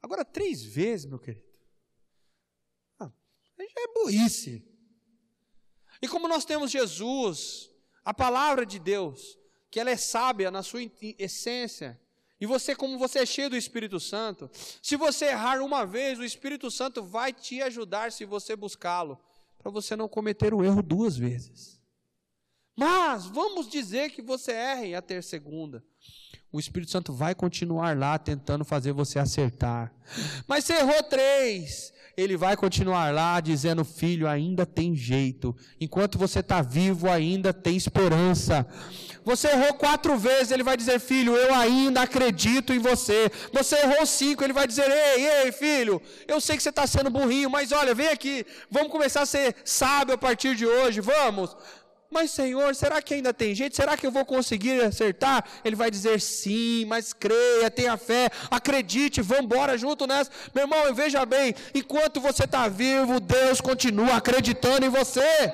Agora, 0.00 0.24
três 0.24 0.62
vezes, 0.62 1.06
meu 1.06 1.18
querido. 1.18 1.46
Ah, 3.00 3.10
já 3.58 3.82
é 3.82 3.92
burrice. 3.94 4.64
E 6.00 6.06
como 6.06 6.28
nós 6.28 6.44
temos 6.44 6.70
Jesus, 6.70 7.70
a 8.04 8.12
palavra 8.12 8.64
de 8.64 8.78
Deus, 8.78 9.38
que 9.70 9.80
ela 9.80 9.90
é 9.90 9.96
sábia 9.96 10.50
na 10.50 10.62
sua 10.62 10.82
essência, 11.18 12.00
e 12.40 12.46
você, 12.46 12.76
como 12.76 12.98
você 12.98 13.20
é 13.20 13.26
cheio 13.26 13.48
do 13.48 13.56
Espírito 13.56 13.98
Santo, 13.98 14.50
se 14.82 14.96
você 14.96 15.26
errar 15.26 15.62
uma 15.62 15.86
vez, 15.86 16.18
o 16.18 16.24
Espírito 16.24 16.70
Santo 16.70 17.02
vai 17.02 17.32
te 17.32 17.62
ajudar 17.62 18.12
se 18.12 18.24
você 18.24 18.54
buscá-lo, 18.54 19.18
para 19.56 19.70
você 19.70 19.96
não 19.96 20.08
cometer 20.08 20.52
o 20.52 20.62
erro 20.62 20.82
duas 20.82 21.16
vezes. 21.16 21.80
Mas 22.76 23.26
vamos 23.26 23.68
dizer 23.68 24.10
que 24.10 24.20
você 24.20 24.52
erre 24.52 24.94
a 24.94 25.22
segunda. 25.22 25.82
O 26.54 26.60
Espírito 26.60 26.92
Santo 26.92 27.12
vai 27.12 27.34
continuar 27.34 27.96
lá 27.96 28.16
tentando 28.16 28.64
fazer 28.64 28.92
você 28.92 29.18
acertar. 29.18 29.92
Mas 30.46 30.64
você 30.64 30.74
errou 30.74 31.02
três. 31.02 31.92
Ele 32.16 32.36
vai 32.36 32.56
continuar 32.56 33.12
lá 33.12 33.40
dizendo: 33.40 33.84
Filho, 33.84 34.28
ainda 34.28 34.64
tem 34.64 34.94
jeito. 34.94 35.56
Enquanto 35.80 36.16
você 36.16 36.38
está 36.38 36.62
vivo, 36.62 37.10
ainda 37.10 37.52
tem 37.52 37.76
esperança. 37.76 38.64
Você 39.24 39.48
errou 39.48 39.74
quatro 39.74 40.16
vezes. 40.16 40.52
Ele 40.52 40.62
vai 40.62 40.76
dizer: 40.76 41.00
Filho, 41.00 41.34
eu 41.34 41.52
ainda 41.52 42.02
acredito 42.02 42.72
em 42.72 42.78
você. 42.78 43.28
Você 43.52 43.74
errou 43.76 44.06
cinco. 44.06 44.44
Ele 44.44 44.52
vai 44.52 44.68
dizer: 44.68 44.88
Ei, 44.88 45.26
ei, 45.26 45.52
filho, 45.52 46.00
eu 46.28 46.40
sei 46.40 46.56
que 46.56 46.62
você 46.62 46.70
está 46.70 46.86
sendo 46.86 47.10
burrinho, 47.10 47.50
mas 47.50 47.72
olha, 47.72 47.96
vem 47.96 48.08
aqui. 48.08 48.46
Vamos 48.70 48.92
começar 48.92 49.22
a 49.22 49.26
ser 49.26 49.56
sábio 49.64 50.14
a 50.14 50.18
partir 50.18 50.54
de 50.54 50.64
hoje. 50.64 51.00
Vamos. 51.00 51.56
Mas, 52.14 52.30
Senhor, 52.30 52.72
será 52.76 53.02
que 53.02 53.12
ainda 53.12 53.34
tem 53.34 53.56
jeito? 53.56 53.74
Será 53.74 53.96
que 53.96 54.06
eu 54.06 54.10
vou 54.12 54.24
conseguir 54.24 54.80
acertar? 54.84 55.44
Ele 55.64 55.74
vai 55.74 55.90
dizer 55.90 56.20
sim, 56.20 56.84
mas 56.84 57.12
creia, 57.12 57.68
tenha 57.68 57.96
fé, 57.96 58.30
acredite, 58.48 59.20
vamos 59.20 59.46
embora 59.46 59.76
junto 59.76 60.06
nessa. 60.06 60.30
Meu 60.54 60.62
irmão, 60.62 60.94
veja 60.94 61.26
bem: 61.26 61.56
enquanto 61.74 62.20
você 62.20 62.44
está 62.44 62.68
vivo, 62.68 63.18
Deus 63.18 63.60
continua 63.60 64.14
acreditando 64.14 64.86
em 64.86 64.88
você. 64.88 65.52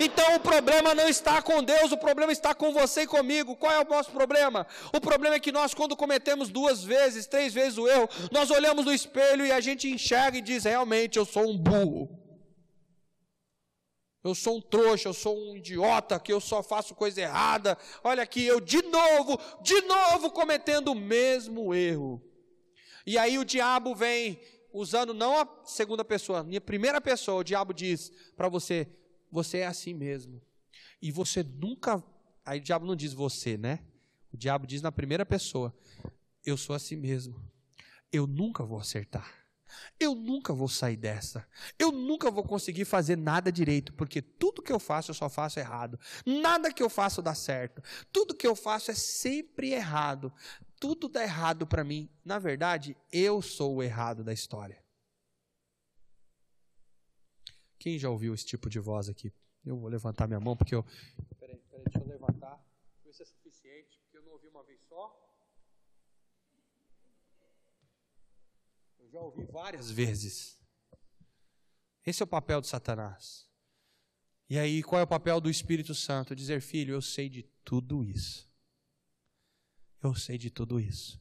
Então 0.00 0.36
o 0.36 0.40
problema 0.40 0.94
não 0.94 1.06
está 1.06 1.42
com 1.42 1.62
Deus, 1.62 1.92
o 1.92 1.98
problema 1.98 2.32
está 2.32 2.54
com 2.54 2.72
você 2.72 3.02
e 3.02 3.06
comigo. 3.06 3.54
Qual 3.54 3.70
é 3.70 3.80
o 3.80 3.84
nosso 3.84 4.10
problema? 4.10 4.66
O 4.90 5.02
problema 5.02 5.36
é 5.36 5.38
que 5.38 5.52
nós, 5.52 5.74
quando 5.74 5.94
cometemos 5.94 6.48
duas 6.48 6.82
vezes, 6.82 7.26
três 7.26 7.52
vezes 7.52 7.76
o 7.76 7.86
erro, 7.86 8.08
nós 8.32 8.50
olhamos 8.50 8.86
no 8.86 8.92
espelho 8.94 9.44
e 9.44 9.52
a 9.52 9.60
gente 9.60 9.86
enxerga 9.90 10.38
e 10.38 10.40
diz: 10.40 10.64
realmente 10.64 11.18
eu 11.18 11.26
sou 11.26 11.46
um 11.46 11.58
burro. 11.58 12.19
Eu 14.22 14.34
sou 14.34 14.58
um 14.58 14.60
trouxa, 14.60 15.08
eu 15.08 15.14
sou 15.14 15.36
um 15.38 15.56
idiota, 15.56 16.20
que 16.20 16.32
eu 16.32 16.40
só 16.40 16.62
faço 16.62 16.94
coisa 16.94 17.20
errada. 17.20 17.76
Olha 18.04 18.22
aqui, 18.22 18.44
eu 18.44 18.60
de 18.60 18.82
novo, 18.82 19.38
de 19.62 19.80
novo 19.82 20.30
cometendo 20.30 20.88
o 20.88 20.94
mesmo 20.94 21.74
erro. 21.74 22.22
E 23.06 23.16
aí 23.16 23.38
o 23.38 23.44
diabo 23.44 23.94
vem 23.94 24.38
usando 24.72 25.14
não 25.14 25.40
a 25.40 25.48
segunda 25.64 26.04
pessoa, 26.04 26.40
a 26.40 26.60
primeira 26.60 27.00
pessoa, 27.00 27.40
o 27.40 27.44
diabo 27.44 27.72
diz 27.72 28.12
para 28.36 28.48
você: 28.48 28.86
você 29.30 29.58
é 29.58 29.66
assim 29.66 29.94
mesmo. 29.94 30.40
E 31.00 31.10
você 31.10 31.42
nunca. 31.42 32.02
Aí 32.44 32.58
o 32.58 32.62
diabo 32.62 32.86
não 32.86 32.96
diz 32.96 33.14
você, 33.14 33.56
né? 33.56 33.80
O 34.32 34.36
diabo 34.36 34.66
diz 34.66 34.82
na 34.82 34.92
primeira 34.92 35.24
pessoa: 35.24 35.74
eu 36.44 36.56
sou 36.56 36.76
assim 36.76 36.96
mesmo. 36.96 37.40
Eu 38.12 38.26
nunca 38.26 38.64
vou 38.64 38.78
acertar. 38.78 39.39
Eu 39.98 40.14
nunca 40.14 40.52
vou 40.52 40.68
sair 40.68 40.96
dessa. 40.96 41.46
Eu 41.78 41.92
nunca 41.92 42.30
vou 42.30 42.44
conseguir 42.44 42.84
fazer 42.84 43.16
nada 43.16 43.50
direito, 43.50 43.92
porque 43.94 44.20
tudo 44.22 44.62
que 44.62 44.72
eu 44.72 44.78
faço 44.78 45.10
eu 45.10 45.14
só 45.14 45.28
faço 45.28 45.58
errado. 45.58 45.98
Nada 46.24 46.72
que 46.72 46.82
eu 46.82 46.90
faço 46.90 47.22
dá 47.22 47.34
certo. 47.34 47.82
Tudo 48.12 48.34
que 48.34 48.46
eu 48.46 48.56
faço 48.56 48.90
é 48.90 48.94
sempre 48.94 49.72
errado. 49.72 50.32
Tudo 50.80 51.08
dá 51.08 51.22
errado 51.22 51.66
para 51.66 51.84
mim. 51.84 52.10
Na 52.24 52.38
verdade, 52.38 52.96
eu 53.12 53.42
sou 53.42 53.76
o 53.76 53.82
errado 53.82 54.24
da 54.24 54.32
história. 54.32 54.82
Quem 57.78 57.98
já 57.98 58.10
ouviu 58.10 58.34
esse 58.34 58.44
tipo 58.44 58.68
de 58.68 58.78
voz 58.78 59.08
aqui? 59.08 59.32
Eu 59.64 59.78
vou 59.78 59.88
levantar 59.88 60.26
minha 60.26 60.40
mão 60.40 60.56
porque 60.56 60.74
eu. 60.74 60.82
Peraí, 61.38 61.58
peraí, 61.70 61.84
deixa 61.84 61.98
eu 61.98 62.06
levantar. 62.06 62.62
Se 63.10 63.22
é 63.22 63.26
suficiente, 63.26 63.98
porque 64.02 64.18
eu 64.18 64.22
não 64.22 64.32
ouvi 64.32 64.48
uma 64.48 64.62
vez 64.64 64.80
só. 64.88 65.29
Já 69.10 69.20
ouvi 69.20 69.44
várias 69.44 69.90
vezes. 69.90 70.58
Esse 72.06 72.22
é 72.22 72.24
o 72.24 72.28
papel 72.28 72.60
de 72.60 72.68
Satanás. 72.68 73.48
E 74.48 74.58
aí, 74.58 74.82
qual 74.82 75.00
é 75.00 75.02
o 75.02 75.06
papel 75.06 75.40
do 75.40 75.50
Espírito 75.50 75.94
Santo? 75.94 76.34
Dizer, 76.34 76.60
filho, 76.60 76.94
eu 76.94 77.02
sei 77.02 77.28
de 77.28 77.42
tudo 77.64 78.04
isso. 78.04 78.48
Eu 80.02 80.14
sei 80.14 80.38
de 80.38 80.50
tudo 80.50 80.80
isso. 80.80 81.20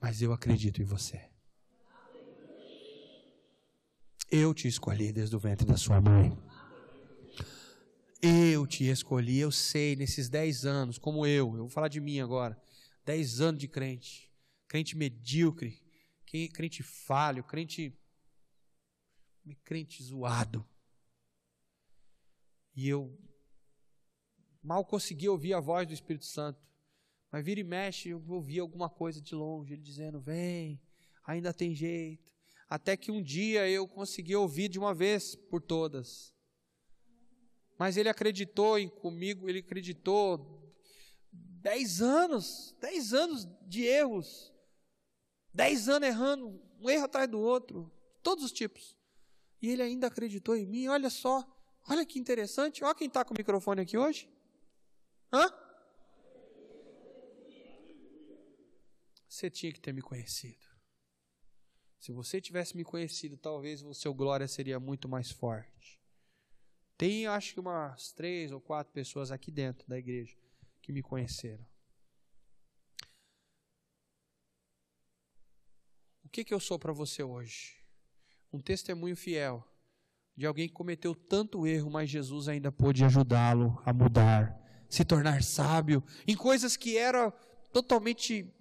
Mas 0.00 0.22
eu 0.22 0.32
acredito 0.32 0.80
em 0.80 0.84
você. 0.84 1.28
Eu 4.30 4.52
te 4.52 4.66
escolhi 4.66 5.12
desde 5.12 5.36
o 5.36 5.38
ventre 5.38 5.66
da 5.66 5.76
sua 5.76 6.00
mãe. 6.00 6.36
Eu 8.20 8.66
te 8.66 8.88
escolhi, 8.88 9.38
eu 9.38 9.52
sei, 9.52 9.94
nesses 9.94 10.28
dez 10.28 10.64
anos, 10.64 10.98
como 10.98 11.26
eu, 11.26 11.54
eu 11.54 11.58
vou 11.58 11.68
falar 11.68 11.88
de 11.88 12.00
mim 12.00 12.18
agora, 12.18 12.60
dez 13.04 13.40
anos 13.40 13.60
de 13.60 13.68
crente, 13.68 14.32
crente 14.66 14.96
medíocre, 14.96 15.85
crente 16.52 16.82
falho, 16.82 17.42
crente, 17.44 17.92
crente 19.64 20.02
zoado. 20.02 20.66
E 22.74 22.88
eu 22.88 23.18
mal 24.62 24.84
consegui 24.84 25.28
ouvir 25.28 25.54
a 25.54 25.60
voz 25.60 25.86
do 25.86 25.94
Espírito 25.94 26.26
Santo. 26.26 26.60
Mas 27.30 27.44
vira 27.44 27.60
e 27.60 27.64
mexe, 27.64 28.10
eu 28.10 28.22
ouvi 28.28 28.58
alguma 28.58 28.88
coisa 28.88 29.20
de 29.20 29.34
longe, 29.34 29.72
ele 29.72 29.82
dizendo: 29.82 30.20
Vem, 30.20 30.80
ainda 31.24 31.52
tem 31.52 31.74
jeito. 31.74 32.34
Até 32.68 32.96
que 32.96 33.10
um 33.10 33.22
dia 33.22 33.68
eu 33.68 33.86
consegui 33.86 34.34
ouvir 34.34 34.68
de 34.68 34.78
uma 34.78 34.94
vez 34.94 35.36
por 35.36 35.62
todas. 35.62 36.34
Mas 37.78 37.96
ele 37.96 38.08
acreditou 38.08 38.78
em 38.78 38.88
comigo, 38.88 39.48
ele 39.48 39.60
acreditou 39.60 40.74
dez 41.32 42.00
anos, 42.00 42.74
dez 42.80 43.12
anos 43.12 43.46
de 43.66 43.84
erros, 43.84 44.52
dez 45.56 45.88
anos 45.88 46.08
errando, 46.08 46.60
um 46.78 46.90
erro 46.90 47.06
atrás 47.06 47.28
do 47.28 47.40
outro, 47.40 47.90
todos 48.22 48.44
os 48.44 48.52
tipos. 48.52 48.96
E 49.60 49.70
ele 49.70 49.82
ainda 49.82 50.06
acreditou 50.06 50.54
em 50.54 50.66
mim, 50.66 50.86
olha 50.86 51.08
só. 51.08 51.44
Olha 51.88 52.04
que 52.04 52.18
interessante. 52.18 52.84
Olha 52.84 52.94
quem 52.94 53.06
está 53.06 53.24
com 53.24 53.32
o 53.32 53.36
microfone 53.36 53.80
aqui 53.80 53.96
hoje. 53.96 54.28
Hã? 55.32 55.48
Você 59.28 59.48
tinha 59.50 59.72
que 59.72 59.80
ter 59.80 59.92
me 59.92 60.02
conhecido. 60.02 60.66
Se 61.98 62.12
você 62.12 62.40
tivesse 62.40 62.76
me 62.76 62.84
conhecido, 62.84 63.36
talvez 63.36 63.82
o 63.82 63.94
seu 63.94 64.12
glória 64.12 64.46
seria 64.46 64.78
muito 64.78 65.08
mais 65.08 65.30
forte. 65.30 66.00
Tem, 66.96 67.26
acho 67.26 67.54
que 67.54 67.60
umas 67.60 68.12
três 68.12 68.52
ou 68.52 68.60
quatro 68.60 68.92
pessoas 68.92 69.30
aqui 69.30 69.50
dentro 69.50 69.86
da 69.88 69.98
igreja 69.98 70.36
que 70.80 70.92
me 70.92 71.02
conheceram. 71.02 71.66
O 76.24 76.25
que, 76.36 76.44
que 76.44 76.52
eu 76.52 76.60
sou 76.60 76.78
para 76.78 76.92
você 76.92 77.22
hoje? 77.22 77.76
Um 78.52 78.60
testemunho 78.60 79.16
fiel 79.16 79.66
de 80.36 80.44
alguém 80.44 80.68
que 80.68 80.74
cometeu 80.74 81.14
tanto 81.14 81.66
erro, 81.66 81.90
mas 81.90 82.10
Jesus 82.10 82.46
ainda 82.46 82.70
pôde 82.70 83.02
ajudá-lo 83.04 83.80
a 83.86 83.92
mudar, 83.92 84.54
se 84.86 85.02
tornar 85.02 85.42
sábio 85.42 86.04
em 86.26 86.36
coisas 86.36 86.76
que 86.76 86.98
era 86.98 87.30
totalmente 87.72 88.52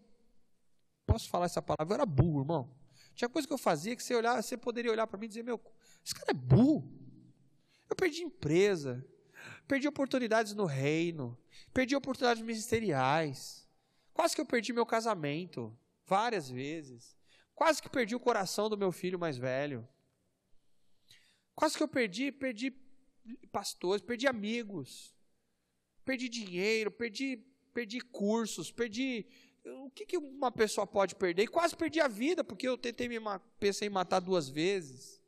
posso 1.06 1.30
falar 1.30 1.48
essa 1.48 1.62
palavra, 1.62 1.92
eu 1.92 1.96
era 1.96 2.06
burro, 2.06 2.42
irmão. 2.42 2.74
Tinha 3.14 3.28
coisa 3.28 3.46
que 3.46 3.54
eu 3.54 3.58
fazia 3.58 3.94
que 3.94 4.02
você 4.02 4.16
olhar, 4.16 4.42
você 4.42 4.56
poderia 4.56 4.92
olhar 4.92 5.06
para 5.06 5.20
mim 5.20 5.26
e 5.26 5.30
dizer, 5.30 5.44
meu, 5.44 5.62
esse 6.04 6.16
cara 6.16 6.32
é 6.32 6.34
burro. 6.34 6.90
Eu 7.90 7.96
perdi 7.96 8.24
empresa, 8.24 9.06
perdi 9.68 9.86
oportunidades 9.86 10.54
no 10.54 10.66
reino, 10.66 11.38
perdi 11.74 11.94
oportunidades 11.94 12.42
ministeriais. 12.42 13.68
Quase 14.14 14.34
que 14.34 14.40
eu 14.40 14.46
perdi 14.46 14.72
meu 14.72 14.86
casamento 14.86 15.78
várias 16.06 16.50
vezes. 16.50 17.16
Quase 17.56 17.82
que 17.82 17.90
perdi 17.90 18.14
o 18.14 18.20
coração 18.20 18.70
do 18.70 18.78
meu 18.78 18.92
filho 18.92 19.18
mais 19.18 19.38
velho. 19.38 19.88
Quase 21.56 21.78
que 21.78 21.84
eu 21.84 21.88
perdi, 21.88 22.32
perdi 22.32 22.72
pastores, 23.52 24.02
perdi 24.02 24.28
amigos, 24.28 25.16
perdi 26.04 26.28
dinheiro, 26.28 26.92
perdi, 26.92 27.38
perdi 27.74 28.02
cursos, 28.02 28.72
perdi. 28.72 29.26
O 29.64 29.90
que, 29.90 30.06
que 30.06 30.18
uma 30.18 30.52
pessoa 30.52 30.86
pode 30.86 31.16
perder? 31.16 31.44
E 31.44 31.48
quase 31.48 31.76
perdi 31.76 32.02
a 32.02 32.10
vida, 32.10 32.44
porque 32.44 32.68
eu 32.68 32.78
tentei 32.78 33.08
me 33.08 33.18
pensei 33.58 33.88
em 33.88 33.92
matar 33.92 34.20
duas 34.20 34.50
vezes. 34.50 35.24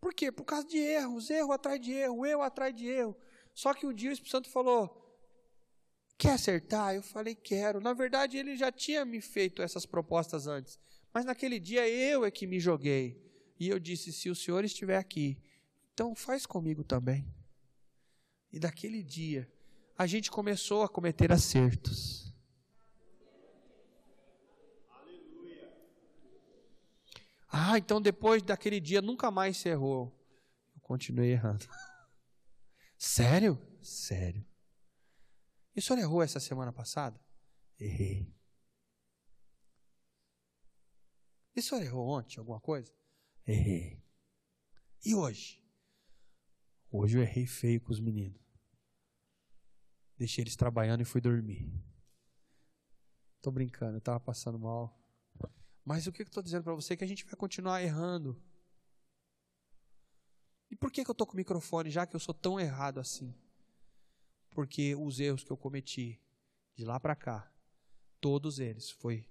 Por 0.00 0.14
quê? 0.14 0.32
Por 0.32 0.44
causa 0.44 0.66
de 0.66 0.78
erros, 0.78 1.30
erro 1.30 1.52
atrás 1.52 1.78
de 1.80 1.92
erro, 1.92 2.26
erro 2.26 2.42
atrás 2.42 2.74
de 2.74 2.86
erro. 2.86 3.16
Só 3.52 3.74
que 3.74 3.86
um 3.86 3.92
dia 3.92 4.10
o 4.10 4.12
Espírito 4.12 4.32
Santo 4.32 4.50
falou: 4.50 5.03
Quer 6.16 6.32
acertar? 6.32 6.94
Eu 6.94 7.02
falei: 7.02 7.34
Quero. 7.34 7.80
Na 7.80 7.92
verdade, 7.92 8.36
ele 8.36 8.56
já 8.56 8.70
tinha 8.70 9.04
me 9.04 9.20
feito 9.20 9.62
essas 9.62 9.84
propostas 9.84 10.46
antes. 10.46 10.78
Mas 11.12 11.24
naquele 11.24 11.60
dia 11.60 11.88
eu 11.88 12.24
é 12.24 12.30
que 12.30 12.46
me 12.46 12.58
joguei. 12.58 13.22
E 13.58 13.68
eu 13.68 13.78
disse: 13.78 14.12
se 14.12 14.28
o 14.28 14.34
Senhor 14.34 14.64
estiver 14.64 14.96
aqui, 14.96 15.38
então 15.92 16.14
faz 16.14 16.46
comigo 16.46 16.82
também. 16.82 17.26
E 18.52 18.58
daquele 18.58 19.02
dia, 19.02 19.50
a 19.96 20.06
gente 20.06 20.30
começou 20.30 20.82
a 20.82 20.88
cometer 20.88 21.32
acertos. 21.32 22.32
Ah, 27.48 27.78
então 27.78 28.00
depois 28.00 28.42
daquele 28.42 28.80
dia 28.80 29.00
nunca 29.00 29.30
mais 29.30 29.56
se 29.56 29.68
errou. 29.68 30.12
Eu 30.74 30.80
continuei 30.80 31.30
errando. 31.30 31.64
Sério? 32.98 33.56
Sério. 33.80 34.44
E 35.74 35.80
o 35.80 35.82
senhor 35.82 35.98
errou 35.98 36.22
essa 36.22 36.38
semana 36.38 36.72
passada? 36.72 37.20
Errei. 37.78 38.32
E 41.56 41.60
o 41.60 41.62
senhor 41.62 41.82
errou 41.82 42.08
ontem 42.08 42.38
alguma 42.38 42.60
coisa? 42.60 42.92
Errei. 43.46 44.02
E 45.04 45.14
hoje? 45.14 45.62
Hoje 46.90 47.18
eu 47.18 47.22
errei 47.22 47.46
feio 47.46 47.80
com 47.80 47.92
os 47.92 48.00
meninos. 48.00 48.40
Deixei 50.16 50.42
eles 50.42 50.56
trabalhando 50.56 51.00
e 51.00 51.04
fui 51.04 51.20
dormir. 51.20 51.68
Estou 53.36 53.52
brincando, 53.52 53.96
eu 53.96 53.98
estava 53.98 54.20
passando 54.20 54.58
mal. 54.58 54.96
Mas 55.84 56.06
o 56.06 56.12
que 56.12 56.22
eu 56.22 56.26
estou 56.26 56.42
dizendo 56.42 56.64
para 56.64 56.74
você 56.74 56.94
é 56.94 56.96
que 56.96 57.04
a 57.04 57.06
gente 57.06 57.24
vai 57.24 57.34
continuar 57.34 57.82
errando. 57.82 58.40
E 60.70 60.76
por 60.76 60.90
que, 60.90 61.04
que 61.04 61.10
eu 61.10 61.12
estou 61.12 61.26
com 61.26 61.34
o 61.34 61.36
microfone 61.36 61.90
já 61.90 62.06
que 62.06 62.16
eu 62.16 62.20
sou 62.20 62.34
tão 62.34 62.58
errado 62.58 62.98
assim? 62.98 63.34
Porque 64.54 64.94
os 64.94 65.18
erros 65.18 65.42
que 65.42 65.50
eu 65.50 65.56
cometi 65.56 66.20
de 66.76 66.84
lá 66.84 66.98
para 66.98 67.16
cá, 67.16 67.52
todos 68.20 68.60
eles 68.60 68.90
foi 68.90 69.28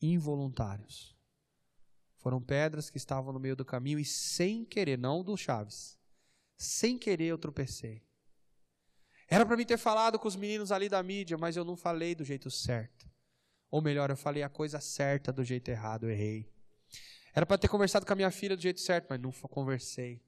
involuntários. 0.00 1.16
Foram 2.16 2.40
pedras 2.40 2.90
que 2.90 2.96
estavam 2.96 3.32
no 3.32 3.38
meio 3.38 3.54
do 3.54 3.64
caminho 3.64 3.98
e 3.98 4.04
sem 4.04 4.64
querer, 4.64 4.98
não 4.98 5.22
do 5.22 5.36
Chaves, 5.36 5.98
sem 6.56 6.98
querer 6.98 7.26
eu 7.26 7.38
tropecei. 7.38 8.02
Era 9.28 9.46
para 9.46 9.56
mim 9.56 9.64
ter 9.64 9.78
falado 9.78 10.18
com 10.18 10.26
os 10.26 10.34
meninos 10.34 10.72
ali 10.72 10.88
da 10.88 11.02
mídia, 11.02 11.38
mas 11.38 11.56
eu 11.56 11.64
não 11.64 11.76
falei 11.76 12.14
do 12.14 12.24
jeito 12.24 12.50
certo. 12.50 13.08
Ou 13.70 13.80
melhor, 13.80 14.10
eu 14.10 14.16
falei 14.16 14.42
a 14.42 14.48
coisa 14.48 14.80
certa 14.80 15.32
do 15.32 15.44
jeito 15.44 15.70
errado, 15.70 16.04
eu 16.04 16.10
errei. 16.10 16.52
Era 17.32 17.46
para 17.46 17.56
ter 17.56 17.68
conversado 17.68 18.04
com 18.04 18.12
a 18.12 18.16
minha 18.16 18.30
filha 18.30 18.56
do 18.56 18.62
jeito 18.62 18.80
certo, 18.80 19.06
mas 19.08 19.20
não 19.20 19.30
conversei. 19.30 20.20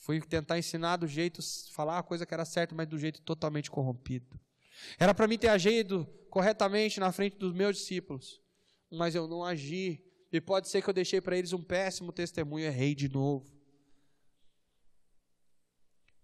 Fui 0.00 0.20
tentar 0.20 0.58
ensinar 0.58 0.96
do 0.96 1.06
jeito, 1.06 1.40
falar 1.72 1.98
a 1.98 2.02
coisa 2.02 2.26
que 2.26 2.34
era 2.34 2.44
certa, 2.44 2.74
mas 2.74 2.88
do 2.88 2.98
jeito 2.98 3.22
totalmente 3.22 3.70
corrompido. 3.70 4.38
Era 4.98 5.14
para 5.14 5.28
mim 5.28 5.38
ter 5.38 5.48
agido 5.48 6.04
corretamente 6.28 6.98
na 6.98 7.12
frente 7.12 7.36
dos 7.38 7.52
meus 7.52 7.76
discípulos 7.76 8.40
mas 8.90 9.14
eu 9.14 9.28
não 9.28 9.44
agi. 9.44 10.04
E 10.32 10.40
pode 10.40 10.68
ser 10.68 10.82
que 10.82 10.88
eu 10.88 10.94
deixei 10.94 11.20
para 11.20 11.36
eles 11.36 11.52
um 11.52 11.62
péssimo 11.62 12.12
testemunho, 12.12 12.64
errei 12.64 12.94
de 12.94 13.08
novo. 13.08 13.50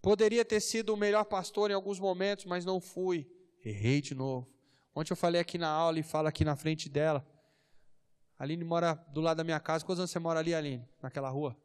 Poderia 0.00 0.44
ter 0.44 0.60
sido 0.60 0.94
o 0.94 0.96
melhor 0.96 1.24
pastor 1.24 1.70
em 1.70 1.74
alguns 1.74 1.98
momentos, 1.98 2.44
mas 2.44 2.64
não 2.64 2.80
fui. 2.80 3.28
Errei 3.64 4.00
de 4.00 4.14
novo. 4.14 4.48
Ontem 4.94 5.12
eu 5.12 5.16
falei 5.16 5.40
aqui 5.40 5.58
na 5.58 5.68
aula 5.68 5.98
e 5.98 6.02
falo 6.02 6.28
aqui 6.28 6.44
na 6.44 6.54
frente 6.54 6.88
dela. 6.88 7.26
A 8.38 8.44
Aline 8.44 8.62
mora 8.62 8.94
do 8.94 9.20
lado 9.20 9.38
da 9.38 9.44
minha 9.44 9.58
casa. 9.58 9.84
Quantos 9.84 9.98
anos 9.98 10.10
você 10.10 10.18
mora 10.20 10.38
ali, 10.38 10.54
Aline? 10.54 10.88
Naquela 11.02 11.28
rua? 11.28 11.56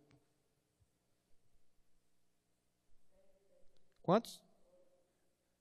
Quantos? 4.12 4.44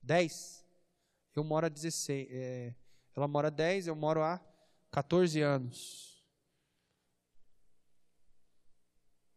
Dez. 0.02 0.66
Eu 1.36 1.44
moro 1.44 1.66
a 1.66 1.68
16. 1.68 2.26
É, 2.32 2.74
ela 3.14 3.28
mora 3.28 3.48
10, 3.48 3.86
eu 3.86 3.94
moro 3.94 4.24
a 4.24 4.44
14 4.90 5.40
anos. 5.40 6.20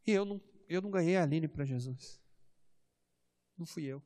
E 0.07 0.09
eu 0.09 0.25
não, 0.25 0.41
eu 0.67 0.81
não 0.81 0.89
ganhei 0.89 1.15
a 1.15 1.21
Aline 1.21 1.47
para 1.47 1.63
Jesus. 1.63 2.19
Não 3.55 3.67
fui 3.67 3.83
eu. 3.83 4.01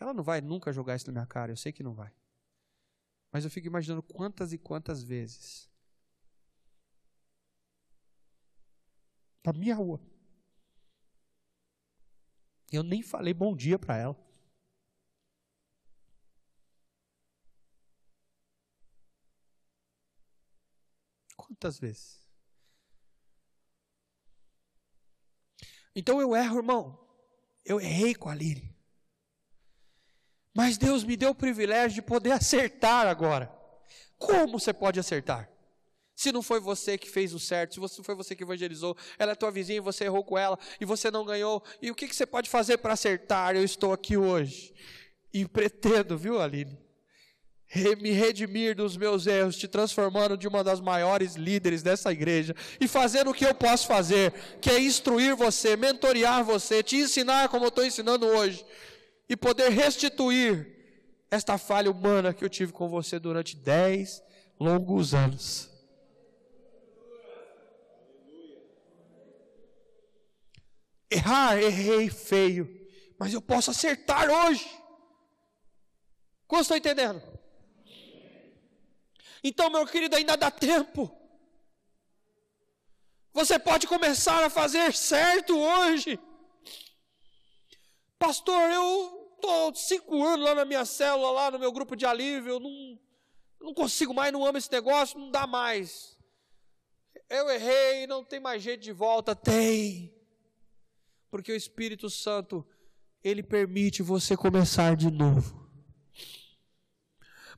Ela 0.00 0.12
não 0.12 0.24
vai 0.24 0.40
nunca 0.40 0.72
jogar 0.72 0.96
isso 0.96 1.06
na 1.06 1.12
minha 1.12 1.26
cara, 1.26 1.52
eu 1.52 1.56
sei 1.56 1.70
que 1.70 1.84
não 1.84 1.94
vai. 1.94 2.12
Mas 3.30 3.44
eu 3.44 3.50
fico 3.52 3.68
imaginando 3.68 4.02
quantas 4.02 4.52
e 4.52 4.58
quantas 4.58 5.00
vezes. 5.00 5.70
Na 9.44 9.52
minha 9.52 9.76
rua. 9.76 10.11
Eu 12.72 12.82
nem 12.82 13.02
falei 13.02 13.34
bom 13.34 13.54
dia 13.54 13.78
para 13.78 13.98
ela. 13.98 14.16
Quantas 21.36 21.78
vezes? 21.78 22.26
Então 25.94 26.18
eu 26.18 26.34
erro, 26.34 26.56
irmão. 26.58 26.98
Eu 27.62 27.78
errei 27.78 28.14
com 28.14 28.30
a 28.30 28.34
Lili. 28.34 28.74
Mas 30.54 30.78
Deus 30.78 31.04
me 31.04 31.16
deu 31.16 31.30
o 31.30 31.34
privilégio 31.34 31.96
de 31.96 32.02
poder 32.02 32.32
acertar 32.32 33.06
agora. 33.06 33.54
Como 34.16 34.58
você 34.58 34.72
pode 34.72 34.98
acertar? 34.98 35.51
Se 36.22 36.30
não 36.30 36.40
foi 36.40 36.60
você 36.60 36.96
que 36.96 37.10
fez 37.10 37.34
o 37.34 37.40
certo, 37.40 37.74
se 37.88 37.98
não 37.98 38.04
foi 38.04 38.14
você 38.14 38.36
que 38.36 38.44
evangelizou, 38.44 38.96
ela 39.18 39.32
é 39.32 39.34
tua 39.34 39.50
vizinha 39.50 39.78
e 39.78 39.80
você 39.80 40.04
errou 40.04 40.22
com 40.22 40.38
ela 40.38 40.56
e 40.80 40.84
você 40.84 41.10
não 41.10 41.24
ganhou, 41.24 41.60
e 41.82 41.90
o 41.90 41.96
que, 41.96 42.06
que 42.06 42.14
você 42.14 42.24
pode 42.24 42.48
fazer 42.48 42.78
para 42.78 42.92
acertar? 42.92 43.56
Eu 43.56 43.64
estou 43.64 43.92
aqui 43.92 44.16
hoje 44.16 44.72
e 45.34 45.44
pretendo, 45.48 46.16
viu, 46.16 46.40
Aline? 46.40 46.78
Me 48.00 48.12
redimir 48.12 48.76
dos 48.76 48.96
meus 48.96 49.26
erros, 49.26 49.56
te 49.56 49.66
transformando 49.66 50.36
de 50.36 50.46
uma 50.46 50.62
das 50.62 50.80
maiores 50.80 51.34
líderes 51.34 51.82
dessa 51.82 52.12
igreja 52.12 52.54
e 52.80 52.86
fazendo 52.86 53.30
o 53.30 53.34
que 53.34 53.44
eu 53.44 53.52
posso 53.52 53.88
fazer, 53.88 54.32
que 54.60 54.70
é 54.70 54.78
instruir 54.78 55.34
você, 55.34 55.76
mentorear 55.76 56.44
você, 56.44 56.84
te 56.84 56.98
ensinar 56.98 57.48
como 57.48 57.64
eu 57.64 57.68
estou 57.70 57.84
ensinando 57.84 58.26
hoje 58.28 58.64
e 59.28 59.36
poder 59.36 59.70
restituir 59.70 60.68
esta 61.32 61.58
falha 61.58 61.90
humana 61.90 62.32
que 62.32 62.44
eu 62.44 62.48
tive 62.48 62.70
com 62.72 62.88
você 62.88 63.18
durante 63.18 63.56
dez 63.56 64.22
longos 64.60 65.14
anos. 65.14 65.71
Errar, 71.12 71.58
errei 71.60 72.08
feio, 72.08 72.66
mas 73.18 73.34
eu 73.34 73.42
posso 73.42 73.70
acertar 73.70 74.30
hoje. 74.30 74.66
Como 76.46 76.62
estou 76.62 76.76
entendendo? 76.76 77.22
Então, 79.44 79.68
meu 79.68 79.86
querido, 79.86 80.16
ainda 80.16 80.36
dá 80.36 80.50
tempo. 80.50 81.14
Você 83.34 83.58
pode 83.58 83.86
começar 83.86 84.42
a 84.42 84.48
fazer 84.48 84.94
certo 84.94 85.58
hoje. 85.58 86.18
Pastor, 88.18 88.70
eu 88.70 89.32
estou 89.34 89.74
cinco 89.74 90.24
anos 90.24 90.46
lá 90.46 90.54
na 90.54 90.64
minha 90.64 90.84
célula, 90.86 91.30
lá 91.30 91.50
no 91.50 91.58
meu 91.58 91.72
grupo 91.72 91.94
de 91.94 92.06
alívio, 92.06 92.54
eu 92.54 92.60
não, 92.60 92.98
não 93.60 93.74
consigo 93.74 94.14
mais, 94.14 94.32
não 94.32 94.46
amo 94.46 94.56
esse 94.56 94.72
negócio, 94.72 95.18
não 95.18 95.30
dá 95.30 95.46
mais. 95.46 96.16
Eu 97.28 97.50
errei, 97.50 98.06
não 98.06 98.24
tem 98.24 98.40
mais 98.40 98.62
jeito 98.62 98.82
de 98.82 98.92
volta. 98.92 99.34
Tem. 99.34 100.21
Porque 101.32 101.50
o 101.50 101.56
Espírito 101.56 102.10
Santo, 102.10 102.62
ele 103.24 103.42
permite 103.42 104.02
você 104.02 104.36
começar 104.36 104.94
de 104.94 105.10
novo. 105.10 105.66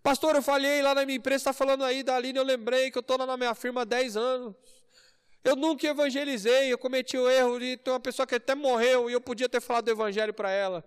Pastor, 0.01 0.37
eu 0.37 0.43
falhei 0.43 0.81
lá 0.81 0.95
na 0.95 1.05
minha 1.05 1.17
empresa, 1.17 1.39
está 1.39 1.53
falando 1.53 1.83
aí 1.83 2.05
da 2.05 2.15
Aline, 2.15 2.39
eu 2.39 2.45
lembrei 2.45 2.93
que 2.93 2.99
eu 2.99 3.01
estou 3.01 3.19
lá 3.19 3.27
na 3.27 3.37
minha 3.37 3.53
firma 3.53 3.83
há 3.83 3.85
10 3.85 4.17
anos. 4.17 4.55
Eu 5.43 5.57
nunca 5.57 5.89
evangelizei, 5.89 6.73
eu 6.73 6.79
cometi 6.79 7.19
o 7.19 7.29
erro 7.29 7.59
de 7.59 7.77
ter 7.77 7.91
uma 7.91 7.99
pessoa 7.99 8.25
que 8.25 8.37
até 8.37 8.55
morreu 8.55 9.11
e 9.11 9.13
eu 9.13 9.21
podia 9.21 9.49
ter 9.49 9.61
falado 9.61 9.87
do 9.87 9.91
evangelho 9.91 10.33
para 10.33 10.53
ela. 10.53 10.85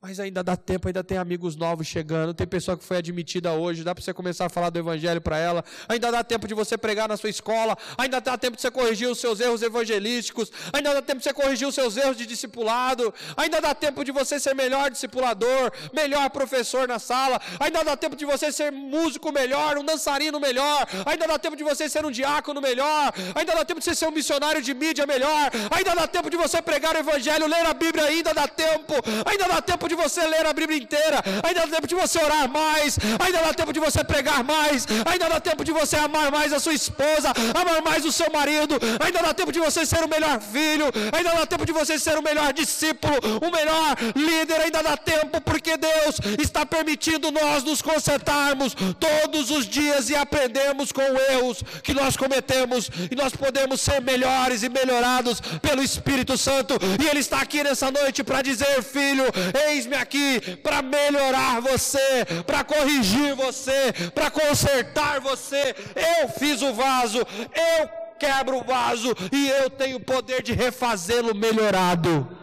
Mas 0.00 0.20
ainda 0.20 0.44
dá 0.44 0.56
tempo, 0.56 0.86
ainda 0.86 1.02
tem 1.02 1.18
amigos 1.18 1.56
novos 1.56 1.84
chegando, 1.84 2.32
tem 2.32 2.46
pessoa 2.46 2.78
que 2.78 2.84
foi 2.84 2.98
admitida 2.98 3.52
hoje, 3.54 3.82
dá 3.82 3.92
para 3.92 4.04
você 4.04 4.14
começar 4.14 4.46
a 4.46 4.48
falar 4.48 4.70
do 4.70 4.78
evangelho 4.78 5.20
para 5.20 5.36
ela. 5.38 5.64
Ainda 5.88 6.12
dá 6.12 6.22
tempo 6.22 6.46
de 6.46 6.54
você 6.54 6.78
pregar 6.78 7.08
na 7.08 7.16
sua 7.16 7.28
escola, 7.28 7.76
ainda 7.96 8.20
dá 8.20 8.38
tempo 8.38 8.54
de 8.54 8.62
você 8.62 8.70
corrigir 8.70 9.08
os 9.08 9.18
seus 9.18 9.40
erros 9.40 9.60
evangelísticos, 9.60 10.52
ainda 10.72 10.94
dá 10.94 11.02
tempo 11.02 11.18
de 11.18 11.24
você 11.24 11.34
corrigir 11.34 11.66
os 11.66 11.74
seus 11.74 11.96
erros 11.96 12.16
de 12.16 12.26
discipulado, 12.26 13.12
ainda 13.36 13.60
dá 13.60 13.74
tempo 13.74 14.04
de 14.04 14.12
você 14.12 14.38
ser 14.38 14.54
melhor 14.54 14.88
discipulador, 14.88 15.72
melhor 15.92 16.30
professor 16.30 16.86
na 16.86 17.00
sala, 17.00 17.40
ainda 17.58 17.82
dá 17.82 17.96
tempo 17.96 18.14
de 18.14 18.24
você 18.24 18.52
ser 18.52 18.70
músico 18.70 19.32
melhor, 19.32 19.78
um 19.78 19.84
dançarino 19.84 20.38
melhor, 20.38 20.86
ainda 21.06 21.26
dá 21.26 21.40
tempo 21.40 21.56
de 21.56 21.64
você 21.64 21.88
ser 21.88 22.06
um 22.06 22.10
diácono 22.12 22.60
melhor, 22.60 23.12
ainda 23.34 23.52
dá 23.52 23.64
tempo 23.64 23.80
de 23.80 23.86
você 23.86 23.96
ser 23.96 24.06
um 24.06 24.12
missionário 24.12 24.62
de 24.62 24.72
mídia 24.72 25.04
melhor, 25.06 25.50
ainda 25.76 25.92
dá 25.92 26.06
tempo 26.06 26.30
de 26.30 26.36
você 26.36 26.62
pregar 26.62 26.94
o 26.94 26.98
evangelho, 26.98 27.48
ler 27.48 27.66
a 27.66 27.74
Bíblia, 27.74 28.04
ainda 28.04 28.32
dá 28.32 28.46
tempo, 28.46 28.94
ainda 29.26 29.48
dá 29.48 29.60
tempo 29.60 29.87
de 29.88 29.94
você 29.94 30.26
ler 30.26 30.46
a 30.46 30.52
Bíblia 30.52 30.78
inteira, 30.78 31.22
ainda 31.42 31.60
dá 31.62 31.68
tempo 31.76 31.86
de 31.86 31.94
você 31.94 32.18
orar 32.22 32.48
mais, 32.48 32.98
ainda 33.18 33.40
dá 33.40 33.54
tempo 33.54 33.72
de 33.72 33.80
você 33.80 34.04
pregar 34.04 34.44
mais, 34.44 34.86
ainda 35.10 35.28
dá 35.28 35.40
tempo 35.40 35.64
de 35.64 35.72
você 35.72 35.96
amar 35.96 36.30
mais 36.30 36.52
a 36.52 36.60
sua 36.60 36.74
esposa, 36.74 37.32
amar 37.54 37.82
mais 37.82 38.04
o 38.04 38.12
seu 38.12 38.30
marido, 38.30 38.78
ainda 39.04 39.20
dá 39.22 39.34
tempo 39.34 39.52
de 39.52 39.60
você 39.60 39.84
ser 39.86 40.04
o 40.04 40.08
melhor 40.08 40.40
filho, 40.40 40.86
ainda 41.12 41.30
dá 41.34 41.46
tempo 41.46 41.64
de 41.64 41.72
você 41.72 41.98
ser 41.98 42.18
o 42.18 42.22
melhor 42.22 42.52
discípulo, 42.52 43.14
o 43.40 43.50
melhor 43.50 43.96
líder, 44.14 44.60
ainda 44.60 44.82
dá 44.82 44.96
tempo, 44.96 45.40
porque 45.40 45.76
Deus 45.76 46.18
está 46.38 46.64
permitindo 46.66 47.30
nós 47.30 47.64
nos 47.64 47.80
consertarmos 47.82 48.74
todos 48.98 49.50
os 49.50 49.66
dias 49.66 50.10
e 50.10 50.14
aprendemos 50.16 50.92
com 50.92 51.02
erros 51.02 51.62
que 51.82 51.94
nós 51.94 52.16
cometemos, 52.16 52.90
e 53.10 53.14
nós 53.14 53.34
podemos 53.34 53.80
ser 53.80 54.00
melhores 54.00 54.62
e 54.62 54.68
melhorados 54.68 55.40
pelo 55.62 55.82
Espírito 55.82 56.36
Santo, 56.36 56.74
e 57.02 57.08
Ele 57.08 57.20
está 57.20 57.40
aqui 57.40 57.62
nessa 57.62 57.90
noite 57.90 58.22
para 58.22 58.42
dizer, 58.42 58.82
filho, 58.82 59.24
eis 59.68 59.77
eis-me 59.78 59.96
aqui 59.96 60.40
para 60.56 60.82
melhorar 60.82 61.60
você, 61.60 62.24
para 62.46 62.64
corrigir 62.64 63.34
você, 63.34 63.92
para 64.14 64.30
consertar 64.30 65.20
você. 65.20 65.74
Eu 66.20 66.28
fiz 66.28 66.60
o 66.62 66.74
vaso, 66.74 67.18
eu 67.18 67.88
quebro 68.18 68.58
o 68.58 68.64
vaso 68.64 69.14
e 69.32 69.48
eu 69.48 69.70
tenho 69.70 69.98
o 69.98 70.04
poder 70.04 70.42
de 70.42 70.52
refazê-lo 70.52 71.34
melhorado. 71.34 72.36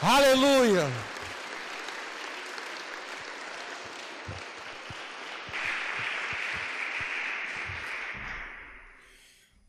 Aleluia. 0.00 0.86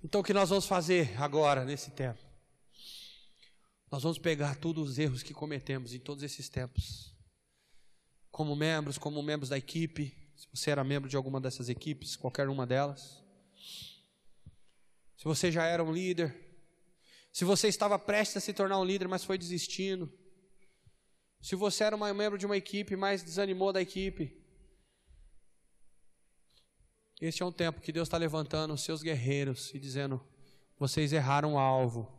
Então, 0.03 0.21
o 0.21 0.23
que 0.23 0.33
nós 0.33 0.49
vamos 0.49 0.65
fazer 0.65 1.13
agora, 1.19 1.65
nesse 1.65 1.91
tempo? 1.91 2.26
Nós 3.97 4.03
vamos 4.03 4.19
pegar 4.19 4.55
todos 4.57 4.91
os 4.91 4.99
erros 4.99 5.23
que 5.23 5.33
cometemos 5.33 5.91
em 5.91 5.97
todos 5.97 6.21
esses 6.21 6.47
tempos. 6.47 7.15
Como 8.29 8.55
membros, 8.55 8.95
como 8.95 9.23
membros 9.23 9.49
da 9.49 9.57
equipe, 9.57 10.15
se 10.35 10.47
você 10.53 10.69
era 10.69 10.83
membro 10.83 11.09
de 11.09 11.15
alguma 11.17 11.41
dessas 11.41 11.67
equipes, 11.67 12.15
qualquer 12.15 12.47
uma 12.47 12.67
delas. 12.67 13.23
Se 15.17 15.23
você 15.23 15.51
já 15.51 15.65
era 15.65 15.83
um 15.83 15.91
líder, 15.91 16.31
se 17.33 17.43
você 17.43 17.69
estava 17.69 17.97
prestes 17.97 18.37
a 18.37 18.39
se 18.39 18.53
tornar 18.53 18.77
um 18.79 18.85
líder, 18.85 19.07
mas 19.07 19.23
foi 19.23 19.35
desistindo. 19.35 20.13
Se 21.41 21.55
você 21.55 21.85
era 21.85 21.95
um 21.95 22.13
membro 22.13 22.37
de 22.37 22.45
uma 22.45 22.55
equipe, 22.55 22.95
mas 22.95 23.23
desanimou 23.23 23.73
da 23.73 23.81
equipe. 23.81 24.45
Este 27.19 27.41
é 27.41 27.45
um 27.47 27.51
tempo 27.51 27.81
que 27.81 27.91
Deus 27.91 28.07
está 28.07 28.17
levantando 28.17 28.75
os 28.75 28.81
seus 28.81 29.01
guerreiros 29.01 29.73
e 29.73 29.79
dizendo: 29.79 30.23
vocês 30.77 31.11
erraram 31.11 31.55
o 31.55 31.57
alvo 31.57 32.15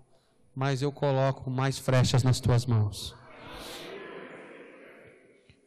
mas 0.58 0.82
eu 0.82 0.90
coloco 0.90 1.48
mais 1.48 1.78
flechas 1.78 2.24
nas 2.24 2.40
tuas 2.40 2.66
mãos. 2.66 3.14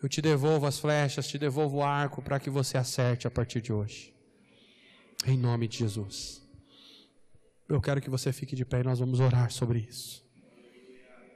Eu 0.03 0.09
te 0.09 0.21
devolvo 0.21 0.65
as 0.65 0.79
flechas, 0.79 1.29
te 1.29 1.37
devolvo 1.37 1.77
o 1.77 1.81
arco 1.81 2.21
para 2.21 2.37
que 2.41 2.49
você 2.49 2.77
acerte 2.77 3.25
a 3.25 3.31
partir 3.31 3.61
de 3.61 3.71
hoje. 3.71 4.13
Em 5.25 5.37
nome 5.37 5.69
de 5.69 5.77
Jesus. 5.77 6.41
Eu 7.69 7.79
quero 7.79 8.01
que 8.01 8.09
você 8.09 8.33
fique 8.33 8.53
de 8.53 8.65
pé 8.65 8.81
e 8.81 8.83
nós 8.83 8.99
vamos 8.99 9.21
orar 9.21 9.49
sobre 9.49 9.79
isso. 9.79 10.25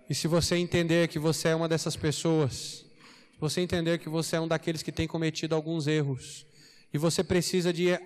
E 0.10 0.14
se 0.14 0.28
você 0.28 0.58
entender 0.58 1.08
que 1.08 1.18
você 1.18 1.48
é 1.48 1.56
uma 1.56 1.70
dessas 1.70 1.96
pessoas, 1.96 2.54
se 2.56 3.40
você 3.40 3.62
entender 3.62 4.00
que 4.00 4.10
você 4.10 4.36
é 4.36 4.42
um 4.42 4.50
daqueles 4.50 4.84
que 4.84 4.92
tem 4.92 5.08
cometido 5.08 5.56
alguns 5.56 5.88
erros, 5.88 6.46
e 6.94 6.98
você 6.98 7.24
precisa 7.24 7.72
de 7.72 7.98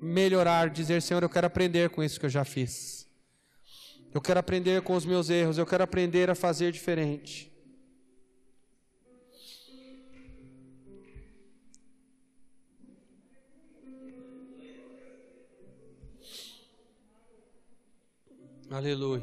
melhorar, 0.00 0.70
dizer, 0.70 1.02
Senhor, 1.02 1.20
eu 1.24 1.28
quero 1.28 1.48
aprender 1.48 1.90
com 1.90 2.00
isso 2.00 2.20
que 2.20 2.26
eu 2.26 2.30
já 2.30 2.44
fiz. 2.44 3.03
Eu 4.14 4.20
quero 4.20 4.38
aprender 4.38 4.80
com 4.82 4.94
os 4.94 5.04
meus 5.04 5.28
erros, 5.28 5.58
eu 5.58 5.66
quero 5.66 5.82
aprender 5.82 6.30
a 6.30 6.36
fazer 6.36 6.70
diferente. 6.70 7.52
Aleluia. 18.70 19.22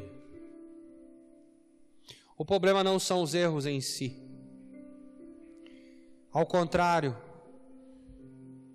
O 2.36 2.44
problema 2.44 2.84
não 2.84 2.98
são 2.98 3.22
os 3.22 3.34
erros 3.34 3.64
em 3.64 3.80
si. 3.80 4.22
Ao 6.30 6.44
contrário, 6.44 7.16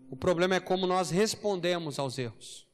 o 0.10 0.16
problema 0.16 0.56
é 0.56 0.60
como 0.60 0.88
nós 0.88 1.12
respondemos 1.12 2.00
aos 2.00 2.18
erros. 2.18 2.67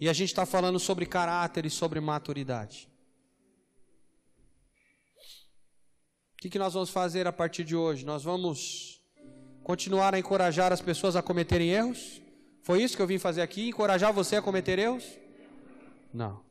E 0.00 0.08
a 0.08 0.12
gente 0.12 0.28
está 0.28 0.44
falando 0.44 0.78
sobre 0.78 1.06
caráter 1.06 1.64
e 1.66 1.70
sobre 1.70 2.00
maturidade. 2.00 2.88
O 6.32 6.36
que, 6.38 6.50
que 6.50 6.58
nós 6.58 6.74
vamos 6.74 6.90
fazer 6.90 7.26
a 7.26 7.32
partir 7.32 7.64
de 7.64 7.74
hoje? 7.74 8.04
Nós 8.04 8.22
vamos 8.22 9.02
continuar 9.62 10.14
a 10.14 10.18
encorajar 10.18 10.72
as 10.72 10.80
pessoas 10.80 11.16
a 11.16 11.22
cometerem 11.22 11.70
erros? 11.70 12.20
Foi 12.62 12.82
isso 12.82 12.96
que 12.96 13.02
eu 13.02 13.06
vim 13.06 13.18
fazer 13.18 13.40
aqui? 13.40 13.68
Encorajar 13.68 14.12
você 14.12 14.36
a 14.36 14.42
cometer 14.42 14.78
erros? 14.78 15.04
Não. 16.12 16.44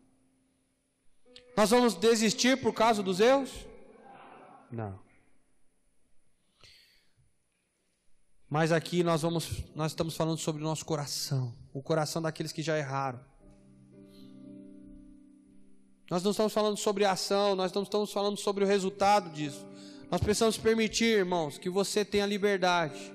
Nós 1.55 1.69
vamos 1.69 1.93
desistir 1.93 2.59
por 2.59 2.73
causa 2.73 3.03
dos 3.03 3.19
erros? 3.19 3.51
Não. 4.71 4.99
Mas 8.49 8.71
aqui 8.71 9.03
nós 9.03 9.23
vamos, 9.23 9.63
nós 9.75 9.91
estamos 9.91 10.15
falando 10.15 10.37
sobre 10.37 10.61
o 10.61 10.65
nosso 10.65 10.85
coração, 10.85 11.55
o 11.73 11.81
coração 11.81 12.21
daqueles 12.21 12.51
que 12.51 12.61
já 12.61 12.77
erraram. 12.77 13.19
Nós 16.13 16.21
não 16.21 16.29
estamos 16.29 16.53
falando 16.53 16.77
sobre 16.77 17.05
a 17.05 17.13
ação, 17.13 17.55
nós 17.55 17.73
não 17.73 17.81
estamos 17.81 18.13
falando 18.13 18.37
sobre 18.37 18.63
o 18.63 18.67
resultado 18.67 19.31
disso. 19.31 19.65
Nós 20.11 20.21
precisamos 20.21 20.59
permitir, 20.59 21.05
irmãos, 21.05 21.57
que 21.57 21.71
você 21.71 22.05
tenha 22.05 22.23
liberdade. 22.27 23.11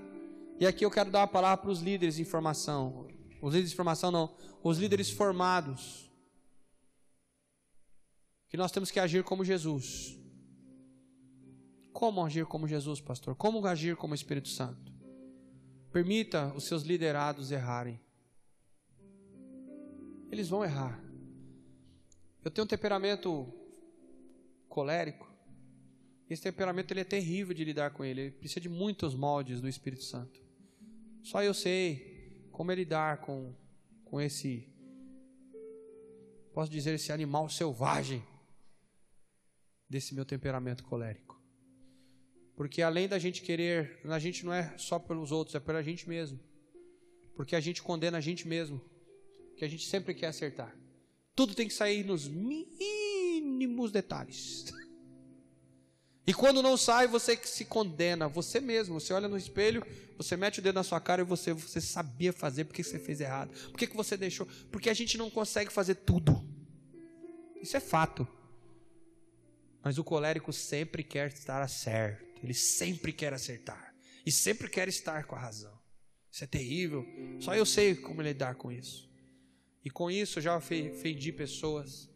E 0.59 0.67
aqui 0.67 0.85
eu 0.85 0.91
quero 0.91 1.09
dar 1.09 1.21
uma 1.21 1.29
palavra 1.29 1.59
para 1.59 1.71
os 1.71 1.79
líderes 1.79 2.17
de 2.17 2.23
informação. 2.23 3.07
Os 3.41 3.53
líderes 3.53 3.71
de 3.71 3.77
informação 3.77 4.11
não, 4.11 4.35
os 4.65 4.79
líderes 4.79 5.11
formados. 5.11 6.11
Que 8.49 8.57
nós 8.57 8.73
temos 8.73 8.91
que 8.91 8.99
agir 8.99 9.23
como 9.23 9.45
Jesus. 9.45 10.19
Como 11.93 12.25
agir 12.25 12.47
como 12.47 12.67
Jesus, 12.67 13.01
pastor? 13.01 13.37
Como 13.37 13.65
agir 13.65 13.95
como 13.95 14.13
Espírito 14.13 14.49
Santo? 14.49 14.93
Permita 15.93 16.53
os 16.57 16.65
seus 16.65 16.83
liderados 16.83 17.53
errarem. 17.53 18.01
Eles 20.33 20.49
vão 20.49 20.65
errar. 20.65 21.08
Eu 22.49 22.51
tenho 22.51 22.65
um 22.65 22.69
temperamento 22.69 23.47
colérico. 24.71 25.31
Esse 26.31 26.45
temperamento 26.45 26.91
ele 26.91 27.01
é 27.01 27.05
terrível 27.05 27.53
de 27.53 27.63
lidar 27.63 27.91
com 27.91 28.03
ele. 28.03 28.23
Ele 28.23 28.31
precisa 28.31 28.59
de 28.59 28.71
muitos 28.71 29.15
moldes 29.15 29.61
do 29.61 29.69
Espírito 29.69 30.03
Santo. 30.03 30.41
Só 31.23 31.43
eu 31.43 31.53
sei 31.53 32.49
como 32.51 32.73
é 32.73 32.75
lidar 32.75 33.21
com, 33.21 33.55
com 34.03 34.19
esse, 34.19 34.67
posso 36.55 36.73
dizer, 36.73 36.95
esse 36.95 37.13
animal 37.13 37.51
selvagem 37.51 38.25
desse 39.87 40.15
meu 40.15 40.25
temperamento 40.25 40.85
colérico. 40.85 41.39
Porque 42.57 42.81
além 42.81 43.07
da 43.07 43.19
gente 43.19 43.43
querer, 43.43 44.01
a 44.05 44.19
gente 44.19 44.47
não 44.47 44.55
é 44.55 44.75
só 44.79 44.99
pelos 44.99 45.33
outros, 45.33 45.55
é 45.55 45.61
pela 45.61 45.83
gente 45.83 46.09
mesmo. 46.09 46.41
Porque 47.37 47.55
a 47.55 47.61
gente 47.61 47.83
condena 47.83 48.17
a 48.17 48.23
gente 48.23 48.49
mesmo. 48.49 48.81
Que 49.55 49.67
a 49.67 49.69
gente 49.69 49.87
sempre 49.87 50.15
quer 50.15 50.29
acertar. 50.29 50.75
Tudo 51.39 51.55
tem 51.55 51.69
que 51.69 51.75
sair 51.75 52.05
nos 52.05 52.27
mínimos 52.27 53.93
detalhes. 53.93 54.65
E 56.27 56.35
quando 56.35 56.61
não 56.61 56.77
sai, 56.77 57.07
você 57.07 57.37
que 57.37 57.49
se 57.49 57.65
condena, 57.65 58.27
você 58.27 58.61
mesmo. 58.61 58.99
Você 58.99 59.13
olha 59.13 59.29
no 59.29 59.39
espelho, 59.39 59.87
você 60.17 60.37
mete 60.37 60.59
o 60.59 60.63
dedo 60.63 60.75
na 60.75 60.83
sua 60.83 61.01
cara 61.01 61.23
e 61.23 61.25
você, 61.25 61.53
você 61.53 61.81
sabia 61.81 62.33
fazer, 62.33 62.65
por 62.65 62.75
que 62.75 62.83
você 62.83 62.99
fez 62.99 63.21
errado? 63.21 63.53
Por 63.71 63.79
que, 63.79 63.87
que 63.87 63.95
você 63.95 64.17
deixou? 64.17 64.49
Porque 64.73 64.91
a 64.91 64.95
gente 64.95 65.17
não 65.17 65.31
consegue 65.31 65.73
fazer 65.73 65.95
tudo. 65.95 66.45
Isso 67.63 67.77
é 67.77 67.81
fato. 67.81 68.27
Mas 69.81 69.97
o 69.97 70.03
colérico 70.03 70.53
sempre 70.53 71.05
quer 71.05 71.29
estar 71.29 71.65
certo, 71.69 72.25
ele 72.43 72.53
sempre 72.53 73.13
quer 73.13 73.33
acertar, 73.33 73.95
e 74.27 74.33
sempre 74.33 74.69
quer 74.69 74.89
estar 74.89 75.23
com 75.23 75.37
a 75.37 75.39
razão. 75.39 75.79
Isso 76.33 76.43
é 76.43 76.49
terrível. 76.49 77.07
Só 77.39 77.55
eu 77.55 77.65
sei 77.65 77.95
como 77.95 78.23
lidar 78.23 78.57
com 78.57 78.73
isso. 78.73 79.08
E 79.85 79.91
com 79.91 80.11
isso 80.11 80.41
já 80.41 80.57
ofendi 80.57 81.33
pessoas, 81.33 82.11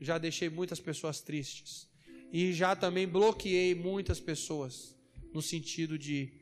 já 0.00 0.18
deixei 0.18 0.48
muitas 0.48 0.80
pessoas 0.80 1.20
tristes 1.20 1.88
e 2.32 2.52
já 2.52 2.76
também 2.76 3.06
bloqueei 3.06 3.74
muitas 3.74 4.20
pessoas 4.20 4.96
no 5.32 5.42
sentido 5.42 5.98
de 5.98 6.32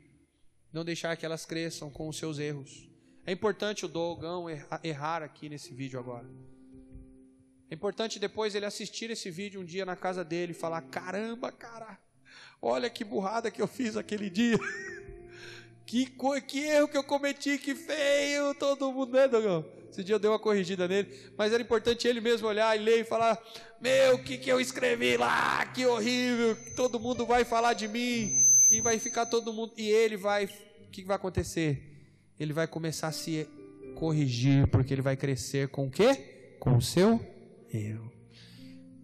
não 0.73 0.85
deixar 0.85 1.17
que 1.17 1.25
elas 1.25 1.47
cresçam 1.47 1.91
com 1.91 2.09
os 2.09 2.17
seus 2.17 2.39
erros. 2.39 2.89
É 3.25 3.33
importante 3.33 3.85
o 3.85 3.89
Dogão 3.89 4.47
errar 4.83 5.23
aqui 5.23 5.49
nesse 5.49 5.75
vídeo 5.75 5.99
agora. 5.99 6.29
É 7.71 7.75
importante 7.75 8.19
depois 8.19 8.55
ele 8.55 8.65
assistir 8.65 9.11
esse 9.11 9.31
vídeo 9.31 9.61
um 9.61 9.65
dia 9.65 9.85
na 9.85 9.97
casa 9.97 10.25
dele 10.25 10.53
e 10.53 10.55
falar: 10.55 10.81
caramba, 10.83 11.53
cara, 11.53 11.99
olha 12.61 12.89
que 12.89 13.05
burrada 13.05 13.51
que 13.51 13.61
eu 13.61 13.67
fiz 13.67 13.97
aquele 13.97 14.31
dia. 14.31 14.59
Que, 15.89 16.05
que 16.47 16.59
erro 16.59 16.87
que 16.87 16.99
eu 16.99 17.03
cometi, 17.03 17.57
que 17.57 17.75
feio, 17.75 18.55
todo 18.57 18.93
mundo, 18.93 19.11
né, 19.11 19.27
Dogão? 19.27 19.65
Esse 19.91 20.05
dia 20.05 20.17
eu 20.17 20.19
dei 20.19 20.31
uma 20.31 20.39
corrigida 20.39 20.87
nele, 20.87 21.09
mas 21.35 21.51
era 21.51 21.63
importante 21.63 22.07
ele 22.07 22.21
mesmo 22.21 22.47
olhar 22.47 22.79
e 22.79 22.85
ler 22.85 23.01
e 23.01 23.05
falar: 23.05 23.43
Meu, 23.81 24.17
o 24.17 24.23
que, 24.23 24.37
que 24.37 24.53
eu 24.53 24.61
escrevi 24.61 25.17
lá? 25.17 25.65
Que 25.65 25.87
horrível! 25.87 26.55
Todo 26.77 27.01
mundo 27.01 27.25
vai 27.25 27.43
falar 27.43 27.73
de 27.73 27.89
mim 27.89 28.31
e 28.71 28.83
vai 28.83 28.99
ficar 28.99 29.25
todo 29.25 29.51
mundo. 29.51 29.73
E 29.79 29.89
ele 29.89 30.19
vai. 30.19 30.45
O 30.45 30.91
que 30.91 31.03
vai 31.05 31.17
acontecer? 31.17 31.83
Ele 32.39 32.53
vai 32.53 32.67
começar 32.67 33.09
a 33.09 33.13
se 33.13 33.49
corrigir, 33.97 34.67
porque 34.67 34.93
ele 34.93 35.01
vai 35.01 35.17
crescer 35.17 35.69
com 35.69 35.87
o 35.87 35.91
quê? 35.91 36.57
Com 36.61 36.77
o 36.77 36.83
seu 36.83 37.19
eu. 37.73 38.13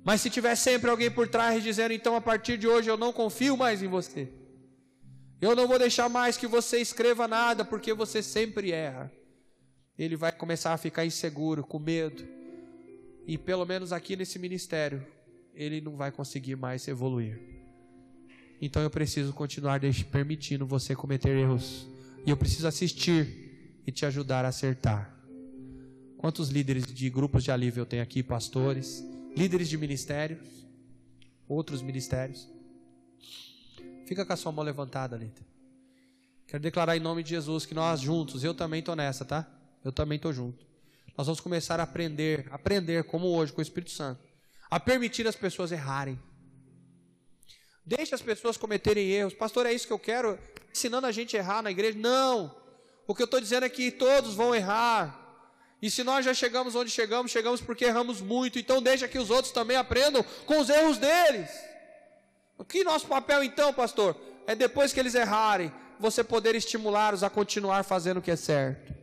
Mas 0.04 0.20
se 0.20 0.28
tiver 0.28 0.54
sempre 0.54 0.90
alguém 0.90 1.10
por 1.10 1.28
trás 1.28 1.62
dizendo, 1.62 1.94
então 1.94 2.14
a 2.14 2.20
partir 2.20 2.58
de 2.58 2.68
hoje 2.68 2.90
eu 2.90 2.98
não 2.98 3.10
confio 3.10 3.56
mais 3.56 3.82
em 3.82 3.88
você. 3.88 4.43
Eu 5.44 5.54
não 5.54 5.68
vou 5.68 5.78
deixar 5.78 6.08
mais 6.08 6.36
que 6.36 6.46
você 6.46 6.78
escreva 6.78 7.28
nada, 7.28 7.64
porque 7.64 7.92
você 7.92 8.22
sempre 8.22 8.72
erra 8.72 9.10
ele 9.98 10.16
vai 10.16 10.32
começar 10.32 10.72
a 10.72 10.78
ficar 10.78 11.06
inseguro, 11.06 11.62
com 11.62 11.78
medo. 11.78 12.24
E 13.26 13.38
pelo 13.38 13.64
menos 13.64 13.92
aqui 13.92 14.16
nesse 14.16 14.38
ministério, 14.38 15.06
ele 15.54 15.80
não 15.80 15.96
vai 15.96 16.10
conseguir 16.10 16.56
mais 16.56 16.86
evoluir. 16.88 17.40
Então 18.60 18.82
eu 18.82 18.90
preciso 18.90 19.32
continuar 19.32 19.80
permitindo 20.10 20.66
você 20.66 20.94
cometer 20.94 21.36
erros. 21.36 21.86
E 22.26 22.30
eu 22.30 22.36
preciso 22.36 22.66
assistir 22.66 23.80
e 23.86 23.92
te 23.92 24.04
ajudar 24.04 24.44
a 24.44 24.48
acertar. 24.48 25.14
Quantos 26.18 26.48
líderes 26.48 26.86
de 26.86 27.10
grupos 27.10 27.44
de 27.44 27.50
alívio 27.50 27.82
eu 27.82 27.86
tenho 27.86 28.02
aqui? 28.02 28.22
Pastores, 28.22 29.04
líderes 29.36 29.68
de 29.68 29.76
ministérios, 29.76 30.66
outros 31.46 31.82
ministérios. 31.82 32.48
Fica 34.06 34.24
com 34.24 34.32
a 34.32 34.36
sua 34.36 34.52
mão 34.52 34.64
levantada, 34.64 35.16
Lita. 35.16 35.42
Quero 36.46 36.62
declarar 36.62 36.96
em 36.96 37.00
nome 37.00 37.22
de 37.22 37.30
Jesus 37.30 37.64
que 37.66 37.74
nós 37.74 38.00
juntos, 38.00 38.44
eu 38.44 38.54
também 38.54 38.80
estou 38.80 38.94
nessa, 38.94 39.24
tá? 39.24 39.46
eu 39.84 39.92
também 39.92 40.16
estou 40.16 40.32
junto. 40.32 40.64
Nós 41.16 41.26
vamos 41.26 41.40
começar 41.40 41.78
a 41.78 41.82
aprender, 41.82 42.48
aprender 42.50 43.04
como 43.04 43.28
hoje 43.28 43.52
com 43.52 43.60
o 43.60 43.62
Espírito 43.62 43.92
Santo, 43.92 44.20
a 44.70 44.80
permitir 44.80 45.28
as 45.28 45.36
pessoas 45.36 45.70
errarem. 45.70 46.18
Deixe 47.84 48.14
as 48.14 48.22
pessoas 48.22 48.56
cometerem 48.56 49.10
erros. 49.10 49.34
Pastor, 49.34 49.66
é 49.66 49.72
isso 49.72 49.86
que 49.86 49.92
eu 49.92 49.98
quero? 49.98 50.38
Ensinando 50.72 51.06
a 51.06 51.12
gente 51.12 51.36
a 51.36 51.40
errar 51.40 51.62
na 51.62 51.70
igreja? 51.70 51.98
Não. 51.98 52.56
O 53.06 53.14
que 53.14 53.22
eu 53.22 53.26
estou 53.26 53.38
dizendo 53.38 53.66
é 53.66 53.68
que 53.68 53.90
todos 53.90 54.34
vão 54.34 54.54
errar. 54.54 55.20
E 55.82 55.90
se 55.90 56.02
nós 56.02 56.24
já 56.24 56.32
chegamos 56.32 56.74
onde 56.74 56.90
chegamos, 56.90 57.30
chegamos 57.30 57.60
porque 57.60 57.84
erramos 57.84 58.22
muito. 58.22 58.58
Então 58.58 58.82
deixa 58.82 59.06
que 59.06 59.18
os 59.18 59.28
outros 59.28 59.52
também 59.52 59.76
aprendam 59.76 60.24
com 60.46 60.58
os 60.58 60.70
erros 60.70 60.96
deles. 60.96 61.50
O 62.64 62.66
que 62.66 62.82
nosso 62.82 63.06
papel 63.06 63.44
então, 63.44 63.74
pastor? 63.74 64.18
É 64.46 64.54
depois 64.56 64.90
que 64.90 64.98
eles 64.98 65.14
errarem, 65.14 65.70
você 66.00 66.24
poder 66.24 66.54
estimulá-los 66.54 67.22
a 67.22 67.28
continuar 67.28 67.84
fazendo 67.84 68.16
o 68.16 68.22
que 68.22 68.30
é 68.30 68.36
certo. 68.36 68.94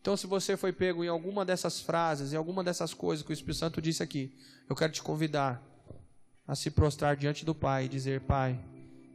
Então, 0.00 0.16
se 0.16 0.26
você 0.26 0.56
foi 0.56 0.72
pego 0.72 1.04
em 1.04 1.08
alguma 1.08 1.44
dessas 1.44 1.80
frases, 1.80 2.32
em 2.32 2.36
alguma 2.36 2.64
dessas 2.64 2.92
coisas 2.92 3.24
que 3.24 3.30
o 3.30 3.32
Espírito 3.32 3.58
Santo 3.58 3.80
disse 3.80 4.02
aqui, 4.02 4.36
eu 4.68 4.74
quero 4.74 4.92
te 4.92 5.00
convidar 5.00 5.62
a 6.48 6.56
se 6.56 6.68
prostrar 6.68 7.16
diante 7.16 7.44
do 7.44 7.54
Pai 7.54 7.84
e 7.84 7.88
dizer: 7.88 8.22
Pai, 8.22 8.58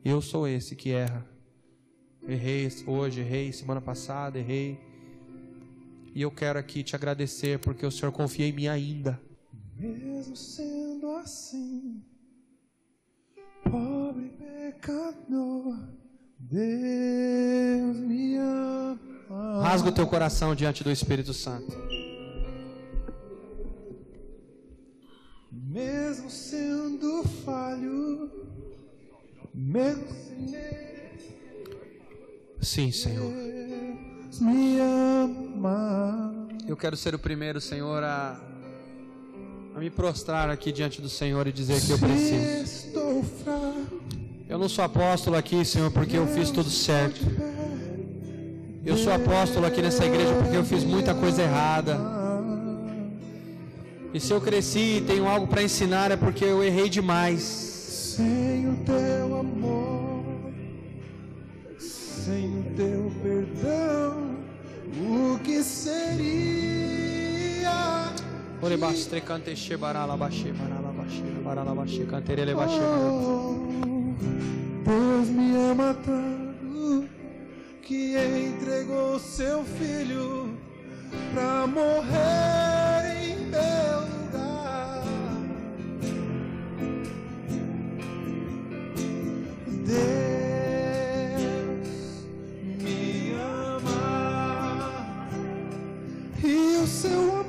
eu 0.03 0.21
sou 0.21 0.47
esse 0.47 0.73
que 0.73 0.91
erra. 0.91 1.27
Errei 2.25 2.71
hoje, 2.87 3.19
errei 3.19 3.51
semana 3.51 3.81
passada, 3.81 4.39
errei. 4.39 4.79
E 6.15 6.21
eu 6.21 6.31
quero 6.31 6.57
aqui 6.57 6.81
te 6.81 6.95
agradecer 6.95 7.59
porque 7.59 7.85
o 7.85 7.91
Senhor 7.91 8.13
confia 8.13 8.47
em 8.47 8.53
mim 8.53 8.67
ainda. 8.69 9.19
Mesmo 9.75 10.37
sendo 10.37 11.11
assim, 11.17 12.01
pobre 14.11 14.29
pecador, 14.38 15.77
Deus 16.38 17.97
me 17.97 18.35
ama. 18.35 18.99
Rasga 19.63 19.89
o 19.89 19.91
teu 19.91 20.05
coração 20.05 20.53
diante 20.53 20.83
do 20.83 20.91
Espírito 20.91 21.33
Santo. 21.33 21.71
Mesmo 25.49 26.29
sendo 26.29 27.23
falho, 27.45 28.29
mesmo 29.53 30.21
Sim, 32.61 32.91
Senhor. 32.91 33.31
me 34.39 34.79
ama. 34.79 36.47
Eu 36.67 36.77
quero 36.77 36.95
ser 36.95 37.15
o 37.15 37.19
primeiro, 37.19 37.59
Senhor, 37.59 38.03
a 38.03 38.39
me 39.81 39.89
prostrar 39.89 40.47
aqui 40.47 40.71
diante 40.71 41.01
do 41.01 41.09
Senhor 41.09 41.47
e 41.47 41.51
dizer 41.51 41.81
que 41.81 41.89
eu 41.89 41.97
preciso. 41.97 42.91
Eu 44.47 44.59
não 44.59 44.69
sou 44.69 44.85
apóstolo 44.85 45.35
aqui, 45.35 45.65
Senhor, 45.65 45.89
porque 45.89 46.15
eu 46.15 46.27
fiz 46.27 46.51
tudo 46.51 46.69
certo. 46.69 47.19
Eu 48.85 48.95
sou 48.95 49.11
apóstolo 49.11 49.65
aqui 49.65 49.81
nessa 49.81 50.05
igreja 50.05 50.35
porque 50.35 50.55
eu 50.55 50.63
fiz 50.63 50.83
muita 50.83 51.15
coisa 51.15 51.41
errada. 51.41 51.99
E 54.13 54.19
se 54.19 54.31
eu 54.31 54.39
cresci 54.39 54.97
e 54.97 55.01
tenho 55.01 55.27
algo 55.27 55.47
para 55.47 55.63
ensinar 55.63 56.11
é 56.11 56.15
porque 56.15 56.45
eu 56.45 56.63
errei 56.63 56.87
demais. 56.87 57.41
Sem 57.41 58.69
o 58.69 58.75
teu 58.85 59.39
amor, 59.39 60.23
sem 61.79 62.59
o 62.59 62.63
teu 62.75 63.11
perdão, 63.23 64.35
o 65.09 65.39
que 65.39 65.63
seria? 65.63 66.80
Ore 68.63 68.77
bastre 68.77 69.21
cante 69.23 69.55
she 69.55 69.75
barala 69.75 70.15
bashe 70.15 70.53
barala 70.53 70.91
bashe 70.93 71.23
barala 71.43 71.73
bashe 71.73 72.05
canterele 72.05 72.53
bashe. 72.53 72.79
Deus 74.85 75.29
me 75.29 75.55
ama 75.71 75.95
tanto 76.05 77.07
que 77.81 78.15
entregou 78.15 79.19
seu 79.19 79.63
filho 79.63 80.55
pra 81.33 81.65
morrer 81.65 83.03
em 83.17 83.35
meu 83.49 83.99
lugar. 84.11 85.03
Deus 89.88 90.21
me 92.77 93.33
ama 93.33 95.03
e 96.43 96.77
o 96.77 96.85
seu 96.85 97.21
amor 97.31 97.40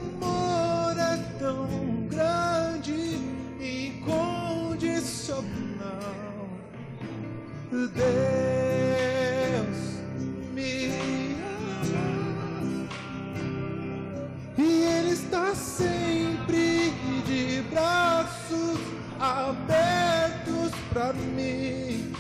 Ele 14.59 15.13
está 15.13 15.55
sempre 15.55 16.91
de 17.27 17.63
braços 17.71 18.79
abertos 19.19 20.71
para 20.93 21.15
mim. 21.15 22.13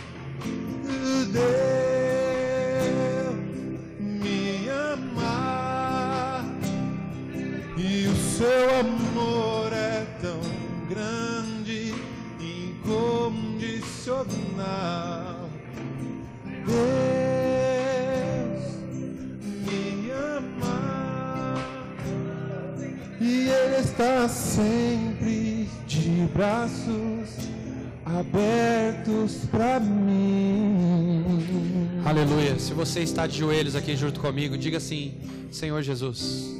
Você 32.92 33.00
está 33.00 33.26
de 33.26 33.38
joelhos 33.38 33.74
aqui 33.74 33.96
junto 33.96 34.20
comigo, 34.20 34.58
diga 34.58 34.76
assim: 34.76 35.18
Senhor 35.50 35.80
Jesus, 35.80 36.54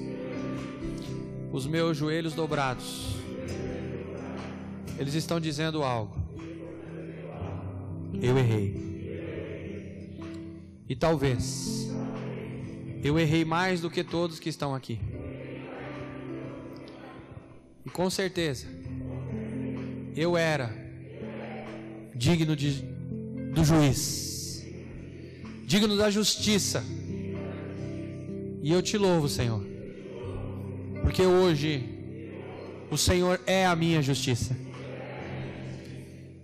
os 1.52 1.66
meus 1.66 1.94
joelhos 1.94 2.32
dobrados, 2.32 3.16
eles 4.98 5.12
estão 5.12 5.38
dizendo 5.38 5.82
algo. 5.82 6.16
Eu 8.14 8.38
errei. 8.38 8.80
E 10.88 10.96
talvez 10.96 11.90
eu 13.04 13.18
errei 13.18 13.44
mais 13.44 13.82
do 13.82 13.90
que 13.90 14.02
todos 14.02 14.40
que 14.40 14.48
estão 14.48 14.74
aqui. 14.74 14.98
E 17.84 17.90
com 17.90 18.08
certeza 18.08 18.66
eu 20.16 20.34
era 20.34 20.74
digno 22.14 22.56
de, 22.56 22.82
do 23.52 23.62
juiz, 23.62 24.31
digno 25.72 25.96
da 25.96 26.10
justiça. 26.10 26.84
E 28.62 28.70
eu 28.70 28.82
te 28.82 28.98
louvo, 28.98 29.26
Senhor, 29.26 29.64
porque 31.00 31.22
hoje 31.22 31.88
o 32.90 32.98
Senhor 32.98 33.40
é 33.46 33.64
a 33.64 33.74
minha 33.74 34.02
justiça. 34.02 34.54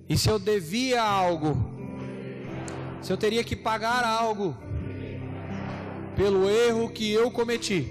E 0.08 0.16
se 0.16 0.30
eu 0.30 0.38
devia 0.38 1.02
algo, 1.02 1.54
se 3.02 3.12
eu 3.12 3.18
teria 3.18 3.44
que 3.44 3.54
pagar 3.54 4.02
algo 4.02 4.56
pelo 6.16 6.48
erro 6.48 6.88
que 6.88 7.12
eu 7.12 7.30
cometi, 7.30 7.86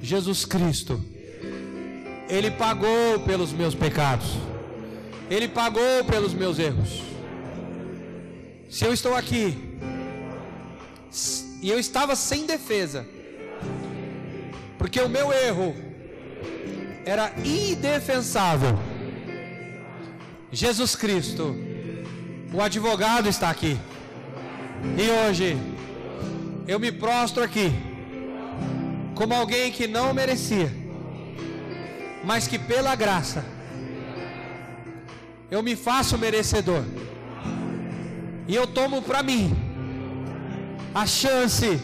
Jesus 0.00 0.44
Cristo, 0.44 1.04
Ele 2.28 2.52
pagou 2.52 3.18
pelos 3.26 3.52
meus 3.52 3.74
pecados, 3.74 4.28
Ele 5.28 5.48
pagou 5.48 6.04
pelos 6.08 6.32
meus 6.32 6.56
erros. 6.60 7.09
Se 8.70 8.84
eu 8.84 8.92
estou 8.92 9.16
aqui 9.16 9.58
e 11.60 11.68
eu 11.68 11.78
estava 11.78 12.14
sem 12.14 12.46
defesa, 12.46 13.04
porque 14.78 15.00
o 15.00 15.08
meu 15.08 15.32
erro 15.32 15.74
era 17.04 17.32
indefensável, 17.44 18.78
Jesus 20.52 20.94
Cristo, 20.94 21.56
o 22.54 22.62
advogado 22.62 23.28
está 23.28 23.50
aqui. 23.50 23.76
E 24.96 25.10
hoje 25.10 25.58
eu 26.68 26.78
me 26.78 26.92
prostro 26.92 27.42
aqui 27.42 27.72
como 29.16 29.34
alguém 29.34 29.72
que 29.72 29.88
não 29.88 30.14
merecia, 30.14 30.72
mas 32.24 32.46
que 32.46 32.56
pela 32.56 32.94
graça 32.94 33.44
eu 35.50 35.60
me 35.60 35.74
faço 35.74 36.16
merecedor. 36.16 36.84
E 38.50 38.54
eu 38.56 38.66
tomo 38.66 39.00
para 39.00 39.22
mim 39.22 39.56
a 40.92 41.06
chance 41.06 41.80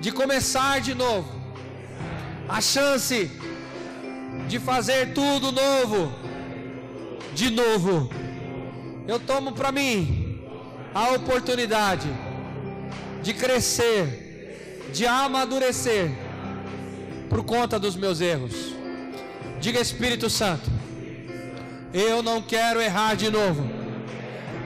de 0.00 0.10
começar 0.10 0.80
de 0.80 0.92
novo. 0.92 1.40
A 2.48 2.60
chance 2.60 3.30
de 4.48 4.58
fazer 4.58 5.14
tudo 5.14 5.52
novo. 5.52 6.12
De 7.32 7.48
novo 7.48 8.10
eu 9.06 9.20
tomo 9.20 9.52
para 9.52 9.70
mim 9.70 10.42
a 10.92 11.12
oportunidade 11.12 12.08
de 13.22 13.32
crescer, 13.32 14.82
de 14.92 15.06
amadurecer 15.06 16.10
por 17.30 17.44
conta 17.44 17.78
dos 17.78 17.94
meus 17.94 18.20
erros. 18.20 18.74
Diga 19.60 19.80
Espírito 19.80 20.28
Santo, 20.28 20.68
eu 21.94 22.20
não 22.20 22.42
quero 22.42 22.80
errar 22.80 23.14
de 23.14 23.30
novo. 23.30 23.75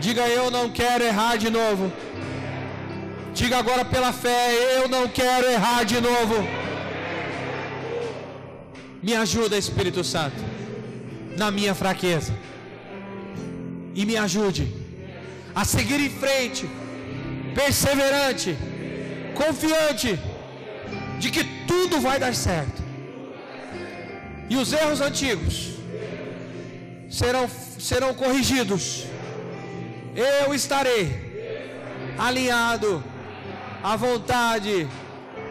Diga 0.00 0.26
eu 0.28 0.50
não 0.50 0.70
quero 0.70 1.04
errar 1.04 1.36
de 1.36 1.50
novo. 1.50 1.92
Diga 3.34 3.58
agora 3.58 3.84
pela 3.84 4.12
fé, 4.12 4.78
eu 4.78 4.88
não 4.88 5.06
quero 5.08 5.46
errar 5.46 5.84
de 5.84 6.00
novo. 6.00 6.36
Me 9.02 9.14
ajuda, 9.14 9.56
Espírito 9.56 10.02
Santo, 10.04 10.36
na 11.36 11.50
minha 11.50 11.74
fraqueza 11.74 12.32
e 13.94 14.04
me 14.06 14.16
ajude 14.16 14.72
a 15.54 15.64
seguir 15.64 16.00
em 16.00 16.10
frente, 16.10 16.68
perseverante, 17.54 18.56
confiante 19.34 20.18
de 21.18 21.30
que 21.30 21.44
tudo 21.66 22.00
vai 22.00 22.18
dar 22.18 22.34
certo. 22.34 22.82
E 24.48 24.56
os 24.56 24.72
erros 24.72 25.00
antigos 25.00 25.70
serão, 27.10 27.48
serão 27.78 28.14
corrigidos. 28.14 29.04
Eu 30.14 30.52
estarei 30.54 31.30
alinhado 32.18 33.02
à 33.82 33.96
vontade 33.96 34.88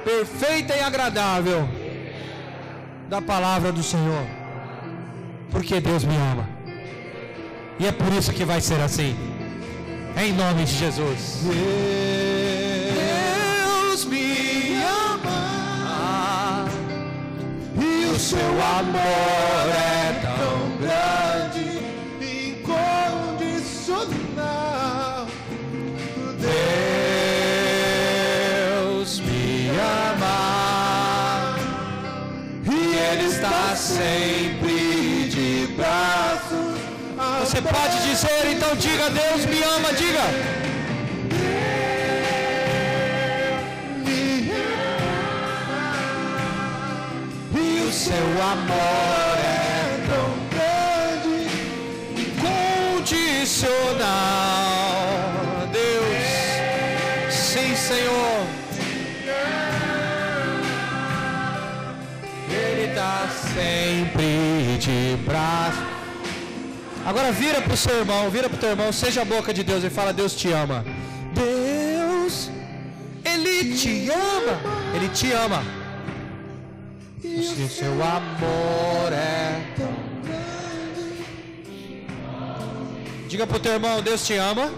perfeita 0.04 0.76
e 0.76 0.82
agradável 0.82 1.68
da 3.10 3.22
palavra 3.22 3.72
do 3.72 3.82
Senhor, 3.82 4.26
porque 5.52 5.80
Deus 5.80 6.04
me 6.04 6.16
ama. 6.16 6.48
E 7.80 7.88
é 7.88 7.92
por 7.92 8.12
isso 8.14 8.32
que 8.34 8.44
vai 8.44 8.62
ser 8.62 8.80
assim. 8.82 9.16
Em 10.18 10.34
nome 10.34 10.66
de 10.66 10.74
Jesus. 10.74 11.44
Deus 13.94 14.06
me 14.06 14.76
ama 14.84 16.66
e 17.80 18.06
o 18.14 18.20
seu 18.20 18.40
amor 18.40 19.70
é 19.86 19.89
sempre 34.00 35.28
de 35.28 35.68
braços 35.76 36.80
Você 37.42 37.62
pode 37.62 38.02
dizer, 38.10 38.52
então 38.52 38.74
diga: 38.76 39.10
Deus 39.10 39.46
me 39.46 39.62
ama, 39.64 39.94
diga. 39.94 40.24
me 44.06 44.52
ama 44.52 44.80
e 47.62 47.82
o 47.82 47.92
seu 47.92 48.28
amor 48.54 49.29
sempre 63.60 64.78
de 64.80 65.18
braço. 65.26 65.84
Agora 67.06 67.32
vira 67.32 67.62
para 67.62 67.74
o 67.74 67.78
seu 67.78 67.96
irmão, 68.00 68.30
vira 68.30 68.48
para 68.50 68.58
o 68.58 68.60
teu 68.60 68.70
irmão, 68.70 68.92
seja 68.92 69.22
a 69.22 69.26
boca 69.26 69.54
de 69.54 69.64
Deus 69.64 69.84
e 69.84 69.90
fala: 69.90 70.14
Deus 70.14 70.34
te 70.36 70.52
ama. 70.52 70.86
Deus, 71.34 72.50
Ele 73.32 73.76
te 73.76 74.10
ama. 74.10 74.56
Ele 74.96 75.10
te 75.10 75.32
ama. 75.32 75.62
O 77.24 77.70
seu 77.70 77.94
amor 78.18 79.12
é 79.14 79.62
Diga 83.28 83.46
para 83.46 83.58
o 83.58 83.60
teu 83.60 83.74
irmão, 83.74 84.02
Deus 84.02 84.26
te 84.26 84.36
ama. 84.36 84.72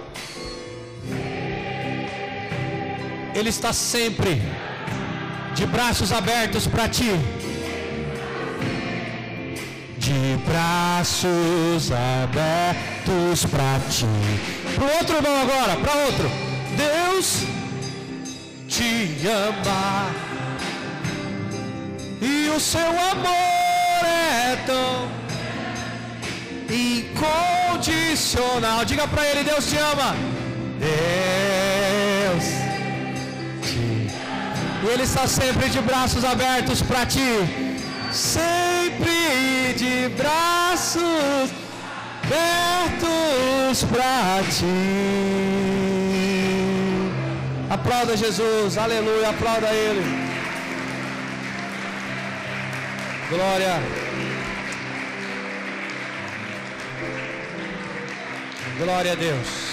Ele 3.34 3.50
está 3.50 3.72
sempre 3.72 4.42
de 5.56 5.66
braços 5.66 6.12
abertos 6.12 6.68
para 6.68 6.90
ti. 6.90 7.12
De 10.02 10.36
braços 10.50 11.92
abertos 11.92 13.46
para 13.46 13.80
ti. 13.88 14.08
Pro 14.74 14.86
outro 14.98 15.18
irmão 15.18 15.42
agora, 15.42 15.78
para 15.78 15.94
outro. 16.08 16.28
Deus 16.76 17.44
te 18.68 19.16
ama 19.28 20.10
e 22.20 22.50
o 22.50 22.60
seu 22.60 22.90
amor 23.12 24.04
é 24.04 24.56
tão 24.66 25.08
incondicional. 26.68 28.84
Diga 28.84 29.08
para 29.08 29.24
ele, 29.28 29.44
Deus 29.44 29.70
te 29.70 29.78
ama. 29.78 30.16
Deus 30.80 32.46
te 33.62 34.08
e 34.84 34.88
ele 34.92 35.04
está 35.04 35.28
sempre 35.28 35.70
de 35.70 35.80
braços 35.80 36.26
abertos 36.26 36.82
para 36.82 37.06
ti 37.06 37.71
sempre 38.12 39.74
de 39.76 40.10
braços 40.16 41.62
abertos 42.32 43.84
para 43.86 44.44
ti. 44.50 44.66
Aplauda 47.70 48.16
Jesus, 48.16 48.78
aleluia, 48.78 49.30
aplauda 49.30 49.68
Ele. 49.74 50.32
Glória. 53.30 53.82
Glória 58.78 59.12
a 59.12 59.16
Deus. 59.16 59.71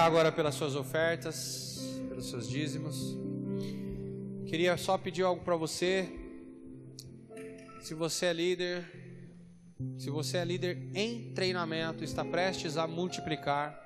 Orar 0.00 0.06
agora 0.06 0.32
pelas 0.32 0.54
suas 0.54 0.74
ofertas, 0.74 1.78
pelos 2.08 2.30
seus 2.30 2.48
dízimos. 2.48 3.18
Queria 4.46 4.74
só 4.78 4.96
pedir 4.96 5.22
algo 5.24 5.44
para 5.44 5.56
você. 5.56 6.08
Se 7.82 7.92
você 7.92 8.26
é 8.26 8.32
líder, 8.32 8.90
se 9.98 10.08
você 10.08 10.38
é 10.38 10.44
líder 10.44 10.78
em 10.94 11.34
treinamento, 11.34 12.02
está 12.02 12.24
prestes 12.24 12.78
a 12.78 12.86
multiplicar. 12.86 13.78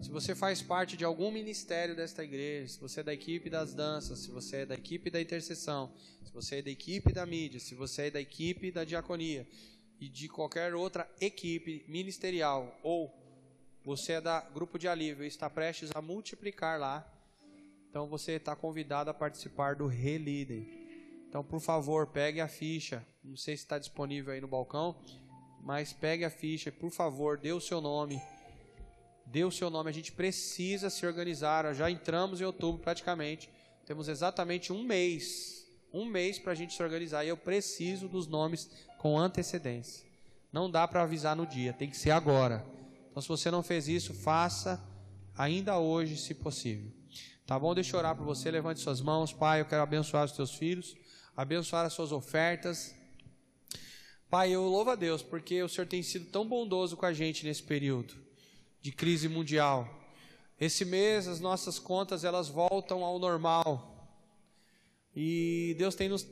Se 0.00 0.10
você 0.10 0.32
faz 0.32 0.62
parte 0.62 0.96
de 0.96 1.04
algum 1.04 1.32
ministério 1.32 1.96
desta 1.96 2.22
igreja, 2.22 2.74
se 2.74 2.80
você 2.80 3.00
é 3.00 3.02
da 3.02 3.12
equipe 3.12 3.50
das 3.50 3.74
danças, 3.74 4.20
se 4.20 4.30
você 4.30 4.58
é 4.58 4.66
da 4.66 4.74
equipe 4.74 5.10
da 5.10 5.20
intercessão, 5.20 5.92
se 6.24 6.32
você 6.32 6.56
é 6.56 6.62
da 6.62 6.70
equipe 6.70 7.12
da 7.12 7.26
mídia, 7.26 7.58
se 7.58 7.74
você 7.74 8.02
é 8.02 8.10
da 8.12 8.20
equipe 8.20 8.70
da 8.70 8.84
diaconia, 8.84 9.44
e 10.00 10.08
de 10.08 10.28
qualquer 10.28 10.74
outra 10.74 11.08
equipe 11.20 11.84
ministerial, 11.88 12.78
ou 12.82 13.21
você 13.84 14.12
é 14.12 14.20
da 14.20 14.40
grupo 14.40 14.78
de 14.78 14.86
alívio 14.86 15.24
e 15.24 15.28
está 15.28 15.50
prestes 15.50 15.90
a 15.94 16.00
multiplicar 16.00 16.78
lá, 16.78 17.06
então 17.90 18.06
você 18.06 18.32
está 18.32 18.54
convidado 18.56 19.10
a 19.10 19.14
participar 19.14 19.74
do 19.74 19.86
Relidem. 19.86 20.82
Então, 21.28 21.42
por 21.42 21.60
favor, 21.60 22.06
pegue 22.06 22.40
a 22.40 22.48
ficha. 22.48 23.04
Não 23.22 23.36
sei 23.36 23.56
se 23.56 23.64
está 23.64 23.78
disponível 23.78 24.32
aí 24.32 24.40
no 24.40 24.48
balcão, 24.48 24.96
mas 25.62 25.92
pegue 25.92 26.24
a 26.24 26.30
ficha, 26.30 26.70
por 26.70 26.90
favor, 26.90 27.38
dê 27.38 27.52
o 27.52 27.60
seu 27.60 27.80
nome. 27.80 28.20
Dê 29.26 29.44
o 29.44 29.50
seu 29.50 29.70
nome. 29.70 29.88
A 29.88 29.92
gente 29.92 30.12
precisa 30.12 30.90
se 30.90 31.06
organizar. 31.06 31.72
Já 31.74 31.90
entramos 31.90 32.40
em 32.40 32.44
outubro 32.44 32.82
praticamente. 32.82 33.48
Temos 33.86 34.08
exatamente 34.08 34.72
um 34.72 34.82
mês. 34.82 35.66
Um 35.92 36.04
mês 36.04 36.38
para 36.38 36.52
a 36.52 36.54
gente 36.54 36.74
se 36.74 36.82
organizar. 36.82 37.24
E 37.24 37.28
eu 37.28 37.36
preciso 37.36 38.08
dos 38.08 38.26
nomes 38.26 38.70
com 38.98 39.18
antecedência. 39.18 40.06
Não 40.52 40.70
dá 40.70 40.86
para 40.86 41.02
avisar 41.02 41.34
no 41.34 41.46
dia, 41.46 41.72
tem 41.72 41.88
que 41.88 41.96
ser 41.96 42.10
agora. 42.10 42.64
Então, 43.12 43.20
se 43.20 43.28
você 43.28 43.50
não 43.50 43.62
fez 43.62 43.88
isso, 43.88 44.14
faça 44.14 44.82
ainda 45.36 45.78
hoje, 45.78 46.16
se 46.16 46.32
possível. 46.32 46.90
Tá 47.46 47.58
bom? 47.58 47.74
Deixa 47.74 47.94
eu 47.94 47.98
orar 47.98 48.16
por 48.16 48.24
você. 48.24 48.50
Levante 48.50 48.80
suas 48.80 49.02
mãos, 49.02 49.34
Pai. 49.34 49.60
Eu 49.60 49.66
quero 49.66 49.82
abençoar 49.82 50.24
os 50.24 50.32
teus 50.32 50.54
filhos, 50.54 50.96
abençoar 51.36 51.84
as 51.84 51.92
suas 51.92 52.10
ofertas. 52.10 52.94
Pai, 54.30 54.50
eu 54.50 54.62
louvo 54.64 54.88
a 54.88 54.94
Deus 54.94 55.22
porque 55.22 55.62
o 55.62 55.68
Senhor 55.68 55.86
tem 55.86 56.02
sido 56.02 56.30
tão 56.30 56.48
bondoso 56.48 56.96
com 56.96 57.04
a 57.04 57.12
gente 57.12 57.44
nesse 57.44 57.62
período 57.62 58.14
de 58.80 58.90
crise 58.90 59.28
mundial. 59.28 59.86
Esse 60.58 60.82
mês 60.86 61.28
as 61.28 61.38
nossas 61.38 61.78
contas 61.78 62.24
elas 62.24 62.48
voltam 62.48 63.04
ao 63.04 63.18
normal. 63.18 64.08
E 65.14 65.74
Deus 65.76 65.94
tem 65.94 66.08
nos 66.08 66.26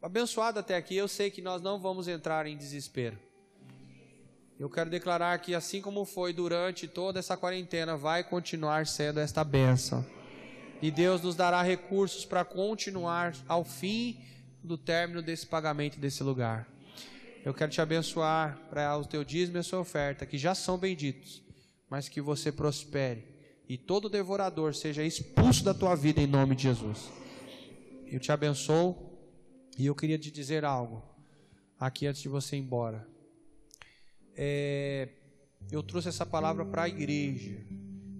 abençoado 0.00 0.60
até 0.60 0.76
aqui, 0.76 0.94
eu 0.94 1.08
sei 1.08 1.32
que 1.32 1.42
nós 1.42 1.60
não 1.60 1.80
vamos 1.80 2.06
entrar 2.06 2.46
em 2.46 2.56
desespero. 2.56 3.18
Eu 4.58 4.70
quero 4.70 4.88
declarar 4.88 5.38
que, 5.38 5.54
assim 5.54 5.80
como 5.80 6.04
foi 6.04 6.32
durante 6.32 6.86
toda 6.86 7.18
essa 7.18 7.36
quarentena, 7.36 7.96
vai 7.96 8.22
continuar 8.22 8.86
sendo 8.86 9.20
esta 9.20 9.42
bênção. 9.42 10.04
E 10.80 10.90
Deus 10.90 11.22
nos 11.22 11.34
dará 11.34 11.62
recursos 11.62 12.24
para 12.24 12.44
continuar 12.44 13.34
ao 13.48 13.64
fim 13.64 14.20
do 14.62 14.78
término 14.78 15.22
desse 15.22 15.46
pagamento 15.46 15.98
desse 15.98 16.22
lugar. 16.22 16.68
Eu 17.44 17.52
quero 17.52 17.70
te 17.70 17.80
abençoar 17.80 18.58
para 18.70 18.96
o 18.96 19.04
teu 19.04 19.24
dízimo 19.24 19.58
e 19.58 19.60
a 19.60 19.62
sua 19.62 19.80
oferta, 19.80 20.24
que 20.24 20.38
já 20.38 20.54
são 20.54 20.78
benditos, 20.78 21.42
mas 21.90 22.08
que 22.08 22.20
você 22.20 22.50
prospere 22.50 23.34
e 23.68 23.78
todo 23.78 24.08
devorador 24.08 24.74
seja 24.74 25.02
expulso 25.02 25.64
da 25.64 25.72
tua 25.72 25.94
vida 25.94 26.20
em 26.20 26.26
nome 26.26 26.54
de 26.54 26.64
Jesus. 26.64 27.10
Eu 28.06 28.20
te 28.20 28.30
abençoo 28.30 29.18
e 29.78 29.86
eu 29.86 29.94
queria 29.94 30.18
te 30.18 30.30
dizer 30.30 30.64
algo 30.64 31.02
aqui 31.78 32.06
antes 32.06 32.22
de 32.22 32.28
você 32.28 32.56
ir 32.56 32.60
embora. 32.60 33.13
É, 34.36 35.08
eu 35.70 35.82
trouxe 35.82 36.08
essa 36.08 36.26
palavra 36.26 36.64
para 36.64 36.82
a 36.82 36.88
igreja, 36.88 37.64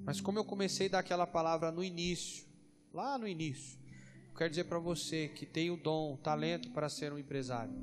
mas 0.04 0.20
como 0.20 0.38
eu 0.38 0.44
comecei 0.44 0.86
a 0.86 0.90
dar 0.90 0.98
aquela 1.00 1.26
palavra 1.26 1.72
no 1.72 1.82
início, 1.82 2.46
lá 2.92 3.18
no 3.18 3.26
início, 3.26 3.78
eu 4.28 4.36
quero 4.36 4.50
dizer 4.50 4.64
para 4.64 4.78
você 4.78 5.28
que 5.28 5.44
tem 5.44 5.70
o 5.70 5.76
dom, 5.76 6.14
o 6.14 6.16
talento 6.16 6.70
para 6.70 6.88
ser 6.88 7.12
um 7.12 7.18
empresário. 7.18 7.74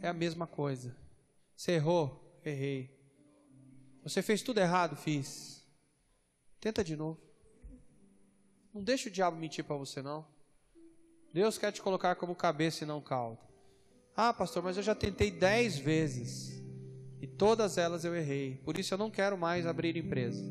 É 0.00 0.08
a 0.08 0.12
mesma 0.12 0.46
coisa. 0.46 0.96
Você 1.56 1.72
errou? 1.72 2.40
Errei. 2.44 2.90
Você 4.02 4.20
fez 4.20 4.42
tudo 4.42 4.58
errado? 4.58 4.96
Fiz. 4.96 5.64
Tenta 6.60 6.82
de 6.82 6.96
novo. 6.96 7.20
Não 8.74 8.82
deixa 8.82 9.08
o 9.08 9.12
diabo 9.12 9.36
mentir 9.36 9.64
para 9.64 9.76
você 9.76 10.02
não. 10.02 10.26
Deus 11.32 11.56
quer 11.56 11.72
te 11.72 11.80
colocar 11.80 12.16
como 12.16 12.34
cabeça 12.34 12.84
e 12.84 12.86
não 12.86 13.00
cauda. 13.00 13.40
Ah, 14.16 14.32
pastor, 14.32 14.62
mas 14.62 14.76
eu 14.76 14.82
já 14.82 14.94
tentei 14.94 15.30
dez 15.30 15.78
vezes 15.78 16.51
e 17.22 17.26
todas 17.28 17.78
elas 17.78 18.04
eu 18.04 18.16
errei. 18.16 18.60
Por 18.64 18.76
isso 18.76 18.92
eu 18.92 18.98
não 18.98 19.08
quero 19.08 19.38
mais 19.38 19.64
abrir 19.64 19.96
empresa. 19.96 20.44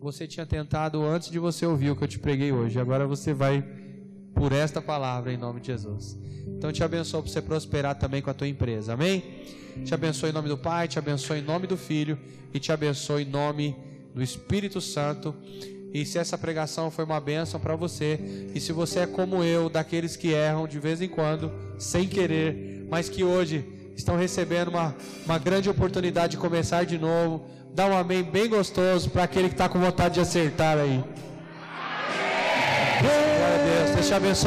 Você 0.00 0.24
tinha 0.28 0.46
tentado 0.46 1.02
antes 1.02 1.30
de 1.30 1.38
você 1.40 1.66
ouvir 1.66 1.90
o 1.90 1.96
que 1.96 2.04
eu 2.04 2.08
te 2.08 2.20
preguei 2.20 2.52
hoje. 2.52 2.78
Agora 2.78 3.08
você 3.08 3.34
vai 3.34 3.64
por 4.32 4.52
esta 4.52 4.80
palavra 4.80 5.32
em 5.32 5.36
nome 5.36 5.60
de 5.60 5.66
Jesus. 5.66 6.16
Então 6.46 6.70
te 6.70 6.84
abençoo 6.84 7.22
para 7.22 7.32
você 7.32 7.42
prosperar 7.42 7.98
também 7.98 8.22
com 8.22 8.30
a 8.30 8.34
tua 8.34 8.46
empresa. 8.46 8.92
Amém? 8.92 9.42
Te 9.84 9.92
abençoo 9.92 10.28
em 10.28 10.32
nome 10.32 10.48
do 10.48 10.56
Pai, 10.56 10.86
te 10.86 11.00
abençoo 11.00 11.36
em 11.36 11.42
nome 11.42 11.66
do 11.66 11.76
Filho 11.76 12.16
e 12.54 12.60
te 12.60 12.70
abençoo 12.70 13.18
em 13.18 13.24
nome 13.24 13.74
do 14.14 14.22
Espírito 14.22 14.80
Santo. 14.80 15.34
E 15.92 16.06
se 16.06 16.18
essa 16.18 16.38
pregação 16.38 16.88
foi 16.88 17.04
uma 17.04 17.20
bênção 17.20 17.58
para 17.58 17.74
você, 17.74 18.50
e 18.54 18.60
se 18.60 18.72
você 18.72 19.00
é 19.00 19.06
como 19.08 19.42
eu, 19.42 19.68
daqueles 19.68 20.14
que 20.14 20.28
erram 20.28 20.68
de 20.68 20.78
vez 20.78 21.02
em 21.02 21.08
quando, 21.08 21.52
sem 21.78 22.08
querer, 22.08 22.86
mas 22.88 23.08
que 23.08 23.24
hoje 23.24 23.81
estão 23.96 24.16
recebendo 24.16 24.68
uma, 24.68 24.94
uma 25.24 25.38
grande 25.38 25.68
oportunidade 25.68 26.32
de 26.32 26.36
começar 26.36 26.84
de 26.84 26.98
novo, 26.98 27.46
dá 27.74 27.86
um 27.86 27.96
amém 27.96 28.22
bem 28.22 28.48
gostoso 28.48 29.10
para 29.10 29.24
aquele 29.24 29.48
que 29.48 29.54
está 29.54 29.68
com 29.68 29.78
vontade 29.78 30.14
de 30.14 30.20
acertar 30.20 30.78
aí. 30.78 31.02
Glória 33.00 33.54
a 33.54 33.84
Deus, 33.84 33.90
Deus 33.90 34.06
te 34.08 34.14
abençoe. 34.14 34.40